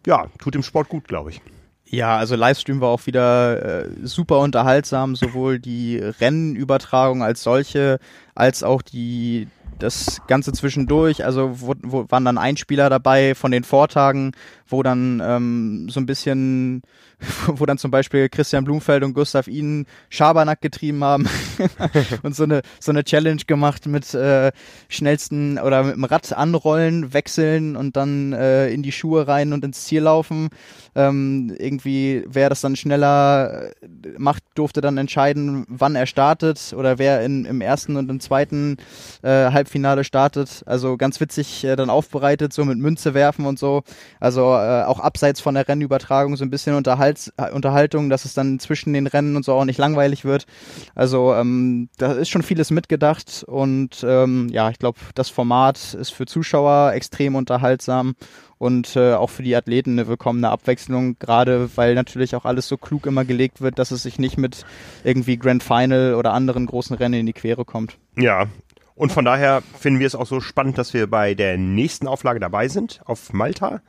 ja, 0.06 0.26
tut 0.38 0.54
dem 0.54 0.62
Sport 0.62 0.88
gut, 0.88 1.08
glaube 1.08 1.30
ich. 1.30 1.40
Ja, 1.84 2.16
also 2.16 2.36
Livestream 2.36 2.80
war 2.80 2.88
auch 2.88 3.06
wieder 3.06 3.82
äh, 3.84 3.88
super 4.02 4.38
unterhaltsam, 4.38 5.14
sowohl 5.14 5.58
die 5.58 5.98
Rennenübertragung 5.98 7.22
als 7.22 7.42
solche, 7.42 7.98
als 8.34 8.62
auch 8.62 8.82
die 8.82 9.48
das 9.78 10.20
Ganze 10.28 10.52
zwischendurch, 10.52 11.24
also 11.24 11.60
wo, 11.60 11.74
wo 11.82 12.06
waren 12.08 12.24
dann 12.24 12.38
Einspieler 12.38 12.88
dabei 12.88 13.34
von 13.34 13.50
den 13.50 13.64
Vortagen, 13.64 14.32
wo 14.68 14.82
dann 14.82 15.20
ähm, 15.24 15.88
so 15.90 16.00
ein 16.00 16.06
bisschen, 16.06 16.82
wo 17.46 17.66
dann 17.66 17.78
zum 17.78 17.90
Beispiel 17.90 18.28
Christian 18.28 18.64
Blumfeld 18.64 19.02
und 19.02 19.14
Gustav 19.14 19.48
Ihnen 19.48 19.86
Schabernack 20.08 20.60
getrieben 20.60 21.02
haben 21.04 21.28
und 22.22 22.34
so 22.34 22.44
eine 22.44 22.62
so 22.80 22.92
eine 22.92 23.04
Challenge 23.04 23.42
gemacht 23.46 23.86
mit 23.86 24.14
äh, 24.14 24.52
schnellsten 24.88 25.58
oder 25.58 25.82
mit 25.82 25.96
dem 25.96 26.04
Rad 26.04 26.32
anrollen, 26.32 27.12
wechseln 27.12 27.76
und 27.76 27.96
dann 27.96 28.32
äh, 28.32 28.68
in 28.68 28.82
die 28.82 28.92
Schuhe 28.92 29.26
rein 29.26 29.52
und 29.52 29.64
ins 29.64 29.84
Ziel 29.84 30.02
laufen. 30.02 30.50
Ähm, 30.94 31.54
irgendwie, 31.58 32.24
wer 32.28 32.48
das 32.48 32.60
dann 32.60 32.76
schneller 32.76 33.72
äh, 33.82 33.88
macht, 34.18 34.44
durfte 34.54 34.80
dann 34.80 34.98
entscheiden, 34.98 35.64
wann 35.68 35.96
er 35.96 36.06
startet 36.06 36.74
oder 36.76 36.98
wer 36.98 37.22
in, 37.22 37.44
im 37.44 37.60
ersten 37.60 37.96
und 37.96 38.10
im 38.10 38.20
zweiten 38.22 38.78
äh, 39.22 39.28
Halbfinale 39.28 40.04
startet. 40.04 40.62
Also 40.64 40.96
ganz 40.96 41.20
witzig 41.20 41.64
äh, 41.64 41.76
dann 41.76 41.90
aufbereitet, 41.90 42.54
so 42.54 42.64
mit 42.64 42.78
Münze 42.78 43.12
werfen 43.12 43.44
und 43.44 43.58
so. 43.58 43.82
Also 44.20 44.54
äh, 44.54 44.84
auch 44.84 45.00
abseits 45.00 45.40
von 45.40 45.54
der 45.54 45.68
Rennübertragung 45.68 46.36
so 46.36 46.44
ein 46.44 46.50
bisschen 46.50 46.74
Unterhalt, 46.74 47.32
Unterhaltung, 47.52 48.08
dass 48.08 48.24
es 48.24 48.32
dann 48.32 48.58
zwischen 48.58 48.94
den 48.94 49.06
Rennen 49.06 49.36
und 49.36 49.44
so 49.44 49.52
auch 49.52 49.66
nicht 49.66 49.78
langweilig 49.78 50.24
wird. 50.24 50.46
Also 50.94 51.34
ähm, 51.34 51.90
da 51.98 52.12
ist 52.12 52.30
schon 52.30 52.42
vieles 52.42 52.70
mitgedacht 52.70 53.44
und 53.46 54.04
ähm, 54.06 54.48
ja, 54.50 54.70
ich 54.70 54.78
glaube, 54.78 54.98
das 55.14 55.28
Format 55.28 55.94
ist 55.94 56.10
für 56.10 56.26
Zuschauer 56.26 56.92
extrem 56.94 57.34
unterhaltsam 57.34 58.14
und 58.62 58.94
äh, 58.94 59.14
auch 59.14 59.28
für 59.28 59.42
die 59.42 59.56
Athleten 59.56 59.98
eine 59.98 60.06
willkommene 60.06 60.48
Abwechslung, 60.48 61.18
gerade 61.18 61.68
weil 61.74 61.96
natürlich 61.96 62.36
auch 62.36 62.44
alles 62.44 62.68
so 62.68 62.76
klug 62.76 63.06
immer 63.06 63.24
gelegt 63.24 63.60
wird, 63.60 63.76
dass 63.80 63.90
es 63.90 64.04
sich 64.04 64.20
nicht 64.20 64.38
mit 64.38 64.64
irgendwie 65.02 65.36
Grand 65.36 65.64
Final 65.64 66.14
oder 66.14 66.32
anderen 66.32 66.66
großen 66.66 66.94
Rennen 66.94 67.18
in 67.18 67.26
die 67.26 67.32
Quere 67.32 67.64
kommt. 67.64 67.98
Ja, 68.16 68.46
und 68.94 69.10
von 69.10 69.24
daher 69.24 69.64
finden 69.76 69.98
wir 69.98 70.06
es 70.06 70.14
auch 70.14 70.26
so 70.26 70.40
spannend, 70.40 70.78
dass 70.78 70.94
wir 70.94 71.10
bei 71.10 71.34
der 71.34 71.58
nächsten 71.58 72.06
Auflage 72.06 72.38
dabei 72.38 72.68
sind 72.68 73.00
auf 73.04 73.32
Malta. 73.32 73.80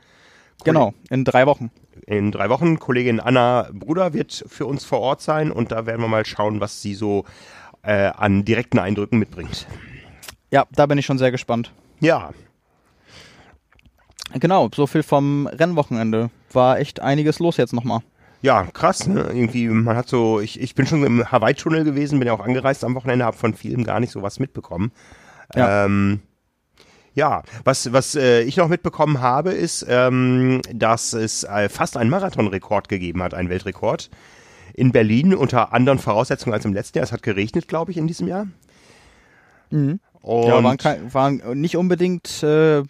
Genau, 0.64 0.92
in 1.08 1.24
drei 1.24 1.46
Wochen. 1.46 1.70
In 2.08 2.32
drei 2.32 2.50
Wochen. 2.50 2.80
Kollegin 2.80 3.20
Anna 3.20 3.68
Bruder 3.72 4.12
wird 4.12 4.44
für 4.48 4.66
uns 4.66 4.84
vor 4.84 4.98
Ort 4.98 5.20
sein 5.20 5.52
und 5.52 5.70
da 5.70 5.86
werden 5.86 6.00
wir 6.00 6.08
mal 6.08 6.26
schauen, 6.26 6.58
was 6.58 6.82
sie 6.82 6.94
so 6.94 7.26
äh, 7.82 8.06
an 8.08 8.44
direkten 8.44 8.80
Eindrücken 8.80 9.20
mitbringt. 9.20 9.68
Ja, 10.50 10.64
da 10.72 10.86
bin 10.86 10.98
ich 10.98 11.06
schon 11.06 11.18
sehr 11.18 11.30
gespannt. 11.30 11.70
Ja, 12.00 12.32
Genau, 14.34 14.68
so 14.74 14.86
viel 14.86 15.02
vom 15.02 15.46
Rennwochenende. 15.46 16.30
War 16.52 16.78
echt 16.78 17.00
einiges 17.00 17.38
los 17.38 17.56
jetzt 17.56 17.72
nochmal. 17.72 18.00
Ja, 18.42 18.64
krass, 18.64 19.06
ne? 19.06 19.30
Irgendwie, 19.32 19.68
man 19.68 19.96
hat 19.96 20.08
so, 20.08 20.40
ich, 20.40 20.60
ich 20.60 20.74
bin 20.74 20.86
schon 20.86 21.02
im 21.04 21.30
Hawaii-Tunnel 21.30 21.84
gewesen, 21.84 22.18
bin 22.18 22.26
ja 22.26 22.34
auch 22.34 22.44
angereist 22.44 22.84
am 22.84 22.94
Wochenende, 22.94 23.24
habe 23.24 23.36
von 23.36 23.54
vielem 23.54 23.84
gar 23.84 24.00
nicht 24.00 24.12
so 24.12 24.20
was 24.22 24.38
mitbekommen. 24.38 24.92
Ja. 25.54 25.86
Ähm, 25.86 26.20
ja, 27.14 27.42
was, 27.64 27.92
was 27.92 28.16
äh, 28.16 28.42
ich 28.42 28.56
noch 28.56 28.68
mitbekommen 28.68 29.20
habe, 29.20 29.52
ist, 29.52 29.86
ähm, 29.88 30.60
dass 30.72 31.12
es 31.12 31.44
äh, 31.44 31.68
fast 31.68 31.96
einen 31.96 32.10
Marathonrekord 32.10 32.88
gegeben 32.88 33.22
hat, 33.22 33.34
einen 33.34 33.48
Weltrekord. 33.48 34.10
In 34.74 34.90
Berlin 34.90 35.34
unter 35.34 35.72
anderen 35.72 36.00
Voraussetzungen 36.00 36.52
als 36.52 36.64
im 36.64 36.74
letzten 36.74 36.98
Jahr. 36.98 37.04
Es 37.04 37.12
hat 37.12 37.22
geregnet, 37.22 37.68
glaube 37.68 37.92
ich, 37.92 37.96
in 37.96 38.08
diesem 38.08 38.26
Jahr. 38.26 38.48
Mhm. 39.70 40.00
Und 40.20 40.46
Ja, 40.48 40.62
waren, 40.64 40.76
kein, 40.76 41.14
waren 41.14 41.60
nicht 41.60 41.76
unbedingt 41.76 42.42
äh, 42.42 42.82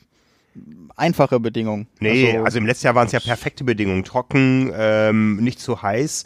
einfache 0.97 1.41
Bedingungen. 1.41 1.87
Nee, 2.01 2.31
also, 2.33 2.45
Also, 2.45 2.59
im 2.59 2.67
letzten 2.67 2.87
Jahr 2.87 2.95
waren 2.95 3.07
es 3.07 3.13
ja 3.13 3.21
perfekte 3.21 3.65
Bedingungen. 3.65 4.05
Trocken, 4.05 4.73
ähm, 4.77 5.37
nicht 5.37 5.61
zu 5.61 5.83
heiß. 5.83 6.25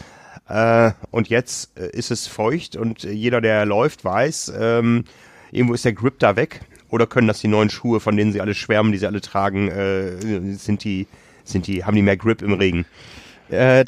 Äh, 0.49 0.93
und 1.11 1.29
jetzt 1.29 1.79
äh, 1.79 1.91
ist 1.91 2.11
es 2.11 2.27
feucht 2.27 2.77
und 2.77 3.05
äh, 3.05 3.11
jeder, 3.11 3.41
der 3.41 3.67
läuft, 3.67 4.05
weiß, 4.05 4.53
ähm, 4.59 5.05
irgendwo 5.51 5.75
ist 5.75 5.85
der 5.85 5.93
Grip 5.93 6.19
da 6.19 6.37
weg. 6.37 6.61
Oder 6.91 7.07
können 7.07 7.29
das 7.29 7.41
die 7.41 7.49
neuen 7.49 7.69
Schuhe, 7.69 8.01
von 8.01 8.17
denen 8.17 8.33
sie 8.33 8.41
alle 8.41 8.55
schwärmen, 8.55 8.93
die 8.93 8.99
sie 8.99 9.07
alle 9.07 9.21
tragen, 9.21 9.69
äh, 9.69 10.55
sind 10.55 10.85
die, 10.85 11.07
sind 11.45 11.67
die, 11.67 11.85
haben 11.85 11.95
die 11.95 12.03
mehr 12.03 12.17
Grip 12.17 12.41
im 12.41 12.55
Regen? 12.55 12.87
äh, 13.51 13.85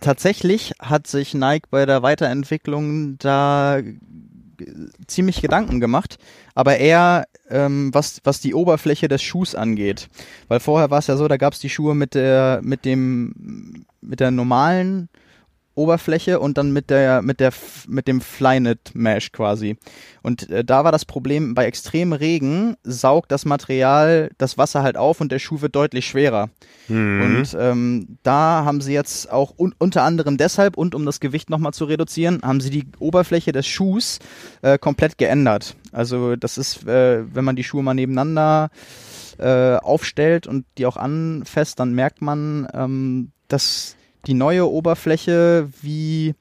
tatsächlich 0.00 0.72
hat 0.80 1.06
sich 1.06 1.34
Nike 1.34 1.68
bei 1.70 1.86
der 1.86 2.02
Weiterentwicklung 2.02 3.18
da 3.18 3.80
g- 3.80 3.96
ziemlich 5.06 5.42
Gedanken 5.42 5.80
gemacht, 5.80 6.18
aber 6.54 6.78
eher 6.78 7.26
ähm, 7.50 7.90
was, 7.92 8.20
was 8.24 8.40
die 8.40 8.54
Oberfläche 8.54 9.08
des 9.08 9.22
Schuhs 9.22 9.54
angeht. 9.54 10.08
Weil 10.48 10.60
vorher 10.60 10.90
war 10.90 10.98
es 10.98 11.06
ja 11.06 11.16
so, 11.16 11.28
da 11.28 11.36
gab 11.36 11.52
es 11.52 11.58
die 11.58 11.70
Schuhe 11.70 11.94
mit 11.94 12.14
der, 12.14 12.60
mit 12.62 12.84
dem, 12.84 13.84
mit 14.00 14.20
der 14.20 14.30
normalen 14.30 15.08
Oberfläche 15.80 16.40
und 16.40 16.58
dann 16.58 16.72
mit 16.72 16.90
der 16.90 17.22
mit 17.22 17.40
der 17.40 17.52
mit 17.88 18.06
dem 18.06 18.20
Flyknit 18.20 18.94
Mesh 18.94 19.32
quasi. 19.32 19.76
Und 20.22 20.50
äh, 20.50 20.64
da 20.64 20.84
war 20.84 20.92
das 20.92 21.04
Problem 21.04 21.54
bei 21.54 21.64
extremem 21.64 22.12
Regen 22.12 22.76
saugt 22.84 23.32
das 23.32 23.44
Material 23.44 24.30
das 24.38 24.58
Wasser 24.58 24.82
halt 24.82 24.96
auf 24.96 25.20
und 25.20 25.32
der 25.32 25.38
Schuh 25.38 25.60
wird 25.60 25.74
deutlich 25.74 26.06
schwerer. 26.06 26.50
Und 26.90 27.56
ähm, 27.58 28.18
da 28.22 28.64
haben 28.64 28.80
sie 28.80 28.92
jetzt 28.92 29.30
auch 29.30 29.54
un 29.58 29.74
unter 29.78 30.02
anderem 30.02 30.36
deshalb 30.36 30.76
und 30.76 30.94
um 30.94 31.06
das 31.06 31.20
Gewicht 31.20 31.48
nochmal 31.48 31.72
zu 31.72 31.84
reduzieren, 31.84 32.40
haben 32.42 32.60
sie 32.60 32.70
die 32.70 32.86
Oberfläche 32.98 33.52
des 33.52 33.66
Schuhs 33.66 34.18
äh, 34.62 34.78
komplett 34.78 35.16
geändert. 35.16 35.76
Also 35.92 36.36
das 36.36 36.58
ist, 36.58 36.86
äh, 36.86 37.24
wenn 37.34 37.44
man 37.44 37.56
die 37.56 37.64
Schuhe 37.64 37.82
mal 37.82 37.94
nebeneinander 37.94 38.70
äh, 39.38 39.76
aufstellt 39.76 40.46
und 40.46 40.66
die 40.78 40.86
auch 40.86 40.96
anfasst, 40.96 41.80
dann 41.80 41.94
merkt 41.94 42.22
man, 42.22 42.68
ähm, 42.74 43.32
dass 43.48 43.96
die 44.26 44.34
neue 44.34 44.68
Oberfläche 44.68 45.68
wie, 45.82 46.34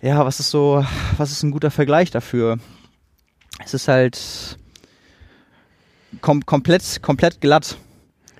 ja, 0.00 0.24
was 0.24 0.40
ist 0.40 0.50
so, 0.50 0.84
was 1.16 1.30
ist 1.30 1.42
ein 1.42 1.50
guter 1.50 1.70
Vergleich 1.70 2.10
dafür? 2.10 2.58
Es 3.64 3.74
ist 3.74 3.88
halt 3.88 4.58
kom 6.20 6.44
komplett, 6.44 7.02
komplett 7.02 7.40
glatt. 7.40 7.76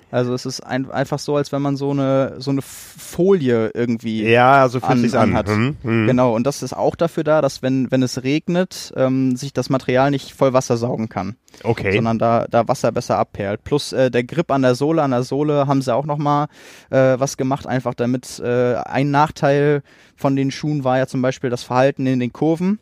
Also 0.09 0.33
es 0.33 0.45
ist 0.45 0.61
ein, 0.61 0.89
einfach 0.89 1.19
so, 1.19 1.35
als 1.35 1.51
wenn 1.51 1.61
man 1.61 1.75
so 1.75 1.91
eine 1.91 2.35
so 2.39 2.51
eine 2.51 2.61
Folie 2.61 3.71
irgendwie 3.73 4.23
Ja, 4.27 4.67
so 4.69 4.79
an- 4.79 5.03
an. 5.03 5.15
anhat. 5.15 5.47
Hm, 5.49 5.75
hm. 5.81 6.07
Genau, 6.07 6.33
und 6.35 6.45
das 6.47 6.63
ist 6.63 6.73
auch 6.73 6.95
dafür 6.95 7.23
da, 7.23 7.41
dass 7.41 7.61
wenn, 7.61 7.91
wenn 7.91 8.01
es 8.03 8.23
regnet, 8.23 8.93
ähm, 8.95 9.35
sich 9.35 9.53
das 9.53 9.69
Material 9.69 10.09
nicht 10.11 10.33
voll 10.33 10.53
Wasser 10.53 10.77
saugen 10.77 11.09
kann, 11.09 11.35
Okay. 11.63 11.93
sondern 11.93 12.19
da, 12.19 12.45
da 12.49 12.67
Wasser 12.67 12.91
besser 12.91 13.17
abperlt. 13.17 13.63
Plus 13.63 13.91
äh, 13.93 14.09
der 14.09 14.23
Grip 14.23 14.51
an 14.51 14.61
der 14.61 14.75
Sohle, 14.75 15.03
an 15.03 15.11
der 15.11 15.23
Sohle 15.23 15.67
haben 15.67 15.81
sie 15.81 15.93
auch 15.93 16.05
nochmal 16.05 16.47
äh, 16.89 17.15
was 17.19 17.35
gemacht, 17.37 17.67
einfach 17.67 17.93
damit 17.93 18.39
äh, 18.39 18.75
ein 18.75 19.11
Nachteil 19.11 19.81
von 20.15 20.35
den 20.35 20.51
Schuhen 20.51 20.83
war 20.83 20.97
ja 20.97 21.07
zum 21.07 21.21
Beispiel 21.21 21.49
das 21.49 21.63
Verhalten 21.63 22.05
in 22.07 22.19
den 22.19 22.31
Kurven. 22.33 22.79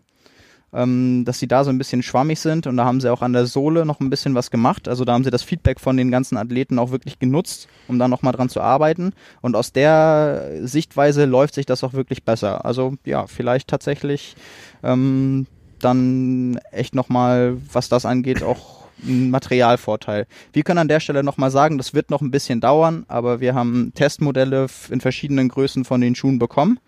Ähm, 0.76 1.24
dass 1.24 1.40
sie 1.40 1.48
da 1.48 1.64
so 1.64 1.70
ein 1.70 1.78
bisschen 1.78 2.04
schwammig 2.04 2.40
sind 2.42 2.68
und 2.68 2.76
da 2.76 2.84
haben 2.84 3.00
sie 3.00 3.10
auch 3.10 3.22
an 3.22 3.32
der 3.32 3.46
Sohle 3.46 3.86
noch 3.86 4.02
ein 4.02 4.10
bisschen 4.10 4.36
was 4.36 4.52
gemacht. 4.52 4.90
Also 4.90 5.06
da 5.06 5.14
haben 5.14 5.24
sie 5.24 5.32
das 5.32 5.42
Feedback 5.42 5.80
von 5.80 5.96
den 5.96 6.12
ganzen 6.12 6.38
Athleten 6.38 6.80
auch 6.80 6.92
wirklich 6.92 7.18
genutzt, 7.18 7.70
um 7.88 7.98
da 7.98 8.10
nochmal 8.10 8.34
dran 8.34 8.50
zu 8.50 8.60
arbeiten. 8.60 9.14
Und 9.42 9.56
aus 9.56 9.72
der 9.72 10.60
Sichtweise 10.64 11.24
läuft 11.24 11.54
sich 11.54 11.66
das 11.66 11.84
auch 11.86 11.94
wirklich 11.94 12.24
besser. 12.26 12.66
Also 12.66 12.96
ja, 13.06 13.26
vielleicht 13.26 13.70
tatsächlich 13.70 14.36
ähm, 14.84 15.48
dann 15.80 16.60
echt 16.72 16.94
nochmal, 16.94 17.56
was 17.72 17.88
das 17.88 18.06
angeht, 18.06 18.44
auch 18.44 18.86
ein 19.04 19.30
Materialvorteil. 19.30 20.28
Wir 20.54 20.64
können 20.64 20.80
an 20.80 20.88
der 20.88 21.00
Stelle 21.00 21.24
nochmal 21.24 21.52
sagen, 21.52 21.78
das 21.78 21.94
wird 21.94 22.10
noch 22.10 22.22
ein 22.22 22.32
bisschen 22.32 22.60
dauern, 22.62 23.06
aber 23.08 23.40
wir 23.40 23.56
haben 23.56 23.92
Testmodelle 23.96 24.68
in 24.90 25.02
verschiedenen 25.02 25.50
Größen 25.50 25.86
von 25.86 26.02
den 26.02 26.16
Schuhen 26.16 26.40
bekommen. 26.40 26.80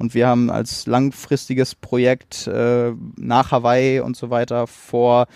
Und 0.00 0.14
wir 0.14 0.26
haben 0.26 0.50
als 0.50 0.86
langfristiges 0.86 1.74
Projekt 1.74 2.46
äh, 2.46 2.92
nach 3.16 3.50
Hawaii 3.50 4.00
und 4.00 4.16
so 4.16 4.30
weiter 4.30 4.66
vor, 4.66 5.26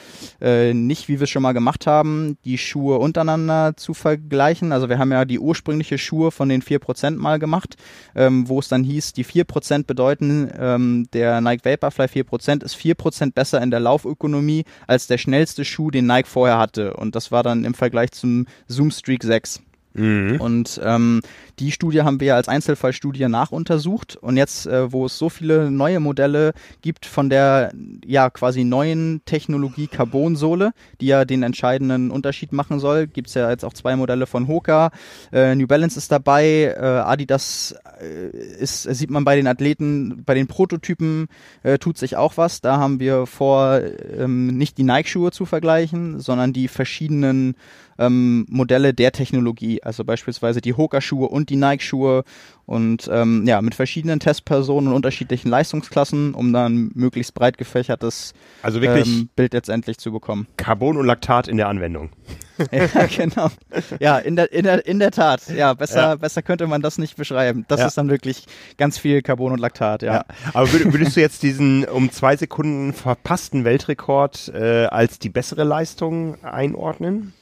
äh, 0.40 0.72
nicht 0.72 1.06
wie 1.08 1.20
wir 1.20 1.24
es 1.24 1.30
schon 1.30 1.42
mal 1.42 1.52
gemacht 1.52 1.86
haben, 1.86 2.38
die 2.46 2.56
Schuhe 2.56 2.98
untereinander 2.98 3.76
zu 3.76 3.92
vergleichen. 3.92 4.72
Also 4.72 4.88
wir 4.88 4.98
haben 4.98 5.12
ja 5.12 5.26
die 5.26 5.38
ursprüngliche 5.38 5.98
Schuhe 5.98 6.30
von 6.30 6.48
den 6.48 6.62
4% 6.62 7.18
mal 7.18 7.38
gemacht, 7.38 7.76
ähm, 8.14 8.48
wo 8.48 8.58
es 8.58 8.68
dann 8.68 8.84
hieß, 8.84 9.12
die 9.12 9.26
4% 9.26 9.86
bedeuten, 9.86 10.50
ähm, 10.58 11.08
der 11.12 11.42
Nike 11.42 11.66
Vaporfly 11.66 12.08
4% 12.08 12.64
ist 12.64 12.74
4% 12.74 13.34
besser 13.34 13.60
in 13.60 13.70
der 13.70 13.80
Laufökonomie 13.80 14.64
als 14.86 15.06
der 15.08 15.18
schnellste 15.18 15.66
Schuh, 15.66 15.90
den 15.90 16.06
Nike 16.06 16.26
vorher 16.26 16.56
hatte. 16.56 16.94
Und 16.94 17.14
das 17.14 17.30
war 17.30 17.42
dann 17.42 17.66
im 17.66 17.74
Vergleich 17.74 18.12
zum 18.12 18.46
Zoom 18.66 18.90
Streak 18.90 19.24
6. 19.24 19.60
Mhm. 19.94 20.40
Und 20.40 20.80
ähm, 20.84 21.20
die 21.60 21.70
Studie 21.70 22.02
haben 22.02 22.20
wir 22.20 22.34
als 22.34 22.48
Einzelfallstudie 22.48 23.28
nachuntersucht. 23.28 24.16
Und 24.16 24.36
jetzt, 24.36 24.66
äh, 24.66 24.92
wo 24.92 25.06
es 25.06 25.16
so 25.16 25.28
viele 25.28 25.70
neue 25.70 26.00
Modelle 26.00 26.52
gibt 26.82 27.06
von 27.06 27.30
der 27.30 27.72
ja 28.04 28.28
quasi 28.30 28.64
neuen 28.64 29.22
Technologie 29.24 29.86
Carbonsohle, 29.86 30.72
die 31.00 31.06
ja 31.06 31.24
den 31.24 31.42
entscheidenden 31.42 32.10
Unterschied 32.10 32.52
machen 32.52 32.80
soll, 32.80 33.06
gibt 33.06 33.28
es 33.28 33.34
ja 33.34 33.48
jetzt 33.48 33.64
auch 33.64 33.72
zwei 33.72 33.94
Modelle 33.96 34.26
von 34.26 34.48
Hoka. 34.48 34.90
Äh, 35.32 35.54
New 35.54 35.68
Balance 35.68 35.96
ist 35.96 36.10
dabei, 36.10 36.74
äh, 36.76 36.80
Adidas 36.80 37.76
äh, 38.00 38.36
ist, 38.36 38.82
sieht 38.82 39.10
man 39.10 39.24
bei 39.24 39.36
den 39.36 39.46
Athleten, 39.46 40.24
bei 40.24 40.34
den 40.34 40.48
Prototypen 40.48 41.28
äh, 41.62 41.78
tut 41.78 41.98
sich 41.98 42.16
auch 42.16 42.36
was. 42.36 42.60
Da 42.60 42.78
haben 42.78 42.98
wir 42.98 43.26
vor, 43.26 43.80
ähm, 44.18 44.58
nicht 44.58 44.76
die 44.76 44.82
Nike-Schuhe 44.82 45.30
zu 45.30 45.46
vergleichen, 45.46 46.18
sondern 46.18 46.52
die 46.52 46.66
verschiedenen 46.66 47.54
ähm, 47.98 48.46
Modelle 48.48 48.94
der 48.94 49.12
Technologie, 49.12 49.82
also 49.82 50.04
beispielsweise 50.04 50.60
die 50.60 50.74
Hoka-Schuhe 50.74 51.28
und 51.28 51.50
die 51.50 51.56
Nike-Schuhe 51.56 52.24
und 52.66 53.10
ähm, 53.12 53.44
ja, 53.46 53.60
mit 53.60 53.74
verschiedenen 53.74 54.20
Testpersonen 54.20 54.88
und 54.88 54.94
unterschiedlichen 54.94 55.48
Leistungsklassen, 55.50 56.34
um 56.34 56.52
dann 56.52 56.90
möglichst 56.94 57.34
breit 57.34 57.58
gefächertes 57.58 58.32
also 58.62 58.80
ähm, 58.80 59.28
Bild 59.36 59.52
letztendlich 59.52 59.98
zu 59.98 60.12
bekommen. 60.12 60.46
Carbon 60.56 60.96
und 60.96 61.06
Laktat 61.06 61.48
in 61.48 61.58
der 61.58 61.68
Anwendung. 61.68 62.10
ja, 62.70 63.06
genau. 63.06 63.50
Ja, 63.98 64.18
in 64.18 64.36
der, 64.36 64.52
in 64.52 64.64
der, 64.64 64.86
in 64.86 64.98
der 64.98 65.10
Tat. 65.10 65.48
Ja, 65.48 65.74
besser, 65.74 66.00
ja. 66.00 66.14
besser 66.14 66.40
könnte 66.40 66.66
man 66.66 66.82
das 66.82 66.98
nicht 66.98 67.16
beschreiben. 67.16 67.64
Das 67.68 67.80
ja. 67.80 67.86
ist 67.86 67.98
dann 67.98 68.08
wirklich 68.08 68.46
ganz 68.78 68.96
viel 68.96 69.22
Carbon 69.22 69.52
und 69.52 69.58
Laktat, 69.58 70.02
ja. 70.02 70.14
ja. 70.14 70.24
Aber 70.52 70.72
würdest 70.72 71.16
du 71.16 71.20
jetzt 71.20 71.42
diesen 71.42 71.84
um 71.84 72.10
zwei 72.10 72.36
Sekunden 72.36 72.92
verpassten 72.92 73.64
Weltrekord 73.64 74.52
äh, 74.54 74.86
als 74.86 75.18
die 75.18 75.28
bessere 75.28 75.64
Leistung 75.64 76.42
einordnen? 76.44 77.32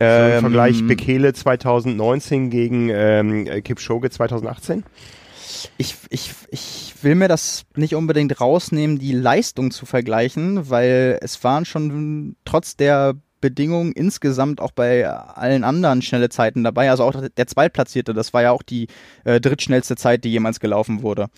Ähm, 0.00 0.30
so 0.30 0.36
Im 0.36 0.40
Vergleich 0.40 0.86
Bekele 0.86 1.32
2019 1.32 2.50
gegen 2.50 2.88
ähm, 2.90 3.44
Kipchoge 3.62 4.10
2018? 4.10 4.84
Ich, 5.76 5.96
ich, 6.08 6.32
ich 6.50 6.94
will 7.02 7.14
mir 7.14 7.28
das 7.28 7.64
nicht 7.76 7.94
unbedingt 7.94 8.40
rausnehmen, 8.40 8.98
die 8.98 9.12
Leistung 9.12 9.70
zu 9.70 9.84
vergleichen, 9.84 10.70
weil 10.70 11.18
es 11.20 11.42
waren 11.44 11.66
schon 11.66 12.36
trotz 12.44 12.76
der 12.76 13.14
Bedingungen 13.40 13.92
insgesamt 13.92 14.60
auch 14.60 14.70
bei 14.70 15.08
allen 15.08 15.64
anderen 15.64 16.02
schnelle 16.02 16.28
Zeiten 16.28 16.62
dabei. 16.64 16.90
Also 16.90 17.04
auch 17.04 17.14
der 17.36 17.46
Zweitplatzierte, 17.46 18.14
das 18.14 18.32
war 18.32 18.42
ja 18.42 18.52
auch 18.52 18.62
die 18.62 18.88
äh, 19.24 19.40
drittschnellste 19.40 19.96
Zeit, 19.96 20.24
die 20.24 20.30
jemals 20.30 20.60
gelaufen 20.60 21.02
wurde. 21.02 21.28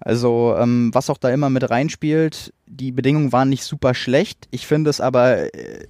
Also 0.00 0.54
ähm, 0.58 0.90
was 0.92 1.10
auch 1.10 1.18
da 1.18 1.30
immer 1.30 1.50
mit 1.50 1.68
reinspielt, 1.68 2.52
die 2.66 2.92
Bedingungen 2.92 3.32
waren 3.32 3.48
nicht 3.48 3.64
super 3.64 3.94
schlecht. 3.94 4.46
Ich 4.50 4.66
finde 4.66 4.90
es 4.90 5.00
aber 5.00 5.52
äh, 5.54 5.86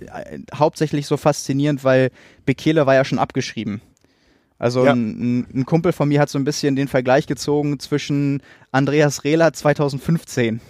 hauptsächlich 0.55 1.07
so 1.07 1.17
faszinierend, 1.17 1.85
weil 1.85 2.11
Bekele 2.47 2.87
war 2.87 2.95
ja 2.95 3.05
schon 3.05 3.19
abgeschrieben. 3.19 3.83
Also 4.59 4.85
ja. 4.85 4.93
ein, 4.93 5.47
ein, 5.55 5.67
Kumpel 5.67 5.93
von 5.93 6.09
mir 6.09 6.21
hat 6.21 6.31
so 6.31 6.39
ein 6.39 6.45
bisschen 6.45 6.75
den 6.75 6.89
Vergleich 6.89 7.27
gezogen 7.27 7.79
zwischen 7.79 8.43
Andreas 8.73 9.23
Rehler 9.25 9.53
2015 9.53 10.61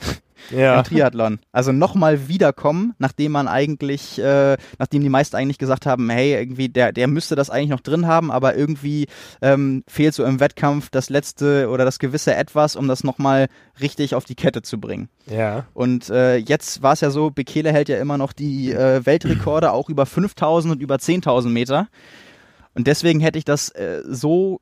ja. 0.51 0.79
im 0.79 0.85
Triathlon. 0.85 1.39
Also 1.53 1.73
nochmal 1.73 2.29
wiederkommen, 2.29 2.95
nachdem 2.99 3.33
man 3.33 3.49
eigentlich, 3.49 4.19
äh, 4.21 4.57
nachdem 4.79 5.03
die 5.03 5.09
meisten 5.09 5.37
eigentlich 5.37 5.59
gesagt 5.59 5.87
haben, 5.87 6.09
hey, 6.11 6.35
irgendwie, 6.35 6.69
der, 6.69 6.93
der 6.93 7.09
müsste 7.09 7.37
das 7.37 7.51
eigentlich 7.51 7.71
noch 7.71 7.81
drin 7.81 8.07
haben, 8.07 8.31
aber 8.31 8.57
irgendwie 8.57 9.07
ähm, 9.43 9.85
fehlt 9.87 10.15
so 10.15 10.25
im 10.25 10.41
Wettkampf 10.41 10.91
das 10.91 11.11
letzte 11.11 11.69
oder 11.69 11.85
das 11.85 11.99
gewisse 11.99 12.35
Etwas, 12.35 12.77
um 12.77 12.89
das 12.89 13.05
nochmal 13.05 13.49
richtig 13.81 14.15
auf 14.15 14.25
die 14.25 14.35
Kette 14.35 14.63
zu 14.63 14.81
bringen. 14.81 15.09
Ja. 15.27 15.67
Und 15.75 16.11
äh, 16.11 16.37
jetzt 16.37 16.83
war 16.83 16.93
es 16.93 17.01
ja 17.01 17.11
so, 17.11 17.31
Bekele 17.31 17.73
hält 17.73 17.89
ja 17.89 17.99
immer 17.99 18.19
noch 18.19 18.33
die 18.33 18.73
äh, 18.73 19.05
Weltrekorde 19.05 19.73
auch 19.73 19.89
über 19.89 20.07
5000 20.07 20.75
und 20.75 20.83
über 20.83 20.97
10.000 20.97 21.49
Meter. 21.49 21.89
Und 22.75 22.87
deswegen 22.87 23.21
hätte 23.21 23.39
ich 23.39 23.45
das 23.45 23.71
äh, 23.71 24.03
so 24.07 24.61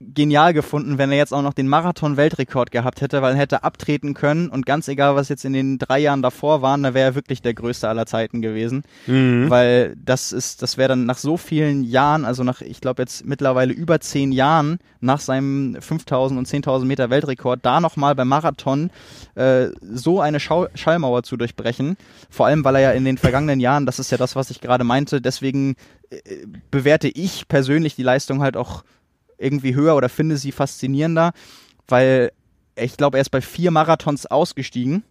genial 0.00 0.52
gefunden, 0.52 0.98
wenn 0.98 1.10
er 1.10 1.16
jetzt 1.16 1.32
auch 1.32 1.42
noch 1.42 1.54
den 1.54 1.68
Marathon-Weltrekord 1.68 2.70
gehabt 2.70 3.00
hätte, 3.00 3.22
weil 3.22 3.34
er 3.34 3.40
hätte 3.40 3.64
abtreten 3.64 4.12
können 4.14 4.48
und 4.48 4.66
ganz 4.66 4.88
egal, 4.88 5.16
was 5.16 5.28
jetzt 5.28 5.44
in 5.44 5.54
den 5.54 5.78
drei 5.78 5.98
Jahren 5.98 6.22
davor 6.22 6.60
waren, 6.60 6.82
da 6.82 6.92
wäre 6.92 7.10
er 7.10 7.14
wirklich 7.14 7.40
der 7.40 7.54
größte 7.54 7.88
aller 7.88 8.04
Zeiten 8.04 8.42
gewesen. 8.42 8.82
Mhm. 9.06 9.48
Weil 9.48 9.96
das 9.96 10.32
ist, 10.32 10.62
das 10.62 10.76
wäre 10.76 10.90
dann 10.90 11.06
nach 11.06 11.18
so 11.18 11.36
vielen 11.36 11.82
Jahren, 11.82 12.24
also 12.24 12.44
nach, 12.44 12.60
ich 12.60 12.80
glaube 12.80 13.02
jetzt 13.02 13.24
mittlerweile 13.24 13.72
über 13.72 14.00
zehn 14.00 14.32
Jahren 14.32 14.78
nach 15.00 15.20
seinem 15.20 15.76
5000 15.80 16.38
und 16.38 16.46
10.000 16.46 16.84
Meter 16.84 17.08
Weltrekord, 17.08 17.60
da 17.62 17.80
nochmal 17.80 18.14
beim 18.14 18.28
Marathon 18.28 18.90
äh, 19.34 19.68
so 19.80 20.20
eine 20.20 20.40
Schau 20.40 20.66
Schallmauer 20.74 21.22
zu 21.22 21.36
durchbrechen. 21.36 21.96
Vor 22.28 22.46
allem, 22.46 22.64
weil 22.64 22.76
er 22.76 22.80
ja 22.82 22.90
in 22.92 23.04
den 23.04 23.16
vergangenen 23.18 23.60
Jahren, 23.60 23.86
das 23.86 23.98
ist 23.98 24.10
ja 24.10 24.18
das, 24.18 24.36
was 24.36 24.50
ich 24.50 24.60
gerade 24.60 24.84
meinte, 24.84 25.20
deswegen 25.22 25.76
äh, 26.10 26.18
bewerte 26.70 27.08
ich 27.08 27.48
persönlich 27.48 27.96
die 27.96 28.02
Leistung 28.02 28.42
halt 28.42 28.56
auch 28.56 28.84
irgendwie 29.38 29.74
höher 29.74 29.96
oder 29.96 30.08
finde 30.08 30.36
sie 30.36 30.52
faszinierender, 30.52 31.32
weil 31.88 32.32
ich 32.76 32.96
glaube, 32.96 33.18
er 33.18 33.22
ist 33.22 33.30
bei 33.30 33.40
vier 33.40 33.70
Marathons 33.70 34.26
ausgestiegen, 34.26 35.02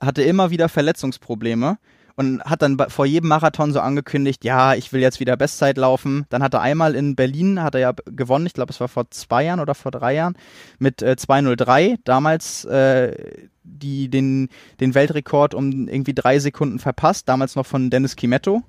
hatte 0.00 0.22
immer 0.22 0.50
wieder 0.50 0.68
Verletzungsprobleme 0.68 1.78
und 2.18 2.42
hat 2.42 2.62
dann 2.62 2.76
vor 2.88 3.06
jedem 3.06 3.28
Marathon 3.28 3.72
so 3.72 3.78
angekündigt, 3.78 4.44
ja, 4.44 4.74
ich 4.74 4.92
will 4.92 5.00
jetzt 5.00 5.20
wieder 5.20 5.36
Bestzeit 5.36 5.76
laufen. 5.76 6.26
Dann 6.30 6.42
hat 6.42 6.52
er 6.52 6.60
einmal 6.60 6.96
in 6.96 7.14
Berlin, 7.14 7.62
hat 7.62 7.76
er 7.76 7.80
ja 7.80 7.92
gewonnen, 8.06 8.44
ich 8.44 8.54
glaube, 8.54 8.72
es 8.72 8.80
war 8.80 8.88
vor 8.88 9.08
zwei 9.10 9.44
Jahren 9.44 9.60
oder 9.60 9.76
vor 9.76 9.92
drei 9.92 10.14
Jahren, 10.14 10.36
mit 10.80 11.00
äh, 11.00 11.16
203, 11.16 11.96
damals 12.02 12.64
äh, 12.64 13.46
die, 13.62 14.08
den, 14.08 14.48
den 14.80 14.96
Weltrekord 14.96 15.54
um 15.54 15.86
irgendwie 15.86 16.12
drei 16.12 16.40
Sekunden 16.40 16.80
verpasst, 16.80 17.28
damals 17.28 17.54
noch 17.54 17.66
von 17.66 17.88
Dennis 17.88 18.16
Kimetto. 18.16 18.64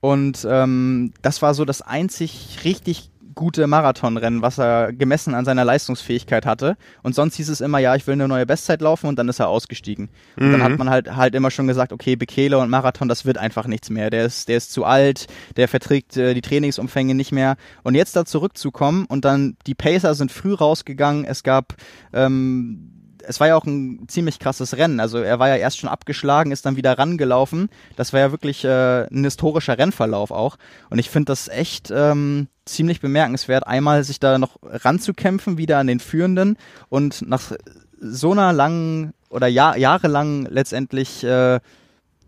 Und 0.00 0.46
ähm, 0.48 1.14
das 1.22 1.42
war 1.42 1.52
so 1.52 1.64
das 1.64 1.82
einzig 1.82 2.60
richtig 2.62 3.10
gute 3.36 3.68
Marathonrennen, 3.68 4.42
was 4.42 4.58
er 4.58 4.92
gemessen 4.92 5.34
an 5.34 5.44
seiner 5.44 5.64
Leistungsfähigkeit 5.64 6.44
hatte. 6.46 6.76
Und 7.04 7.14
sonst 7.14 7.36
hieß 7.36 7.48
es 7.50 7.60
immer, 7.60 7.78
ja, 7.78 7.94
ich 7.94 8.06
will 8.06 8.14
eine 8.14 8.26
neue 8.26 8.46
Bestzeit 8.46 8.80
laufen 8.80 9.06
und 9.06 9.16
dann 9.16 9.28
ist 9.28 9.38
er 9.38 9.48
ausgestiegen. 9.48 10.08
Und 10.36 10.48
mhm. 10.48 10.52
dann 10.52 10.62
hat 10.64 10.78
man 10.78 10.90
halt 10.90 11.14
halt 11.14 11.34
immer 11.36 11.52
schon 11.52 11.68
gesagt, 11.68 11.92
okay, 11.92 12.16
Bekele 12.16 12.58
und 12.58 12.70
Marathon, 12.70 13.08
das 13.08 13.24
wird 13.24 13.38
einfach 13.38 13.68
nichts 13.68 13.90
mehr. 13.90 14.10
Der 14.10 14.24
ist, 14.24 14.48
der 14.48 14.56
ist 14.56 14.72
zu 14.72 14.84
alt, 14.84 15.26
der 15.56 15.68
verträgt 15.68 16.16
äh, 16.16 16.34
die 16.34 16.40
Trainingsumfänge 16.40 17.14
nicht 17.14 17.30
mehr. 17.30 17.56
Und 17.84 17.94
jetzt 17.94 18.16
da 18.16 18.24
zurückzukommen 18.24 19.04
und 19.06 19.24
dann 19.24 19.56
die 19.66 19.74
Pacer 19.74 20.14
sind 20.14 20.32
früh 20.32 20.54
rausgegangen. 20.54 21.24
Es 21.24 21.42
gab 21.42 21.74
ähm, 22.12 22.92
es 23.28 23.40
war 23.40 23.48
ja 23.48 23.56
auch 23.56 23.64
ein 23.64 24.06
ziemlich 24.08 24.38
krasses 24.38 24.76
Rennen. 24.76 25.00
Also 25.00 25.18
er 25.18 25.38
war 25.38 25.48
ja 25.48 25.56
erst 25.56 25.78
schon 25.78 25.90
abgeschlagen, 25.90 26.52
ist 26.52 26.64
dann 26.64 26.76
wieder 26.76 26.98
rangelaufen. 26.98 27.68
Das 27.96 28.12
war 28.12 28.20
ja 28.20 28.30
wirklich 28.30 28.64
äh, 28.64 29.06
ein 29.06 29.24
historischer 29.24 29.78
Rennverlauf 29.78 30.30
auch. 30.30 30.56
Und 30.90 30.98
ich 30.98 31.10
finde 31.10 31.26
das 31.26 31.48
echt 31.48 31.90
ähm, 31.90 32.48
ziemlich 32.66 33.00
bemerkenswert, 33.00 33.66
einmal 33.66 34.04
sich 34.04 34.20
da 34.20 34.38
noch 34.38 34.58
ranzukämpfen, 34.62 35.56
wieder 35.56 35.78
an 35.78 35.86
den 35.86 36.00
Führenden 36.00 36.56
und 36.88 37.26
nach 37.26 37.52
so 38.00 38.32
einer 38.32 38.52
langen 38.52 39.12
oder 39.30 39.46
Jahr, 39.46 39.76
jahrelang 39.76 40.46
letztendlich 40.50 41.24
äh, 41.24 41.60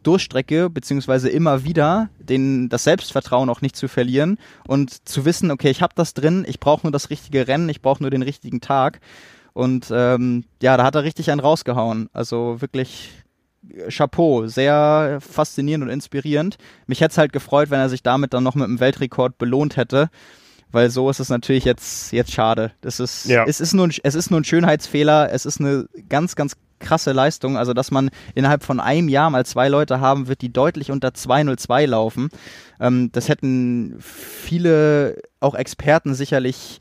Durchstrecke, 0.02 0.70
beziehungsweise 0.70 1.28
immer 1.28 1.64
wieder 1.64 2.08
den, 2.18 2.68
das 2.68 2.84
Selbstvertrauen 2.84 3.50
auch 3.50 3.60
nicht 3.60 3.76
zu 3.76 3.88
verlieren 3.88 4.38
und 4.66 5.06
zu 5.08 5.24
wissen, 5.24 5.50
okay, 5.50 5.70
ich 5.70 5.82
habe 5.82 5.94
das 5.94 6.14
drin, 6.14 6.46
ich 6.48 6.60
brauche 6.60 6.86
nur 6.86 6.92
das 6.92 7.10
richtige 7.10 7.48
Rennen, 7.48 7.68
ich 7.68 7.82
brauche 7.82 8.02
nur 8.02 8.10
den 8.10 8.22
richtigen 8.22 8.60
Tag. 8.60 9.00
Und 9.52 9.88
ähm, 9.90 10.44
ja, 10.62 10.76
da 10.76 10.84
hat 10.84 10.94
er 10.94 11.02
richtig 11.02 11.30
einen 11.30 11.40
rausgehauen. 11.40 12.08
Also 12.12 12.60
wirklich 12.60 13.10
Chapeau, 13.88 14.46
sehr 14.46 15.18
faszinierend 15.20 15.84
und 15.84 15.90
inspirierend. 15.90 16.58
Mich 16.86 17.00
hätte 17.00 17.12
es 17.12 17.18
halt 17.18 17.32
gefreut, 17.32 17.70
wenn 17.70 17.80
er 17.80 17.88
sich 17.88 18.02
damit 18.02 18.34
dann 18.34 18.44
noch 18.44 18.54
mit 18.54 18.64
einem 18.64 18.80
Weltrekord 18.80 19.38
belohnt 19.38 19.76
hätte. 19.76 20.10
Weil 20.70 20.90
so 20.90 21.08
ist 21.08 21.18
es 21.18 21.30
natürlich 21.30 21.64
jetzt, 21.64 22.12
jetzt 22.12 22.32
schade. 22.32 22.72
Das 22.82 23.00
ist, 23.00 23.24
ja. 23.24 23.44
es, 23.46 23.60
ist 23.60 23.72
nur 23.72 23.86
ein, 23.86 23.92
es 24.02 24.14
ist 24.14 24.30
nur 24.30 24.40
ein 24.40 24.44
Schönheitsfehler. 24.44 25.32
Es 25.32 25.46
ist 25.46 25.60
eine 25.60 25.86
ganz, 26.10 26.36
ganz 26.36 26.56
krasse 26.78 27.12
Leistung. 27.12 27.56
Also, 27.56 27.72
dass 27.72 27.90
man 27.90 28.10
innerhalb 28.34 28.62
von 28.62 28.78
einem 28.78 29.08
Jahr 29.08 29.30
mal 29.30 29.46
zwei 29.46 29.68
Leute 29.68 30.00
haben 30.00 30.28
wird, 30.28 30.42
die 30.42 30.52
deutlich 30.52 30.90
unter 30.90 31.14
202 31.14 31.86
laufen. 31.86 32.28
Ähm, 32.80 33.10
das 33.12 33.28
hätten 33.28 33.96
viele, 34.00 35.16
auch 35.40 35.54
Experten 35.54 36.14
sicherlich 36.14 36.80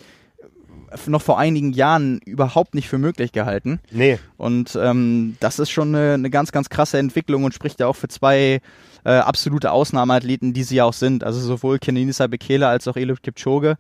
noch 1.08 1.22
vor 1.22 1.40
einigen 1.40 1.74
Jahren 1.74 2.20
überhaupt 2.26 2.76
nicht 2.76 2.88
für 2.88 2.98
möglich 2.98 3.32
gehalten. 3.32 3.80
Nee. 3.92 4.20
Und 4.38 4.78
ähm, 4.82 5.38
das 5.40 5.60
ist 5.60 5.70
schon 5.70 5.96
eine, 5.96 6.14
eine, 6.14 6.30
ganz, 6.30 6.52
ganz 6.52 6.70
krasse 6.70 6.98
Entwicklung 6.98 7.44
und 7.44 7.54
spricht 7.54 7.80
ja 7.80 7.88
auch 7.88 7.96
für 7.96 8.08
zwei 8.08 8.62
äh, 9.04 9.12
absolute 9.12 9.72
Ausnahmeathleten, 9.72 10.54
die 10.54 10.64
sie 10.64 10.78
ja 10.78 10.86
auch 10.86 10.94
sind. 10.94 11.24
Also 11.24 11.40
sowohl 11.40 11.80
Kenenisa 11.80 12.28
Bekele 12.28 12.68
als 12.68 12.88
auch 12.88 12.98
Eliud 12.98 13.24
Kipchoge. 13.24 13.78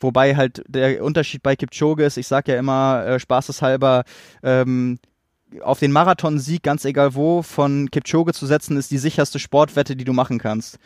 Wobei 0.00 0.36
halt 0.36 0.62
der 0.68 1.02
Unterschied 1.02 1.42
bei 1.42 1.56
Kipchoge 1.56 2.04
ist, 2.04 2.18
ich 2.18 2.26
sage 2.26 2.52
ja 2.52 2.58
immer 2.58 3.04
äh, 3.06 3.20
spaßeshalber, 3.20 4.04
ähm, 4.42 4.98
auf 5.62 5.78
den 5.78 5.92
Marathonsieg, 5.92 6.62
ganz 6.62 6.84
egal 6.84 7.14
wo, 7.14 7.42
von 7.42 7.90
Kipchoge 7.90 8.32
zu 8.32 8.46
setzen, 8.46 8.76
ist 8.76 8.90
die 8.90 8.98
sicherste 8.98 9.38
Sportwette, 9.38 9.96
die 9.96 10.04
du 10.04 10.12
machen 10.12 10.38
kannst. 10.38 10.78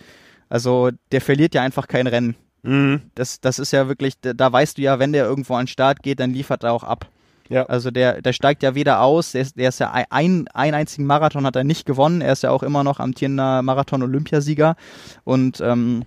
Also 0.49 0.91
der 1.13 1.21
verliert 1.21 1.55
ja 1.55 1.63
einfach 1.63 1.89
kein 1.89 2.07
Rennen. 2.07 2.37
Mhm. 2.63 3.03
Das, 3.15 3.41
das 3.41 3.59
ist 3.59 3.73
ja 3.73 3.89
wirklich, 3.89 4.15
da 4.21 4.53
weißt 4.53 4.79
du 4.79 4.83
ja, 4.83 4.99
wenn 4.99 5.13
der 5.13 5.25
irgendwo 5.25 5.55
an 5.55 5.63
den 5.63 5.69
Start 5.69 6.03
geht, 6.03 6.21
dann 6.21 6.33
liefert 6.33 6.65
er 6.65 6.73
auch 6.73 6.85
ab. 6.85 7.09
Ja. 7.49 7.67
Also 7.67 7.91
der, 7.91 8.23
der 8.23 8.33
steigt 8.33 8.63
ja 8.63 8.77
weder 8.77 9.03
aus, 9.03 9.33
der 9.33 9.43
ist, 9.43 9.59
der 9.59 9.71
ist 9.71 9.81
ja 9.81 9.91
ein, 10.11 10.47
ein 10.55 10.73
einzigen 10.73 11.05
Marathon 11.05 11.45
hat 11.45 11.57
er 11.57 11.65
nicht 11.65 11.85
gewonnen, 11.85 12.21
er 12.21 12.33
ist 12.33 12.45
ja 12.45 12.53
auch 12.53 12.63
immer 12.63 12.85
noch 12.85 13.01
amtierender 13.01 13.63
Marathon-Olympiasieger 13.63 14.77
und 15.25 15.61
ähm, 15.61 16.05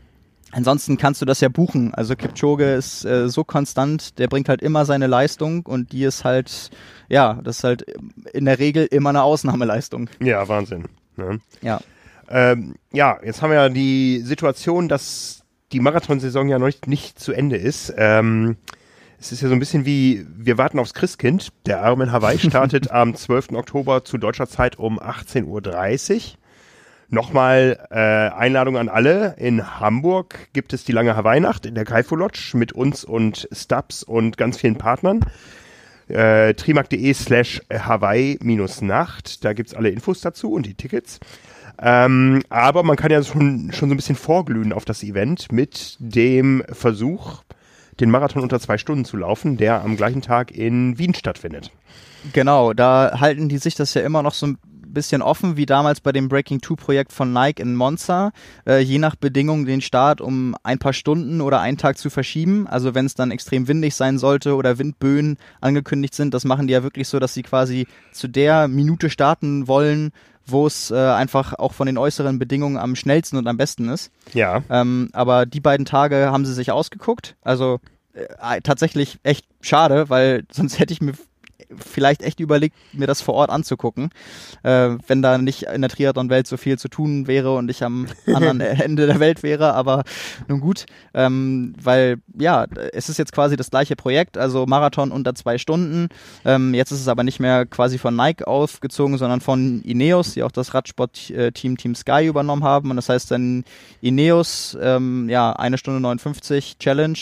ansonsten 0.52 0.98
kannst 0.98 1.22
du 1.22 1.26
das 1.26 1.42
ja 1.42 1.50
buchen. 1.50 1.94
Also 1.94 2.16
Kipchoge 2.16 2.74
ist 2.74 3.04
äh, 3.04 3.28
so 3.28 3.44
konstant, 3.44 4.20
der 4.20 4.30
bringt 4.30 4.48
halt 4.48 4.62
immer 4.62 4.86
seine 4.86 5.08
Leistung 5.08 5.66
und 5.66 5.92
die 5.92 6.06
ist 6.06 6.24
halt, 6.24 6.70
ja, 7.10 7.42
das 7.44 7.58
ist 7.58 7.64
halt 7.66 7.82
in 8.32 8.46
der 8.46 8.60
Regel 8.60 8.86
immer 8.86 9.10
eine 9.10 9.24
Ausnahmeleistung. 9.24 10.10
Ja, 10.22 10.48
Wahnsinn. 10.48 10.86
Ne? 11.18 11.40
Ja. 11.62 11.82
Ähm, 12.30 12.76
ja, 12.94 13.20
jetzt 13.22 13.42
haben 13.42 13.50
wir 13.50 13.58
ja 13.58 13.70
die 13.70 14.22
Situation, 14.22 14.88
dass 14.88 15.43
die 15.74 15.80
Marathonsaison 15.80 16.48
ja 16.48 16.60
noch 16.60 16.68
nicht, 16.68 16.88
nicht 16.88 17.20
zu 17.20 17.34
Ende 17.34 17.58
ist. 17.58 17.94
Ähm, 17.98 18.58
es 19.20 19.32
ist 19.32 19.41
ja 19.41 19.48
so 19.48 19.54
ein 19.54 19.60
bisschen 19.60 19.86
wie, 19.86 20.26
wir 20.36 20.58
warten 20.58 20.80
aufs 20.80 20.94
Christkind. 20.94 21.52
Der 21.66 21.82
Arm 21.82 22.02
in 22.02 22.12
Hawaii 22.12 22.38
startet 22.48 22.91
am 22.91 23.16
12. 23.16 23.54
Oktober 23.54 24.06
zu 24.06 24.18
deutscher 24.18 24.48
Zeit 24.48 24.78
um 24.78 25.00
18.30 25.00 25.45
Uhr. 25.45 26.22
Nochmal 27.10 27.88
äh, 27.90 27.95
Einladung 27.95 28.78
an 28.78 28.90
alle. 28.90 29.36
In 29.38 29.80
Hamburg 29.80 30.50
gibt 30.54 30.74
es 30.74 30.84
die 30.84 30.91
lange 30.91 31.16
Hawaii-Nacht 31.16 31.66
in 31.66 31.76
der 31.76 31.86
Kaifo 31.86 32.16
Lodge 32.16 32.52
mit 32.54 32.72
uns 32.72 33.04
und 33.04 33.48
Stubbs 33.52 34.04
und 34.04 34.38
ganz 34.38 34.58
vielen 34.58 34.78
Partnern. 34.78 35.22
Äh, 36.08 36.54
trimark.de 36.54 37.14
slash 37.14 37.62
Hawaii-Nacht. 37.72 39.44
Da 39.44 39.54
gibt's 39.54 39.74
alle 39.74 39.90
Infos 39.90 40.22
dazu 40.22 40.54
und 40.54 40.66
die 40.66 40.76
Tickets. 40.76 41.20
Ähm, 41.80 42.44
aber 42.50 42.84
man 42.84 42.95
kann 42.95 43.12
ja 43.12 43.24
schon, 43.24 43.72
schon 43.74 43.90
so 43.90 43.94
ein 43.94 43.98
bisschen 43.98 44.16
vorglühen 44.16 44.74
auf 44.74 44.86
das 44.86 45.04
Event 45.04 45.52
mit 45.52 45.98
dem 46.00 46.64
Versuch, 46.70 47.44
den 48.00 48.10
Marathon 48.10 48.44
unter 48.44 48.60
zwei 48.60 48.78
Stunden 48.78 49.06
zu 49.06 49.18
laufen, 49.18 49.58
der 49.58 49.82
am 49.82 49.98
gleichen 49.98 50.22
Tag 50.22 50.52
in 50.52 50.98
Wien 50.98 51.14
stattfindet. 51.14 51.72
Genau, 52.32 52.74
da 52.74 53.20
halten 53.20 53.50
die 53.50 53.58
sich 53.58 53.76
das 53.76 53.94
ja 53.94 54.02
immer 54.02 54.24
noch 54.24 54.34
so 54.34 54.54
bisschen 54.94 55.22
offen, 55.22 55.57
wie 55.57 55.65
damals 55.65 56.02
bei 56.02 56.11
dem 56.11 56.30
Breaking 56.30 56.61
Two 56.61 56.76
Projekt 56.76 57.11
von 57.11 57.34
Nike 57.34 57.61
in 57.61 57.76
Monza, 57.76 58.32
äh, 58.68 58.80
je 58.80 58.99
nach 58.99 59.15
Bedingungen 59.15 59.65
den 59.65 59.82
Start 59.82 60.22
um 60.22 60.56
ein 60.64 60.80
paar 60.80 60.94
Stunden 60.94 61.41
oder 61.41 61.60
einen 61.60 61.78
Tag 61.78 61.98
zu 61.98 62.10
verschieben. 62.10 62.68
Also 62.68 62.95
wenn 62.95 63.06
es 63.06 63.15
dann 63.15 63.32
extrem 63.32 63.68
windig 63.68 63.95
sein 63.95 64.18
sollte 64.18 64.56
oder 64.56 64.78
Windböen 64.78 65.38
angekündigt 65.61 66.14
sind, 66.14 66.34
das 66.34 66.45
machen 66.45 66.68
die 66.68 66.74
ja 66.74 66.84
wirklich 66.84 67.07
so, 67.07 67.20
dass 67.20 67.34
sie 67.34 67.44
quasi 67.44 67.88
zu 68.11 68.28
der 68.28 68.68
Minute 68.68 69.10
starten 69.10 69.68
wollen, 69.68 70.11
wo 70.45 70.68
es 70.68 70.91
äh, 70.91 70.95
einfach 70.95 71.53
auch 71.53 71.74
von 71.74 71.88
den 71.88 71.98
äußeren 71.98 72.38
Bedingungen 72.40 72.78
am 72.78 72.95
schnellsten 72.95 73.38
und 73.38 73.48
am 73.48 73.57
besten 73.57 73.90
ist. 73.90 74.11
Ja. 74.34 74.64
Ähm, 74.70 75.10
aber 75.14 75.45
die 75.45 75.61
beiden 75.61 75.86
Tage 75.86 76.32
haben 76.32 76.45
sie 76.45 76.53
sich 76.53 76.72
ausgeguckt. 76.72 77.36
Also 77.41 77.80
äh, 78.14 78.61
tatsächlich 78.61 79.20
echt 79.24 79.45
schade, 79.61 80.10
weil 80.10 80.44
sonst 80.52 80.80
hätte 80.80 80.94
ich 80.94 81.02
mir 81.02 81.14
vielleicht 81.78 82.22
echt 82.24 82.40
überlegt, 82.40 82.76
mir 82.94 83.08
das 83.08 83.22
vor 83.22 83.36
Ort 83.36 83.50
anzugucken, 83.50 84.10
äh, 84.64 84.90
wenn 85.08 85.22
da 85.22 85.38
nicht 85.38 85.64
in 85.64 85.82
der 85.82 85.90
Triathlon-Welt 85.90 86.48
so 86.48 86.58
viel 86.58 86.78
zu 86.78 86.88
tun 86.88 87.28
wäre 87.28 87.56
und 87.56 87.70
ich 87.70 87.84
am 87.84 88.08
anderen 88.28 88.60
Ende 88.62 89.08
der 89.08 89.20
Welt 89.20 89.44
wäre, 89.44 89.74
aber 89.74 90.04
nun 90.48 90.60
gut, 90.60 90.86
ähm, 91.14 91.74
weil 91.82 92.18
ja, 92.38 92.66
es 92.94 93.10
ist 93.10 93.18
jetzt 93.18 93.34
quasi 93.34 93.56
das 93.56 93.70
gleiche 93.70 93.95
Projekt, 93.95 94.38
also 94.38 94.66
Marathon 94.66 95.12
unter 95.12 95.36
zwei 95.36 95.58
Stunden, 95.58 96.10
ähm, 96.45 96.74
jetzt 96.74 96.91
ist 96.91 97.02
es 97.02 97.08
aber 97.08 97.24
nicht 97.24 97.40
mehr 97.40 97.66
quasi 97.66 97.98
von 97.98 98.16
Nike 98.16 98.45
aufgezogen, 98.45 99.18
sondern 99.18 99.41
von 99.41 99.82
Ineos, 99.82 100.34
die 100.34 100.44
auch 100.44 100.52
das 100.52 100.74
Radsport-Team 100.74 101.78
Team 101.78 101.95
Sky 101.95 102.26
übernommen 102.28 102.64
haben. 102.64 102.90
Und 102.90 102.95
das 102.95 103.10
heißt 103.10 103.32
dann 103.32 103.64
Ineos, 104.02 104.78
ähm, 104.82 105.30
ja, 105.30 105.54
eine 105.54 105.78
Stunde 105.78 106.00
59 106.02 106.78
Challenge 106.78 107.18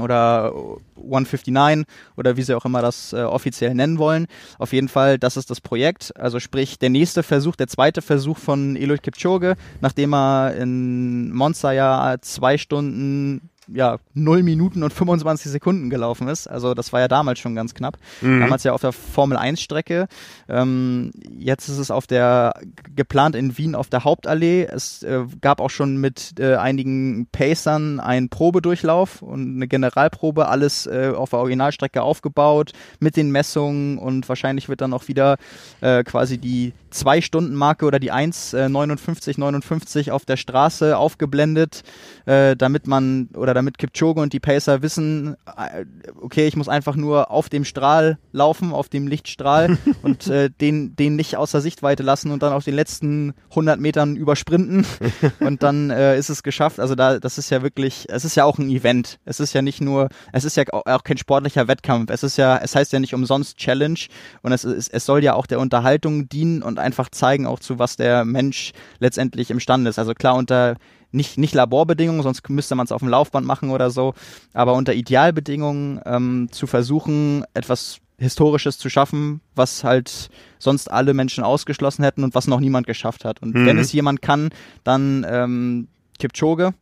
oder 0.00 0.52
159 0.96 1.86
oder 2.16 2.36
wie 2.36 2.42
sie 2.42 2.54
auch 2.54 2.64
immer 2.64 2.82
das 2.82 3.12
äh, 3.12 3.22
offiziell 3.22 3.74
nennen 3.74 3.98
wollen. 3.98 4.26
Auf 4.58 4.72
jeden 4.72 4.88
Fall, 4.88 5.18
das 5.18 5.36
ist 5.36 5.50
das 5.50 5.60
Projekt. 5.60 6.12
Also 6.16 6.40
sprich, 6.40 6.78
der 6.78 6.90
nächste 6.90 7.22
Versuch, 7.22 7.56
der 7.56 7.68
zweite 7.68 8.02
Versuch 8.02 8.38
von 8.38 8.76
Eliud 8.76 9.02
Kipchoge, 9.02 9.56
nachdem 9.80 10.14
er 10.14 10.54
in 10.54 11.32
Monza 11.32 11.72
ja 11.72 12.16
zwei 12.20 12.58
Stunden 12.58 13.50
ja, 13.68 13.98
0 14.14 14.42
Minuten 14.42 14.82
und 14.82 14.92
25 14.92 15.50
Sekunden 15.50 15.90
gelaufen 15.90 16.28
ist. 16.28 16.46
Also 16.46 16.74
das 16.74 16.92
war 16.92 17.00
ja 17.00 17.08
damals 17.08 17.38
schon 17.38 17.54
ganz 17.54 17.74
knapp. 17.74 17.98
Mhm. 18.20 18.40
Damals 18.40 18.64
ja 18.64 18.72
auf 18.72 18.80
der 18.80 18.92
Formel 18.92 19.36
1 19.36 19.60
Strecke. 19.60 20.08
Ähm, 20.48 21.12
jetzt 21.38 21.68
ist 21.68 21.78
es 21.78 21.90
auf 21.90 22.06
der, 22.06 22.54
geplant 22.94 23.36
in 23.36 23.56
Wien 23.58 23.74
auf 23.74 23.88
der 23.88 24.04
Hauptallee. 24.04 24.64
Es 24.64 25.02
äh, 25.02 25.24
gab 25.40 25.60
auch 25.60 25.70
schon 25.70 25.96
mit 25.96 26.38
äh, 26.38 26.56
einigen 26.56 27.26
Pacern 27.30 28.00
einen 28.00 28.28
Probedurchlauf 28.28 29.22
und 29.22 29.56
eine 29.56 29.68
Generalprobe, 29.68 30.48
alles 30.48 30.86
äh, 30.86 31.12
auf 31.14 31.30
der 31.30 31.38
Originalstrecke 31.38 32.02
aufgebaut, 32.02 32.72
mit 33.00 33.16
den 33.16 33.30
Messungen 33.30 33.98
und 33.98 34.28
wahrscheinlich 34.28 34.68
wird 34.68 34.80
dann 34.80 34.92
auch 34.92 35.08
wieder 35.08 35.36
äh, 35.80 36.02
quasi 36.04 36.38
die 36.38 36.72
zwei 36.92 37.20
Stunden 37.20 37.54
Marke 37.54 37.86
oder 37.86 37.98
die 37.98 38.12
1,59, 38.12 39.38
59 39.38 40.10
auf 40.10 40.24
der 40.24 40.36
Straße 40.36 40.96
aufgeblendet, 40.96 41.82
äh, 42.26 42.56
damit 42.56 42.86
man 42.86 43.28
oder 43.36 43.54
damit 43.54 43.78
Kipchoge 43.78 44.20
und 44.20 44.32
die 44.32 44.40
Pacer 44.40 44.82
wissen, 44.82 45.36
äh, 45.56 45.84
okay, 46.20 46.46
ich 46.46 46.56
muss 46.56 46.68
einfach 46.68 46.96
nur 46.96 47.30
auf 47.30 47.48
dem 47.48 47.64
Strahl 47.64 48.18
laufen, 48.32 48.72
auf 48.72 48.88
dem 48.88 49.06
Lichtstrahl 49.06 49.78
und 50.02 50.28
äh, 50.28 50.50
den, 50.50 50.94
den 50.96 51.16
nicht 51.16 51.36
außer 51.36 51.60
Sichtweite 51.60 52.02
lassen 52.02 52.30
und 52.30 52.42
dann 52.42 52.52
auf 52.52 52.64
den 52.64 52.74
letzten 52.74 53.34
100 53.50 53.80
Metern 53.80 54.16
übersprinten 54.16 54.86
und 55.40 55.62
dann 55.62 55.90
äh, 55.90 56.18
ist 56.18 56.28
es 56.28 56.42
geschafft. 56.42 56.78
Also 56.80 56.94
da, 56.94 57.18
das 57.18 57.38
ist 57.38 57.50
ja 57.50 57.62
wirklich, 57.62 58.06
es 58.08 58.24
ist 58.24 58.34
ja 58.34 58.44
auch 58.44 58.58
ein 58.58 58.68
Event. 58.68 59.18
Es 59.24 59.40
ist 59.40 59.52
ja 59.52 59.62
nicht 59.62 59.80
nur, 59.80 60.08
es 60.32 60.44
ist 60.44 60.56
ja 60.56 60.64
auch 60.72 61.04
kein 61.04 61.18
sportlicher 61.18 61.68
Wettkampf. 61.68 62.10
Es 62.10 62.22
ist 62.22 62.36
ja, 62.36 62.58
es 62.58 62.74
heißt 62.74 62.92
ja 62.92 63.00
nicht 63.00 63.14
umsonst 63.14 63.56
Challenge 63.56 63.98
und 64.42 64.52
es, 64.52 64.64
ist, 64.64 64.88
es 64.92 65.06
soll 65.06 65.24
ja 65.24 65.34
auch 65.34 65.46
der 65.46 65.60
Unterhaltung 65.60 66.28
dienen 66.28 66.62
und 66.62 66.78
einfach 66.82 67.08
zeigen 67.10 67.46
auch 67.46 67.60
zu, 67.60 67.78
was 67.78 67.96
der 67.96 68.24
Mensch 68.24 68.72
letztendlich 68.98 69.50
imstande 69.50 69.90
ist. 69.90 69.98
Also 69.98 70.14
klar 70.14 70.34
unter 70.34 70.76
nicht, 71.12 71.38
nicht 71.38 71.54
Laborbedingungen, 71.54 72.22
sonst 72.22 72.48
müsste 72.48 72.74
man 72.74 72.84
es 72.86 72.92
auf 72.92 73.00
dem 73.00 73.08
Laufband 73.08 73.46
machen 73.46 73.70
oder 73.70 73.90
so, 73.90 74.14
aber 74.54 74.74
unter 74.74 74.94
Idealbedingungen 74.94 76.00
ähm, 76.06 76.48
zu 76.50 76.66
versuchen, 76.66 77.44
etwas 77.54 77.98
Historisches 78.18 78.78
zu 78.78 78.88
schaffen, 78.88 79.40
was 79.54 79.84
halt 79.84 80.30
sonst 80.58 80.90
alle 80.90 81.12
Menschen 81.12 81.44
ausgeschlossen 81.44 82.04
hätten 82.04 82.24
und 82.24 82.34
was 82.34 82.46
noch 82.46 82.60
niemand 82.60 82.86
geschafft 82.86 83.24
hat. 83.24 83.42
Und 83.42 83.54
mhm. 83.54 83.66
wenn 83.66 83.78
es 83.78 83.92
jemand 83.92 84.22
kann, 84.22 84.50
dann 84.84 85.26
ähm, 85.28 85.88
Kipchoge, 86.18 86.72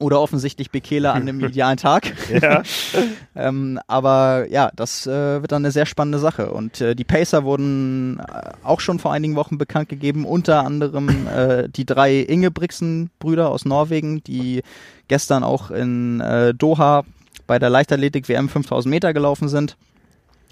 oder 0.00 0.20
offensichtlich 0.20 0.70
Bekele 0.70 1.12
an 1.12 1.22
einem 1.22 1.40
idealen 1.44 1.76
Tag. 1.76 2.12
Ja. 2.42 2.62
ähm, 3.36 3.78
aber 3.86 4.46
ja, 4.50 4.72
das 4.74 5.06
äh, 5.06 5.40
wird 5.40 5.52
dann 5.52 5.62
eine 5.62 5.70
sehr 5.70 5.86
spannende 5.86 6.18
Sache. 6.18 6.50
Und 6.50 6.80
äh, 6.80 6.96
die 6.96 7.04
Pacer 7.04 7.44
wurden 7.44 8.18
äh, 8.18 8.50
auch 8.64 8.80
schon 8.80 8.98
vor 8.98 9.12
einigen 9.12 9.36
Wochen 9.36 9.58
bekannt 9.58 9.88
gegeben, 9.88 10.24
unter 10.24 10.64
anderem 10.64 11.28
äh, 11.28 11.68
die 11.68 11.84
drei 11.84 12.16
Ingebrigtsen-Brüder 12.20 13.48
aus 13.48 13.64
Norwegen, 13.64 14.24
die 14.24 14.62
gestern 15.06 15.44
auch 15.44 15.70
in 15.70 16.20
äh, 16.20 16.54
Doha 16.54 17.04
bei 17.46 17.58
der 17.58 17.70
Leichtathletik 17.70 18.28
WM 18.28 18.48
5000 18.48 18.90
Meter 18.90 19.12
gelaufen 19.12 19.48
sind. 19.48 19.76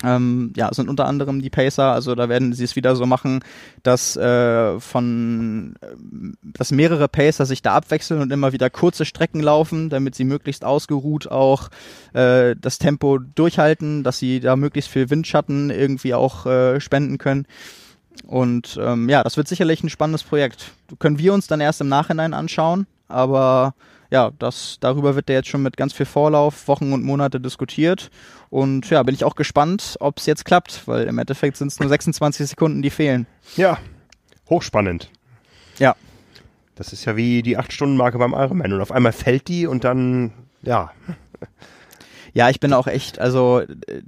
Ähm, 0.05 0.53
ja, 0.57 0.73
sind 0.73 0.89
unter 0.89 1.07
anderem 1.07 1.43
die 1.43 1.51
Pacer, 1.51 1.93
also 1.93 2.15
da 2.15 2.29
werden 2.29 2.53
sie 2.53 2.63
es 2.63 2.77
wieder 2.77 2.95
so 2.95 3.05
machen, 3.05 3.41
dass 3.83 4.17
äh, 4.17 4.79
von 4.79 5.75
äh, 5.81 5.87
dass 6.43 6.71
mehrere 6.71 7.09
Pacer 7.09 7.47
sich 7.47 7.63
da 7.63 7.75
abwechseln 7.75 8.21
und 8.21 8.33
immer 8.33 8.53
wieder 8.53 8.71
kurze 8.71 9.05
Strecken 9.05 9.41
laufen, 9.41 9.91
damit 9.91 10.15
sie 10.15 10.23
möglichst 10.23 10.65
ausgeruht 10.65 11.29
auch 11.29 11.69
äh, 12.13 12.55
das 12.61 12.79
Tempo 12.79 13.19
durchhalten, 13.19 14.05
dass 14.05 14.21
sie 14.21 14.39
da 14.39 14.55
möglichst 14.55 14.91
viel 14.91 15.11
Windschatten 15.11 15.71
irgendwie 15.71 16.15
auch 16.15 16.47
äh, 16.47 16.81
spenden 16.81 17.19
können. 17.19 17.47
Und 18.27 18.79
ähm, 18.81 19.09
ja, 19.09 19.25
das 19.25 19.37
wird 19.37 19.49
sicherlich 19.49 19.83
ein 19.83 19.91
spannendes 19.91 20.23
Projekt. 20.23 20.73
Können 20.99 21.19
wir 21.19 21.35
uns 21.35 21.49
dann 21.49 21.61
erst 21.61 21.81
im 21.81 21.89
Nachhinein 21.89 22.35
anschauen, 22.35 22.87
aber 23.09 23.75
ja, 24.11 24.31
das, 24.39 24.79
darüber 24.81 25.15
wird 25.15 25.29
ja 25.29 25.37
jetzt 25.37 25.49
schon 25.49 25.63
mit 25.63 25.77
ganz 25.77 25.93
viel 25.93 26.07
Vorlauf, 26.07 26.67
Wochen 26.69 26.93
und 26.93 27.05
Monate 27.05 27.41
diskutiert. 27.41 28.11
Und 28.49 28.89
ja, 28.89 29.03
bin 29.03 29.15
ich 29.15 29.25
auch 29.25 29.35
gespannt, 29.35 29.97
ob 30.01 30.19
es 30.19 30.27
jetzt 30.27 30.45
klappt, 30.45 30.87
weil 30.87 31.07
im 31.07 31.19
Endeffekt 31.19 31.57
sind 31.57 31.69
es 31.69 31.79
nur 31.79 31.89
26 31.89 32.49
Sekunden, 32.49 32.81
die 32.81 32.91
fehlen. 32.91 33.27
Ja, 33.57 33.79
hochspannend. 34.49 35.11
Ja. 35.79 35.95
Das 36.75 36.93
ist 36.93 37.05
ja 37.05 37.17
wie 37.17 37.43
die 37.43 37.59
8-Stunden-Marke 37.59 38.19
beim 38.19 38.33
Ironman. 38.33 38.73
Und 38.73 38.81
auf 38.81 38.93
einmal 38.93 39.13
fällt 39.13 39.49
die 39.49 39.67
und 39.67 39.85
dann, 39.85 40.33
ja. 40.63 40.93
Ja, 42.35 42.51
ich 42.51 42.61
bin 42.61 42.73
auch 42.73 42.87
echt, 42.87 43.19
also 43.19 43.61
äh, 43.61 44.03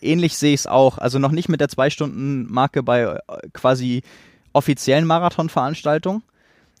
ähnlich 0.00 0.36
sehe 0.36 0.54
ich 0.54 0.60
es 0.60 0.66
auch. 0.66 0.98
Also 0.98 1.18
noch 1.18 1.30
nicht 1.30 1.48
mit 1.48 1.60
der 1.60 1.68
2-Stunden-Marke 1.68 2.82
bei 2.82 3.02
äh, 3.02 3.18
quasi 3.52 4.02
offiziellen 4.52 5.06
Marathonveranstaltungen 5.06 6.22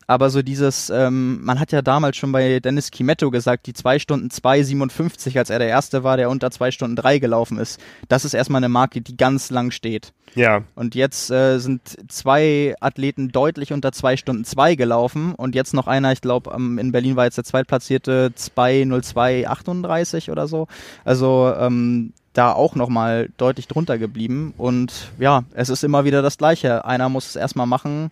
aber 0.06 0.30
so 0.30 0.42
dieses, 0.42 0.90
ähm, 0.90 1.44
man 1.44 1.58
hat 1.58 1.72
ja 1.72 1.82
damals 1.82 2.16
schon 2.16 2.32
bei 2.32 2.60
Dennis 2.60 2.90
Kimetto 2.90 3.30
gesagt, 3.30 3.66
die 3.66 3.74
2 3.74 3.98
Stunden 3.98 4.28
2,57, 4.28 5.38
als 5.38 5.50
er 5.50 5.58
der 5.58 5.68
Erste 5.68 6.04
war, 6.04 6.16
der 6.16 6.30
unter 6.30 6.50
2 6.50 6.70
Stunden 6.70 6.96
3 6.96 7.18
gelaufen 7.18 7.58
ist. 7.58 7.80
Das 8.08 8.24
ist 8.24 8.34
erstmal 8.34 8.60
eine 8.60 8.68
Marke, 8.68 9.00
die 9.00 9.16
ganz 9.16 9.50
lang 9.50 9.70
steht. 9.70 10.12
Ja. 10.34 10.62
Und 10.74 10.94
jetzt 10.94 11.30
äh, 11.30 11.58
sind 11.58 11.80
zwei 12.08 12.74
Athleten 12.80 13.32
deutlich 13.32 13.72
unter 13.72 13.90
2 13.90 14.16
Stunden 14.16 14.44
2 14.44 14.74
gelaufen 14.74 15.34
und 15.34 15.54
jetzt 15.54 15.74
noch 15.74 15.86
einer, 15.86 16.12
ich 16.12 16.20
glaube, 16.20 16.54
in 16.54 16.92
Berlin 16.92 17.16
war 17.16 17.24
jetzt 17.24 17.38
der 17.38 17.44
Zweitplatzierte 17.44 18.32
2,02,38 18.36 20.30
oder 20.30 20.46
so. 20.46 20.68
Also, 21.04 21.52
ähm, 21.58 22.12
da 22.32 22.52
auch 22.52 22.74
nochmal 22.74 23.30
deutlich 23.38 23.66
drunter 23.66 23.96
geblieben. 23.96 24.52
Und 24.58 25.10
ja, 25.18 25.44
es 25.54 25.70
ist 25.70 25.84
immer 25.84 26.04
wieder 26.04 26.20
das 26.20 26.36
Gleiche. 26.36 26.84
Einer 26.84 27.08
muss 27.08 27.30
es 27.30 27.36
erstmal 27.36 27.66
machen 27.66 28.10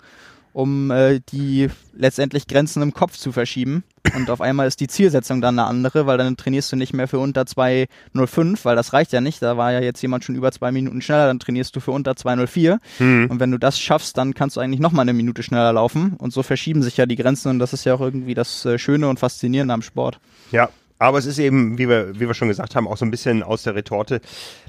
um 0.54 0.90
äh, 0.90 1.20
die 1.32 1.68
letztendlich 1.92 2.46
Grenzen 2.46 2.80
im 2.82 2.94
Kopf 2.94 3.18
zu 3.18 3.32
verschieben. 3.32 3.84
Und 4.14 4.30
auf 4.30 4.40
einmal 4.40 4.68
ist 4.68 4.80
die 4.80 4.86
Zielsetzung 4.86 5.40
dann 5.40 5.58
eine 5.58 5.66
andere, 5.66 6.06
weil 6.06 6.16
dann 6.16 6.36
trainierst 6.36 6.70
du 6.70 6.76
nicht 6.76 6.92
mehr 6.92 7.08
für 7.08 7.18
unter 7.18 7.42
2.05, 7.42 8.64
weil 8.64 8.76
das 8.76 8.92
reicht 8.92 9.12
ja 9.12 9.20
nicht. 9.20 9.42
Da 9.42 9.56
war 9.56 9.72
ja 9.72 9.80
jetzt 9.80 10.00
jemand 10.00 10.24
schon 10.24 10.36
über 10.36 10.52
zwei 10.52 10.70
Minuten 10.70 11.02
schneller, 11.02 11.26
dann 11.26 11.40
trainierst 11.40 11.74
du 11.74 11.80
für 11.80 11.90
unter 11.90 12.12
2.04. 12.12 12.78
Mhm. 13.00 13.30
Und 13.30 13.40
wenn 13.40 13.50
du 13.50 13.58
das 13.58 13.80
schaffst, 13.80 14.16
dann 14.16 14.34
kannst 14.34 14.56
du 14.56 14.60
eigentlich 14.60 14.80
nochmal 14.80 15.02
eine 15.02 15.12
Minute 15.12 15.42
schneller 15.42 15.72
laufen. 15.72 16.14
Und 16.18 16.32
so 16.32 16.42
verschieben 16.42 16.82
sich 16.82 16.96
ja 16.96 17.06
die 17.06 17.16
Grenzen 17.16 17.48
und 17.48 17.58
das 17.58 17.72
ist 17.72 17.84
ja 17.84 17.94
auch 17.94 18.00
irgendwie 18.00 18.34
das 18.34 18.64
äh, 18.64 18.78
Schöne 18.78 19.08
und 19.08 19.18
Faszinierende 19.18 19.74
am 19.74 19.82
Sport. 19.82 20.20
Ja, 20.52 20.68
aber 20.98 21.18
es 21.18 21.26
ist 21.26 21.38
eben, 21.38 21.76
wie 21.76 21.88
wir, 21.88 22.14
wie 22.14 22.26
wir 22.26 22.34
schon 22.34 22.48
gesagt 22.48 22.76
haben, 22.76 22.86
auch 22.86 22.96
so 22.96 23.04
ein 23.04 23.10
bisschen 23.10 23.42
aus 23.42 23.64
der 23.64 23.74
Retorte. 23.74 24.20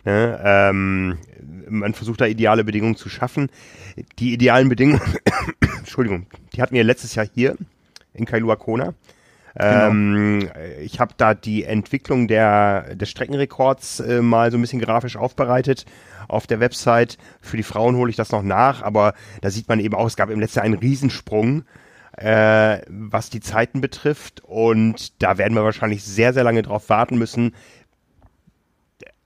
Ne? 0.04 0.40
Ähm, 0.44 1.18
man 1.70 1.94
versucht 1.94 2.22
da 2.22 2.26
ideale 2.26 2.64
Bedingungen 2.64 2.96
zu 2.96 3.10
schaffen. 3.10 3.50
Die 4.20 4.34
idealen 4.34 4.70
Bedingungen 4.70 5.02
Entschuldigung, 5.96 6.26
die 6.54 6.62
hatten 6.62 6.76
wir 6.76 6.84
letztes 6.84 7.16
Jahr 7.16 7.26
hier 7.34 7.56
in 8.14 8.26
Kailua 8.26 8.58
Kona. 8.58 8.94
Genau. 9.54 9.88
Ähm, 9.88 10.50
ich 10.82 11.00
habe 11.00 11.14
da 11.16 11.34
die 11.34 11.64
Entwicklung 11.64 12.28
der, 12.28 12.96
des 12.96 13.10
Streckenrekords 13.10 14.02
äh, 14.02 14.22
mal 14.22 14.52
so 14.52 14.58
ein 14.58 14.62
bisschen 14.62 14.82
grafisch 14.82 15.16
aufbereitet 15.16 15.86
auf 16.28 16.48
der 16.48 16.60
Website. 16.60 17.18
Für 17.40 17.56
die 17.56 17.64
Frauen 17.64 17.96
hole 17.96 18.10
ich 18.10 18.18
das 18.18 18.34
noch 18.34 18.44
nach, 18.44 18.82
aber 18.82 19.14
da 19.40 19.50
sieht 19.50 19.70
man 19.70 19.80
eben 19.80 19.96
auch, 19.96 20.06
es 20.06 20.18
gab 20.18 20.30
im 20.30 20.42
letzten 20.42 20.58
Jahr 20.58 20.66
einen 20.66 20.80
Riesensprung, 20.80 21.64
äh, 22.18 22.80
was 22.90 23.30
die 23.30 23.40
Zeiten 23.40 23.80
betrifft. 23.80 24.44
Und 24.44 25.24
da 25.24 25.38
werden 25.38 25.54
wir 25.54 25.64
wahrscheinlich 25.64 26.04
sehr, 26.04 26.34
sehr 26.34 26.44
lange 26.44 26.62
drauf 26.62 26.90
warten 26.90 27.18
müssen. 27.18 27.56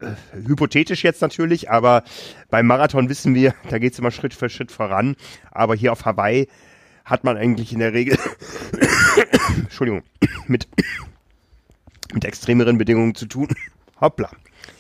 Äh, 0.02 0.12
hypothetisch 0.48 1.04
jetzt 1.04 1.22
natürlich, 1.22 1.70
aber 1.70 2.04
beim 2.50 2.68
Marathon 2.68 3.10
wissen 3.10 3.36
wir, 3.36 3.54
da 3.70 3.80
geht 3.80 3.94
es 3.94 4.00
immer 4.00 4.12
Schritt 4.12 4.34
für 4.34 4.50
Schritt 4.50 4.72
voran. 4.72 5.16
Aber 5.52 5.76
hier 5.76 5.92
auf 5.92 6.06
Hawaii 6.06 6.48
hat 7.06 7.24
man 7.24 7.38
eigentlich 7.38 7.74
in 7.74 7.80
der 7.80 7.94
Regel, 7.94 8.18
Entschuldigung, 9.58 10.04
mit, 10.48 10.68
mit 12.14 12.24
extremeren 12.24 12.78
Bedingungen 12.78 13.16
zu 13.16 13.26
tun. 13.26 13.50
Hoppla. 14.00 14.30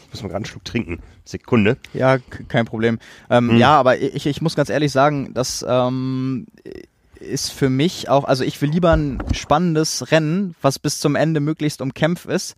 Ich 0.05 0.13
muss 0.13 0.23
mal 0.23 0.29
gerade 0.29 0.37
einen 0.37 0.45
Schluck 0.45 0.65
trinken. 0.65 0.99
Sekunde. 1.23 1.77
Ja, 1.93 2.17
kein 2.47 2.65
Problem. 2.65 2.97
Ähm, 3.29 3.49
hm. 3.49 3.57
Ja, 3.57 3.77
aber 3.77 3.99
ich, 3.99 4.25
ich 4.25 4.41
muss 4.41 4.55
ganz 4.55 4.69
ehrlich 4.69 4.91
sagen, 4.91 5.33
das 5.33 5.63
ähm, 5.67 6.47
ist 7.19 7.51
für 7.51 7.69
mich 7.69 8.09
auch, 8.09 8.23
also 8.23 8.43
ich 8.43 8.59
will 8.61 8.69
lieber 8.69 8.95
ein 8.95 9.21
spannendes 9.33 10.11
Rennen, 10.11 10.55
was 10.61 10.79
bis 10.79 10.99
zum 10.99 11.15
Ende 11.15 11.41
möglichst 11.41 11.81
umkämpft 11.81 12.25
ist, 12.25 12.55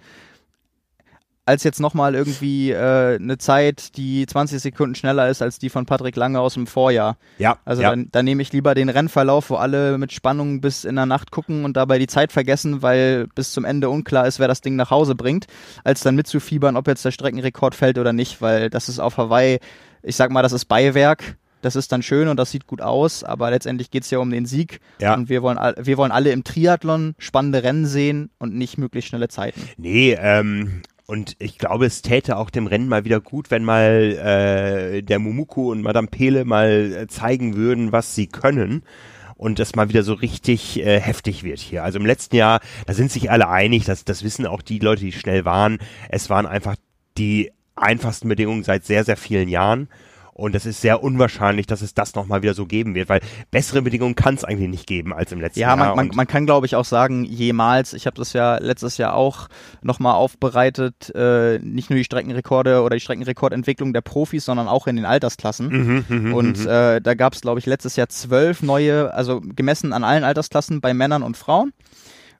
als 1.45 1.63
jetzt 1.63 1.79
nochmal 1.79 2.13
irgendwie 2.13 2.71
äh, 2.71 3.15
eine 3.15 3.37
Zeit, 3.37 3.97
die 3.97 4.25
20 4.25 4.61
Sekunden 4.61 4.95
schneller 4.95 5.27
ist 5.29 5.41
als 5.41 5.57
die 5.57 5.69
von 5.69 5.85
Patrick 5.85 6.15
Lange 6.15 6.39
aus 6.39 6.53
dem 6.53 6.67
Vorjahr. 6.67 7.17
Ja. 7.39 7.57
Also 7.65 7.81
ja. 7.81 7.89
dann, 7.89 8.09
dann 8.11 8.25
nehme 8.25 8.41
ich 8.41 8.53
lieber 8.53 8.75
den 8.75 8.89
Rennverlauf, 8.89 9.49
wo 9.49 9.55
alle 9.55 9.97
mit 9.97 10.11
Spannung 10.11 10.61
bis 10.61 10.85
in 10.85 10.95
der 10.95 11.07
Nacht 11.07 11.31
gucken 11.31 11.65
und 11.65 11.77
dabei 11.77 11.97
die 11.97 12.07
Zeit 12.07 12.31
vergessen, 12.31 12.81
weil 12.81 13.27
bis 13.33 13.53
zum 13.53 13.65
Ende 13.65 13.89
unklar 13.89 14.27
ist, 14.27 14.39
wer 14.39 14.47
das 14.47 14.61
Ding 14.61 14.75
nach 14.75 14.91
Hause 14.91 15.15
bringt, 15.15 15.47
als 15.83 16.01
dann 16.01 16.15
mitzufiebern, 16.15 16.77
ob 16.77 16.87
jetzt 16.87 17.03
der 17.05 17.11
Streckenrekord 17.11 17.73
fällt 17.73 17.97
oder 17.97 18.13
nicht, 18.13 18.41
weil 18.41 18.69
das 18.69 18.87
ist 18.87 18.99
auf 18.99 19.17
Hawaii, 19.17 19.59
ich 20.03 20.15
sag 20.15 20.31
mal, 20.31 20.43
das 20.43 20.53
ist 20.53 20.65
Beiwerk. 20.65 21.37
Das 21.61 21.75
ist 21.75 21.91
dann 21.91 22.01
schön 22.01 22.27
und 22.27 22.37
das 22.37 22.51
sieht 22.51 22.67
gut 22.67 22.81
aus, 22.81 23.23
aber 23.23 23.51
letztendlich 23.51 23.91
geht 23.91 24.03
es 24.03 24.09
ja 24.09 24.17
um 24.19 24.31
den 24.31 24.45
Sieg. 24.45 24.79
Ja. 24.99 25.13
Und 25.13 25.29
wir 25.29 25.43
wollen, 25.43 25.59
wir 25.77 25.97
wollen 25.97 26.11
alle 26.11 26.31
im 26.31 26.43
Triathlon 26.43 27.13
spannende 27.19 27.63
Rennen 27.63 27.85
sehen 27.85 28.31
und 28.39 28.55
nicht 28.55 28.77
möglichst 28.77 29.09
schnelle 29.09 29.27
Zeiten. 29.27 29.61
Nee, 29.77 30.17
ähm, 30.19 30.81
und 31.11 31.35
ich 31.39 31.57
glaube, 31.57 31.87
es 31.87 32.01
täte 32.01 32.37
auch 32.37 32.49
dem 32.49 32.67
Rennen 32.67 32.87
mal 32.87 33.03
wieder 33.03 33.19
gut, 33.19 33.51
wenn 33.51 33.65
mal 33.65 33.83
äh, 33.83 35.03
der 35.03 35.19
Mumuku 35.19 35.69
und 35.69 35.81
Madame 35.81 36.07
Pele 36.07 36.45
mal 36.45 36.93
äh, 36.93 37.07
zeigen 37.07 37.57
würden, 37.57 37.91
was 37.91 38.15
sie 38.15 38.27
können 38.27 38.83
und 39.35 39.59
das 39.59 39.75
mal 39.75 39.89
wieder 39.89 40.03
so 40.03 40.13
richtig 40.13 40.79
äh, 40.79 41.01
heftig 41.01 41.43
wird 41.43 41.59
hier. 41.59 41.83
Also 41.83 41.99
im 41.99 42.05
letzten 42.05 42.37
Jahr, 42.37 42.61
da 42.85 42.93
sind 42.93 43.11
sich 43.11 43.29
alle 43.29 43.49
einig, 43.49 43.83
das, 43.83 44.05
das 44.05 44.23
wissen 44.23 44.45
auch 44.45 44.61
die 44.61 44.79
Leute, 44.79 45.01
die 45.03 45.11
schnell 45.11 45.43
waren. 45.43 45.79
Es 46.07 46.29
waren 46.29 46.45
einfach 46.45 46.77
die 47.17 47.51
einfachsten 47.75 48.29
Bedingungen 48.29 48.63
seit 48.63 48.85
sehr, 48.85 49.03
sehr 49.03 49.17
vielen 49.17 49.49
Jahren. 49.49 49.89
Und 50.33 50.55
es 50.55 50.65
ist 50.65 50.81
sehr 50.81 51.03
unwahrscheinlich, 51.03 51.67
dass 51.67 51.81
es 51.81 51.93
das 51.93 52.15
nochmal 52.15 52.41
wieder 52.41 52.53
so 52.53 52.65
geben 52.65 52.95
wird, 52.95 53.09
weil 53.09 53.21
bessere 53.51 53.81
Bedingungen 53.81 54.15
kann 54.15 54.35
es 54.35 54.43
eigentlich 54.43 54.69
nicht 54.69 54.87
geben 54.87 55.13
als 55.13 55.31
im 55.31 55.41
letzten 55.41 55.59
ja, 55.59 55.69
Jahr. 55.69 55.77
Ja, 55.77 55.85
man, 55.85 55.95
man, 56.07 56.15
man, 56.15 56.27
kann 56.27 56.45
glaube 56.45 56.65
ich 56.65 56.75
auch 56.75 56.85
sagen, 56.85 57.25
jemals, 57.25 57.93
ich 57.93 58.05
habe 58.05 58.15
das 58.15 58.33
ja 58.33 58.57
letztes 58.57 58.97
Jahr 58.97 59.13
auch 59.13 59.49
nochmal 59.81 60.15
aufbereitet, 60.15 61.13
äh, 61.15 61.59
nicht 61.59 61.89
nur 61.89 61.97
die 61.97 62.05
Streckenrekorde 62.05 62.81
oder 62.81 62.95
die 62.95 63.01
Streckenrekordentwicklung 63.01 63.93
der 63.93 64.01
Profis, 64.01 64.45
sondern 64.45 64.67
auch 64.67 64.87
in 64.87 64.95
den 64.95 65.05
Altersklassen. 65.05 65.67
Mhm, 65.67 66.05
mh, 66.07 66.35
und 66.35 66.65
mh. 66.65 66.95
äh, 66.95 67.01
da 67.01 67.13
gab 67.13 67.33
es 67.33 67.41
glaube 67.41 67.59
ich 67.59 67.65
letztes 67.65 67.97
Jahr 67.97 68.07
zwölf 68.07 68.61
neue, 68.63 69.13
also 69.13 69.41
gemessen 69.41 69.91
an 69.91 70.03
allen 70.03 70.23
Altersklassen 70.23 70.79
bei 70.79 70.93
Männern 70.93 71.23
und 71.23 71.35
Frauen 71.35 71.73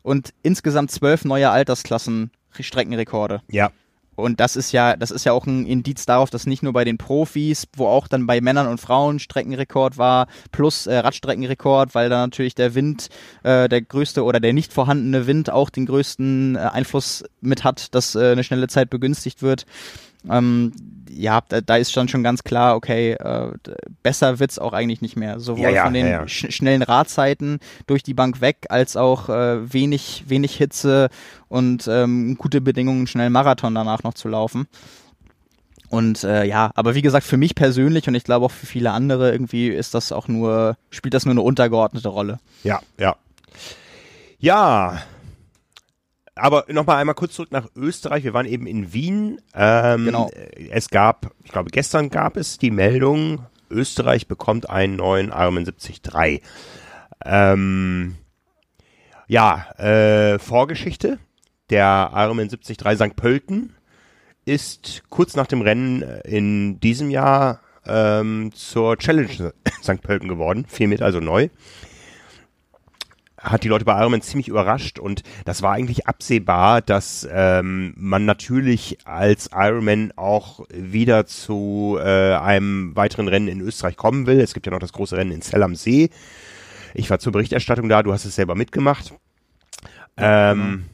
und 0.01 0.33
insgesamt 0.43 0.91
zwölf 0.91 1.25
neue 1.25 1.49
Altersklassen 1.49 2.31
Streckenrekorde. 2.59 3.41
Ja. 3.49 3.71
Und 4.15 4.39
das 4.39 4.55
ist 4.55 4.71
ja, 4.71 4.95
das 4.95 5.09
ist 5.09 5.25
ja 5.25 5.31
auch 5.31 5.45
ein 5.45 5.65
Indiz 5.65 6.05
darauf, 6.05 6.29
dass 6.29 6.45
nicht 6.45 6.63
nur 6.63 6.73
bei 6.73 6.83
den 6.83 6.97
Profis, 6.97 7.67
wo 7.75 7.87
auch 7.87 8.07
dann 8.07 8.27
bei 8.27 8.41
Männern 8.41 8.67
und 8.67 8.79
Frauen 8.79 9.19
Streckenrekord 9.19 9.97
war, 9.97 10.27
plus 10.51 10.85
äh, 10.85 10.97
Radstreckenrekord, 10.97 11.95
weil 11.95 12.09
da 12.09 12.19
natürlich 12.19 12.55
der 12.55 12.75
Wind, 12.75 13.09
äh, 13.43 13.69
der 13.69 13.81
größte 13.81 14.23
oder 14.23 14.39
der 14.39 14.53
nicht 14.53 14.73
vorhandene 14.73 15.27
Wind 15.27 15.49
auch 15.49 15.69
den 15.69 15.85
größten 15.85 16.55
äh, 16.55 16.59
Einfluss 16.59 17.23
mit 17.39 17.63
hat, 17.63 17.95
dass 17.95 18.15
äh, 18.15 18.31
eine 18.31 18.43
schnelle 18.43 18.67
Zeit 18.67 18.89
begünstigt 18.89 19.41
wird. 19.41 19.65
Ähm, 20.29 20.73
ja, 21.13 21.41
da, 21.49 21.61
da, 21.61 21.77
ist 21.77 21.95
dann 21.95 22.07
schon 22.07 22.23
ganz 22.23 22.43
klar, 22.43 22.75
okay, 22.75 23.13
äh, 23.13 23.51
besser 24.03 24.39
wird's 24.39 24.59
auch 24.59 24.73
eigentlich 24.73 25.01
nicht 25.01 25.15
mehr. 25.15 25.39
Sowohl 25.39 25.63
ja, 25.63 25.69
ja, 25.69 25.83
von 25.83 25.93
den 25.93 26.07
ja, 26.07 26.27
sch 26.27 26.51
schnellen 26.51 26.81
Radzeiten 26.81 27.59
durch 27.87 28.03
die 28.03 28.13
Bank 28.13 28.41
weg, 28.41 28.67
als 28.69 28.97
auch 28.97 29.29
äh, 29.29 29.73
wenig, 29.73 30.25
wenig 30.27 30.55
Hitze 30.55 31.09
und 31.49 31.87
ähm, 31.87 32.35
gute 32.37 32.61
Bedingungen, 32.61 32.99
einen 32.99 33.07
schnellen 33.07 33.33
Marathon 33.33 33.75
danach 33.75 34.03
noch 34.03 34.13
zu 34.13 34.27
laufen. 34.27 34.67
Und 35.89 36.23
äh, 36.23 36.45
ja, 36.45 36.71
aber 36.75 36.95
wie 36.95 37.01
gesagt, 37.01 37.25
für 37.25 37.35
mich 37.35 37.53
persönlich 37.53 38.07
und 38.07 38.15
ich 38.15 38.23
glaube 38.23 38.45
auch 38.45 38.51
für 38.51 38.65
viele 38.65 38.91
andere 38.91 39.31
irgendwie 39.31 39.67
ist 39.67 39.93
das 39.93 40.13
auch 40.13 40.29
nur, 40.29 40.77
spielt 40.89 41.13
das 41.13 41.25
nur 41.25 41.33
eine 41.33 41.41
untergeordnete 41.41 42.07
Rolle. 42.07 42.39
Ja, 42.63 42.79
ja. 42.97 43.17
Ja, 44.39 45.01
aber 46.35 46.65
nochmal 46.69 46.97
einmal 46.97 47.15
kurz 47.15 47.33
zurück 47.33 47.51
nach 47.51 47.67
Österreich. 47.75 48.23
Wir 48.23 48.33
waren 48.33 48.45
eben 48.45 48.67
in 48.67 48.93
Wien. 48.93 49.41
Ähm, 49.53 50.05
genau. 50.05 50.29
Es 50.69 50.89
gab, 50.89 51.31
ich 51.43 51.51
glaube, 51.51 51.71
gestern 51.71 52.09
gab 52.09 52.37
es 52.37 52.57
die 52.57 52.71
Meldung, 52.71 53.45
Österreich 53.69 54.27
bekommt 54.27 54.69
einen 54.69 54.95
neuen 54.95 55.29
Ironman 55.29 55.65
73. 55.65 56.41
Ähm, 57.25 58.15
ja, 59.27 59.67
äh, 59.77 60.39
Vorgeschichte. 60.39 61.19
Der 61.69 62.11
Ironman 62.13 62.49
73 62.49 62.77
St. 62.97 63.15
Pölten 63.15 63.75
ist 64.43 65.03
kurz 65.09 65.35
nach 65.35 65.47
dem 65.47 65.61
Rennen 65.61 66.01
in 66.25 66.79
diesem 66.79 67.09
Jahr 67.09 67.61
ähm, 67.85 68.51
zur 68.53 68.97
Challenge 68.97 69.53
St. 69.81 70.01
Pölten 70.01 70.27
geworden. 70.27 70.65
Vier 70.67 70.87
Meter 70.87 71.05
also 71.05 71.19
neu 71.19 71.49
hat 73.41 73.63
die 73.63 73.67
Leute 73.67 73.85
bei 73.85 73.99
Ironman 73.99 74.21
ziemlich 74.21 74.47
überrascht 74.47 74.99
und 74.99 75.23
das 75.45 75.61
war 75.61 75.73
eigentlich 75.73 76.07
absehbar, 76.07 76.81
dass 76.81 77.27
ähm, 77.31 77.93
man 77.97 78.25
natürlich 78.25 78.99
als 79.05 79.49
Ironman 79.53 80.13
auch 80.15 80.65
wieder 80.69 81.25
zu 81.25 81.97
äh, 81.99 82.35
einem 82.35 82.95
weiteren 82.95 83.27
Rennen 83.27 83.47
in 83.47 83.61
Österreich 83.61 83.97
kommen 83.97 84.27
will. 84.27 84.39
Es 84.39 84.53
gibt 84.53 84.67
ja 84.67 84.71
noch 84.71 84.79
das 84.79 84.93
große 84.93 85.17
Rennen 85.17 85.31
in 85.31 85.41
Zell 85.41 85.63
am 85.63 85.75
See. 85.75 86.09
Ich 86.93 87.09
war 87.09 87.19
zur 87.19 87.31
Berichterstattung 87.31 87.89
da, 87.89 88.03
du 88.03 88.13
hast 88.13 88.25
es 88.25 88.35
selber 88.35 88.55
mitgemacht. 88.55 89.13
Ähm, 90.17 90.85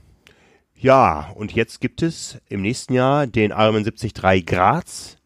ja, 0.75 1.31
und 1.35 1.53
jetzt 1.53 1.81
gibt 1.81 2.01
es 2.01 2.39
im 2.49 2.61
nächsten 2.61 2.93
Jahr 2.93 3.27
den 3.27 3.51
Ironman 3.51 3.83
73 3.83 4.45
Graz. 4.45 5.17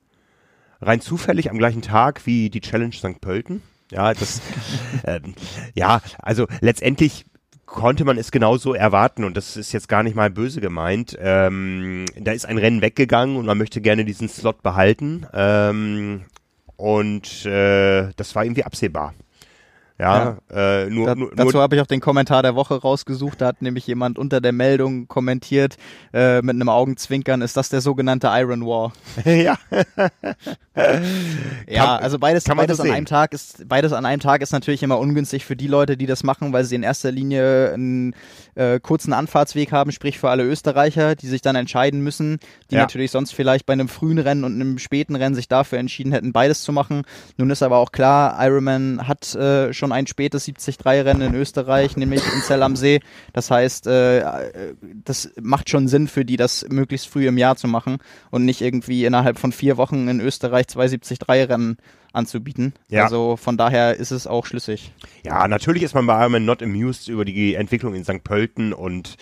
Rein 0.81 1.02
zufällig 1.02 1.52
am 1.52 1.57
gleichen 1.57 1.84
Tag 1.84 2.26
wie 2.26 2.49
die 2.49 2.61
Challenge 2.61 2.93
St. 2.93 3.22
Pölten. 3.22 3.61
Ja, 3.91 4.13
das, 4.13 4.41
ähm, 5.05 5.35
ja, 5.76 6.01
also 6.19 6.47
letztendlich 6.61 7.26
konnte 7.65 8.03
man 8.03 8.18
es 8.18 8.31
genauso 8.31 8.73
erwarten 8.73 9.23
und 9.23 9.38
das 9.38 9.55
ist 9.55 9.72
jetzt 9.72 9.88
gar 9.88 10.03
nicht 10.03 10.15
mal 10.15 10.30
böse 10.30 10.59
gemeint. 10.59 11.18
Ähm, 11.19 12.05
da 12.19 12.31
ist 12.31 12.45
ein 12.45 12.57
Rennen 12.57 12.81
weggegangen 12.81 13.38
und 13.38 13.45
man 13.45 13.57
möchte 13.57 13.81
gerne 13.81 14.03
diesen 14.03 14.27
Slot 14.27 14.61
behalten 14.63 15.26
ähm, 15.34 16.26
und 16.76 17.45
äh, 17.45 18.11
das 18.15 18.35
war 18.35 18.43
irgendwie 18.43 18.65
absehbar. 18.65 19.13
Ja, 20.02 20.38
ja. 20.52 20.84
Äh, 20.84 20.90
nur, 20.90 21.06
da, 21.06 21.15
nur, 21.15 21.32
dazu 21.36 21.60
habe 21.61 21.76
ich 21.76 21.82
auch 21.82 21.86
den 21.86 21.99
Kommentar 21.99 22.41
der 22.41 22.56
Woche 22.56 22.73
rausgesucht. 22.73 23.40
Da 23.40 23.45
hat 23.45 23.61
nämlich 23.61 23.86
jemand 23.86 24.18
unter 24.18 24.41
der 24.41 24.52
Meldung 24.52 25.07
kommentiert 25.07 25.78
äh, 26.11 26.41
mit 26.41 26.56
einem 26.56 26.69
Augenzwinkern: 26.69 27.44
Ist 27.44 27.56
das 27.56 27.69
der 27.69 27.82
sogenannte 27.82 28.28
Iron 28.32 28.65
War? 28.65 28.94
ja. 29.26 29.60
ja, 31.68 31.98
also 31.98 32.18
beides, 32.18 32.45
beides 32.45 32.80
an 32.80 32.90
einem 32.90 33.06
Tag 33.06 33.34
ist 33.34 33.68
beides 33.69 33.94
an 33.94 34.06
einem 34.06 34.22
Tag 34.22 34.41
ist 34.41 34.53
natürlich 34.53 34.82
immer 34.82 34.98
ungünstig 34.98 35.45
für 35.45 35.56
die 35.56 35.68
Leute, 35.68 35.98
die 35.98 36.07
das 36.07 36.23
machen, 36.23 36.52
weil 36.52 36.64
sie 36.64 36.76
in 36.76 36.84
erster 36.84 37.11
Linie 37.11 37.73
einen 37.73 38.15
äh, 38.56 38.80
kurzen 38.80 39.14
Anfahrtsweg 39.14 39.72
haben, 39.72 39.91
sprich 39.91 40.18
für 40.18 40.30
alle 40.30 40.44
Österreicher, 40.44 41.15
die 41.15 41.28
sich 41.28 41.41
dann 41.41 41.56
entscheiden 41.56 42.02
müssen, 42.02 42.40
die 42.72 42.76
Ja. 42.76 42.82
natürlich 42.82 43.11
sonst 43.11 43.34
vielleicht 43.34 43.65
bei 43.68 43.73
einem 43.73 43.88
frühen 43.88 44.18
Rennen 44.18 44.44
und 44.45 44.56
einem 44.56 44.80
späten 44.80 45.15
Rennen 45.15 45.36
sich 45.36 45.48
dafür 45.48 45.78
entschieden 45.78 46.11
hätten, 46.11 46.32
beides 46.34 46.64
zu 46.64 46.72
machen. 46.72 47.03
Nun 47.38 47.49
ist 47.52 47.61
aber 47.61 47.78
auch 47.78 47.91
klar, 47.91 48.38
Ironman 48.40 49.07
hat 49.07 49.36
äh, 49.36 49.73
schon 49.91 49.97
ein 49.97 50.07
spätes 50.07 50.47
73-Rennen 50.47 51.22
in 51.22 51.35
Österreich, 51.35 51.97
nämlich 51.97 52.22
in 52.34 52.41
Zell 52.41 52.63
am 52.63 52.76
See. 52.76 53.01
Das 53.34 53.51
heißt, 53.51 53.88
äh, 53.88 54.23
das 55.03 55.31
macht 55.41 55.69
schon 55.69 55.88
Sinn 55.88 56.07
für 56.07 56.26
die, 56.26 56.38
das 56.38 56.65
möglichst 56.69 57.07
früh 57.07 57.27
im 57.27 57.38
Jahr 57.38 57.55
zu 57.55 57.68
machen 57.68 57.97
und 58.30 58.45
nicht 58.45 58.61
irgendwie 58.61 59.05
innerhalb 59.05 59.38
von 59.38 59.51
vier 59.51 59.77
Wochen 59.77 60.07
in 60.07 60.19
Österreich 60.19 60.68
zwei 60.68 60.85
73-Rennen 60.85 61.77
anzubieten. 62.13 62.73
Ja. 62.89 63.03
Also 63.03 63.38
von 63.38 63.57
daher 63.57 63.95
ist 63.95 64.11
es 64.11 64.27
auch 64.27 64.45
schlüssig. 64.45 64.91
Ja, 65.23 65.47
natürlich 65.47 65.84
ist 65.84 65.95
man 65.95 66.05
bei 66.07 66.19
Ironman 66.19 66.45
not 66.45 66.63
amused 66.63 67.07
über 67.07 67.26
die 67.26 67.55
Entwicklung 67.55 67.93
in 67.95 68.03
St. 68.03 68.23
Pölten 68.23 68.73
und 68.73 69.18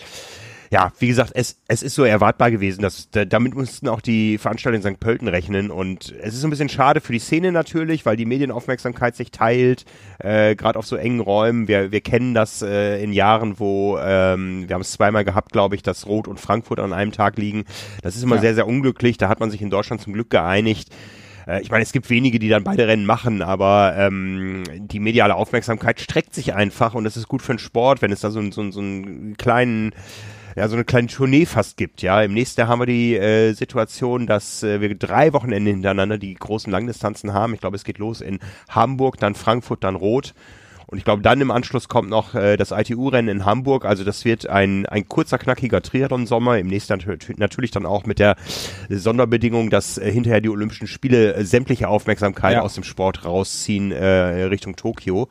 ja, 0.72 0.92
wie 1.00 1.08
gesagt, 1.08 1.32
es, 1.34 1.60
es 1.66 1.82
ist 1.82 1.96
so 1.96 2.04
erwartbar 2.04 2.52
gewesen, 2.52 2.80
dass 2.80 3.10
da, 3.10 3.24
damit 3.24 3.56
mussten 3.56 3.88
auch 3.88 4.00
die 4.00 4.38
Veranstalter 4.38 4.76
in 4.76 4.82
St. 4.82 5.00
Pölten 5.00 5.26
rechnen 5.26 5.72
und 5.72 6.14
es 6.22 6.32
ist 6.32 6.44
ein 6.44 6.50
bisschen 6.50 6.68
schade 6.68 7.00
für 7.00 7.12
die 7.12 7.18
Szene 7.18 7.50
natürlich, 7.50 8.06
weil 8.06 8.16
die 8.16 8.24
Medienaufmerksamkeit 8.24 9.16
sich 9.16 9.32
teilt, 9.32 9.84
äh, 10.20 10.54
gerade 10.54 10.78
auf 10.78 10.86
so 10.86 10.94
engen 10.94 11.18
Räumen. 11.18 11.66
Wir, 11.66 11.90
wir 11.90 12.00
kennen 12.00 12.34
das 12.34 12.62
äh, 12.62 13.02
in 13.02 13.12
Jahren, 13.12 13.58
wo 13.58 13.98
ähm, 13.98 14.68
wir 14.68 14.74
haben 14.74 14.82
es 14.82 14.92
zweimal 14.92 15.24
gehabt, 15.24 15.50
glaube 15.50 15.74
ich, 15.74 15.82
dass 15.82 16.06
Rot 16.06 16.28
und 16.28 16.38
Frankfurt 16.38 16.78
an 16.78 16.92
einem 16.92 17.10
Tag 17.10 17.36
liegen. 17.36 17.64
Das 18.02 18.14
ist 18.14 18.22
immer 18.22 18.36
ja. 18.36 18.42
sehr, 18.42 18.54
sehr 18.54 18.68
unglücklich. 18.68 19.18
Da 19.18 19.28
hat 19.28 19.40
man 19.40 19.50
sich 19.50 19.62
in 19.62 19.70
Deutschland 19.70 20.00
zum 20.00 20.12
Glück 20.12 20.30
geeinigt 20.30 20.94
äh, 21.48 21.62
ich 21.62 21.70
meine, 21.72 21.82
es 21.82 21.90
gibt 21.90 22.10
wenige, 22.10 22.38
die 22.38 22.48
dann 22.48 22.62
beide 22.62 22.86
Rennen 22.86 23.06
machen, 23.06 23.42
aber 23.42 23.94
ähm, 23.96 24.62
die 24.76 25.00
mediale 25.00 25.34
Aufmerksamkeit 25.34 26.00
streckt 26.00 26.32
sich 26.32 26.54
einfach 26.54 26.94
und 26.94 27.02
das 27.02 27.16
ist 27.16 27.26
gut 27.26 27.42
für 27.42 27.54
den 27.54 27.58
Sport, 27.58 28.02
wenn 28.02 28.12
es 28.12 28.20
da 28.20 28.30
so, 28.30 28.40
so, 28.52 28.70
so 28.70 28.80
einen 28.80 29.36
kleinen 29.36 29.92
ja, 30.56 30.68
so 30.68 30.74
eine 30.74 30.84
kleine 30.84 31.08
Tournee 31.08 31.46
fast 31.46 31.76
gibt, 31.76 32.02
ja. 32.02 32.22
Im 32.22 32.34
nächsten 32.34 32.60
Jahr 32.60 32.68
haben 32.68 32.80
wir 32.80 32.86
die 32.86 33.16
äh, 33.16 33.52
Situation, 33.52 34.26
dass 34.26 34.62
äh, 34.62 34.80
wir 34.80 34.94
drei 34.94 35.32
Wochenende 35.32 35.70
hintereinander 35.70 36.18
die 36.18 36.34
großen 36.34 36.70
Langdistanzen 36.70 37.32
haben. 37.32 37.54
Ich 37.54 37.60
glaube, 37.60 37.76
es 37.76 37.84
geht 37.84 37.98
los 37.98 38.20
in 38.20 38.38
Hamburg, 38.68 39.18
dann 39.18 39.34
Frankfurt, 39.34 39.84
dann 39.84 39.96
Rot. 39.96 40.34
Und 40.90 40.98
ich 40.98 41.04
glaube, 41.04 41.22
dann 41.22 41.40
im 41.40 41.52
Anschluss 41.52 41.86
kommt 41.86 42.10
noch 42.10 42.34
äh, 42.34 42.56
das 42.56 42.72
ITU-Rennen 42.72 43.28
in 43.28 43.44
Hamburg. 43.44 43.84
Also 43.84 44.02
das 44.02 44.24
wird 44.24 44.48
ein, 44.48 44.86
ein 44.86 45.08
kurzer, 45.08 45.38
knackiger 45.38 45.82
Triathlon-Sommer. 45.82 46.58
Im 46.58 46.66
nächsten 46.66 46.98
Jahr 46.98 47.16
natürlich 47.36 47.70
dann 47.70 47.86
auch 47.86 48.06
mit 48.06 48.18
der 48.18 48.34
Sonderbedingung, 48.88 49.70
dass 49.70 49.98
äh, 49.98 50.10
hinterher 50.10 50.40
die 50.40 50.48
Olympischen 50.48 50.88
Spiele 50.88 51.34
äh, 51.34 51.44
sämtliche 51.44 51.86
Aufmerksamkeit 51.86 52.54
ja. 52.54 52.62
aus 52.62 52.74
dem 52.74 52.82
Sport 52.82 53.24
rausziehen 53.24 53.92
äh, 53.92 54.42
Richtung 54.44 54.74
Tokio. 54.74 55.28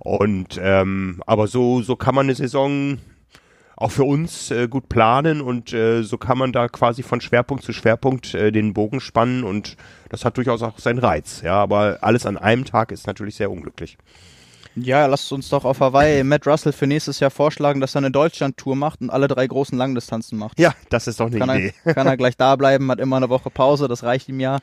Und 0.00 0.60
ähm, 0.60 1.22
aber 1.24 1.46
so, 1.46 1.82
so 1.82 1.94
kann 1.94 2.16
man 2.16 2.26
eine 2.26 2.34
Saison 2.34 2.98
auch 3.76 3.90
für 3.90 4.04
uns 4.04 4.50
äh, 4.50 4.68
gut 4.68 4.88
planen 4.88 5.42
und 5.42 5.72
äh, 5.72 6.02
so 6.02 6.16
kann 6.16 6.38
man 6.38 6.52
da 6.52 6.68
quasi 6.68 7.02
von 7.02 7.20
Schwerpunkt 7.20 7.62
zu 7.62 7.72
Schwerpunkt 7.72 8.34
äh, 8.34 8.50
den 8.50 8.72
Bogen 8.72 9.00
spannen 9.00 9.44
und 9.44 9.76
das 10.08 10.24
hat 10.24 10.38
durchaus 10.38 10.62
auch 10.62 10.78
seinen 10.78 10.98
Reiz. 10.98 11.42
Ja, 11.42 11.54
aber 11.54 11.98
alles 12.00 12.24
an 12.24 12.38
einem 12.38 12.64
Tag 12.64 12.90
ist 12.90 13.06
natürlich 13.06 13.36
sehr 13.36 13.50
unglücklich. 13.50 13.98
Ja, 14.76 15.06
lasst 15.06 15.32
uns 15.32 15.48
doch 15.48 15.64
auf 15.64 15.80
Hawaii 15.80 16.22
Matt 16.22 16.46
Russell 16.46 16.72
für 16.72 16.86
nächstes 16.86 17.18
Jahr 17.18 17.30
vorschlagen, 17.30 17.80
dass 17.80 17.94
er 17.94 17.98
eine 17.98 18.10
Deutschland-Tour 18.10 18.76
macht 18.76 19.00
und 19.00 19.08
alle 19.08 19.26
drei 19.26 19.46
großen 19.46 19.76
Langdistanzen 19.76 20.38
macht. 20.38 20.58
Ja, 20.58 20.74
das 20.90 21.06
ist 21.06 21.18
doch 21.18 21.26
eine 21.26 21.38
kann 21.38 21.50
Idee. 21.50 21.72
Er, 21.84 21.94
kann 21.94 22.06
er 22.06 22.18
gleich 22.18 22.36
da 22.36 22.56
bleiben, 22.56 22.90
hat 22.90 23.00
immer 23.00 23.16
eine 23.16 23.30
Woche 23.30 23.48
Pause, 23.50 23.88
das 23.88 24.02
reicht 24.02 24.28
ihm 24.28 24.38
ja. 24.38 24.58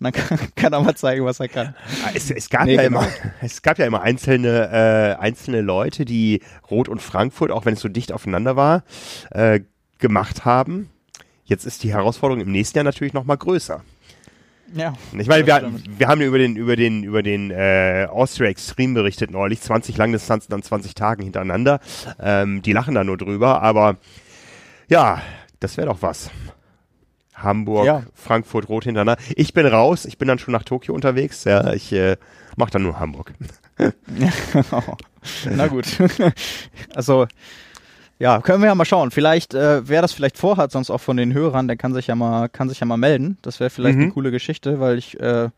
Und 0.00 0.04
dann 0.04 0.12
kann, 0.28 0.38
kann, 0.54 0.72
er 0.72 0.80
mal 0.80 0.94
zeigen, 0.96 1.24
was 1.24 1.40
er 1.40 1.48
kann. 1.48 1.74
Ah, 2.04 2.10
es, 2.14 2.30
es 2.30 2.50
gab, 2.50 2.64
nee, 2.64 2.74
ja 2.74 2.82
genau. 2.82 3.00
immer, 3.00 3.08
es 3.40 3.62
gab 3.62 3.78
ja 3.78 3.86
immer 3.86 4.02
einzelne, 4.02 5.16
äh, 5.18 5.22
einzelne 5.22 5.60
Leute, 5.60 6.04
die 6.04 6.40
Rot 6.70 6.88
und 6.88 7.00
Frankfurt, 7.00 7.50
auch 7.50 7.64
wenn 7.64 7.74
es 7.74 7.80
so 7.80 7.88
dicht 7.88 8.12
aufeinander 8.12 8.56
war, 8.56 8.84
äh, 9.30 9.60
gemacht 9.98 10.44
haben. 10.44 10.90
Jetzt 11.44 11.66
ist 11.66 11.82
die 11.82 11.92
Herausforderung 11.92 12.42
im 12.42 12.52
nächsten 12.52 12.78
Jahr 12.78 12.84
natürlich 12.84 13.12
noch 13.12 13.24
mal 13.24 13.36
größer. 13.36 13.82
Ja. 14.74 14.94
Ich 15.16 15.28
meine, 15.28 15.46
wir, 15.46 15.72
wir 15.98 16.08
haben 16.08 16.20
über 16.20 16.38
den, 16.38 16.56
über 16.56 16.74
den, 16.74 17.04
über 17.04 17.22
den 17.22 17.50
äh, 17.50 18.08
Austria 18.10 18.48
Extreme 18.48 18.94
berichtet 18.94 19.30
neulich, 19.30 19.60
20 19.60 19.96
Langdistanzen 19.96 20.52
an 20.52 20.62
20 20.62 20.94
Tagen 20.94 21.22
hintereinander. 21.22 21.80
Ähm, 22.18 22.62
die 22.62 22.72
lachen 22.72 22.94
da 22.94 23.04
nur 23.04 23.16
drüber, 23.16 23.62
aber 23.62 23.98
ja, 24.88 25.22
das 25.60 25.76
wäre 25.76 25.88
doch 25.88 26.02
was. 26.02 26.30
Hamburg, 27.34 27.86
ja. 27.86 28.02
Frankfurt, 28.14 28.68
Rot 28.68 28.84
hintereinander. 28.84 29.22
Ich 29.36 29.52
bin 29.52 29.66
raus, 29.66 30.04
ich 30.04 30.18
bin 30.18 30.28
dann 30.28 30.38
schon 30.38 30.52
nach 30.52 30.62
Tokio 30.62 30.94
unterwegs. 30.94 31.44
Ja, 31.44 31.72
ich 31.72 31.92
äh, 31.92 32.16
mache 32.56 32.70
dann 32.70 32.82
nur 32.82 33.00
Hamburg. 33.00 33.32
Na 35.50 35.66
gut. 35.66 35.86
also 36.94 37.26
ja, 38.18 38.40
können 38.40 38.62
wir 38.62 38.68
ja 38.68 38.74
mal 38.74 38.84
schauen. 38.84 39.10
Vielleicht, 39.10 39.54
äh, 39.54 39.86
wer 39.88 40.00
das 40.00 40.12
vielleicht 40.12 40.38
vorhat, 40.38 40.70
sonst 40.70 40.90
auch 40.90 41.00
von 41.00 41.16
den 41.16 41.34
Hörern, 41.34 41.66
der 41.66 41.76
kann 41.76 41.92
sich 41.92 42.06
ja 42.06 42.14
mal, 42.14 42.48
kann 42.48 42.68
sich 42.68 42.80
ja 42.80 42.86
mal 42.86 42.96
melden. 42.96 43.38
Das 43.42 43.58
wäre 43.58 43.70
vielleicht 43.70 43.96
mhm. 43.96 44.04
eine 44.04 44.12
coole 44.12 44.30
Geschichte, 44.30 44.78
weil 44.78 44.98
ich 44.98 45.18
äh, 45.20 45.50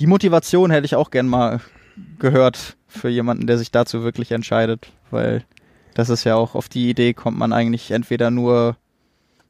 die 0.00 0.06
Motivation 0.06 0.70
hätte 0.70 0.86
ich 0.86 0.96
auch 0.96 1.10
gern 1.10 1.28
mal 1.28 1.60
gehört 2.18 2.76
für 2.88 3.10
jemanden, 3.10 3.46
der 3.46 3.58
sich 3.58 3.70
dazu 3.70 4.02
wirklich 4.02 4.32
entscheidet, 4.32 4.90
weil 5.10 5.44
das 5.94 6.08
ist 6.08 6.24
ja 6.24 6.36
auch 6.36 6.54
auf 6.54 6.70
die 6.70 6.88
Idee 6.88 7.12
kommt 7.12 7.38
man 7.38 7.52
eigentlich 7.52 7.90
entweder 7.90 8.30
nur, 8.30 8.76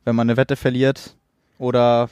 wenn 0.04 0.16
man 0.16 0.28
eine 0.28 0.36
Wette 0.36 0.56
verliert 0.56 1.16
oder 1.62 2.10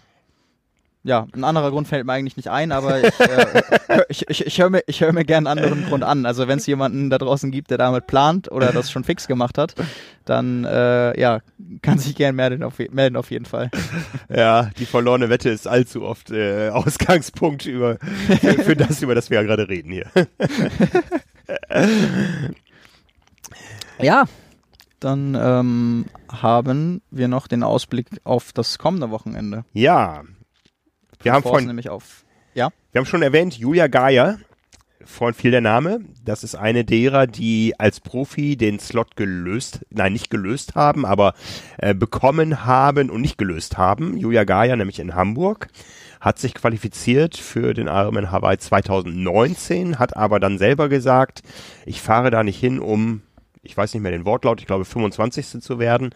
ja, 1.02 1.26
ein 1.34 1.44
anderer 1.44 1.70
Grund 1.70 1.88
fällt 1.88 2.04
mir 2.04 2.12
eigentlich 2.12 2.36
nicht 2.36 2.48
ein, 2.48 2.72
aber 2.72 3.02
ich, 3.02 3.18
äh, 3.20 3.62
ich, 4.10 4.28
ich, 4.28 4.46
ich 4.46 4.60
höre 4.60 4.68
mir, 4.68 4.82
ich 4.86 5.00
hör 5.00 5.12
mir 5.12 5.24
gerne 5.24 5.50
einen 5.50 5.58
anderen 5.58 5.86
Grund 5.86 6.04
an. 6.04 6.26
Also 6.26 6.46
wenn 6.46 6.58
es 6.58 6.66
jemanden 6.66 7.08
da 7.08 7.16
draußen 7.16 7.50
gibt, 7.50 7.70
der 7.70 7.78
damit 7.78 8.06
plant 8.06 8.52
oder 8.52 8.70
das 8.70 8.90
schon 8.90 9.02
fix 9.02 9.26
gemacht 9.26 9.56
hat, 9.56 9.74
dann 10.26 10.64
äh, 10.66 11.18
ja, 11.18 11.40
kann 11.80 11.98
sich 11.98 12.14
gerne 12.14 12.34
melden 12.34 12.62
auf, 12.62 12.78
melden 12.90 13.16
auf 13.16 13.30
jeden 13.30 13.46
Fall. 13.46 13.70
Ja, 14.28 14.70
die 14.78 14.84
verlorene 14.84 15.30
Wette 15.30 15.48
ist 15.48 15.66
allzu 15.66 16.02
oft 16.02 16.30
äh, 16.30 16.68
Ausgangspunkt 16.68 17.64
über, 17.64 17.96
für, 18.40 18.62
für 18.62 18.76
das, 18.76 19.00
über 19.00 19.14
das 19.14 19.30
wir 19.30 19.40
ja 19.40 19.42
gerade 19.42 19.70
reden 19.70 19.90
hier. 19.90 20.06
ja, 24.00 24.26
dann 25.00 25.34
ähm, 25.34 26.06
haben 26.30 27.02
wir 27.10 27.28
noch 27.28 27.46
den 27.46 27.62
Ausblick 27.62 28.08
auf 28.24 28.52
das 28.52 28.78
kommende 28.78 29.10
Wochenende. 29.10 29.64
Ja, 29.72 30.22
wir 31.22 31.32
haben 31.32 31.42
vorhin 31.42 31.66
nämlich 31.66 31.90
auf. 31.90 32.24
Ja. 32.54 32.70
Wir 32.92 33.00
haben 33.00 33.06
schon 33.06 33.22
erwähnt, 33.22 33.58
Julia 33.58 33.86
Geier. 33.86 34.38
Vorhin 35.04 35.34
fiel 35.34 35.50
der 35.50 35.60
Name. 35.60 36.00
Das 36.24 36.44
ist 36.44 36.54
eine 36.54 36.84
derer, 36.84 37.26
die 37.26 37.74
als 37.78 38.00
Profi 38.00 38.56
den 38.56 38.78
Slot 38.78 39.16
gelöst, 39.16 39.86
nein, 39.90 40.12
nicht 40.12 40.30
gelöst 40.30 40.74
haben, 40.74 41.06
aber 41.06 41.34
äh, 41.78 41.94
bekommen 41.94 42.64
haben 42.64 43.10
und 43.10 43.20
nicht 43.20 43.38
gelöst 43.38 43.78
haben. 43.78 44.16
Julia 44.16 44.44
Geier, 44.44 44.76
nämlich 44.76 44.98
in 44.98 45.14
Hamburg, 45.14 45.68
hat 46.20 46.38
sich 46.38 46.54
qualifiziert 46.54 47.36
für 47.36 47.72
den 47.72 47.86
Ironman 47.86 48.30
Hawaii 48.30 48.58
2019, 48.58 49.98
hat 49.98 50.16
aber 50.16 50.38
dann 50.38 50.58
selber 50.58 50.90
gesagt, 50.90 51.42
ich 51.86 52.02
fahre 52.02 52.30
da 52.30 52.42
nicht 52.42 52.60
hin, 52.60 52.78
um, 52.78 53.22
ich 53.62 53.76
weiß 53.76 53.94
nicht 53.94 54.02
mehr 54.02 54.12
den 54.12 54.24
Wortlaut, 54.24 54.60
ich 54.60 54.66
glaube 54.66 54.84
25. 54.84 55.60
zu 55.60 55.78
werden, 55.78 56.10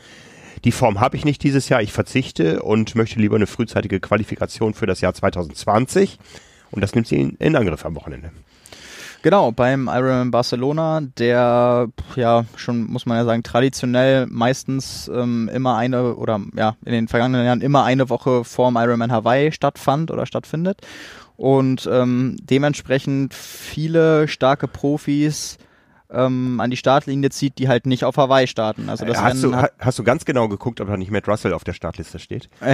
die 0.64 0.72
Form 0.72 1.00
habe 1.00 1.16
ich 1.16 1.24
nicht 1.24 1.42
dieses 1.42 1.68
Jahr, 1.68 1.82
ich 1.82 1.92
verzichte 1.92 2.62
und 2.62 2.94
möchte 2.94 3.18
lieber 3.18 3.36
eine 3.36 3.46
frühzeitige 3.46 4.00
Qualifikation 4.00 4.72
für 4.72 4.86
das 4.86 5.00
Jahr 5.00 5.12
2020. 5.12 6.18
Und 6.70 6.80
das 6.80 6.94
nimmt 6.94 7.06
sie 7.06 7.16
in, 7.16 7.30
in 7.38 7.56
Angriff 7.56 7.84
am 7.84 7.94
Wochenende. 7.94 8.30
Genau, 9.22 9.52
beim 9.52 9.88
Ironman 9.88 10.30
Barcelona, 10.30 11.00
der 11.00 11.88
ja 12.14 12.44
schon, 12.56 12.84
muss 12.84 13.06
man 13.06 13.16
ja 13.16 13.24
sagen, 13.24 13.42
traditionell 13.42 14.26
meistens 14.26 15.10
ähm, 15.12 15.50
immer 15.52 15.76
eine 15.76 16.14
oder 16.16 16.40
ja, 16.54 16.76
in 16.84 16.92
den 16.92 17.08
vergangenen 17.08 17.46
Jahren 17.46 17.62
immer 17.62 17.84
eine 17.84 18.10
Woche 18.10 18.44
vorm 18.44 18.76
Ironman 18.76 19.12
Hawaii 19.12 19.50
stattfand 19.50 20.10
oder 20.10 20.26
stattfindet. 20.26 20.82
Und 21.36 21.88
ähm, 21.90 22.36
dementsprechend 22.42 23.32
viele 23.34 24.28
starke 24.28 24.68
Profis 24.68 25.58
ähm, 26.10 26.60
an 26.60 26.70
die 26.70 26.76
Startlinie 26.76 27.30
zieht, 27.30 27.58
die 27.58 27.68
halt 27.68 27.86
nicht 27.86 28.04
auf 28.04 28.16
Hawaii 28.16 28.46
starten. 28.46 28.88
Also 28.88 29.04
das 29.04 29.20
hast, 29.20 29.42
du, 29.42 29.54
hast 29.54 29.98
du 29.98 30.04
ganz 30.04 30.24
genau 30.24 30.48
geguckt, 30.48 30.80
ob 30.80 30.88
da 30.88 30.96
nicht 30.96 31.10
Matt 31.10 31.28
Russell 31.28 31.52
auf 31.52 31.64
der 31.64 31.72
Startliste 31.72 32.18
steht? 32.18 32.48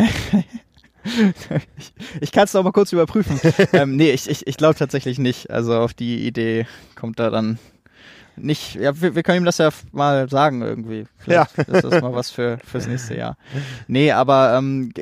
ich, 1.04 1.92
ich 2.20 2.32
kann 2.32 2.44
es 2.44 2.54
noch 2.54 2.62
mal 2.62 2.72
kurz 2.72 2.92
überprüfen. 2.92 3.40
ähm, 3.72 3.96
nee, 3.96 4.10
ich, 4.10 4.28
ich, 4.28 4.46
ich 4.46 4.56
glaube 4.56 4.74
tatsächlich 4.74 5.18
nicht. 5.18 5.50
Also 5.50 5.76
auf 5.76 5.94
die 5.94 6.26
Idee 6.26 6.66
kommt 6.94 7.18
da 7.18 7.30
dann 7.30 7.58
nicht. 8.36 8.74
Ja, 8.74 9.00
wir, 9.00 9.14
wir 9.14 9.22
können 9.22 9.38
ihm 9.38 9.44
das 9.44 9.58
ja 9.58 9.70
mal 9.92 10.28
sagen 10.28 10.62
irgendwie. 10.62 11.06
Vielleicht 11.18 11.56
ja. 11.56 11.64
ist 11.64 11.84
das 11.84 12.02
mal 12.02 12.14
was 12.14 12.30
für 12.30 12.58
fürs 12.64 12.86
nächste 12.86 13.16
Jahr. 13.16 13.36
Nee, 13.86 14.12
aber 14.12 14.54
ähm, 14.56 14.92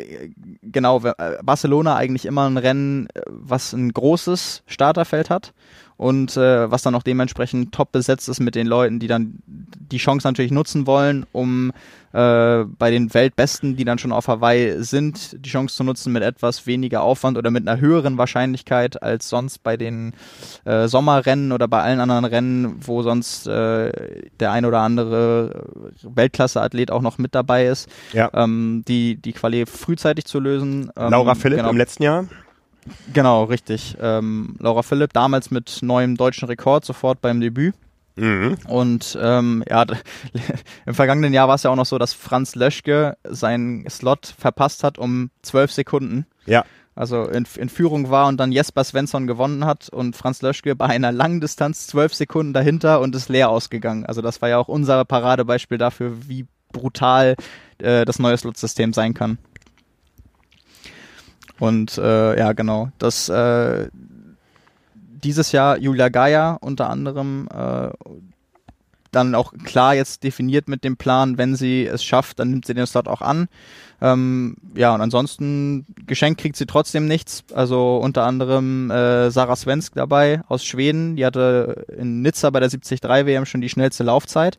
genau, 0.62 1.00
äh, 1.04 1.38
Barcelona 1.42 1.96
eigentlich 1.96 2.26
immer 2.26 2.48
ein 2.48 2.56
Rennen, 2.56 3.08
äh, 3.14 3.22
was 3.26 3.72
ein 3.72 3.92
großes 3.92 4.62
Starterfeld 4.66 5.30
hat 5.30 5.52
und 5.98 6.36
äh, 6.36 6.70
was 6.70 6.82
dann 6.82 6.94
auch 6.94 7.02
dementsprechend 7.02 7.74
top 7.74 7.90
besetzt 7.92 8.28
ist 8.28 8.40
mit 8.40 8.54
den 8.54 8.68
Leuten, 8.68 9.00
die 9.00 9.08
dann 9.08 9.42
die 9.46 9.98
Chance 9.98 10.26
natürlich 10.26 10.52
nutzen 10.52 10.86
wollen, 10.86 11.26
um 11.32 11.72
äh, 12.12 12.64
bei 12.64 12.92
den 12.92 13.12
Weltbesten, 13.12 13.76
die 13.76 13.84
dann 13.84 13.98
schon 13.98 14.12
auf 14.12 14.28
Hawaii 14.28 14.82
sind, 14.82 15.44
die 15.44 15.50
Chance 15.50 15.74
zu 15.74 15.82
nutzen 15.82 16.12
mit 16.12 16.22
etwas 16.22 16.68
weniger 16.68 17.02
Aufwand 17.02 17.36
oder 17.36 17.50
mit 17.50 17.68
einer 17.68 17.80
höheren 17.80 18.16
Wahrscheinlichkeit 18.16 19.02
als 19.02 19.28
sonst 19.28 19.64
bei 19.64 19.76
den 19.76 20.14
äh, 20.64 20.86
Sommerrennen 20.86 21.50
oder 21.50 21.66
bei 21.66 21.82
allen 21.82 21.98
anderen 21.98 22.24
Rennen, 22.24 22.76
wo 22.80 23.02
sonst 23.02 23.48
äh, 23.48 23.90
der 24.38 24.52
ein 24.52 24.64
oder 24.64 24.80
andere 24.80 25.64
Weltklasse-Athlet 26.02 26.92
auch 26.92 27.02
noch 27.02 27.18
mit 27.18 27.34
dabei 27.34 27.66
ist, 27.66 27.88
ja. 28.12 28.30
ähm, 28.34 28.84
die, 28.86 29.16
die 29.16 29.32
Quali 29.32 29.66
frühzeitig 29.66 30.26
zu 30.26 30.38
lösen. 30.38 30.92
Ähm, 30.96 31.10
Laura 31.10 31.34
Philipp 31.34 31.58
genau. 31.58 31.70
im 31.70 31.76
letzten 31.76 32.04
Jahr? 32.04 32.26
Genau, 33.12 33.44
richtig. 33.44 33.96
Ähm, 34.00 34.56
Laura 34.58 34.82
Philipp 34.82 35.12
damals 35.12 35.50
mit 35.50 35.78
neuem 35.82 36.16
deutschen 36.16 36.46
Rekord 36.46 36.84
sofort 36.84 37.20
beim 37.20 37.40
Debüt. 37.40 37.74
Mhm. 38.16 38.56
Und 38.66 39.16
ähm, 39.20 39.64
ja, 39.68 39.84
im 40.86 40.94
vergangenen 40.94 41.32
Jahr 41.32 41.48
war 41.48 41.54
es 41.54 41.62
ja 41.62 41.70
auch 41.70 41.76
noch 41.76 41.86
so, 41.86 41.98
dass 41.98 42.12
Franz 42.12 42.54
Löschke 42.54 43.16
seinen 43.24 43.88
Slot 43.88 44.34
verpasst 44.38 44.84
hat 44.84 44.98
um 44.98 45.30
zwölf 45.42 45.72
Sekunden. 45.72 46.26
Ja. 46.46 46.64
Also 46.94 47.28
in, 47.28 47.46
in, 47.56 47.68
Führung 47.68 48.10
war 48.10 48.26
und 48.26 48.38
dann 48.40 48.50
Jesper 48.50 48.82
Svensson 48.82 49.28
gewonnen 49.28 49.64
hat 49.64 49.88
und 49.88 50.16
Franz 50.16 50.42
Löschke 50.42 50.74
bei 50.74 50.86
einer 50.86 51.12
langen 51.12 51.40
Distanz 51.40 51.86
zwölf 51.86 52.12
Sekunden 52.12 52.52
dahinter 52.52 53.00
und 53.00 53.14
ist 53.14 53.28
leer 53.28 53.50
ausgegangen. 53.50 54.04
Also 54.04 54.20
das 54.20 54.42
war 54.42 54.48
ja 54.48 54.58
auch 54.58 54.66
unser 54.66 55.04
Paradebeispiel 55.04 55.78
dafür, 55.78 56.12
wie 56.26 56.46
brutal 56.72 57.36
äh, 57.78 58.04
das 58.04 58.18
neue 58.18 58.36
Slot-System 58.36 58.92
sein 58.92 59.14
kann. 59.14 59.38
Und 61.58 61.98
äh, 61.98 62.38
ja, 62.38 62.52
genau. 62.52 62.90
Das 62.98 63.28
äh, 63.28 63.88
dieses 65.24 65.52
Jahr 65.52 65.78
Julia 65.78 66.08
Geier 66.08 66.58
unter 66.60 66.88
anderem 66.90 67.48
äh, 67.52 67.88
dann 69.10 69.34
auch 69.34 69.52
klar 69.64 69.94
jetzt 69.94 70.22
definiert 70.22 70.68
mit 70.68 70.84
dem 70.84 70.96
Plan, 70.96 71.38
wenn 71.38 71.56
sie 71.56 71.86
es 71.86 72.04
schafft, 72.04 72.38
dann 72.38 72.50
nimmt 72.50 72.66
sie 72.66 72.74
den 72.74 72.86
Slot 72.86 73.08
auch 73.08 73.22
an. 73.22 73.48
Ähm, 74.00 74.56
ja, 74.74 74.94
und 74.94 75.00
ansonsten 75.00 75.86
geschenkt 76.06 76.40
kriegt 76.40 76.56
sie 76.56 76.66
trotzdem 76.66 77.06
nichts. 77.06 77.44
Also 77.52 77.96
unter 77.96 78.24
anderem 78.24 78.90
äh, 78.90 79.30
Sarah 79.30 79.56
Svensk 79.56 79.94
dabei 79.94 80.42
aus 80.48 80.64
Schweden. 80.64 81.16
Die 81.16 81.26
hatte 81.26 81.86
in 81.96 82.22
Nizza 82.22 82.50
bei 82.50 82.60
der 82.60 82.68
73 82.68 83.02
WM 83.02 83.46
schon 83.46 83.60
die 83.60 83.68
schnellste 83.68 84.04
Laufzeit. 84.04 84.56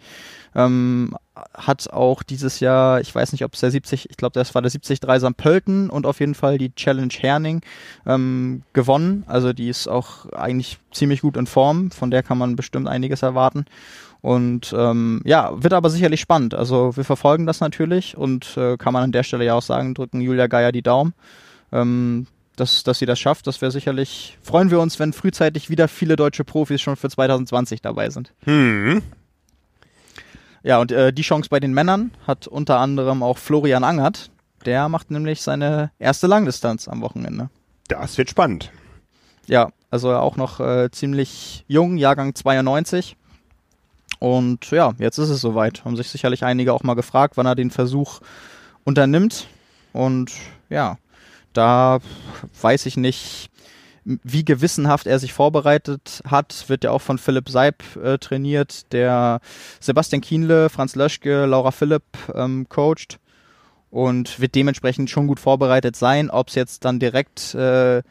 Ähm, 0.56 1.16
hat 1.54 1.92
auch 1.92 2.24
dieses 2.24 2.60
Jahr, 2.60 3.00
ich 3.02 3.14
weiß 3.14 3.32
nicht, 3.32 3.46
ob 3.46 3.54
es 3.54 3.60
der 3.60 3.72
70, 3.72 4.10
ich 4.10 4.18
glaube, 4.18 4.34
das 4.34 4.56
war 4.56 4.62
der 4.62 4.72
73 4.72 5.00
St. 5.00 5.38
Pölten 5.38 5.90
und 5.90 6.06
auf 6.06 6.20
jeden 6.20 6.36
Fall 6.36 6.58
die 6.58 6.74
Challenge 6.74 7.14
Herning 7.18 7.62
ähm, 8.06 8.64
gewonnen. 8.74 9.24
Also 9.28 9.54
die 9.54 9.70
ist 9.70 9.88
auch 9.88 10.26
eigentlich 10.32 10.80
ziemlich 10.92 11.22
gut 11.22 11.38
in 11.38 11.48
Form, 11.48 11.92
von 11.92 12.12
der 12.12 12.24
kann 12.24 12.38
man 12.38 12.56
bestimmt 12.56 12.88
einiges 12.88 13.22
erwarten. 13.22 13.66
Und 14.22 14.74
ähm, 14.78 15.22
ja, 15.24 15.52
wird 15.56 15.74
aber 15.74 15.90
sicherlich 15.90 16.20
spannend. 16.20 16.54
Also 16.54 16.96
wir 16.98 17.06
verfolgen 17.06 17.46
das 17.46 17.62
natürlich 17.62 18.18
und 18.18 18.58
äh, 18.58 18.76
kann 18.78 18.94
man 18.94 19.04
an 19.04 19.12
der 19.12 19.24
Stelle 19.24 19.46
ja 19.46 19.54
auch 19.54 19.62
sagen, 19.62 19.94
drücken 19.94 20.20
Julia 20.20 20.48
Geier 20.48 20.72
die 20.72 20.82
Daumen. 20.82 21.14
Ähm, 21.72 22.28
dass, 22.60 22.84
dass 22.84 23.00
sie 23.00 23.06
das 23.06 23.20
schafft, 23.20 23.48
das 23.48 23.62
wäre 23.62 23.72
sicherlich, 23.72 24.38
freuen 24.42 24.70
wir 24.70 24.82
uns, 24.82 25.00
wenn 25.00 25.14
frühzeitig 25.14 25.70
wieder 25.70 25.88
viele 25.88 26.18
deutsche 26.18 26.44
Profis 26.44 26.82
schon 26.82 26.98
für 26.98 27.10
2020 27.10 27.82
dabei 27.82 28.10
sind. 28.10 28.34
Hm. 28.44 29.02
Ja, 30.62 30.80
und 30.80 30.92
äh, 30.92 31.14
die 31.14 31.22
Chance 31.22 31.48
bei 31.50 31.62
den 31.62 31.74
Männern 31.74 32.12
hat 32.28 32.48
unter 32.48 32.80
anderem 32.80 33.24
auch 33.24 33.38
Florian 33.38 33.86
Angert. 33.86 34.30
Der 34.66 34.90
macht 34.90 35.10
nämlich 35.10 35.42
seine 35.42 35.92
erste 36.00 36.28
Langdistanz 36.28 36.90
am 36.90 37.02
Wochenende. 37.02 37.50
Das 37.88 38.18
wird 38.18 38.30
spannend. 38.30 38.72
Ja, 39.48 39.70
also 39.90 40.14
auch 40.14 40.36
noch 40.36 40.60
äh, 40.60 40.92
ziemlich 40.92 41.64
jung, 41.68 41.98
Jahrgang 41.98 42.36
92. 42.36 43.16
Und 44.20 44.70
ja, 44.72 44.94
jetzt 45.00 45.18
ist 45.18 45.30
es 45.30 45.42
soweit. 45.42 45.86
Haben 45.86 45.96
sich 45.96 46.10
sicherlich 46.10 46.44
einige 46.44 46.74
auch 46.74 46.84
mal 46.84 46.94
gefragt, 46.94 47.38
wann 47.38 47.46
er 47.46 47.56
den 47.56 47.72
Versuch 47.72 48.20
unternimmt. 48.84 49.48
Und 49.94 50.32
ja, 50.70 50.98
da 51.54 52.00
weiß 52.62 52.86
ich 52.86 52.98
nicht, 52.98 53.50
wie 54.06 54.46
gewissenhaft 54.46 55.08
er 55.08 55.20
sich 55.20 55.34
vorbereitet 55.34 56.22
hat, 56.26 56.66
wird 56.68 56.84
ja 56.84 56.92
auch 56.92 57.02
von 57.02 57.18
Philipp 57.18 57.50
Seib 57.50 57.84
äh, 57.96 58.18
trainiert, 58.18 58.92
der 58.92 59.40
Sebastian 59.80 60.22
Kienle, 60.22 60.70
Franz 60.70 60.96
Löschke, 60.96 61.46
Laura 61.46 61.72
Philipp 61.72 62.04
ähm, 62.34 62.68
coacht 62.70 63.20
und 63.92 64.40
wird 64.40 64.56
dementsprechend 64.56 65.10
schon 65.10 65.28
gut 65.28 65.40
vorbereitet 65.40 65.96
sein. 65.96 66.30
Ob 66.30 66.50
es 66.50 66.56
jetzt 66.56 66.86
dann 66.86 67.00
direkt 67.00 67.54
äh, 67.56 68.02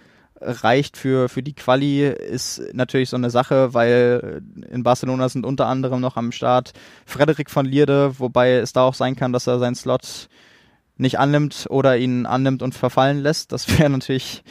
reicht 0.41 0.97
für, 0.97 1.29
für 1.29 1.43
die 1.43 1.55
Quali, 1.55 2.07
ist 2.07 2.63
natürlich 2.73 3.11
so 3.11 3.17
eine 3.17 3.31
Sache, 3.31 3.75
weil 3.75 4.43
in 4.71 4.83
Barcelona 4.83 5.29
sind 5.29 5.45
unter 5.45 5.67
anderem 5.67 6.01
noch 6.01 6.17
am 6.17 6.33
Start 6.33 6.73
Frederik 7.07 7.51
von 7.51 7.67
Lierde, 7.67 8.19
wobei 8.19 8.53
es 8.53 8.73
da 8.73 8.83
auch 8.83 8.95
sein 8.95 9.17
kann, 9.17 9.33
dass 9.33 9.47
er 9.47 9.59
seinen 9.59 9.75
Slot 9.75 10.29
nicht 10.99 11.19
annimmt 11.19 11.67
oder 11.71 11.97
ihn 11.97 12.27
annimmt 12.27 12.63
und 12.63 12.75
verfallen 12.75 13.19
lässt. 13.19 13.53
Das 13.53 13.69
wäre 13.79 13.89
natürlich, 13.89 14.43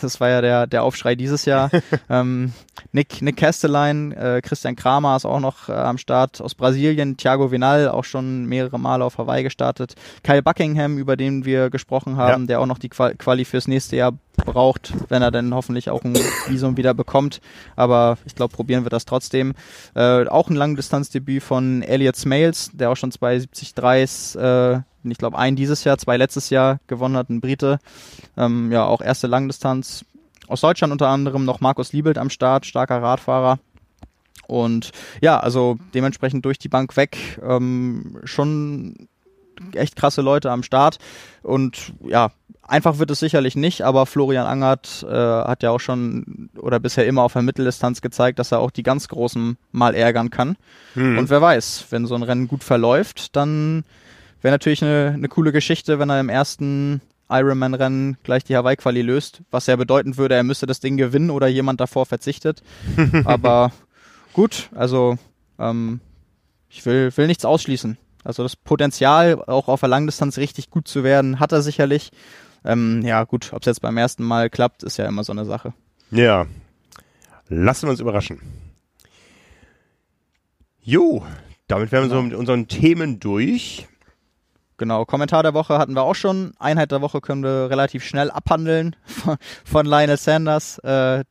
das 0.00 0.20
war 0.20 0.28
ja 0.28 0.40
der, 0.40 0.66
der 0.66 0.82
Aufschrei 0.82 1.14
dieses 1.14 1.44
Jahr. 1.44 1.70
ähm, 2.10 2.52
Nick, 2.90 3.22
Nick 3.22 3.36
Castelline, 3.36 4.14
äh, 4.14 4.40
Christian 4.42 4.76
Kramer 4.76 5.16
ist 5.16 5.24
auch 5.24 5.40
noch 5.40 5.68
äh, 5.68 5.72
am 5.72 5.98
Start 5.98 6.40
aus 6.40 6.54
Brasilien, 6.54 7.16
Thiago 7.16 7.50
Vinal 7.50 7.88
auch 7.88 8.04
schon 8.04 8.46
mehrere 8.46 8.78
Male 8.78 9.04
auf 9.04 9.18
Hawaii 9.18 9.42
gestartet, 9.42 9.94
Kyle 10.22 10.42
Buckingham, 10.42 10.98
über 10.98 11.16
den 11.16 11.44
wir 11.44 11.70
gesprochen 11.70 12.16
haben, 12.16 12.42
ja. 12.42 12.46
der 12.46 12.60
auch 12.60 12.66
noch 12.66 12.78
die 12.78 12.88
Quali 12.88 13.44
fürs 13.44 13.68
nächste 13.68 13.96
Jahr 13.96 14.12
braucht, 14.44 14.92
wenn 15.08 15.22
er 15.22 15.30
dann 15.30 15.54
hoffentlich 15.54 15.90
auch 15.90 16.02
ein 16.02 16.18
Visum 16.48 16.76
wieder 16.76 16.94
bekommt. 16.94 17.40
Aber 17.76 18.18
ich 18.24 18.34
glaube, 18.34 18.54
probieren 18.54 18.84
wir 18.84 18.90
das 18.90 19.04
trotzdem. 19.04 19.54
Äh, 19.94 20.26
auch 20.26 20.50
ein 20.50 20.56
Langdistanzdebüt 20.56 21.42
von 21.42 21.82
Elliot 21.82 22.16
Smales, 22.16 22.70
der 22.72 22.90
auch 22.90 22.96
schon 22.96 23.12
273s 23.12 24.82
ich 25.04 25.18
glaube 25.18 25.38
ein 25.38 25.56
dieses 25.56 25.84
Jahr, 25.84 25.98
zwei 25.98 26.16
letztes 26.16 26.50
Jahr 26.50 26.80
gewonnen 26.86 27.16
hat, 27.16 27.30
ein 27.30 27.40
Brite. 27.40 27.78
Ähm, 28.36 28.70
ja, 28.72 28.84
auch 28.84 29.00
erste 29.00 29.26
Langdistanz 29.26 30.04
aus 30.48 30.60
Deutschland 30.60 30.92
unter 30.92 31.08
anderem, 31.08 31.44
noch 31.44 31.60
Markus 31.60 31.92
Liebelt 31.92 32.18
am 32.18 32.30
Start, 32.30 32.66
starker 32.66 33.02
Radfahrer. 33.02 33.58
Und 34.46 34.90
ja, 35.20 35.38
also 35.38 35.78
dementsprechend 35.94 36.44
durch 36.44 36.58
die 36.58 36.68
Bank 36.68 36.96
weg 36.96 37.40
ähm, 37.42 38.18
schon 38.24 39.08
echt 39.74 39.96
krasse 39.96 40.22
Leute 40.22 40.50
am 40.50 40.62
Start. 40.62 40.98
Und 41.42 41.92
ja, 42.04 42.32
einfach 42.62 42.98
wird 42.98 43.10
es 43.10 43.20
sicherlich 43.20 43.56
nicht, 43.56 43.82
aber 43.82 44.06
Florian 44.06 44.46
Angert 44.46 45.04
äh, 45.08 45.14
hat 45.14 45.62
ja 45.62 45.70
auch 45.70 45.80
schon 45.80 46.50
oder 46.56 46.80
bisher 46.80 47.06
immer 47.06 47.22
auf 47.22 47.34
der 47.34 47.42
Mitteldistanz 47.42 48.00
gezeigt, 48.00 48.38
dass 48.38 48.52
er 48.52 48.60
auch 48.60 48.70
die 48.70 48.82
ganz 48.82 49.08
Großen 49.08 49.56
mal 49.70 49.94
ärgern 49.94 50.30
kann. 50.30 50.56
Hm. 50.94 51.18
Und 51.18 51.30
wer 51.30 51.40
weiß, 51.40 51.86
wenn 51.90 52.06
so 52.06 52.14
ein 52.14 52.22
Rennen 52.22 52.48
gut 52.48 52.64
verläuft, 52.64 53.36
dann 53.36 53.84
wäre 54.42 54.52
natürlich 54.52 54.82
eine, 54.82 55.12
eine 55.14 55.28
coole 55.28 55.52
Geschichte, 55.52 55.98
wenn 55.98 56.10
er 56.10 56.20
im 56.20 56.28
ersten 56.28 57.00
Ironman-Rennen 57.30 58.18
gleich 58.22 58.44
die 58.44 58.56
Hawaii-Quali 58.56 59.02
löst, 59.02 59.42
was 59.50 59.66
ja 59.66 59.76
bedeuten 59.76 60.16
würde, 60.16 60.34
er 60.34 60.42
müsste 60.42 60.66
das 60.66 60.80
Ding 60.80 60.96
gewinnen 60.96 61.30
oder 61.30 61.48
jemand 61.48 61.80
davor 61.80 62.06
verzichtet. 62.06 62.62
aber 63.24 63.72
gut, 64.32 64.68
also 64.74 65.16
ähm, 65.58 66.00
ich 66.68 66.84
will, 66.84 67.16
will 67.16 67.26
nichts 67.26 67.44
ausschließen. 67.44 67.96
Also 68.24 68.42
das 68.42 68.56
Potenzial, 68.56 69.42
auch 69.46 69.68
auf 69.68 69.80
der 69.80 69.88
Langdistanz 69.88 70.38
richtig 70.38 70.70
gut 70.70 70.86
zu 70.86 71.02
werden, 71.02 71.40
hat 71.40 71.52
er 71.52 71.62
sicherlich. 71.62 72.10
Ähm, 72.64 73.02
ja, 73.02 73.24
gut, 73.24 73.52
ob 73.52 73.62
es 73.62 73.66
jetzt 73.66 73.82
beim 73.82 73.96
ersten 73.96 74.22
Mal 74.22 74.48
klappt, 74.48 74.84
ist 74.84 74.96
ja 74.96 75.06
immer 75.06 75.24
so 75.24 75.32
eine 75.32 75.44
Sache. 75.44 75.72
Ja. 76.10 76.46
Lassen 77.48 77.86
wir 77.86 77.90
uns 77.90 78.00
überraschen. 78.00 78.40
Jo, 80.80 81.24
damit 81.66 81.90
wären 81.92 82.04
wir 82.04 82.10
so 82.10 82.22
mit 82.22 82.34
unseren 82.34 82.68
Themen 82.68 83.18
durch. 83.18 83.88
Genau, 84.82 85.04
Kommentar 85.04 85.44
der 85.44 85.54
Woche 85.54 85.78
hatten 85.78 85.94
wir 85.94 86.02
auch 86.02 86.16
schon. 86.16 86.54
Einheit 86.58 86.90
der 86.90 87.00
Woche 87.00 87.20
können 87.20 87.44
wir 87.44 87.70
relativ 87.70 88.02
schnell 88.02 88.32
abhandeln 88.32 88.96
von, 89.04 89.36
von 89.64 89.86
Lionel 89.86 90.16
Sanders. 90.16 90.78
Äh, 90.78 91.22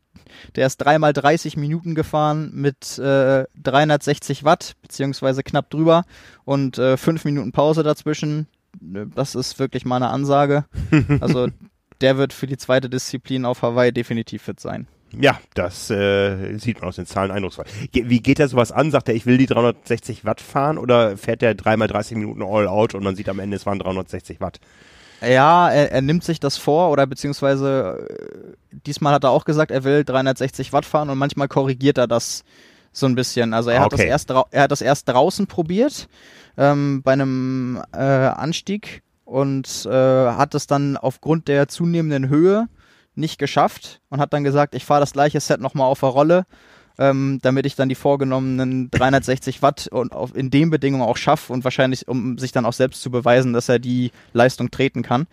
der 0.55 0.67
ist 0.67 0.77
dreimal 0.77 1.11
30 1.11 1.57
Minuten 1.57 1.93
gefahren 1.93 2.51
mit 2.53 2.97
äh, 2.97 3.43
360 3.61 4.45
Watt, 4.45 4.77
beziehungsweise 4.81 5.43
knapp 5.43 5.69
drüber 5.69 6.05
und 6.45 6.77
äh, 6.77 6.95
fünf 6.95 7.25
Minuten 7.25 7.51
Pause 7.51 7.83
dazwischen. 7.83 8.47
Das 8.79 9.35
ist 9.35 9.59
wirklich 9.59 9.83
mal 9.83 9.97
eine 9.97 10.11
Ansage. 10.11 10.63
Also 11.19 11.49
der 11.99 12.15
wird 12.15 12.31
für 12.31 12.47
die 12.47 12.55
zweite 12.55 12.89
Disziplin 12.89 13.43
auf 13.43 13.63
Hawaii 13.63 13.91
definitiv 13.91 14.43
fit 14.43 14.61
sein. 14.61 14.87
Ja, 15.19 15.39
das 15.53 15.89
äh, 15.89 16.57
sieht 16.57 16.79
man 16.79 16.89
aus 16.89 16.95
den 16.95 17.05
Zahlen 17.05 17.31
eindrucksvoll. 17.31 17.65
Ge 17.91 18.05
wie 18.07 18.21
geht 18.21 18.39
er 18.39 18.47
sowas 18.47 18.71
an? 18.71 18.91
Sagt 18.91 19.09
er, 19.09 19.15
ich 19.15 19.25
will 19.25 19.37
die 19.37 19.45
360 19.45 20.23
Watt 20.25 20.41
fahren 20.41 20.77
oder 20.77 21.17
fährt 21.17 21.43
er 21.43 21.53
dreimal 21.53 21.87
30 21.87 22.17
Minuten 22.17 22.41
all 22.41 22.67
out 22.67 22.95
und 22.95 23.03
man 23.03 23.15
sieht 23.15 23.27
am 23.27 23.39
Ende, 23.39 23.57
es 23.57 23.65
waren 23.65 23.79
360 23.79 24.39
Watt? 24.39 24.59
Ja, 25.21 25.69
er, 25.69 25.91
er 25.91 26.01
nimmt 26.01 26.23
sich 26.23 26.39
das 26.39 26.57
vor 26.57 26.91
oder 26.91 27.05
beziehungsweise 27.05 28.07
äh, 28.09 28.55
diesmal 28.85 29.13
hat 29.13 29.23
er 29.23 29.31
auch 29.31 29.45
gesagt, 29.45 29.71
er 29.71 29.83
will 29.83 30.03
360 30.03 30.73
Watt 30.73 30.85
fahren 30.85 31.09
und 31.09 31.17
manchmal 31.17 31.47
korrigiert 31.47 31.97
er 31.97 32.07
das 32.07 32.43
so 32.91 33.05
ein 33.05 33.15
bisschen. 33.15 33.53
Also 33.53 33.69
er, 33.69 33.85
okay. 33.85 33.85
hat, 33.85 33.93
das 33.93 33.99
erst 34.01 34.29
er 34.51 34.63
hat 34.63 34.71
das 34.71 34.81
erst 34.81 35.09
draußen 35.09 35.47
probiert 35.47 36.07
ähm, 36.57 37.01
bei 37.03 37.13
einem 37.13 37.81
äh, 37.93 37.97
Anstieg 37.97 39.03
und 39.25 39.85
äh, 39.85 39.91
hat 39.91 40.55
es 40.55 40.67
dann 40.67 40.97
aufgrund 40.97 41.47
der 41.47 41.67
zunehmenden 41.67 42.29
Höhe 42.29 42.67
nicht 43.21 43.37
geschafft 43.37 44.01
und 44.09 44.19
hat 44.19 44.33
dann 44.33 44.43
gesagt, 44.43 44.75
ich 44.75 44.83
fahre 44.83 44.99
das 44.99 45.13
gleiche 45.13 45.39
Set 45.39 45.61
nochmal 45.61 45.87
auf 45.87 46.01
der 46.01 46.09
Rolle 46.09 46.45
ähm, 47.01 47.39
damit 47.41 47.65
ich 47.65 47.75
dann 47.75 47.89
die 47.89 47.95
vorgenommenen 47.95 48.91
360 48.91 49.61
Watt 49.61 49.87
und 49.87 50.13
auf, 50.13 50.35
in 50.35 50.51
den 50.51 50.69
Bedingungen 50.69 51.03
auch 51.03 51.17
schaffe 51.17 51.51
und 51.51 51.63
wahrscheinlich, 51.63 52.07
um 52.07 52.37
sich 52.37 52.51
dann 52.51 52.65
auch 52.65 52.73
selbst 52.73 53.01
zu 53.01 53.09
beweisen, 53.09 53.53
dass 53.53 53.69
er 53.69 53.79
die 53.79 54.11
Leistung 54.33 54.69
treten 54.69 55.01
kann. 55.01 55.27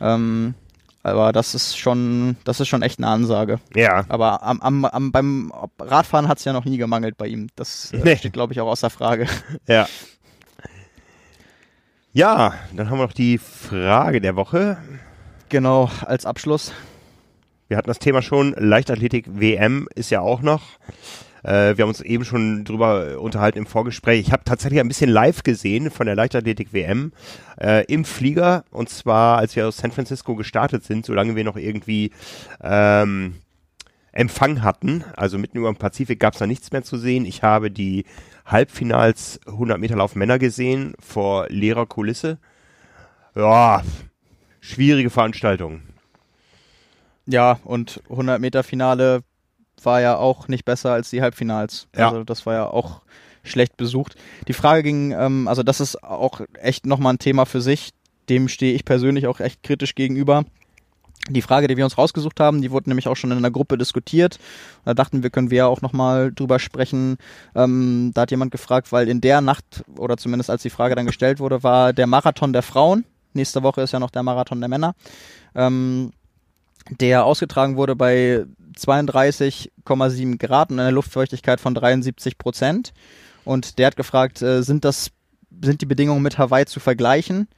Ähm, 0.00 0.54
aber 1.02 1.32
das 1.32 1.54
ist 1.54 1.78
schon, 1.78 2.36
das 2.44 2.60
ist 2.60 2.68
schon 2.68 2.82
echt 2.82 2.98
eine 2.98 3.06
Ansage. 3.06 3.60
Ja. 3.74 4.04
Aber 4.08 4.42
am, 4.42 4.60
am, 4.60 4.84
am 4.84 5.12
beim 5.12 5.52
Radfahren 5.78 6.28
hat 6.28 6.38
es 6.38 6.44
ja 6.44 6.52
noch 6.52 6.64
nie 6.64 6.78
gemangelt 6.78 7.16
bei 7.16 7.28
ihm. 7.28 7.48
Das 7.54 7.92
äh, 7.92 7.98
nee. 7.98 8.16
steht, 8.16 8.32
glaube 8.32 8.52
ich, 8.52 8.60
auch 8.60 8.68
außer 8.68 8.90
Frage. 8.90 9.26
Ja. 9.66 9.86
Ja, 12.12 12.54
dann 12.74 12.88
haben 12.88 12.98
wir 12.98 13.04
noch 13.04 13.12
die 13.12 13.36
Frage 13.36 14.22
der 14.22 14.36
Woche. 14.36 14.78
Genau, 15.50 15.90
als 16.00 16.24
Abschluss. 16.24 16.72
Wir 17.68 17.76
hatten 17.76 17.88
das 17.88 17.98
Thema 17.98 18.22
schon, 18.22 18.54
Leichtathletik 18.56 19.26
WM 19.28 19.88
ist 19.94 20.10
ja 20.10 20.20
auch 20.20 20.40
noch. 20.40 20.78
Äh, 21.42 21.76
wir 21.76 21.82
haben 21.82 21.88
uns 21.88 22.00
eben 22.00 22.24
schon 22.24 22.64
drüber 22.64 23.20
unterhalten 23.20 23.58
im 23.58 23.66
Vorgespräch. 23.66 24.20
Ich 24.20 24.32
habe 24.32 24.44
tatsächlich 24.44 24.78
ein 24.78 24.88
bisschen 24.88 25.10
live 25.10 25.42
gesehen 25.42 25.90
von 25.90 26.06
der 26.06 26.14
Leichtathletik 26.14 26.72
WM 26.72 27.12
äh, 27.60 27.84
im 27.86 28.04
Flieger 28.04 28.64
und 28.70 28.88
zwar 28.88 29.38
als 29.38 29.56
wir 29.56 29.66
aus 29.66 29.78
San 29.78 29.90
Francisco 29.90 30.36
gestartet 30.36 30.84
sind, 30.84 31.06
solange 31.06 31.34
wir 31.34 31.42
noch 31.42 31.56
irgendwie 31.56 32.12
ähm, 32.62 33.36
Empfang 34.12 34.62
hatten. 34.62 35.04
Also 35.16 35.36
mitten 35.36 35.58
über 35.58 35.72
dem 35.72 35.76
Pazifik 35.76 36.20
gab 36.20 36.34
es 36.34 36.38
da 36.38 36.46
nichts 36.46 36.70
mehr 36.70 36.84
zu 36.84 36.96
sehen. 36.96 37.24
Ich 37.26 37.42
habe 37.42 37.70
die 37.70 38.04
Halbfinals 38.44 39.40
100 39.46 39.80
Meter 39.80 39.96
Lauf 39.96 40.14
Männer 40.14 40.38
gesehen 40.38 40.94
vor 41.00 41.46
leerer 41.48 41.86
Kulisse. 41.86 42.38
Ja, 43.34 43.82
schwierige 44.60 45.10
Veranstaltung. 45.10 45.82
Ja, 47.26 47.58
und 47.64 48.02
100 48.08 48.40
Meter 48.40 48.62
Finale 48.62 49.22
war 49.82 50.00
ja 50.00 50.16
auch 50.16 50.48
nicht 50.48 50.64
besser 50.64 50.92
als 50.92 51.10
die 51.10 51.22
Halbfinals. 51.22 51.88
Ja. 51.96 52.08
Also 52.08 52.24
das 52.24 52.46
war 52.46 52.54
ja 52.54 52.66
auch 52.66 53.02
schlecht 53.42 53.76
besucht. 53.76 54.16
Die 54.48 54.52
Frage 54.52 54.82
ging, 54.82 55.12
ähm, 55.12 55.48
also 55.48 55.62
das 55.62 55.80
ist 55.80 56.02
auch 56.02 56.40
echt 56.60 56.86
nochmal 56.86 57.14
ein 57.14 57.18
Thema 57.18 57.46
für 57.46 57.60
sich. 57.60 57.90
Dem 58.28 58.48
stehe 58.48 58.74
ich 58.74 58.84
persönlich 58.84 59.26
auch 59.26 59.40
echt 59.40 59.62
kritisch 59.62 59.94
gegenüber. 59.94 60.44
Die 61.28 61.42
Frage, 61.42 61.66
die 61.66 61.76
wir 61.76 61.84
uns 61.84 61.98
rausgesucht 61.98 62.38
haben, 62.38 62.62
die 62.62 62.70
wurde 62.70 62.88
nämlich 62.88 63.08
auch 63.08 63.16
schon 63.16 63.32
in 63.32 63.38
einer 63.38 63.50
Gruppe 63.50 63.78
diskutiert. 63.78 64.38
Da 64.84 64.94
dachten 64.94 65.22
wir, 65.22 65.30
können 65.30 65.50
wir 65.50 65.58
ja 65.58 65.66
auch 65.66 65.80
nochmal 65.80 66.32
drüber 66.32 66.58
sprechen. 66.58 67.16
Ähm, 67.54 68.12
da 68.14 68.22
hat 68.22 68.30
jemand 68.30 68.52
gefragt, 68.52 68.92
weil 68.92 69.08
in 69.08 69.20
der 69.20 69.40
Nacht, 69.40 69.84
oder 69.96 70.16
zumindest 70.16 70.50
als 70.50 70.62
die 70.62 70.70
Frage 70.70 70.94
dann 70.94 71.06
gestellt 71.06 71.40
wurde, 71.40 71.64
war 71.64 71.92
der 71.92 72.06
Marathon 72.06 72.52
der 72.52 72.62
Frauen. 72.62 73.04
Nächste 73.32 73.62
Woche 73.62 73.82
ist 73.82 73.92
ja 73.92 73.98
noch 73.98 74.10
der 74.10 74.22
Marathon 74.22 74.60
der 74.60 74.68
Männer. 74.68 74.94
Ähm, 75.54 76.12
der 76.90 77.24
ausgetragen 77.24 77.76
wurde 77.76 77.96
bei 77.96 78.44
32,7 78.76 80.38
Grad 80.38 80.70
und 80.70 80.78
einer 80.80 80.92
Luftfeuchtigkeit 80.92 81.60
von 81.60 81.74
73 81.74 82.38
Prozent. 82.38 82.92
Und 83.44 83.78
der 83.78 83.88
hat 83.88 83.96
gefragt, 83.96 84.42
äh, 84.42 84.62
sind 84.62 84.84
das, 84.84 85.10
sind 85.62 85.80
die 85.80 85.86
Bedingungen 85.86 86.22
mit 86.22 86.38
Hawaii 86.38 86.66
zu 86.66 86.80
vergleichen? 86.80 87.48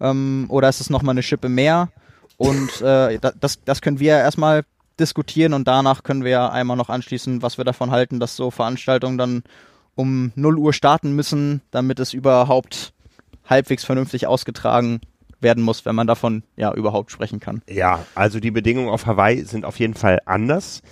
Ähm, 0.00 0.46
oder 0.48 0.68
ist 0.68 0.80
es 0.80 0.90
nochmal 0.90 1.14
eine 1.14 1.22
Schippe 1.22 1.48
mehr? 1.48 1.90
Und 2.36 2.80
äh, 2.80 3.18
da- 3.18 3.32
das, 3.38 3.62
das 3.64 3.80
können 3.82 4.00
wir 4.00 4.12
erstmal 4.16 4.64
diskutieren 4.98 5.54
und 5.54 5.66
danach 5.66 6.02
können 6.02 6.24
wir 6.24 6.52
einmal 6.52 6.76
noch 6.76 6.90
anschließen, 6.90 7.42
was 7.42 7.58
wir 7.58 7.64
davon 7.64 7.90
halten, 7.90 8.20
dass 8.20 8.36
so 8.36 8.50
Veranstaltungen 8.50 9.18
dann 9.18 9.42
um 9.94 10.32
0 10.36 10.58
Uhr 10.58 10.72
starten 10.72 11.12
müssen, 11.12 11.62
damit 11.70 12.00
es 12.00 12.12
überhaupt 12.12 12.92
halbwegs 13.48 13.84
vernünftig 13.84 14.26
ausgetragen 14.26 15.00
werden 15.40 15.62
muss, 15.62 15.84
wenn 15.86 15.94
man 15.94 16.06
davon 16.06 16.42
ja 16.56 16.72
überhaupt 16.72 17.10
sprechen 17.10 17.40
kann. 17.40 17.62
Ja, 17.68 18.04
also 18.14 18.40
die 18.40 18.50
Bedingungen 18.50 18.88
auf 18.88 19.06
Hawaii 19.06 19.44
sind 19.44 19.64
auf 19.64 19.78
jeden 19.78 19.94
Fall 19.94 20.20
anders. 20.26 20.82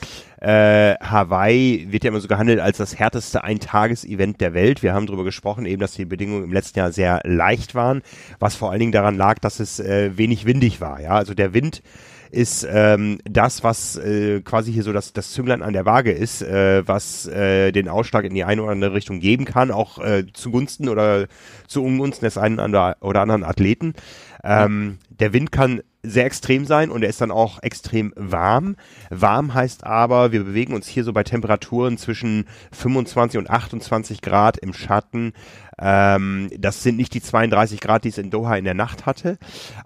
Äh, 0.40 0.94
Hawaii 1.00 1.88
wird 1.90 2.04
ja 2.04 2.08
immer 2.08 2.20
so 2.20 2.28
gehandelt 2.28 2.60
als 2.60 2.78
das 2.78 2.98
härteste 2.98 3.42
Eintages-Event 3.42 4.40
der 4.40 4.54
Welt. 4.54 4.82
Wir 4.82 4.94
haben 4.94 5.06
darüber 5.06 5.24
gesprochen, 5.24 5.66
eben, 5.66 5.80
dass 5.80 5.92
die 5.92 6.04
Bedingungen 6.04 6.44
im 6.44 6.52
letzten 6.52 6.78
Jahr 6.78 6.92
sehr 6.92 7.20
leicht 7.24 7.74
waren, 7.74 8.02
was 8.38 8.54
vor 8.54 8.70
allen 8.70 8.80
Dingen 8.80 8.92
daran 8.92 9.16
lag, 9.16 9.38
dass 9.40 9.58
es 9.58 9.80
äh, 9.80 10.16
wenig 10.16 10.46
windig 10.46 10.80
war. 10.80 11.00
Ja, 11.00 11.10
also 11.10 11.34
der 11.34 11.54
Wind 11.54 11.82
ist 12.30 12.66
ähm, 12.70 13.18
das, 13.24 13.64
was 13.64 13.96
äh, 13.96 14.40
quasi 14.42 14.72
hier 14.72 14.82
so 14.82 14.92
das, 14.92 15.12
das 15.12 15.32
Zünglein 15.32 15.62
an 15.62 15.72
der 15.72 15.86
Waage 15.86 16.12
ist, 16.12 16.42
äh, 16.42 16.86
was 16.86 17.26
äh, 17.26 17.72
den 17.72 17.88
Ausschlag 17.88 18.24
in 18.24 18.34
die 18.34 18.44
eine 18.44 18.62
oder 18.62 18.72
andere 18.72 18.94
Richtung 18.94 19.20
geben 19.20 19.44
kann, 19.44 19.70
auch 19.70 19.98
äh, 19.98 20.24
zugunsten 20.32 20.88
oder 20.88 21.26
zu 21.66 21.82
Ungunsten 21.82 22.26
des 22.26 22.38
einen 22.38 22.58
oder 22.58 22.96
anderen 23.00 23.44
Athleten. 23.44 23.94
Ähm, 24.44 24.98
der 25.10 25.32
Wind 25.32 25.52
kann 25.52 25.82
sehr 26.02 26.26
extrem 26.26 26.64
sein 26.64 26.90
und 26.90 27.02
er 27.02 27.08
ist 27.08 27.20
dann 27.20 27.30
auch 27.30 27.62
extrem 27.62 28.12
warm. 28.16 28.76
Warm 29.10 29.52
heißt 29.52 29.84
aber, 29.84 30.32
wir 30.32 30.44
bewegen 30.44 30.74
uns 30.74 30.86
hier 30.86 31.04
so 31.04 31.12
bei 31.12 31.24
Temperaturen 31.24 31.98
zwischen 31.98 32.46
25 32.72 33.38
und 33.38 33.50
28 33.50 34.22
Grad 34.22 34.56
im 34.58 34.72
Schatten. 34.72 35.32
Ähm, 35.78 36.50
das 36.56 36.82
sind 36.82 36.96
nicht 36.96 37.14
die 37.14 37.22
32 37.22 37.80
Grad, 37.80 38.04
die 38.04 38.08
es 38.08 38.18
in 38.18 38.30
Doha 38.30 38.56
in 38.56 38.64
der 38.64 38.74
Nacht 38.74 39.06
hatte. 39.06 39.38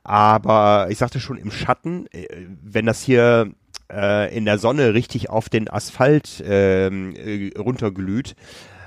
Aber 0.05 0.89
ich 0.91 0.99
sagte 0.99 1.19
schon 1.19 1.39
im 1.39 1.51
Schatten, 1.51 2.07
äh, 2.13 2.27
wenn 2.63 2.87
das 2.87 3.03
hier 3.03 3.51
äh, 3.91 4.35
in 4.37 4.45
der 4.45 4.59
Sonne 4.59 4.95
richtig 4.95 5.31
auf 5.31 5.49
den 5.49 5.71
Asphalt 5.71 6.43
ähm, 6.47 7.15
äh, 7.17 7.51
runterglüht, 7.59 8.35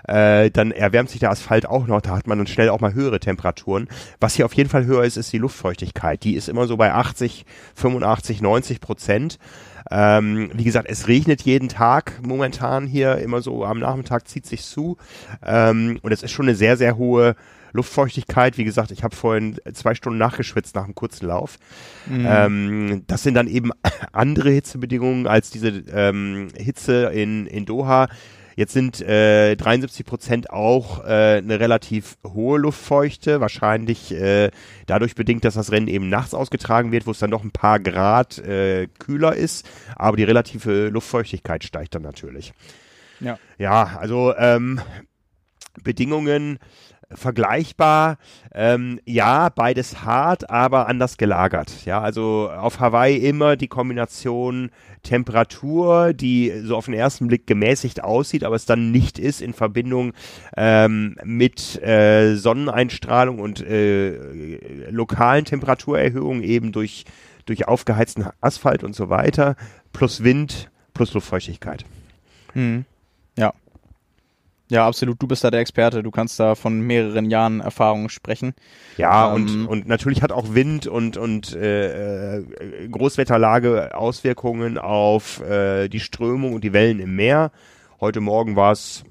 äh, 0.07 0.51
dann 0.51 0.71
erwärmt 0.71 1.09
sich 1.09 1.19
der 1.19 1.31
Asphalt 1.31 1.65
auch 1.65 1.87
noch, 1.87 2.01
da 2.01 2.15
hat 2.15 2.27
man 2.27 2.37
dann 2.37 2.47
schnell 2.47 2.69
auch 2.69 2.79
mal 2.79 2.93
höhere 2.93 3.19
Temperaturen. 3.19 3.87
Was 4.19 4.35
hier 4.35 4.45
auf 4.45 4.53
jeden 4.53 4.69
Fall 4.69 4.85
höher 4.85 5.03
ist, 5.03 5.17
ist 5.17 5.33
die 5.33 5.37
Luftfeuchtigkeit. 5.37 6.23
Die 6.23 6.35
ist 6.35 6.49
immer 6.49 6.67
so 6.67 6.77
bei 6.77 6.93
80, 6.93 7.45
85, 7.75 8.41
90 8.41 8.81
Prozent. 8.81 9.39
Ähm, 9.91 10.49
wie 10.53 10.63
gesagt, 10.63 10.89
es 10.89 11.07
regnet 11.07 11.43
jeden 11.43 11.69
Tag 11.69 12.19
momentan 12.23 12.87
hier, 12.87 13.17
immer 13.17 13.41
so 13.41 13.63
am 13.65 13.79
Nachmittag 13.79 14.27
zieht 14.27 14.45
sich 14.45 14.63
zu. 14.63 14.97
Ähm, 15.45 15.99
und 16.01 16.11
es 16.11 16.23
ist 16.23 16.31
schon 16.31 16.47
eine 16.47 16.55
sehr, 16.55 16.75
sehr 16.77 16.97
hohe 16.97 17.35
Luftfeuchtigkeit. 17.71 18.57
Wie 18.57 18.63
gesagt, 18.63 18.91
ich 18.91 19.03
habe 19.03 19.15
vorhin 19.15 19.57
zwei 19.73 19.93
Stunden 19.93 20.17
nachgeschwitzt 20.17 20.75
nach 20.75 20.85
einem 20.85 20.95
kurzen 20.95 21.27
Lauf. 21.27 21.57
Ähm, 22.09 23.03
das 23.05 23.21
sind 23.21 23.35
dann 23.35 23.47
eben 23.47 23.71
andere 24.11 24.49
Hitzebedingungen 24.49 25.27
als 25.27 25.51
diese 25.51 25.69
ähm, 25.93 26.47
Hitze 26.57 27.11
in, 27.13 27.45
in 27.45 27.65
Doha. 27.65 28.07
Jetzt 28.55 28.73
sind 28.73 29.01
äh, 29.01 29.55
73 29.55 30.05
Prozent 30.05 30.49
auch 30.49 31.03
äh, 31.03 31.37
eine 31.37 31.59
relativ 31.59 32.17
hohe 32.25 32.57
Luftfeuchte, 32.57 33.41
wahrscheinlich 33.41 34.13
äh, 34.13 34.49
dadurch 34.85 35.15
bedingt, 35.15 35.43
dass 35.43 35.55
das 35.55 35.71
Rennen 35.71 35.89
eben 35.89 36.07
nachts 36.07 36.33
ausgetragen 36.33 36.91
wird, 36.93 37.05
wo 37.05 37.11
es 37.11 37.19
dann 37.19 37.29
noch 37.29 37.43
ein 37.43 37.51
paar 37.51 37.79
Grad 37.81 38.37
äh, 38.39 38.87
kühler 38.99 39.35
ist, 39.35 39.67
aber 39.95 40.15
die 40.15 40.23
relative 40.23 40.87
Luftfeuchtigkeit 40.87 41.65
steigt 41.65 41.95
dann 41.95 42.03
natürlich. 42.03 42.53
Ja. 43.19 43.37
Ja, 43.57 43.97
also 43.99 44.33
ähm, 44.37 44.79
Bedingungen 45.83 46.59
vergleichbar. 47.15 48.17
Ähm, 48.53 48.99
ja, 49.05 49.49
beides 49.49 50.03
hart, 50.03 50.49
aber 50.49 50.87
anders 50.87 51.17
gelagert. 51.17 51.85
Ja, 51.85 52.01
also 52.01 52.49
auf 52.49 52.79
Hawaii 52.79 53.17
immer 53.17 53.55
die 53.55 53.67
Kombination 53.67 54.71
Temperatur, 55.03 56.13
die 56.13 56.51
so 56.63 56.75
auf 56.75 56.85
den 56.85 56.93
ersten 56.93 57.27
Blick 57.27 57.47
gemäßigt 57.47 58.03
aussieht, 58.03 58.43
aber 58.43 58.55
es 58.55 58.65
dann 58.65 58.91
nicht 58.91 59.19
ist 59.19 59.41
in 59.41 59.53
Verbindung 59.53 60.13
ähm, 60.57 61.15
mit 61.23 61.81
äh, 61.81 62.35
Sonneneinstrahlung 62.35 63.39
und 63.39 63.61
äh, 63.61 64.89
lokalen 64.89 65.45
Temperaturerhöhungen 65.45 66.43
eben 66.43 66.71
durch, 66.71 67.05
durch 67.45 67.67
aufgeheizten 67.67 68.25
Asphalt 68.41 68.83
und 68.83 68.95
so 68.95 69.09
weiter, 69.09 69.55
plus 69.93 70.23
Wind, 70.23 70.69
plus 70.93 71.13
Luftfeuchtigkeit. 71.13 71.85
Mhm. 72.53 72.85
Ja. 73.37 73.53
Ja, 74.69 74.87
absolut. 74.87 75.21
Du 75.21 75.27
bist 75.27 75.43
da 75.43 75.51
der 75.51 75.59
Experte. 75.59 76.01
Du 76.01 76.11
kannst 76.11 76.39
da 76.39 76.55
von 76.55 76.81
mehreren 76.81 77.29
Jahren 77.29 77.61
Erfahrung 77.61 78.09
sprechen. 78.09 78.53
Ja, 78.97 79.33
Ähm, 79.35 79.35
und, 79.35 79.67
und 79.67 79.87
natürlich 79.87 80.21
hat 80.23 80.31
auch 80.31 80.55
Wind 80.55 80.87
und, 80.87 81.17
und 81.17 81.53
äh, 81.55 82.37
äh, 82.37 82.87
Großwetterlage 82.89 83.95
Auswirkungen 83.95 84.77
auf 84.77 85.41
äh, 85.41 85.87
die 85.87 85.99
Strömung 85.99 86.53
und 86.53 86.63
die 86.63 86.73
Wellen 86.73 86.99
im 86.99 87.15
Meer. 87.15 87.51
Heute 88.01 88.21
Morgen 88.21 88.55
war 88.55 88.71
es 88.71 89.03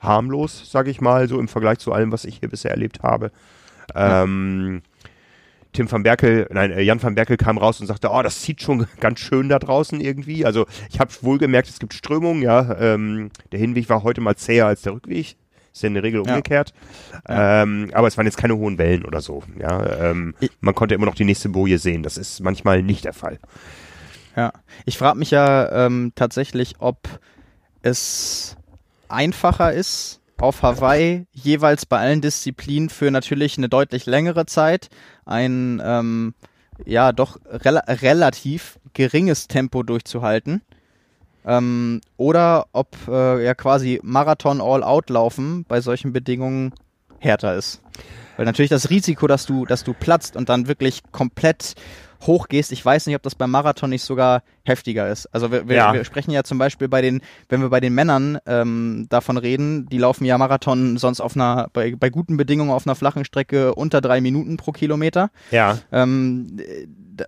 harmlos, 0.00 0.70
sag 0.70 0.86
ich 0.86 1.00
mal, 1.00 1.28
so 1.28 1.40
im 1.40 1.48
Vergleich 1.48 1.78
zu 1.78 1.92
allem, 1.92 2.12
was 2.12 2.24
ich 2.24 2.38
hier 2.38 2.48
bisher 2.48 2.70
erlebt 2.70 3.02
habe. 3.02 3.32
Ähm, 3.94 4.82
Tim 5.78 5.92
van 5.92 6.02
Berkel, 6.02 6.48
nein, 6.50 6.72
äh, 6.72 6.80
Jan 6.82 7.00
van 7.00 7.14
Berkel 7.14 7.36
kam 7.36 7.56
raus 7.56 7.80
und 7.80 7.86
sagte, 7.86 8.10
oh, 8.10 8.20
das 8.20 8.42
zieht 8.42 8.60
schon 8.62 8.88
ganz 9.00 9.20
schön 9.20 9.48
da 9.48 9.60
draußen 9.60 10.00
irgendwie. 10.00 10.44
Also 10.44 10.66
ich 10.90 10.98
habe 10.98 11.12
wohl 11.20 11.38
gemerkt, 11.38 11.68
es 11.68 11.78
gibt 11.78 11.94
Strömungen, 11.94 12.42
ja. 12.42 12.76
Ähm, 12.80 13.30
der 13.52 13.60
Hinweg 13.60 13.88
war 13.88 14.02
heute 14.02 14.20
mal 14.20 14.34
zäher 14.34 14.66
als 14.66 14.82
der 14.82 14.94
Rückweg. 14.94 15.36
Ist 15.72 15.82
ja 15.82 15.86
in 15.86 15.94
der 15.94 16.02
Regel 16.02 16.24
Ja. 16.26 16.32
umgekehrt. 16.32 16.74
Ähm, 17.28 17.90
aber 17.92 18.08
es 18.08 18.16
waren 18.16 18.26
jetzt 18.26 18.38
keine 18.38 18.56
hohen 18.56 18.76
Wellen 18.76 19.04
oder 19.04 19.20
so. 19.20 19.44
Ja, 19.56 20.10
ähm, 20.10 20.34
man 20.60 20.74
konnte 20.74 20.96
immer 20.96 21.06
noch 21.06 21.14
die 21.14 21.24
nächste 21.24 21.48
Boje 21.48 21.78
sehen. 21.78 22.02
Das 22.02 22.16
ist 22.16 22.40
manchmal 22.40 22.82
nicht 22.82 23.04
der 23.04 23.12
Fall. 23.12 23.38
Ja. 24.34 24.52
Ich 24.84 24.98
frage 24.98 25.16
mich 25.16 25.30
ja 25.30 25.86
ähm, 25.86 26.10
tatsächlich, 26.16 26.74
ob 26.80 27.06
es 27.82 28.56
einfacher 29.08 29.72
ist, 29.72 30.17
auf 30.42 30.62
Hawaii 30.62 31.26
jeweils 31.32 31.86
bei 31.86 31.98
allen 31.98 32.20
Disziplinen 32.20 32.90
für 32.90 33.10
natürlich 33.10 33.58
eine 33.58 33.68
deutlich 33.68 34.06
längere 34.06 34.46
Zeit 34.46 34.88
ein 35.24 35.80
ähm, 35.84 36.34
ja 36.84 37.12
doch 37.12 37.38
rela 37.46 37.80
relativ 37.86 38.78
geringes 38.92 39.48
Tempo 39.48 39.82
durchzuhalten. 39.82 40.62
Ähm, 41.44 42.00
oder 42.16 42.66
ob 42.72 42.96
äh, 43.08 43.44
ja 43.44 43.54
quasi 43.54 44.00
Marathon 44.02 44.60
All-Out 44.60 45.08
laufen 45.10 45.64
bei 45.66 45.80
solchen 45.80 46.12
Bedingungen 46.12 46.72
härter 47.18 47.54
ist. 47.54 47.80
Weil 48.36 48.46
natürlich 48.46 48.70
das 48.70 48.90
Risiko, 48.90 49.26
dass 49.26 49.46
du, 49.46 49.64
dass 49.64 49.82
du 49.82 49.94
platzt 49.94 50.36
und 50.36 50.48
dann 50.48 50.68
wirklich 50.68 51.02
komplett 51.10 51.74
hochgehst, 52.26 52.72
ich 52.72 52.84
weiß 52.84 53.06
nicht, 53.06 53.16
ob 53.16 53.22
das 53.22 53.34
beim 53.34 53.50
Marathon 53.50 53.90
nicht 53.90 54.02
sogar 54.02 54.42
heftiger 54.64 55.08
ist. 55.08 55.26
Also 55.32 55.52
wir, 55.52 55.68
wir, 55.68 55.76
Ja. 55.76 55.92
wir 55.94 56.04
sprechen 56.04 56.30
ja 56.32 56.42
zum 56.42 56.58
Beispiel 56.58 56.88
bei 56.88 57.00
den, 57.00 57.20
wenn 57.48 57.60
wir 57.62 57.68
bei 57.68 57.80
den 57.80 57.94
Männern 57.94 58.38
ähm, 58.46 59.06
davon 59.08 59.36
reden, 59.36 59.86
die 59.88 59.98
laufen 59.98 60.24
ja 60.24 60.36
Marathon 60.36 60.96
sonst 60.98 61.20
auf 61.20 61.36
einer, 61.36 61.68
bei, 61.72 61.94
bei 61.94 62.10
guten 62.10 62.36
Bedingungen 62.36 62.70
auf 62.70 62.86
einer 62.86 62.96
flachen 62.96 63.24
Strecke 63.24 63.74
unter 63.74 64.00
drei 64.00 64.20
Minuten 64.20 64.56
pro 64.56 64.72
Kilometer. 64.72 65.30
Ja, 65.50 65.78
Ähm, 65.92 66.58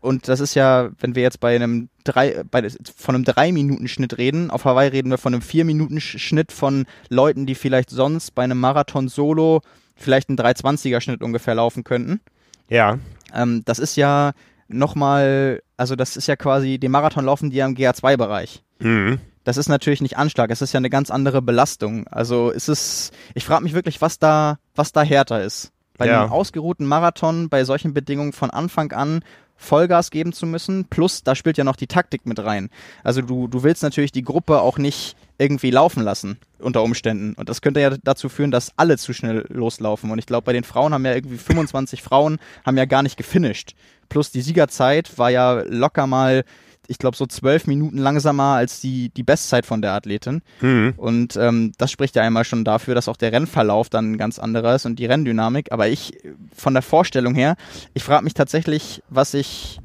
und 0.02 0.28
das 0.28 0.38
ist 0.40 0.54
ja, 0.54 0.90
wenn 1.00 1.14
wir 1.14 1.22
jetzt 1.22 1.40
bei 1.40 1.54
einem 1.54 1.88
drei, 2.04 2.44
bei, 2.50 2.68
von 2.96 3.14
einem 3.14 3.24
drei 3.24 3.50
Minuten 3.52 3.88
Schnitt 3.88 4.18
reden, 4.18 4.50
auf 4.50 4.64
Hawaii 4.64 4.88
reden 4.88 5.10
wir 5.10 5.18
von 5.18 5.34
einem 5.34 5.42
vier 5.42 5.64
Minuten 5.64 6.00
Schnitt 6.00 6.52
von 6.52 6.86
Leuten, 7.08 7.46
die 7.46 7.54
vielleicht 7.56 7.90
sonst 7.90 8.32
bei 8.34 8.44
einem 8.44 8.60
Marathon 8.60 9.08
Solo 9.08 9.62
vielleicht 9.96 10.28
einen 10.28 10.38
320er 10.38 11.00
Schnitt 11.00 11.22
ungefähr 11.22 11.54
laufen 11.54 11.84
könnten. 11.84 12.20
ja, 12.68 12.98
Ähm, 13.34 13.62
das 13.64 13.78
ist 13.78 13.96
ja 13.96 14.32
nochmal, 14.70 15.62
also 15.76 15.96
das 15.96 16.16
ist 16.16 16.26
ja 16.26 16.36
quasi, 16.36 16.78
den 16.78 16.90
Marathon 16.90 17.24
laufen 17.24 17.50
die 17.50 17.56
ja 17.58 17.66
im 17.66 17.74
GA2-Bereich. 17.74 18.62
mhm. 18.78 19.18
Das 19.42 19.56
ist 19.56 19.70
natürlich 19.70 20.02
nicht 20.02 20.18
Anschlag, 20.18 20.50
es 20.50 20.60
ist 20.60 20.74
ja 20.74 20.78
eine 20.78 20.90
ganz 20.90 21.10
andere 21.10 21.40
Belastung. 21.40 22.06
Also 22.08 22.50
ist 22.50 22.68
es, 22.68 23.10
ich 23.34 23.46
frage 23.46 23.64
mich 23.64 23.72
wirklich, 23.72 24.02
was 24.02 24.18
da, 24.18 24.58
was 24.74 24.92
da 24.92 25.02
härter 25.02 25.42
ist. 25.42 25.72
bei 25.96 26.06
Ja. 26.06 26.22
einem 26.22 26.30
ausgeruhten 26.32 26.86
Marathon 26.86 27.48
bei 27.48 27.64
solchen 27.64 27.94
Bedingungen 27.94 28.32
von 28.34 28.50
Anfang 28.50 28.92
an 28.92 29.24
Vollgas 29.60 30.10
geben 30.10 30.32
zu 30.32 30.46
müssen. 30.46 30.86
Plus, 30.86 31.22
da 31.22 31.34
spielt 31.34 31.58
ja 31.58 31.64
noch 31.64 31.76
die 31.76 31.86
Taktik 31.86 32.24
mit 32.24 32.42
rein. 32.42 32.70
Also 33.04 33.20
du, 33.20 33.46
du 33.46 33.62
willst 33.62 33.82
natürlich 33.82 34.10
die 34.10 34.24
Gruppe 34.24 34.62
auch 34.62 34.78
nicht 34.78 35.16
irgendwie 35.36 35.70
laufen 35.70 36.02
lassen 36.02 36.38
unter 36.58 36.82
Umständen. 36.82 37.34
Und 37.34 37.48
das 37.48 37.60
könnte 37.60 37.80
ja 37.80 37.90
dazu 38.02 38.28
führen, 38.30 38.50
dass 38.50 38.72
alle 38.76 38.96
zu 38.96 39.12
schnell 39.12 39.44
loslaufen. 39.48 40.10
Und 40.10 40.18
ich 40.18 40.26
glaube, 40.26 40.46
bei 40.46 40.54
den 40.54 40.64
Frauen 40.64 40.94
haben 40.94 41.04
ja 41.04 41.14
irgendwie 41.14 41.36
25 41.36 42.02
Frauen 42.02 42.38
haben 42.64 42.78
ja 42.78 42.86
gar 42.86 43.02
nicht 43.02 43.18
gefinisht. 43.18 43.74
Plus 44.08 44.32
die 44.32 44.40
Siegerzeit 44.40 45.18
war 45.18 45.30
ja 45.30 45.62
locker 45.66 46.06
mal, 46.06 46.44
ich 46.86 46.98
glaube, 46.98 47.16
so 47.16 47.26
zwölf 47.26 47.66
Minuten 47.66 47.98
langsamer 47.98 48.54
als 48.54 48.80
die, 48.80 49.10
die 49.10 49.22
Bestzeit 49.22 49.64
von 49.64 49.80
der 49.80 49.92
Athletin. 49.92 50.42
Mhm. 50.60 50.94
Und 50.96 51.36
ähm, 51.36 51.72
das 51.78 51.90
spricht 51.90 52.16
ja 52.16 52.22
einmal 52.22 52.44
schon 52.44 52.64
dafür, 52.64 52.94
dass 52.94 53.08
auch 53.08 53.16
der 53.16 53.32
Rennverlauf 53.32 53.88
dann 53.88 54.12
ein 54.12 54.18
ganz 54.18 54.38
anderer 54.38 54.74
ist 54.74 54.86
und 54.86 54.98
die 54.98 55.06
Renndynamik. 55.06 55.70
Aber 55.72 55.88
ich, 55.88 56.18
von 56.54 56.74
der 56.74 56.82
Vorstellung 56.82 57.34
her, 57.34 57.56
ich 57.94 58.02
frage 58.02 58.24
mich 58.24 58.34
tatsächlich, 58.34 59.02
was 59.08 59.34
ich 59.34 59.80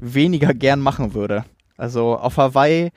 weniger 0.00 0.54
gern 0.54 0.80
machen 0.80 1.14
würde. 1.14 1.44
Also 1.76 2.16
auf 2.16 2.36
Hawaii 2.36 2.90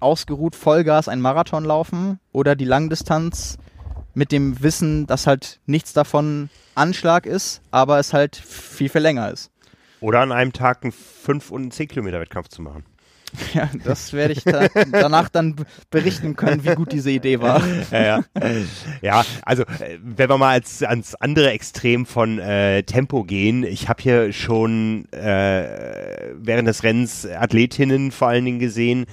ausgeruht 0.00 0.54
Vollgas 0.54 1.08
ein 1.08 1.20
Marathon 1.20 1.64
laufen 1.64 2.20
oder 2.32 2.54
die 2.54 2.64
Langdistanz 2.64 3.58
mit 4.14 4.32
dem 4.32 4.62
Wissen, 4.62 5.06
dass 5.06 5.26
halt 5.26 5.60
nichts 5.66 5.92
davon 5.92 6.50
Anschlag 6.74 7.26
ist, 7.26 7.60
aber 7.70 7.98
es 7.98 8.12
halt 8.12 8.36
viel, 8.36 8.88
viel 8.88 9.00
länger 9.00 9.30
ist. 9.30 9.50
Oder 10.00 10.20
an 10.20 10.32
einem 10.32 10.52
Tag 10.52 10.82
einen 10.82 10.92
5 10.92 11.50
und 11.50 11.72
10 11.72 11.88
Kilometer 11.88 12.20
Wettkampf 12.20 12.48
zu 12.48 12.62
machen. 12.62 12.84
Ja, 13.54 13.68
das 13.84 14.12
werde 14.12 14.32
ich 14.32 14.44
da, 14.44 14.68
danach 14.90 15.28
dann 15.28 15.56
berichten 15.90 16.36
können, 16.36 16.64
wie 16.64 16.74
gut 16.74 16.92
diese 16.92 17.10
Idee 17.10 17.40
war. 17.40 17.62
ja, 17.90 18.00
ja. 18.00 18.24
ja, 19.02 19.24
also 19.42 19.64
äh, 19.64 19.98
wenn 20.02 20.28
wir 20.28 20.38
mal 20.38 20.52
als, 20.52 20.82
ans 20.82 21.14
andere 21.14 21.50
Extrem 21.50 22.06
von 22.06 22.38
äh, 22.38 22.82
Tempo 22.84 23.24
gehen, 23.24 23.64
ich 23.64 23.88
habe 23.88 24.02
hier 24.02 24.32
schon 24.32 25.10
äh, 25.12 26.32
während 26.34 26.68
des 26.68 26.82
Rennens 26.82 27.26
Athletinnen 27.26 28.12
vor 28.12 28.28
allen 28.28 28.44
Dingen 28.44 28.58
gesehen, 28.58 29.06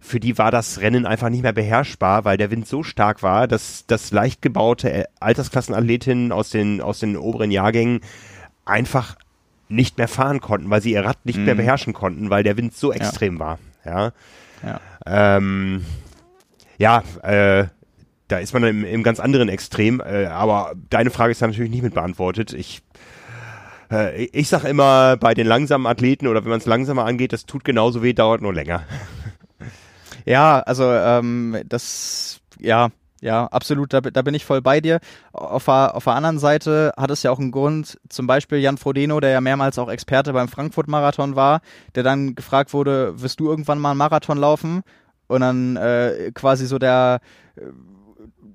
für 0.00 0.18
die 0.18 0.38
war 0.38 0.50
das 0.50 0.80
Rennen 0.80 1.04
einfach 1.04 1.28
nicht 1.28 1.42
mehr 1.42 1.52
beherrschbar, 1.52 2.24
weil 2.24 2.38
der 2.38 2.50
Wind 2.50 2.66
so 2.66 2.82
stark 2.82 3.22
war, 3.22 3.46
dass, 3.46 3.84
dass 3.86 4.10
leicht 4.12 4.40
gebaute 4.40 5.06
Altersklassenathletinnen 5.20 6.32
aus 6.32 6.48
den, 6.48 6.80
aus 6.80 7.00
den 7.00 7.18
oberen 7.18 7.50
Jahrgängen 7.50 8.00
einfach 8.64 9.16
nicht 9.70 9.98
mehr 9.98 10.08
fahren 10.08 10.40
konnten, 10.40 10.68
weil 10.70 10.82
sie 10.82 10.92
ihr 10.92 11.04
Rad 11.04 11.24
nicht 11.24 11.38
mehr 11.38 11.54
Mhm. 11.54 11.58
beherrschen 11.58 11.92
konnten, 11.92 12.30
weil 12.30 12.42
der 12.42 12.56
Wind 12.56 12.74
so 12.74 12.92
extrem 12.92 13.38
war. 13.38 13.58
Ja. 13.84 14.12
Ja. 14.62 14.80
Ähm, 15.06 15.84
ja, 16.76 17.02
äh, 17.22 17.66
da 18.28 18.38
ist 18.38 18.52
man 18.52 18.62
im, 18.64 18.84
im 18.84 19.02
ganz 19.02 19.20
anderen 19.20 19.48
Extrem, 19.48 20.00
äh, 20.00 20.26
aber 20.26 20.72
deine 20.90 21.10
Frage 21.10 21.32
ist 21.32 21.40
ja 21.40 21.46
natürlich 21.46 21.70
nicht 21.70 21.82
mit 21.82 21.94
beantwortet. 21.94 22.52
Ich, 22.52 22.82
äh, 23.90 24.24
ich 24.26 24.48
sag 24.48 24.64
immer, 24.64 25.16
bei 25.16 25.34
den 25.34 25.46
langsamen 25.46 25.86
Athleten 25.86 26.26
oder 26.26 26.44
wenn 26.44 26.50
man 26.50 26.60
es 26.60 26.66
langsamer 26.66 27.04
angeht, 27.06 27.32
das 27.32 27.46
tut 27.46 27.64
genauso 27.64 28.02
weh, 28.02 28.12
dauert 28.12 28.42
nur 28.42 28.52
länger. 28.54 28.82
Ja, 30.26 30.60
also 30.60 30.84
ähm, 30.92 31.56
das, 31.66 32.40
ja, 32.58 32.90
ja, 33.20 33.46
absolut, 33.46 33.92
da, 33.92 34.00
da 34.00 34.22
bin 34.22 34.34
ich 34.34 34.44
voll 34.44 34.62
bei 34.62 34.80
dir. 34.80 35.00
Auf 35.32 35.66
der, 35.66 35.94
auf 35.94 36.04
der 36.04 36.14
anderen 36.14 36.38
Seite 36.38 36.92
hat 36.96 37.10
es 37.10 37.22
ja 37.22 37.30
auch 37.30 37.38
einen 37.38 37.50
Grund, 37.50 37.98
zum 38.08 38.26
Beispiel 38.26 38.58
Jan 38.58 38.78
Frodeno, 38.78 39.20
der 39.20 39.30
ja 39.30 39.40
mehrmals 39.40 39.78
auch 39.78 39.90
Experte 39.90 40.32
beim 40.32 40.48
Frankfurt-Marathon 40.48 41.36
war, 41.36 41.60
der 41.94 42.02
dann 42.02 42.34
gefragt 42.34 42.72
wurde, 42.72 43.20
wirst 43.20 43.40
du 43.40 43.48
irgendwann 43.48 43.78
mal 43.78 43.90
einen 43.90 43.98
Marathon 43.98 44.38
laufen? 44.38 44.82
Und 45.26 45.42
dann 45.42 45.76
äh, 45.76 46.32
quasi 46.34 46.66
so 46.66 46.78
der, 46.78 47.20
äh, 47.56 47.62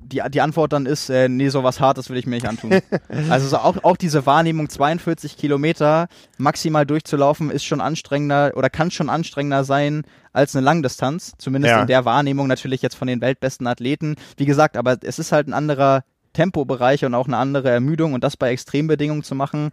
die, 0.05 0.21
die 0.29 0.41
Antwort 0.41 0.73
dann 0.73 0.85
ist, 0.85 1.09
äh, 1.09 1.27
nee, 1.29 1.49
so 1.49 1.63
was 1.63 1.79
Hartes 1.79 2.09
will 2.09 2.17
ich 2.17 2.25
mir 2.25 2.35
nicht 2.35 2.47
antun. 2.47 2.79
also 3.29 3.47
so 3.47 3.57
auch, 3.57 3.83
auch 3.83 3.97
diese 3.97 4.25
Wahrnehmung, 4.25 4.69
42 4.69 5.37
Kilometer 5.37 6.07
maximal 6.37 6.85
durchzulaufen, 6.85 7.49
ist 7.51 7.65
schon 7.65 7.81
anstrengender 7.81 8.53
oder 8.55 8.69
kann 8.69 8.91
schon 8.91 9.09
anstrengender 9.09 9.63
sein 9.63 10.03
als 10.33 10.55
eine 10.55 10.63
Langdistanz. 10.65 11.33
Zumindest 11.37 11.71
Ja. 11.71 11.81
in 11.81 11.87
der 11.87 12.05
Wahrnehmung 12.05 12.47
natürlich 12.47 12.81
jetzt 12.81 12.95
von 12.95 13.07
den 13.07 13.21
weltbesten 13.21 13.67
Athleten. 13.67 14.15
Wie 14.37 14.45
gesagt, 14.45 14.77
aber 14.77 14.97
es 15.01 15.19
ist 15.19 15.31
halt 15.31 15.47
ein 15.47 15.53
anderer 15.53 16.03
Tempobereich 16.35 17.03
und 17.05 17.15
auch 17.15 17.25
eine 17.27 17.37
andere 17.37 17.69
Ermüdung 17.71 18.13
und 18.13 18.23
das 18.23 18.37
bei 18.37 18.51
Extrembedingungen 18.51 19.23
zu 19.23 19.33
machen, 19.33 19.71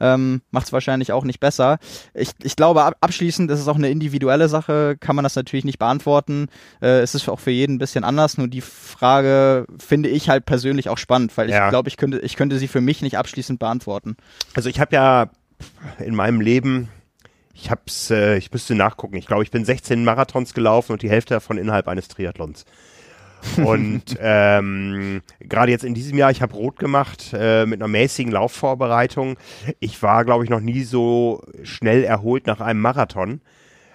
ähm, 0.00 0.40
macht 0.50 0.66
es 0.66 0.72
wahrscheinlich 0.72 1.12
auch 1.12 1.24
nicht 1.24 1.40
besser. 1.40 1.78
Ich, 2.14 2.30
ich 2.42 2.56
glaube 2.56 2.82
ab, 2.84 2.96
abschließend, 3.02 3.50
das 3.50 3.60
ist 3.60 3.68
auch 3.68 3.76
eine 3.76 3.90
individuelle 3.90 4.48
Sache, 4.48 4.96
kann 4.98 5.16
man 5.16 5.22
das 5.24 5.36
natürlich 5.36 5.64
nicht 5.66 5.78
beantworten. 5.78 6.46
Äh, 6.80 7.00
es 7.00 7.14
ist 7.14 7.28
auch 7.28 7.40
für 7.40 7.50
jeden 7.50 7.74
ein 7.74 7.78
bisschen 7.78 8.04
anders, 8.04 8.38
nur 8.38 8.48
die 8.48 8.62
Frage 8.62 9.66
finde 9.78 10.08
ich 10.08 10.28
halt 10.28 10.46
persönlich 10.46 10.88
auch 10.88 10.98
spannend, 10.98 11.36
weil 11.36 11.50
Ja. 11.50 11.66
ich 11.66 11.70
glaube, 11.70 11.88
ich 11.88 11.96
könnte, 11.96 12.20
ich 12.20 12.36
könnte 12.36 12.58
sie 12.58 12.68
für 12.68 12.80
mich 12.80 13.02
nicht 13.02 13.18
abschließend 13.18 13.58
beantworten. 13.58 14.16
Also 14.54 14.68
ich 14.70 14.80
habe 14.80 14.94
ja 14.94 15.30
in 15.98 16.14
meinem 16.14 16.40
Leben, 16.40 16.88
ich 17.54 17.70
hab's, 17.70 18.10
äh, 18.10 18.36
ich 18.36 18.50
müsste 18.52 18.74
nachgucken, 18.74 19.16
ich 19.16 19.26
glaube, 19.26 19.42
ich 19.42 19.50
bin 19.50 19.64
16 19.64 20.04
Marathons 20.04 20.54
gelaufen 20.54 20.92
und 20.92 21.02
die 21.02 21.10
Hälfte 21.10 21.34
davon 21.34 21.58
innerhalb 21.58 21.88
eines 21.88 22.08
Triathlons. 22.08 22.64
Und 23.64 24.02
ähm, 24.20 25.22
gerade 25.40 25.70
jetzt 25.70 25.84
in 25.84 25.94
diesem 25.94 26.16
Jahr, 26.18 26.30
ich 26.30 26.42
habe 26.42 26.54
rot 26.54 26.78
gemacht 26.78 27.32
äh, 27.32 27.66
mit 27.66 27.80
einer 27.80 27.88
mäßigen 27.88 28.32
Laufvorbereitung. 28.32 29.36
Ich 29.80 30.02
war, 30.02 30.24
glaube 30.24 30.44
ich, 30.44 30.50
noch 30.50 30.60
nie 30.60 30.82
so 30.82 31.42
schnell 31.62 32.04
erholt 32.04 32.46
nach 32.46 32.60
einem 32.60 32.80
Marathon, 32.80 33.40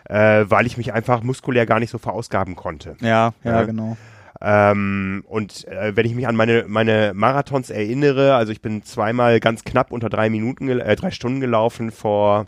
äh, 0.07 0.45
weil 0.47 0.65
ich 0.65 0.77
mich 0.77 0.93
einfach 0.93 1.23
muskulär 1.23 1.65
gar 1.65 1.79
nicht 1.79 1.89
so 1.89 1.97
verausgaben 1.97 2.55
konnte. 2.55 2.95
Ja, 3.01 3.33
ja, 3.43 3.51
Ja. 3.51 3.63
genau. 3.63 3.97
Ähm, 4.41 5.23
und 5.27 5.67
äh, 5.67 5.95
wenn 5.97 6.05
ich 6.05 6.15
mich 6.15 6.25
an 6.27 6.35
meine, 6.35 6.63
meine 6.67 7.11
Marathons 7.13 7.69
erinnere, 7.69 8.35
also 8.35 8.53
ich 8.53 8.61
bin 8.61 8.83
zweimal 8.83 9.41
ganz 9.41 9.65
knapp 9.65 9.91
unter 9.91 10.09
drei 10.09 10.29
Minuten, 10.29 10.69
äh, 10.69 10.95
drei 10.95 11.11
Stunden 11.11 11.41
gelaufen 11.41 11.91
vor, 11.91 12.45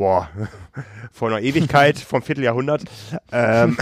boah, 0.00 0.30
vor 1.12 1.28
einer 1.28 1.42
Ewigkeit, 1.42 1.98
vom 1.98 2.22
Vierteljahrhundert. 2.22 2.84
Ähm, 3.30 3.76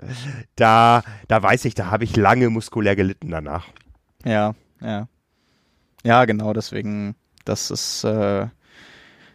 da, 0.56 1.02
da 1.26 1.42
weiß 1.42 1.64
ich, 1.64 1.74
da 1.74 1.90
habe 1.90 2.04
ich 2.04 2.14
lange 2.14 2.48
muskulär 2.50 2.94
gelitten 2.94 3.30
danach. 3.30 3.66
Ja, 4.24 4.54
ja. 4.80 5.08
Ja, 6.04 6.24
genau, 6.24 6.52
deswegen, 6.52 7.16
das 7.44 7.72
ist, 7.72 8.04
äh, 8.04 8.46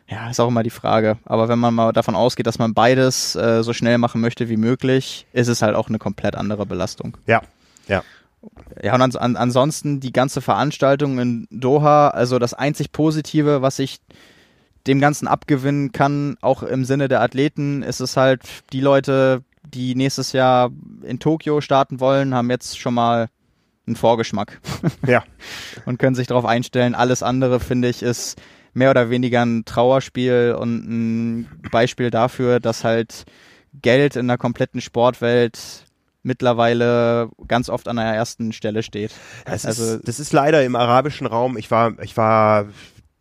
ja, 0.07 0.29
ist 0.29 0.39
auch 0.39 0.47
immer 0.47 0.63
die 0.63 0.69
Frage. 0.69 1.17
Aber 1.25 1.49
wenn 1.49 1.59
man 1.59 1.73
mal 1.73 1.91
davon 1.91 2.15
ausgeht, 2.15 2.47
dass 2.47 2.59
man 2.59 2.73
beides 2.73 3.35
äh, 3.35 3.61
so 3.61 3.73
schnell 3.73 3.97
machen 3.97 4.21
möchte 4.21 4.47
wie 4.47 4.55
möglich, 4.55 5.27
ist 5.33 5.49
es 5.49 5.61
halt 5.61 5.75
auch 5.75 5.89
eine 5.89 5.99
komplett 5.99 6.37
andere 6.37 6.65
Belastung. 6.65 7.17
Ja, 7.27 7.41
ja. 7.89 8.03
Ja, 8.81 8.95
und 8.95 9.17
an, 9.17 9.35
ansonsten 9.35 9.99
die 9.99 10.13
ganze 10.13 10.39
Veranstaltung 10.39 11.19
in 11.19 11.47
Doha, 11.51 12.07
also 12.07 12.39
das 12.39 12.53
einzig 12.53 12.93
Positive, 12.93 13.61
was 13.61 13.79
ich 13.79 13.99
dem 14.87 14.99
Ganzen 14.99 15.27
abgewinnen 15.27 15.91
kann, 15.91 16.37
auch 16.41 16.63
im 16.63 16.85
Sinne 16.85 17.07
der 17.07 17.21
Athleten, 17.21 17.83
ist 17.83 17.99
es 17.99 18.17
halt, 18.17 18.41
die 18.73 18.81
Leute, 18.81 19.43
die 19.63 19.95
nächstes 19.95 20.31
Jahr 20.33 20.71
in 21.03 21.19
Tokio 21.19 21.61
starten 21.61 21.99
wollen, 21.99 22.33
haben 22.33 22.49
jetzt 22.49 22.79
schon 22.79 22.93
mal 22.93 23.27
einen 23.87 23.95
Vorgeschmack 23.95 24.59
Ja, 25.07 25.23
und 25.85 25.97
können 25.99 26.15
sich 26.15 26.27
darauf 26.27 26.45
einstellen. 26.45 26.95
Alles 26.95 27.23
andere, 27.23 27.59
finde 27.59 27.89
ich, 27.89 28.01
ist 28.03 28.39
mehr 28.73 28.89
oder 28.91 29.09
weniger 29.09 29.43
ein 29.45 29.65
Trauerspiel 29.65 30.55
und 30.57 30.85
ein 30.87 31.61
Beispiel 31.71 32.09
dafür, 32.09 32.59
dass 32.59 32.83
halt 32.83 33.25
Geld 33.81 34.15
in 34.15 34.27
der 34.27 34.37
kompletten 34.37 34.81
Sportwelt 34.81 35.85
mittlerweile 36.23 37.29
ganz 37.47 37.69
oft 37.69 37.87
an 37.87 37.95
der 37.97 38.05
ersten 38.05 38.51
Stelle 38.53 38.83
steht. 38.83 39.11
das, 39.45 39.65
Also- 39.65 39.95
ist, 39.95 40.07
das 40.07 40.19
ist 40.19 40.33
leider 40.33 40.63
im 40.63 40.75
arabischen 40.75 41.27
Raum. 41.27 41.57
Ich 41.57 41.69
war, 41.71 41.99
ich 42.01 42.15
war 42.17 42.65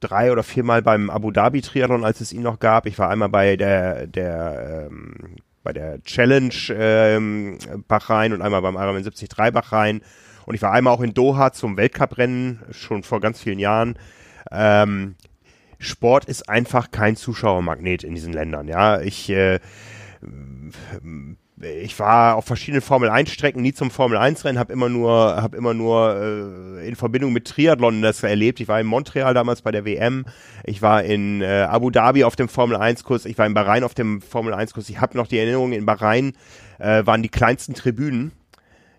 drei 0.00 0.32
oder 0.32 0.42
viermal 0.42 0.82
beim 0.82 1.10
Abu 1.10 1.30
Dhabi 1.30 1.60
Triathlon, 1.60 2.04
als 2.04 2.20
es 2.20 2.32
ihn 2.32 2.42
noch 2.42 2.58
gab. 2.58 2.86
Ich 2.86 2.98
war 2.98 3.10
einmal 3.10 3.28
bei 3.28 3.56
der, 3.56 4.06
der, 4.06 4.88
ähm, 4.90 5.36
bei 5.62 5.72
der 5.72 6.02
Challenge 6.02 6.54
ähm, 6.70 7.58
Bachrhein 7.86 8.32
und 8.32 8.42
einmal 8.42 8.62
beim 8.62 8.74
Ironman 8.74 9.02
73 9.02 9.28
Bachrhein. 9.52 10.00
Und 10.46 10.54
ich 10.54 10.62
war 10.62 10.72
einmal 10.72 10.94
auch 10.94 11.02
in 11.02 11.14
Doha 11.14 11.52
zum 11.52 11.76
Weltcuprennen, 11.76 12.60
schon 12.70 13.02
vor 13.02 13.20
ganz 13.20 13.40
vielen 13.40 13.58
Jahren. 13.58 13.96
Ähm, 14.50 15.16
Sport 15.78 16.24
ist 16.26 16.48
einfach 16.48 16.90
kein 16.90 17.16
Zuschauermagnet 17.16 18.04
in 18.04 18.14
diesen 18.14 18.32
Ländern. 18.32 18.68
Ja, 18.68 19.00
ich 19.00 19.30
äh, 19.30 19.60
ich 21.62 21.98
war 21.98 22.36
auf 22.36 22.46
verschiedenen 22.46 22.80
Formel 22.80 23.10
1 23.10 23.30
Strecken, 23.30 23.60
nie 23.62 23.72
zum 23.72 23.90
Formel 23.90 24.16
1 24.16 24.44
Rennen, 24.44 24.58
habe 24.58 24.72
immer 24.72 24.88
nur 24.88 25.10
habe 25.40 25.56
immer 25.56 25.74
nur 25.74 26.80
äh, 26.80 26.88
in 26.88 26.96
Verbindung 26.96 27.32
mit 27.32 27.46
Triathlon 27.46 28.02
das 28.02 28.22
erlebt. 28.22 28.60
Ich 28.60 28.68
war 28.68 28.80
in 28.80 28.86
Montreal 28.86 29.34
damals 29.34 29.62
bei 29.62 29.70
der 29.70 29.84
WM, 29.84 30.24
ich 30.64 30.82
war 30.82 31.02
in 31.02 31.42
äh, 31.42 31.66
Abu 31.68 31.90
Dhabi 31.90 32.24
auf 32.24 32.36
dem 32.36 32.48
Formel 32.48 32.76
1 32.76 33.04
Kurs, 33.04 33.24
ich 33.26 33.36
war 33.36 33.46
in 33.46 33.54
Bahrain 33.54 33.84
auf 33.84 33.94
dem 33.94 34.22
Formel 34.22 34.54
1 34.54 34.72
Kurs. 34.72 34.88
Ich 34.88 35.00
habe 35.00 35.16
noch 35.16 35.26
die 35.26 35.38
Erinnerung 35.38 35.72
in 35.72 35.86
Bahrain 35.86 36.32
äh, 36.78 37.04
waren 37.04 37.22
die 37.22 37.28
kleinsten 37.28 37.74
Tribünen 37.74 38.32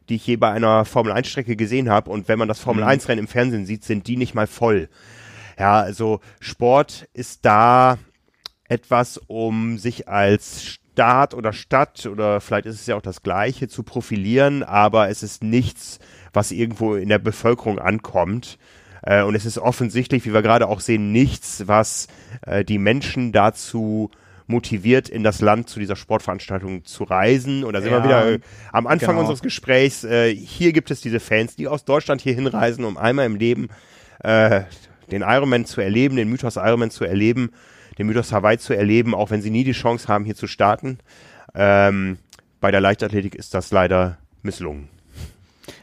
die 0.10 0.16
ich 0.16 0.28
je 0.28 0.36
bei 0.36 0.52
einer 0.52 0.84
Formel 0.84 1.14
1 1.14 1.28
Strecke 1.28 1.56
gesehen 1.56 1.90
habe 1.90 2.10
und 2.10 2.28
wenn 2.28 2.38
man 2.38 2.50
das 2.50 2.60
Formel 2.60 2.84
1 2.84 3.08
Rennen 3.08 3.20
im 3.20 3.28
Fernsehen 3.28 3.66
sieht, 3.66 3.86
sind 3.86 4.08
die 4.08 4.18
nicht 4.18 4.34
mal 4.34 4.48
voll. 4.48 4.90
Ja, 5.58 5.80
also 5.80 6.20
Sport 6.42 7.08
ist 7.14 7.46
da 7.46 7.98
etwas, 8.68 9.18
um 9.28 9.78
sich 9.78 10.10
als 10.10 10.81
Staat 11.02 11.34
oder 11.34 11.52
Stadt 11.52 12.06
oder 12.06 12.40
vielleicht 12.42 12.68
ist 12.68 12.80
es 12.80 12.86
ja 12.86 12.96
auch 12.96 13.02
das 13.02 13.24
Gleiche 13.24 13.68
zu 13.68 13.82
profilieren, 13.82 14.62
aber 14.62 15.10
es 15.10 15.24
ist 15.24 15.44
nichts, 15.44 15.98
was 16.32 16.52
irgendwo 16.52 16.94
in 16.94 17.10
der 17.10 17.18
Bevölkerung 17.18 17.80
ankommt. 17.80 18.60
Äh, 19.02 19.24
und 19.24 19.34
es 19.34 19.48
ist 19.48 19.58
offensichtlich, 19.58 20.26
wie 20.26 20.34
wir 20.34 20.44
gerade 20.44 20.68
auch 20.68 20.80
sehen, 20.80 21.12
nichts, 21.12 21.64
was 21.66 22.08
äh, 22.46 22.64
die 22.64 22.78
Menschen 22.78 23.32
dazu 23.32 24.12
motiviert, 24.46 25.10
in 25.10 25.24
das 25.24 25.42
Land 25.42 25.70
zu 25.70 25.80
dieser 25.80 25.96
Sportveranstaltung 25.96 26.86
zu 26.86 27.04
reisen. 27.04 27.64
Und 27.64 27.74
da 27.74 27.82
sind 27.82 27.90
Ja, 27.92 27.98
wir 27.98 28.04
wieder 28.04 28.32
äh, 28.34 28.40
am 28.72 28.86
Anfang 28.86 29.16
genau. 29.16 29.22
unseres 29.22 29.42
Gesprächs. 29.42 30.04
Äh, 30.04 30.36
hier 30.36 30.72
gibt 30.72 30.92
es 30.92 31.02
diese 31.02 31.20
Fans, 31.20 31.56
die 31.56 31.68
aus 31.68 31.84
Deutschland 31.84 32.22
hier 32.22 32.36
hinreisen, 32.36 32.86
um 32.86 32.98
einmal 32.98 33.26
im 33.26 33.38
Leben 33.38 33.70
äh, 34.24 34.62
den 35.10 35.24
Ironman 35.24 35.66
zu 35.66 35.82
erleben, 35.82 36.16
den 36.16 36.30
Mythos 36.30 36.58
Ironman 36.58 36.92
zu 36.92 37.06
erleben, 37.06 37.50
den 38.02 38.08
Mythos 38.08 38.32
Hawaii 38.32 38.58
zu 38.58 38.74
erleben, 38.76 39.14
auch 39.14 39.30
wenn 39.30 39.42
sie 39.42 39.52
nie 39.52 39.64
die 39.64 39.72
Chance 39.74 40.08
haben, 40.08 40.26
hier 40.26 40.36
zu 40.36 40.48
starten. 40.48 40.98
Ähm, 41.54 42.18
bei 42.60 42.72
der 42.72 42.82
Leichtathletik 42.82 43.36
ist 43.36 43.54
das 43.54 43.72
leider 43.72 44.18
misslungen. 44.42 44.88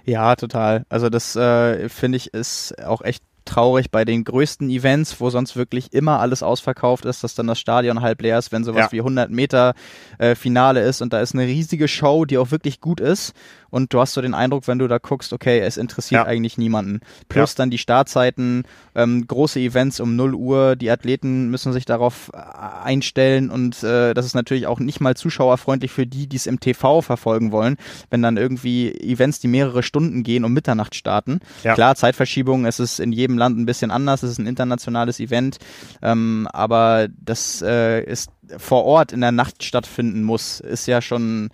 Ja, 0.04 0.34
total. 0.36 0.84
Also 0.88 1.08
das 1.10 1.36
äh, 1.36 1.88
finde 1.88 2.16
ich 2.16 2.34
ist 2.34 2.82
auch 2.84 3.02
echt 3.02 3.22
traurig 3.44 3.90
bei 3.90 4.04
den 4.04 4.24
größten 4.24 4.68
Events, 4.68 5.20
wo 5.20 5.30
sonst 5.30 5.56
wirklich 5.56 5.92
immer 5.94 6.20
alles 6.20 6.42
ausverkauft 6.42 7.04
ist, 7.06 7.24
dass 7.24 7.34
dann 7.34 7.46
das 7.46 7.58
Stadion 7.58 8.02
halb 8.02 8.20
leer 8.20 8.38
ist, 8.38 8.52
wenn 8.52 8.62
sowas 8.64 8.86
Ja. 8.86 8.92
wie 8.92 8.98
100 9.00 9.30
Meter 9.30 9.74
äh, 10.18 10.34
Finale 10.34 10.80
ist 10.82 11.00
und 11.00 11.12
da 11.12 11.20
ist 11.20 11.34
eine 11.34 11.44
riesige 11.46 11.88
Show, 11.88 12.24
die 12.26 12.36
auch 12.36 12.50
wirklich 12.50 12.80
gut 12.80 13.00
ist 13.00 13.32
und 13.70 13.92
du 13.92 14.00
hast 14.00 14.14
so 14.14 14.20
den 14.22 14.34
Eindruck, 14.34 14.66
wenn 14.68 14.78
du 14.78 14.88
da 14.88 14.98
guckst, 14.98 15.32
okay, 15.32 15.60
es 15.60 15.76
interessiert 15.76 16.22
Ja. 16.22 16.26
eigentlich 16.26 16.58
niemanden. 16.58 17.00
Plus 17.28 17.54
dann 17.54 17.70
die 17.70 17.78
Startzeiten, 17.78 18.64
ähm, 18.94 19.26
große 19.26 19.60
Events 19.60 20.00
um 20.00 20.16
0 20.16 20.34
Uhr, 20.34 20.76
die 20.76 20.90
Athleten 20.90 21.50
müssen 21.50 21.72
sich 21.72 21.84
darauf 21.84 22.30
äh, 22.34 22.38
einstellen 22.84 23.50
und 23.50 23.82
äh, 23.82 24.14
das 24.14 24.26
ist 24.26 24.34
natürlich 24.34 24.66
auch 24.66 24.80
nicht 24.80 25.00
mal 25.00 25.16
zuschauerfreundlich 25.16 25.90
für 25.92 26.06
die, 26.06 26.26
die 26.28 26.36
es 26.36 26.46
im 26.46 26.60
TV 26.60 27.02
verfolgen 27.02 27.52
wollen, 27.52 27.76
wenn 28.10 28.22
dann 28.22 28.36
irgendwie 28.36 28.92
Events, 28.92 29.40
die 29.40 29.48
mehrere 29.48 29.82
Stunden 29.82 30.22
gehen, 30.22 30.44
um 30.44 30.52
Mitternacht 30.52 30.94
starten. 30.94 31.40
Ja. 31.64 31.74
Klar, 31.74 31.94
Zeitverschiebung, 31.96 32.64
es 32.66 32.80
ist 32.80 33.00
in 33.00 33.12
jedem 33.12 33.38
Land 33.38 33.58
ein 33.58 33.66
bisschen 33.66 33.90
anders, 33.90 34.22
es 34.22 34.32
ist 34.32 34.38
ein 34.38 34.46
internationales 34.46 35.20
Event, 35.20 35.58
ähm, 36.02 36.48
aber 36.52 37.08
das 37.20 37.62
äh, 37.62 38.02
ist 38.04 38.30
vor 38.56 38.84
Ort 38.84 39.12
in 39.12 39.20
der 39.20 39.32
Nacht 39.32 39.62
stattfinden 39.62 40.22
muss, 40.22 40.60
ist 40.60 40.86
ja 40.86 41.02
schon, 41.02 41.50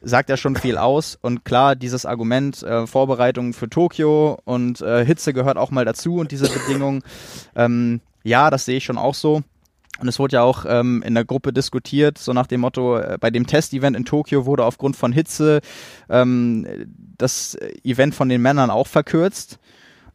sagt 0.00 0.30
ja 0.30 0.36
schon 0.36 0.56
viel 0.56 0.76
aus. 0.76 1.18
Und 1.20 1.44
klar, 1.44 1.76
dieses 1.76 2.06
Argument, 2.06 2.62
äh, 2.62 2.86
Vorbereitungen 2.86 3.52
für 3.52 3.68
Tokio 3.68 4.38
und 4.44 4.80
äh, 4.80 5.04
Hitze 5.04 5.32
gehört 5.32 5.58
auch 5.58 5.70
mal 5.70 5.84
dazu 5.84 6.16
und 6.16 6.32
diese 6.32 6.48
Bedingungen, 6.48 7.02
ähm, 7.54 8.00
ja, 8.22 8.50
das 8.50 8.64
sehe 8.64 8.78
ich 8.78 8.84
schon 8.84 8.98
auch 8.98 9.14
so. 9.14 9.42
Und 10.00 10.08
es 10.08 10.18
wurde 10.18 10.36
ja 10.36 10.42
auch 10.42 10.64
ähm, 10.66 11.02
in 11.04 11.14
der 11.14 11.26
Gruppe 11.26 11.52
diskutiert, 11.52 12.16
so 12.16 12.32
nach 12.32 12.46
dem 12.46 12.60
Motto, 12.60 12.96
äh, 12.96 13.18
bei 13.20 13.30
dem 13.30 13.46
Testevent 13.46 13.96
in 13.96 14.06
Tokio 14.06 14.46
wurde 14.46 14.64
aufgrund 14.64 14.96
von 14.96 15.12
Hitze 15.12 15.60
ähm, 16.08 16.66
das 17.18 17.56
Event 17.84 18.14
von 18.14 18.30
den 18.30 18.40
Männern 18.40 18.70
auch 18.70 18.86
verkürzt. 18.86 19.58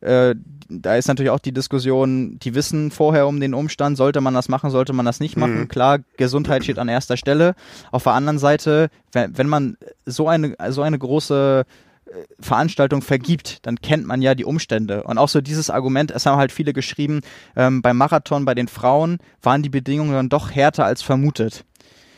Äh, 0.02 0.36
da 0.68 0.96
ist 0.96 1.08
natürlich 1.08 1.30
auch 1.30 1.40
die 1.40 1.52
Diskussion, 1.52 2.40
die 2.40 2.56
wissen 2.56 2.92
vorher 2.92 3.28
um 3.28 3.40
den 3.40 3.54
Umstand, 3.54 3.98
sollte 3.98 4.22
man 4.22 4.34
das 4.34 4.50
machen, 4.50 4.72
sollte 4.72 4.94
man 4.94 5.06
das 5.06 5.20
nicht 5.20 5.38
machen. 5.38 5.62
Mhm. 5.62 5.68
Klar, 5.68 6.00
Gesundheit 6.18 6.64
steht 6.64 6.80
an 6.80 6.88
erster 6.88 7.18
Stelle. 7.18 7.56
Auf 7.92 8.04
der 8.04 8.14
anderen 8.14 8.40
Seite, 8.40 8.90
wenn, 9.12 9.38
wenn 9.38 9.48
man 9.48 9.78
so 10.06 10.28
eine, 10.28 10.56
so 10.70 10.82
eine 10.82 10.98
große 10.98 11.66
äh, 12.06 12.12
Veranstaltung 12.40 13.02
vergibt, 13.02 13.60
dann 13.66 13.80
kennt 13.80 14.06
man 14.08 14.22
ja 14.22 14.34
die 14.34 14.46
Umstände. 14.46 15.04
Und 15.04 15.18
auch 15.18 15.30
so 15.30 15.42
dieses 15.42 15.70
Argument, 15.70 16.12
es 16.12 16.26
haben 16.26 16.38
halt 16.38 16.52
viele 16.52 16.74
geschrieben, 16.74 17.22
ähm, 17.56 17.82
beim 17.82 17.98
Marathon 17.98 18.46
bei 18.46 18.56
den 18.56 18.68
Frauen 18.68 19.20
waren 19.42 19.62
die 19.62 19.70
Bedingungen 19.70 20.14
dann 20.14 20.30
doch 20.30 20.52
härter 20.52 20.86
als 20.86 21.04
vermutet. 21.04 21.64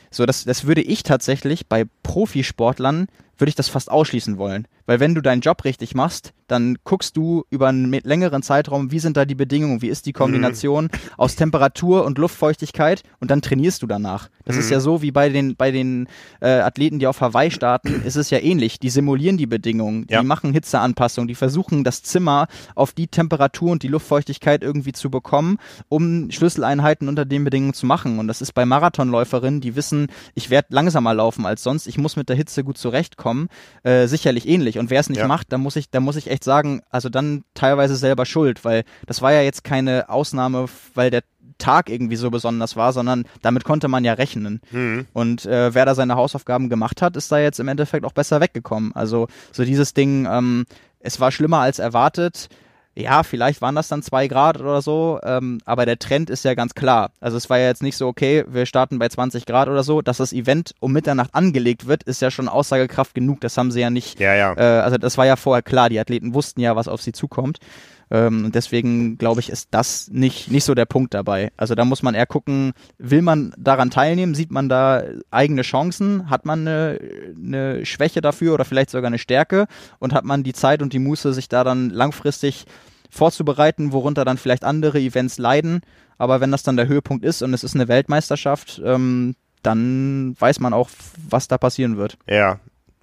So, 0.10 0.26
das, 0.26 0.46
das 0.46 0.66
würde 0.66 0.82
ich 0.82 1.04
tatsächlich 1.04 1.68
bei 1.68 1.86
Profisportlern, 2.04 3.08
würde 3.38 3.50
ich 3.50 3.56
das 3.56 3.68
fast 3.68 3.92
ausschließen 3.92 4.38
wollen. 4.38 4.68
Weil 4.86 5.02
wenn 5.02 5.16
du 5.16 5.22
deinen 5.22 5.42
Job 5.42 5.66
richtig 5.66 5.96
machst, 5.96 6.34
dann 6.48 6.78
guckst 6.84 7.18
du 7.18 7.44
über 7.50 7.68
einen 7.68 7.92
längeren 8.04 8.42
Zeitraum, 8.44 8.92
wie 8.92 9.00
sind 9.00 9.18
da 9.18 9.26
die 9.26 9.36
Bedingungen, 9.36 9.82
wie 9.82 9.90
ist 9.90 10.06
die 10.06 10.14
Kombination 10.14 10.90
aus 11.18 11.36
Temperatur 11.36 12.06
und 12.06 12.18
Luftfeuchtigkeit 12.18 13.04
und 13.20 13.32
dann 13.32 13.42
trainierst 13.42 13.82
du 13.82 13.88
danach. 13.88 14.30
Das 14.46 14.56
ist 14.58 14.70
ja 14.70 14.80
so 14.80 15.02
wie 15.02 15.12
bei 15.12 15.30
den, 15.30 15.56
bei 15.56 15.72
den 15.72 16.08
äh, 16.42 16.48
Athleten, 16.60 17.00
die 17.00 17.08
auf 17.08 17.20
Hawaii 17.22 17.52
starten, 17.52 18.02
ist 18.02 18.16
es 18.16 18.30
ja 18.30 18.40
ähnlich. 18.40 18.80
Die 18.80 18.90
simulieren 18.90 19.38
die 19.38 19.46
Bedingungen, 19.48 20.08
die 20.08 20.14
Ja. 20.14 20.24
machen 20.24 20.54
Hitzeanpassungen, 20.54 21.28
die 21.28 21.36
versuchen 21.36 21.84
das 21.84 22.02
Zimmer 22.04 22.48
auf 22.76 22.94
die 22.94 23.08
Temperatur 23.08 23.72
und 23.72 23.84
die 23.84 23.88
Luftfeuchtigkeit 23.90 24.64
irgendwie 24.64 24.94
zu 24.94 25.10
bekommen, 25.10 25.58
um 25.90 26.32
Schlüsseleinheiten 26.32 27.08
unter 27.10 27.26
den 27.26 27.44
Bedingungen 27.44 27.74
zu 27.74 27.86
machen. 27.86 28.20
Und 28.20 28.28
das 28.28 28.42
ist 28.42 28.54
bei 28.54 28.66
Marathonläuferinnen, 28.66 29.62
die 29.62 29.76
wissen, 29.76 30.08
ich 30.34 30.50
werde 30.50 30.68
langsamer 30.72 31.14
laufen 31.14 31.46
als 31.46 31.64
sonst, 31.64 31.88
ich 31.88 31.98
muss 31.98 32.16
mit 32.16 32.30
der 32.30 32.36
Hitze 32.36 32.64
gut 32.64 32.78
zurechtkommen, 32.78 33.48
äh, 33.84 34.08
sicherlich 34.08 34.48
ähnlich. 34.48 34.80
Und 34.80 34.90
wer 34.90 35.00
es 35.02 35.10
nicht 35.10 35.20
Ja. 35.20 35.28
macht, 35.28 35.52
dann 35.52 35.62
muss 35.62 35.76
ich, 35.76 35.90
da 35.90 36.00
muss 36.00 36.16
ich 36.16 36.30
echt 36.30 36.37
sagen, 36.44 36.82
also 36.90 37.10
dann 37.10 37.44
teilweise 37.54 37.96
selber 37.96 38.26
schuld, 38.26 38.66
weil 38.66 38.84
das 39.06 39.22
war 39.22 39.32
ja 39.32 39.42
jetzt 39.42 39.64
keine 39.64 40.10
Ausnahme, 40.10 40.66
weil 40.94 41.12
der 41.12 41.24
Tag 41.58 41.90
irgendwie 41.90 42.16
so 42.16 42.30
besonders 42.30 42.76
war, 42.76 42.94
sondern 42.94 43.26
damit 43.42 43.64
konnte 43.64 43.88
man 43.88 44.06
ja 44.06 44.14
rechnen. 44.14 44.62
Mhm. 44.72 45.08
Und 45.14 45.46
äh, 45.46 45.74
wer 45.74 45.86
da 45.86 45.96
seine 45.96 46.16
Hausaufgaben 46.16 46.70
gemacht 46.70 47.02
hat, 47.02 47.16
ist 47.18 47.32
da 47.32 47.40
jetzt 47.40 47.60
im 47.60 47.68
Endeffekt 47.68 48.06
auch 48.06 48.14
besser 48.14 48.42
weggekommen. 48.42 48.94
Also 48.96 49.28
so 49.52 49.66
dieses 49.66 49.94
Ding, 49.94 50.28
ähm, 50.30 50.66
es 51.00 51.20
war 51.20 51.32
schlimmer 51.32 51.60
als 51.60 51.80
erwartet. 51.80 52.50
Ja, 52.98 53.22
vielleicht 53.22 53.62
waren 53.62 53.76
das 53.76 53.90
dann 53.90 54.02
zwei 54.02 54.28
Grad 54.28 54.60
oder 54.60 54.82
so, 54.82 55.20
ähm, 55.24 55.60
aber 55.66 55.86
der 55.86 56.00
Trend 56.00 56.32
ist 56.32 56.44
ja 56.44 56.56
ganz 56.56 56.74
klar. 56.74 57.12
Also 57.20 57.38
es 57.38 57.48
war 57.48 57.60
ja 57.60 57.68
jetzt 57.68 57.84
nicht 57.84 57.96
so, 57.96 58.08
okay, 58.08 58.44
wir 58.48 58.66
starten 58.66 58.98
bei 58.98 59.08
20 59.08 59.46
Grad 59.46 59.68
oder 59.68 59.84
so. 59.84 60.02
Dass 60.02 60.18
das 60.18 60.34
Event 60.34 60.74
um 60.80 60.94
Mitternacht 60.94 61.36
angelegt 61.36 61.88
wird, 61.88 62.02
ist 62.04 62.24
ja 62.24 62.32
schon 62.32 62.48
Aussagekraft 62.48 63.14
genug. 63.14 63.40
Das 63.42 63.56
haben 63.56 63.70
sie 63.70 63.82
ja 63.82 63.92
nicht 63.92 64.20
Ja, 64.20 64.34
ja. 64.34 64.54
äh, 64.58 64.82
also 64.82 64.98
das 64.98 65.16
war 65.16 65.28
ja 65.28 65.36
vorher 65.36 65.62
klar, 65.62 65.90
die 65.90 66.00
Athleten 66.00 66.34
wussten 66.34 66.60
ja, 66.60 66.76
was 66.76 66.88
auf 66.88 67.04
sie 67.04 67.12
zukommt. 67.12 67.60
Ähm, 68.10 68.52
deswegen 68.54 69.18
glaube 69.18 69.42
ich, 69.42 69.50
ist 69.50 69.70
das 69.72 70.10
nicht, 70.10 70.50
nicht 70.50 70.64
so 70.64 70.76
der 70.76 70.86
Punkt 70.86 71.14
dabei. 71.14 71.52
Also 71.58 71.76
da 71.76 71.86
muss 71.86 72.04
man 72.04 72.16
eher 72.16 72.26
gucken, 72.26 72.74
will 72.98 73.22
man 73.22 73.54
daran 73.58 73.90
teilnehmen, 73.90 74.36
sieht 74.36 74.52
man 74.52 74.70
da 74.70 75.04
eigene 75.30 75.62
Chancen, 75.62 76.30
hat 76.30 76.46
man 76.46 76.68
eine, 76.68 77.00
eine 77.36 77.86
Schwäche 77.86 78.22
dafür 78.22 78.54
oder 78.54 78.66
vielleicht 78.66 78.90
sogar 78.90 79.08
eine 79.08 79.18
Stärke 79.18 79.68
und 80.00 80.14
hat 80.14 80.24
man 80.24 80.44
die 80.44 80.54
Zeit 80.54 80.82
und 80.82 80.94
die 80.94 81.00
Muße, 81.00 81.34
sich 81.34 81.50
da 81.50 81.64
dann 81.64 81.90
langfristig 81.90 82.66
vorzubereiten, 83.10 83.92
worunter 83.92 84.26
dann 84.26 84.38
vielleicht 84.38 84.64
andere 84.64 85.00
Events 85.00 85.38
leiden. 85.38 85.82
Aber 86.18 86.42
wenn 86.42 86.52
das 86.52 86.64
dann 86.64 86.78
der 86.78 86.88
Höhepunkt 86.88 87.24
ist 87.26 87.42
und 87.42 87.54
es 87.54 87.64
ist 87.64 87.76
eine 87.76 87.88
Weltmeisterschaft, 87.88 88.82
ähm, 88.84 89.36
dann 89.64 90.36
weiß 90.40 90.60
man 90.60 90.74
auch, 90.74 90.90
was 91.30 91.48
da 91.48 91.58
passieren 91.58 91.98
wird. 91.98 92.18
Ja, 92.28 92.60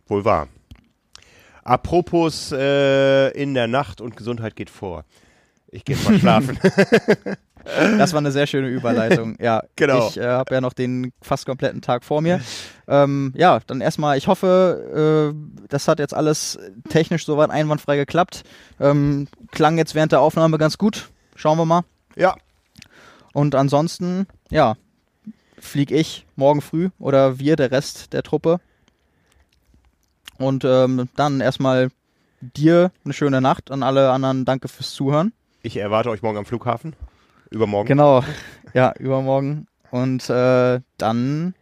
wohl 0.06 0.24
wahr. 0.24 0.48
Apropos 1.65 2.53
äh, 2.53 3.31
in 3.31 3.55
der 3.55 3.66
Nacht 3.66 4.01
und 4.01 4.16
Gesundheit 4.16 4.55
geht 4.57 4.70
vor. 4.70 5.05
Ich 5.69 5.85
gehe 5.85 5.97
mal 5.97 6.19
schlafen. 6.19 6.59
Das 7.99 8.12
war 8.12 8.19
eine 8.19 8.31
sehr 8.31 8.47
schöne 8.47 8.69
Überleitung. 8.69 9.36
Ja, 9.41 9.62
Genau. 9.77 10.09
Ich 10.09 10.19
äh, 10.19 10.27
habe 10.27 10.55
ja 10.55 10.61
noch 10.61 10.74
den 10.74 11.12
fast 11.23 11.47
kompletten 11.47 11.81
Tag 11.81 12.05
vor 12.05 12.20
mir. 12.20 12.41
Ähm, 12.86 13.32
ja, 13.35 13.61
dann 13.66 13.81
erstmal, 13.81 14.19
ich 14.19 14.27
hoffe, 14.28 15.32
äh, 15.32 15.66
das 15.69 15.89
hat 15.89 15.99
jetzt 15.99 16.12
alles 16.12 16.59
technisch 16.91 17.24
soweit 17.24 17.49
einwandfrei 17.49 17.97
geklappt. 17.97 18.43
Ähm, 18.78 19.28
klang 19.51 19.78
jetzt 19.78 19.95
während 19.95 20.12
der 20.12 20.20
Aufnahme 20.20 20.59
ganz 20.59 20.77
gut. 20.77 21.09
Schauen 21.36 21.57
wir 21.57 21.65
mal. 21.65 21.85
ja, 22.16 22.35
Und 23.32 23.55
ansonsten, 23.55 24.27
ja, 24.51 24.74
flieg 25.59 25.91
ich 25.91 26.27
morgen 26.36 26.61
früh 26.61 26.91
oder 26.99 27.39
wir, 27.39 27.57
der 27.57 27.70
Rest 27.70 28.12
der 28.12 28.23
Truppe. 28.23 28.61
Und 30.39 30.65
ähm, 30.65 31.09
dann 31.16 31.40
erstmal 31.40 31.90
dir 32.40 32.90
eine 33.05 33.15
schöne 33.15 33.40
Nacht. 33.40 33.70
An 33.70 33.82
alle 33.82 34.11
anderen 34.11 34.44
danke 34.44 34.69
fürs 34.69 34.93
Zuhören. 34.93 35.32
ich 35.62 35.77
erwarte 35.77 36.11
euch 36.11 36.23
morgen 36.23 36.39
am 36.39 36.44
Flughafen. 36.47 36.94
Übermorgen. 37.51 37.89
Genau, 37.89 38.23
ja, 38.74 38.93
übermorgen. 38.98 39.66
Und 39.90 40.28
äh, 40.28 40.81
dann 40.98 41.55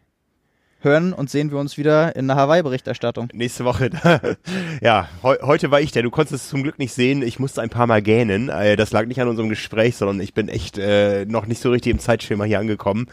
hören 0.80 1.12
und 1.12 1.30
sehen 1.30 1.50
wir 1.52 1.58
uns 1.58 1.76
wieder 1.78 2.16
in 2.16 2.26
der 2.26 2.36
Hawaii-Berichterstattung. 2.36 3.28
Nächste 3.34 3.64
Woche. 3.64 3.90
ja, 4.80 5.08
heu 5.22 5.36
heute 5.42 5.70
war 5.70 5.80
ich 5.80 5.92
der. 5.92 6.02
Du 6.02 6.10
konntest 6.10 6.42
es 6.44 6.48
zum 6.48 6.62
Glück 6.64 6.78
nicht 6.78 6.92
sehen. 6.92 7.22
Ich 7.22 7.38
musste 7.38 7.62
ein 7.62 7.68
paar 7.70 7.86
Mal 7.86 8.02
gähnen. 8.02 8.48
Äh, 8.48 8.74
Das 8.76 8.90
lag 8.90 9.06
nicht 9.06 9.20
an 9.20 9.28
unserem 9.28 9.48
Gespräch, 9.48 9.96
sondern 9.96 10.20
ich 10.20 10.34
bin 10.34 10.48
echt 10.48 10.78
äh, 10.78 11.24
noch 11.26 11.46
nicht 11.46 11.60
so 11.62 11.70
richtig 11.70 11.92
im 11.92 11.98
Zeitschema 12.00 12.44
hier 12.44 12.58
angekommen. 12.58 13.06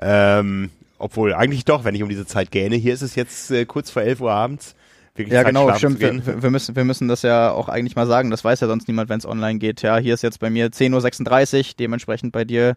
Ähm, 0.00 0.70
obwohl, 0.98 1.34
eigentlich 1.34 1.64
doch, 1.64 1.84
wenn 1.84 1.94
ich 1.94 2.02
um 2.02 2.08
diese 2.08 2.26
Zeit 2.26 2.50
gähne. 2.50 2.76
Hier 2.76 2.94
ist 2.94 3.02
es 3.02 3.14
jetzt 3.16 3.50
äh, 3.50 3.64
kurz 3.66 3.90
vor 3.90 4.02
11 4.02 4.20
Uhr 4.20 4.32
abends. 4.32 4.74
Wirklich 5.20 5.34
Ja, 5.34 5.42
genau, 5.42 5.72
stimmt. 5.74 6.00
Wir, 6.00 6.42
wir, 6.42 6.50
müssen, 6.50 6.76
wir 6.76 6.84
müssen 6.84 7.08
das 7.08 7.22
ja 7.22 7.50
auch 7.50 7.68
eigentlich 7.68 7.96
mal 7.96 8.06
sagen. 8.06 8.30
Das 8.30 8.44
weiß 8.44 8.60
ja 8.60 8.66
sonst 8.66 8.88
niemand, 8.88 9.08
wenn 9.08 9.18
es 9.18 9.26
online 9.26 9.58
geht. 9.58 9.82
Ja, 9.82 9.98
hier 9.98 10.14
ist 10.14 10.22
jetzt 10.22 10.40
bei 10.40 10.50
mir 10.50 10.68
10.36 10.70 11.58
Uhr, 11.58 11.64
dementsprechend 11.78 12.32
bei 12.32 12.44
dir 12.44 12.76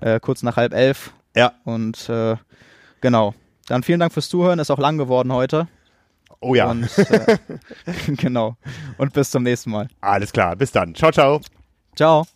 äh, 0.00 0.20
kurz 0.20 0.42
nach 0.42 0.56
halb 0.56 0.74
elf. 0.74 1.12
Ja. 1.36 1.52
Und 1.64 2.08
äh, 2.08 2.36
genau. 3.00 3.34
Dann 3.66 3.82
vielen 3.82 4.00
Dank 4.00 4.12
fürs 4.12 4.28
Zuhören. 4.28 4.58
Ist 4.58 4.70
auch 4.70 4.78
lang 4.78 4.98
geworden 4.98 5.32
heute. 5.32 5.68
Oh 6.40 6.54
ja, 6.54 6.70
Und 6.70 6.90
äh, 6.98 7.38
genau. 8.16 8.56
Und 8.98 9.12
bis 9.12 9.30
zum 9.30 9.42
nächsten 9.44 9.70
Mal. 9.70 9.88
alles 10.00 10.32
klar. 10.32 10.56
Bis 10.56 10.72
dann. 10.72 10.94
Ciao, 10.94 11.10
ciao. 11.10 11.40
Ciao. 11.96 12.26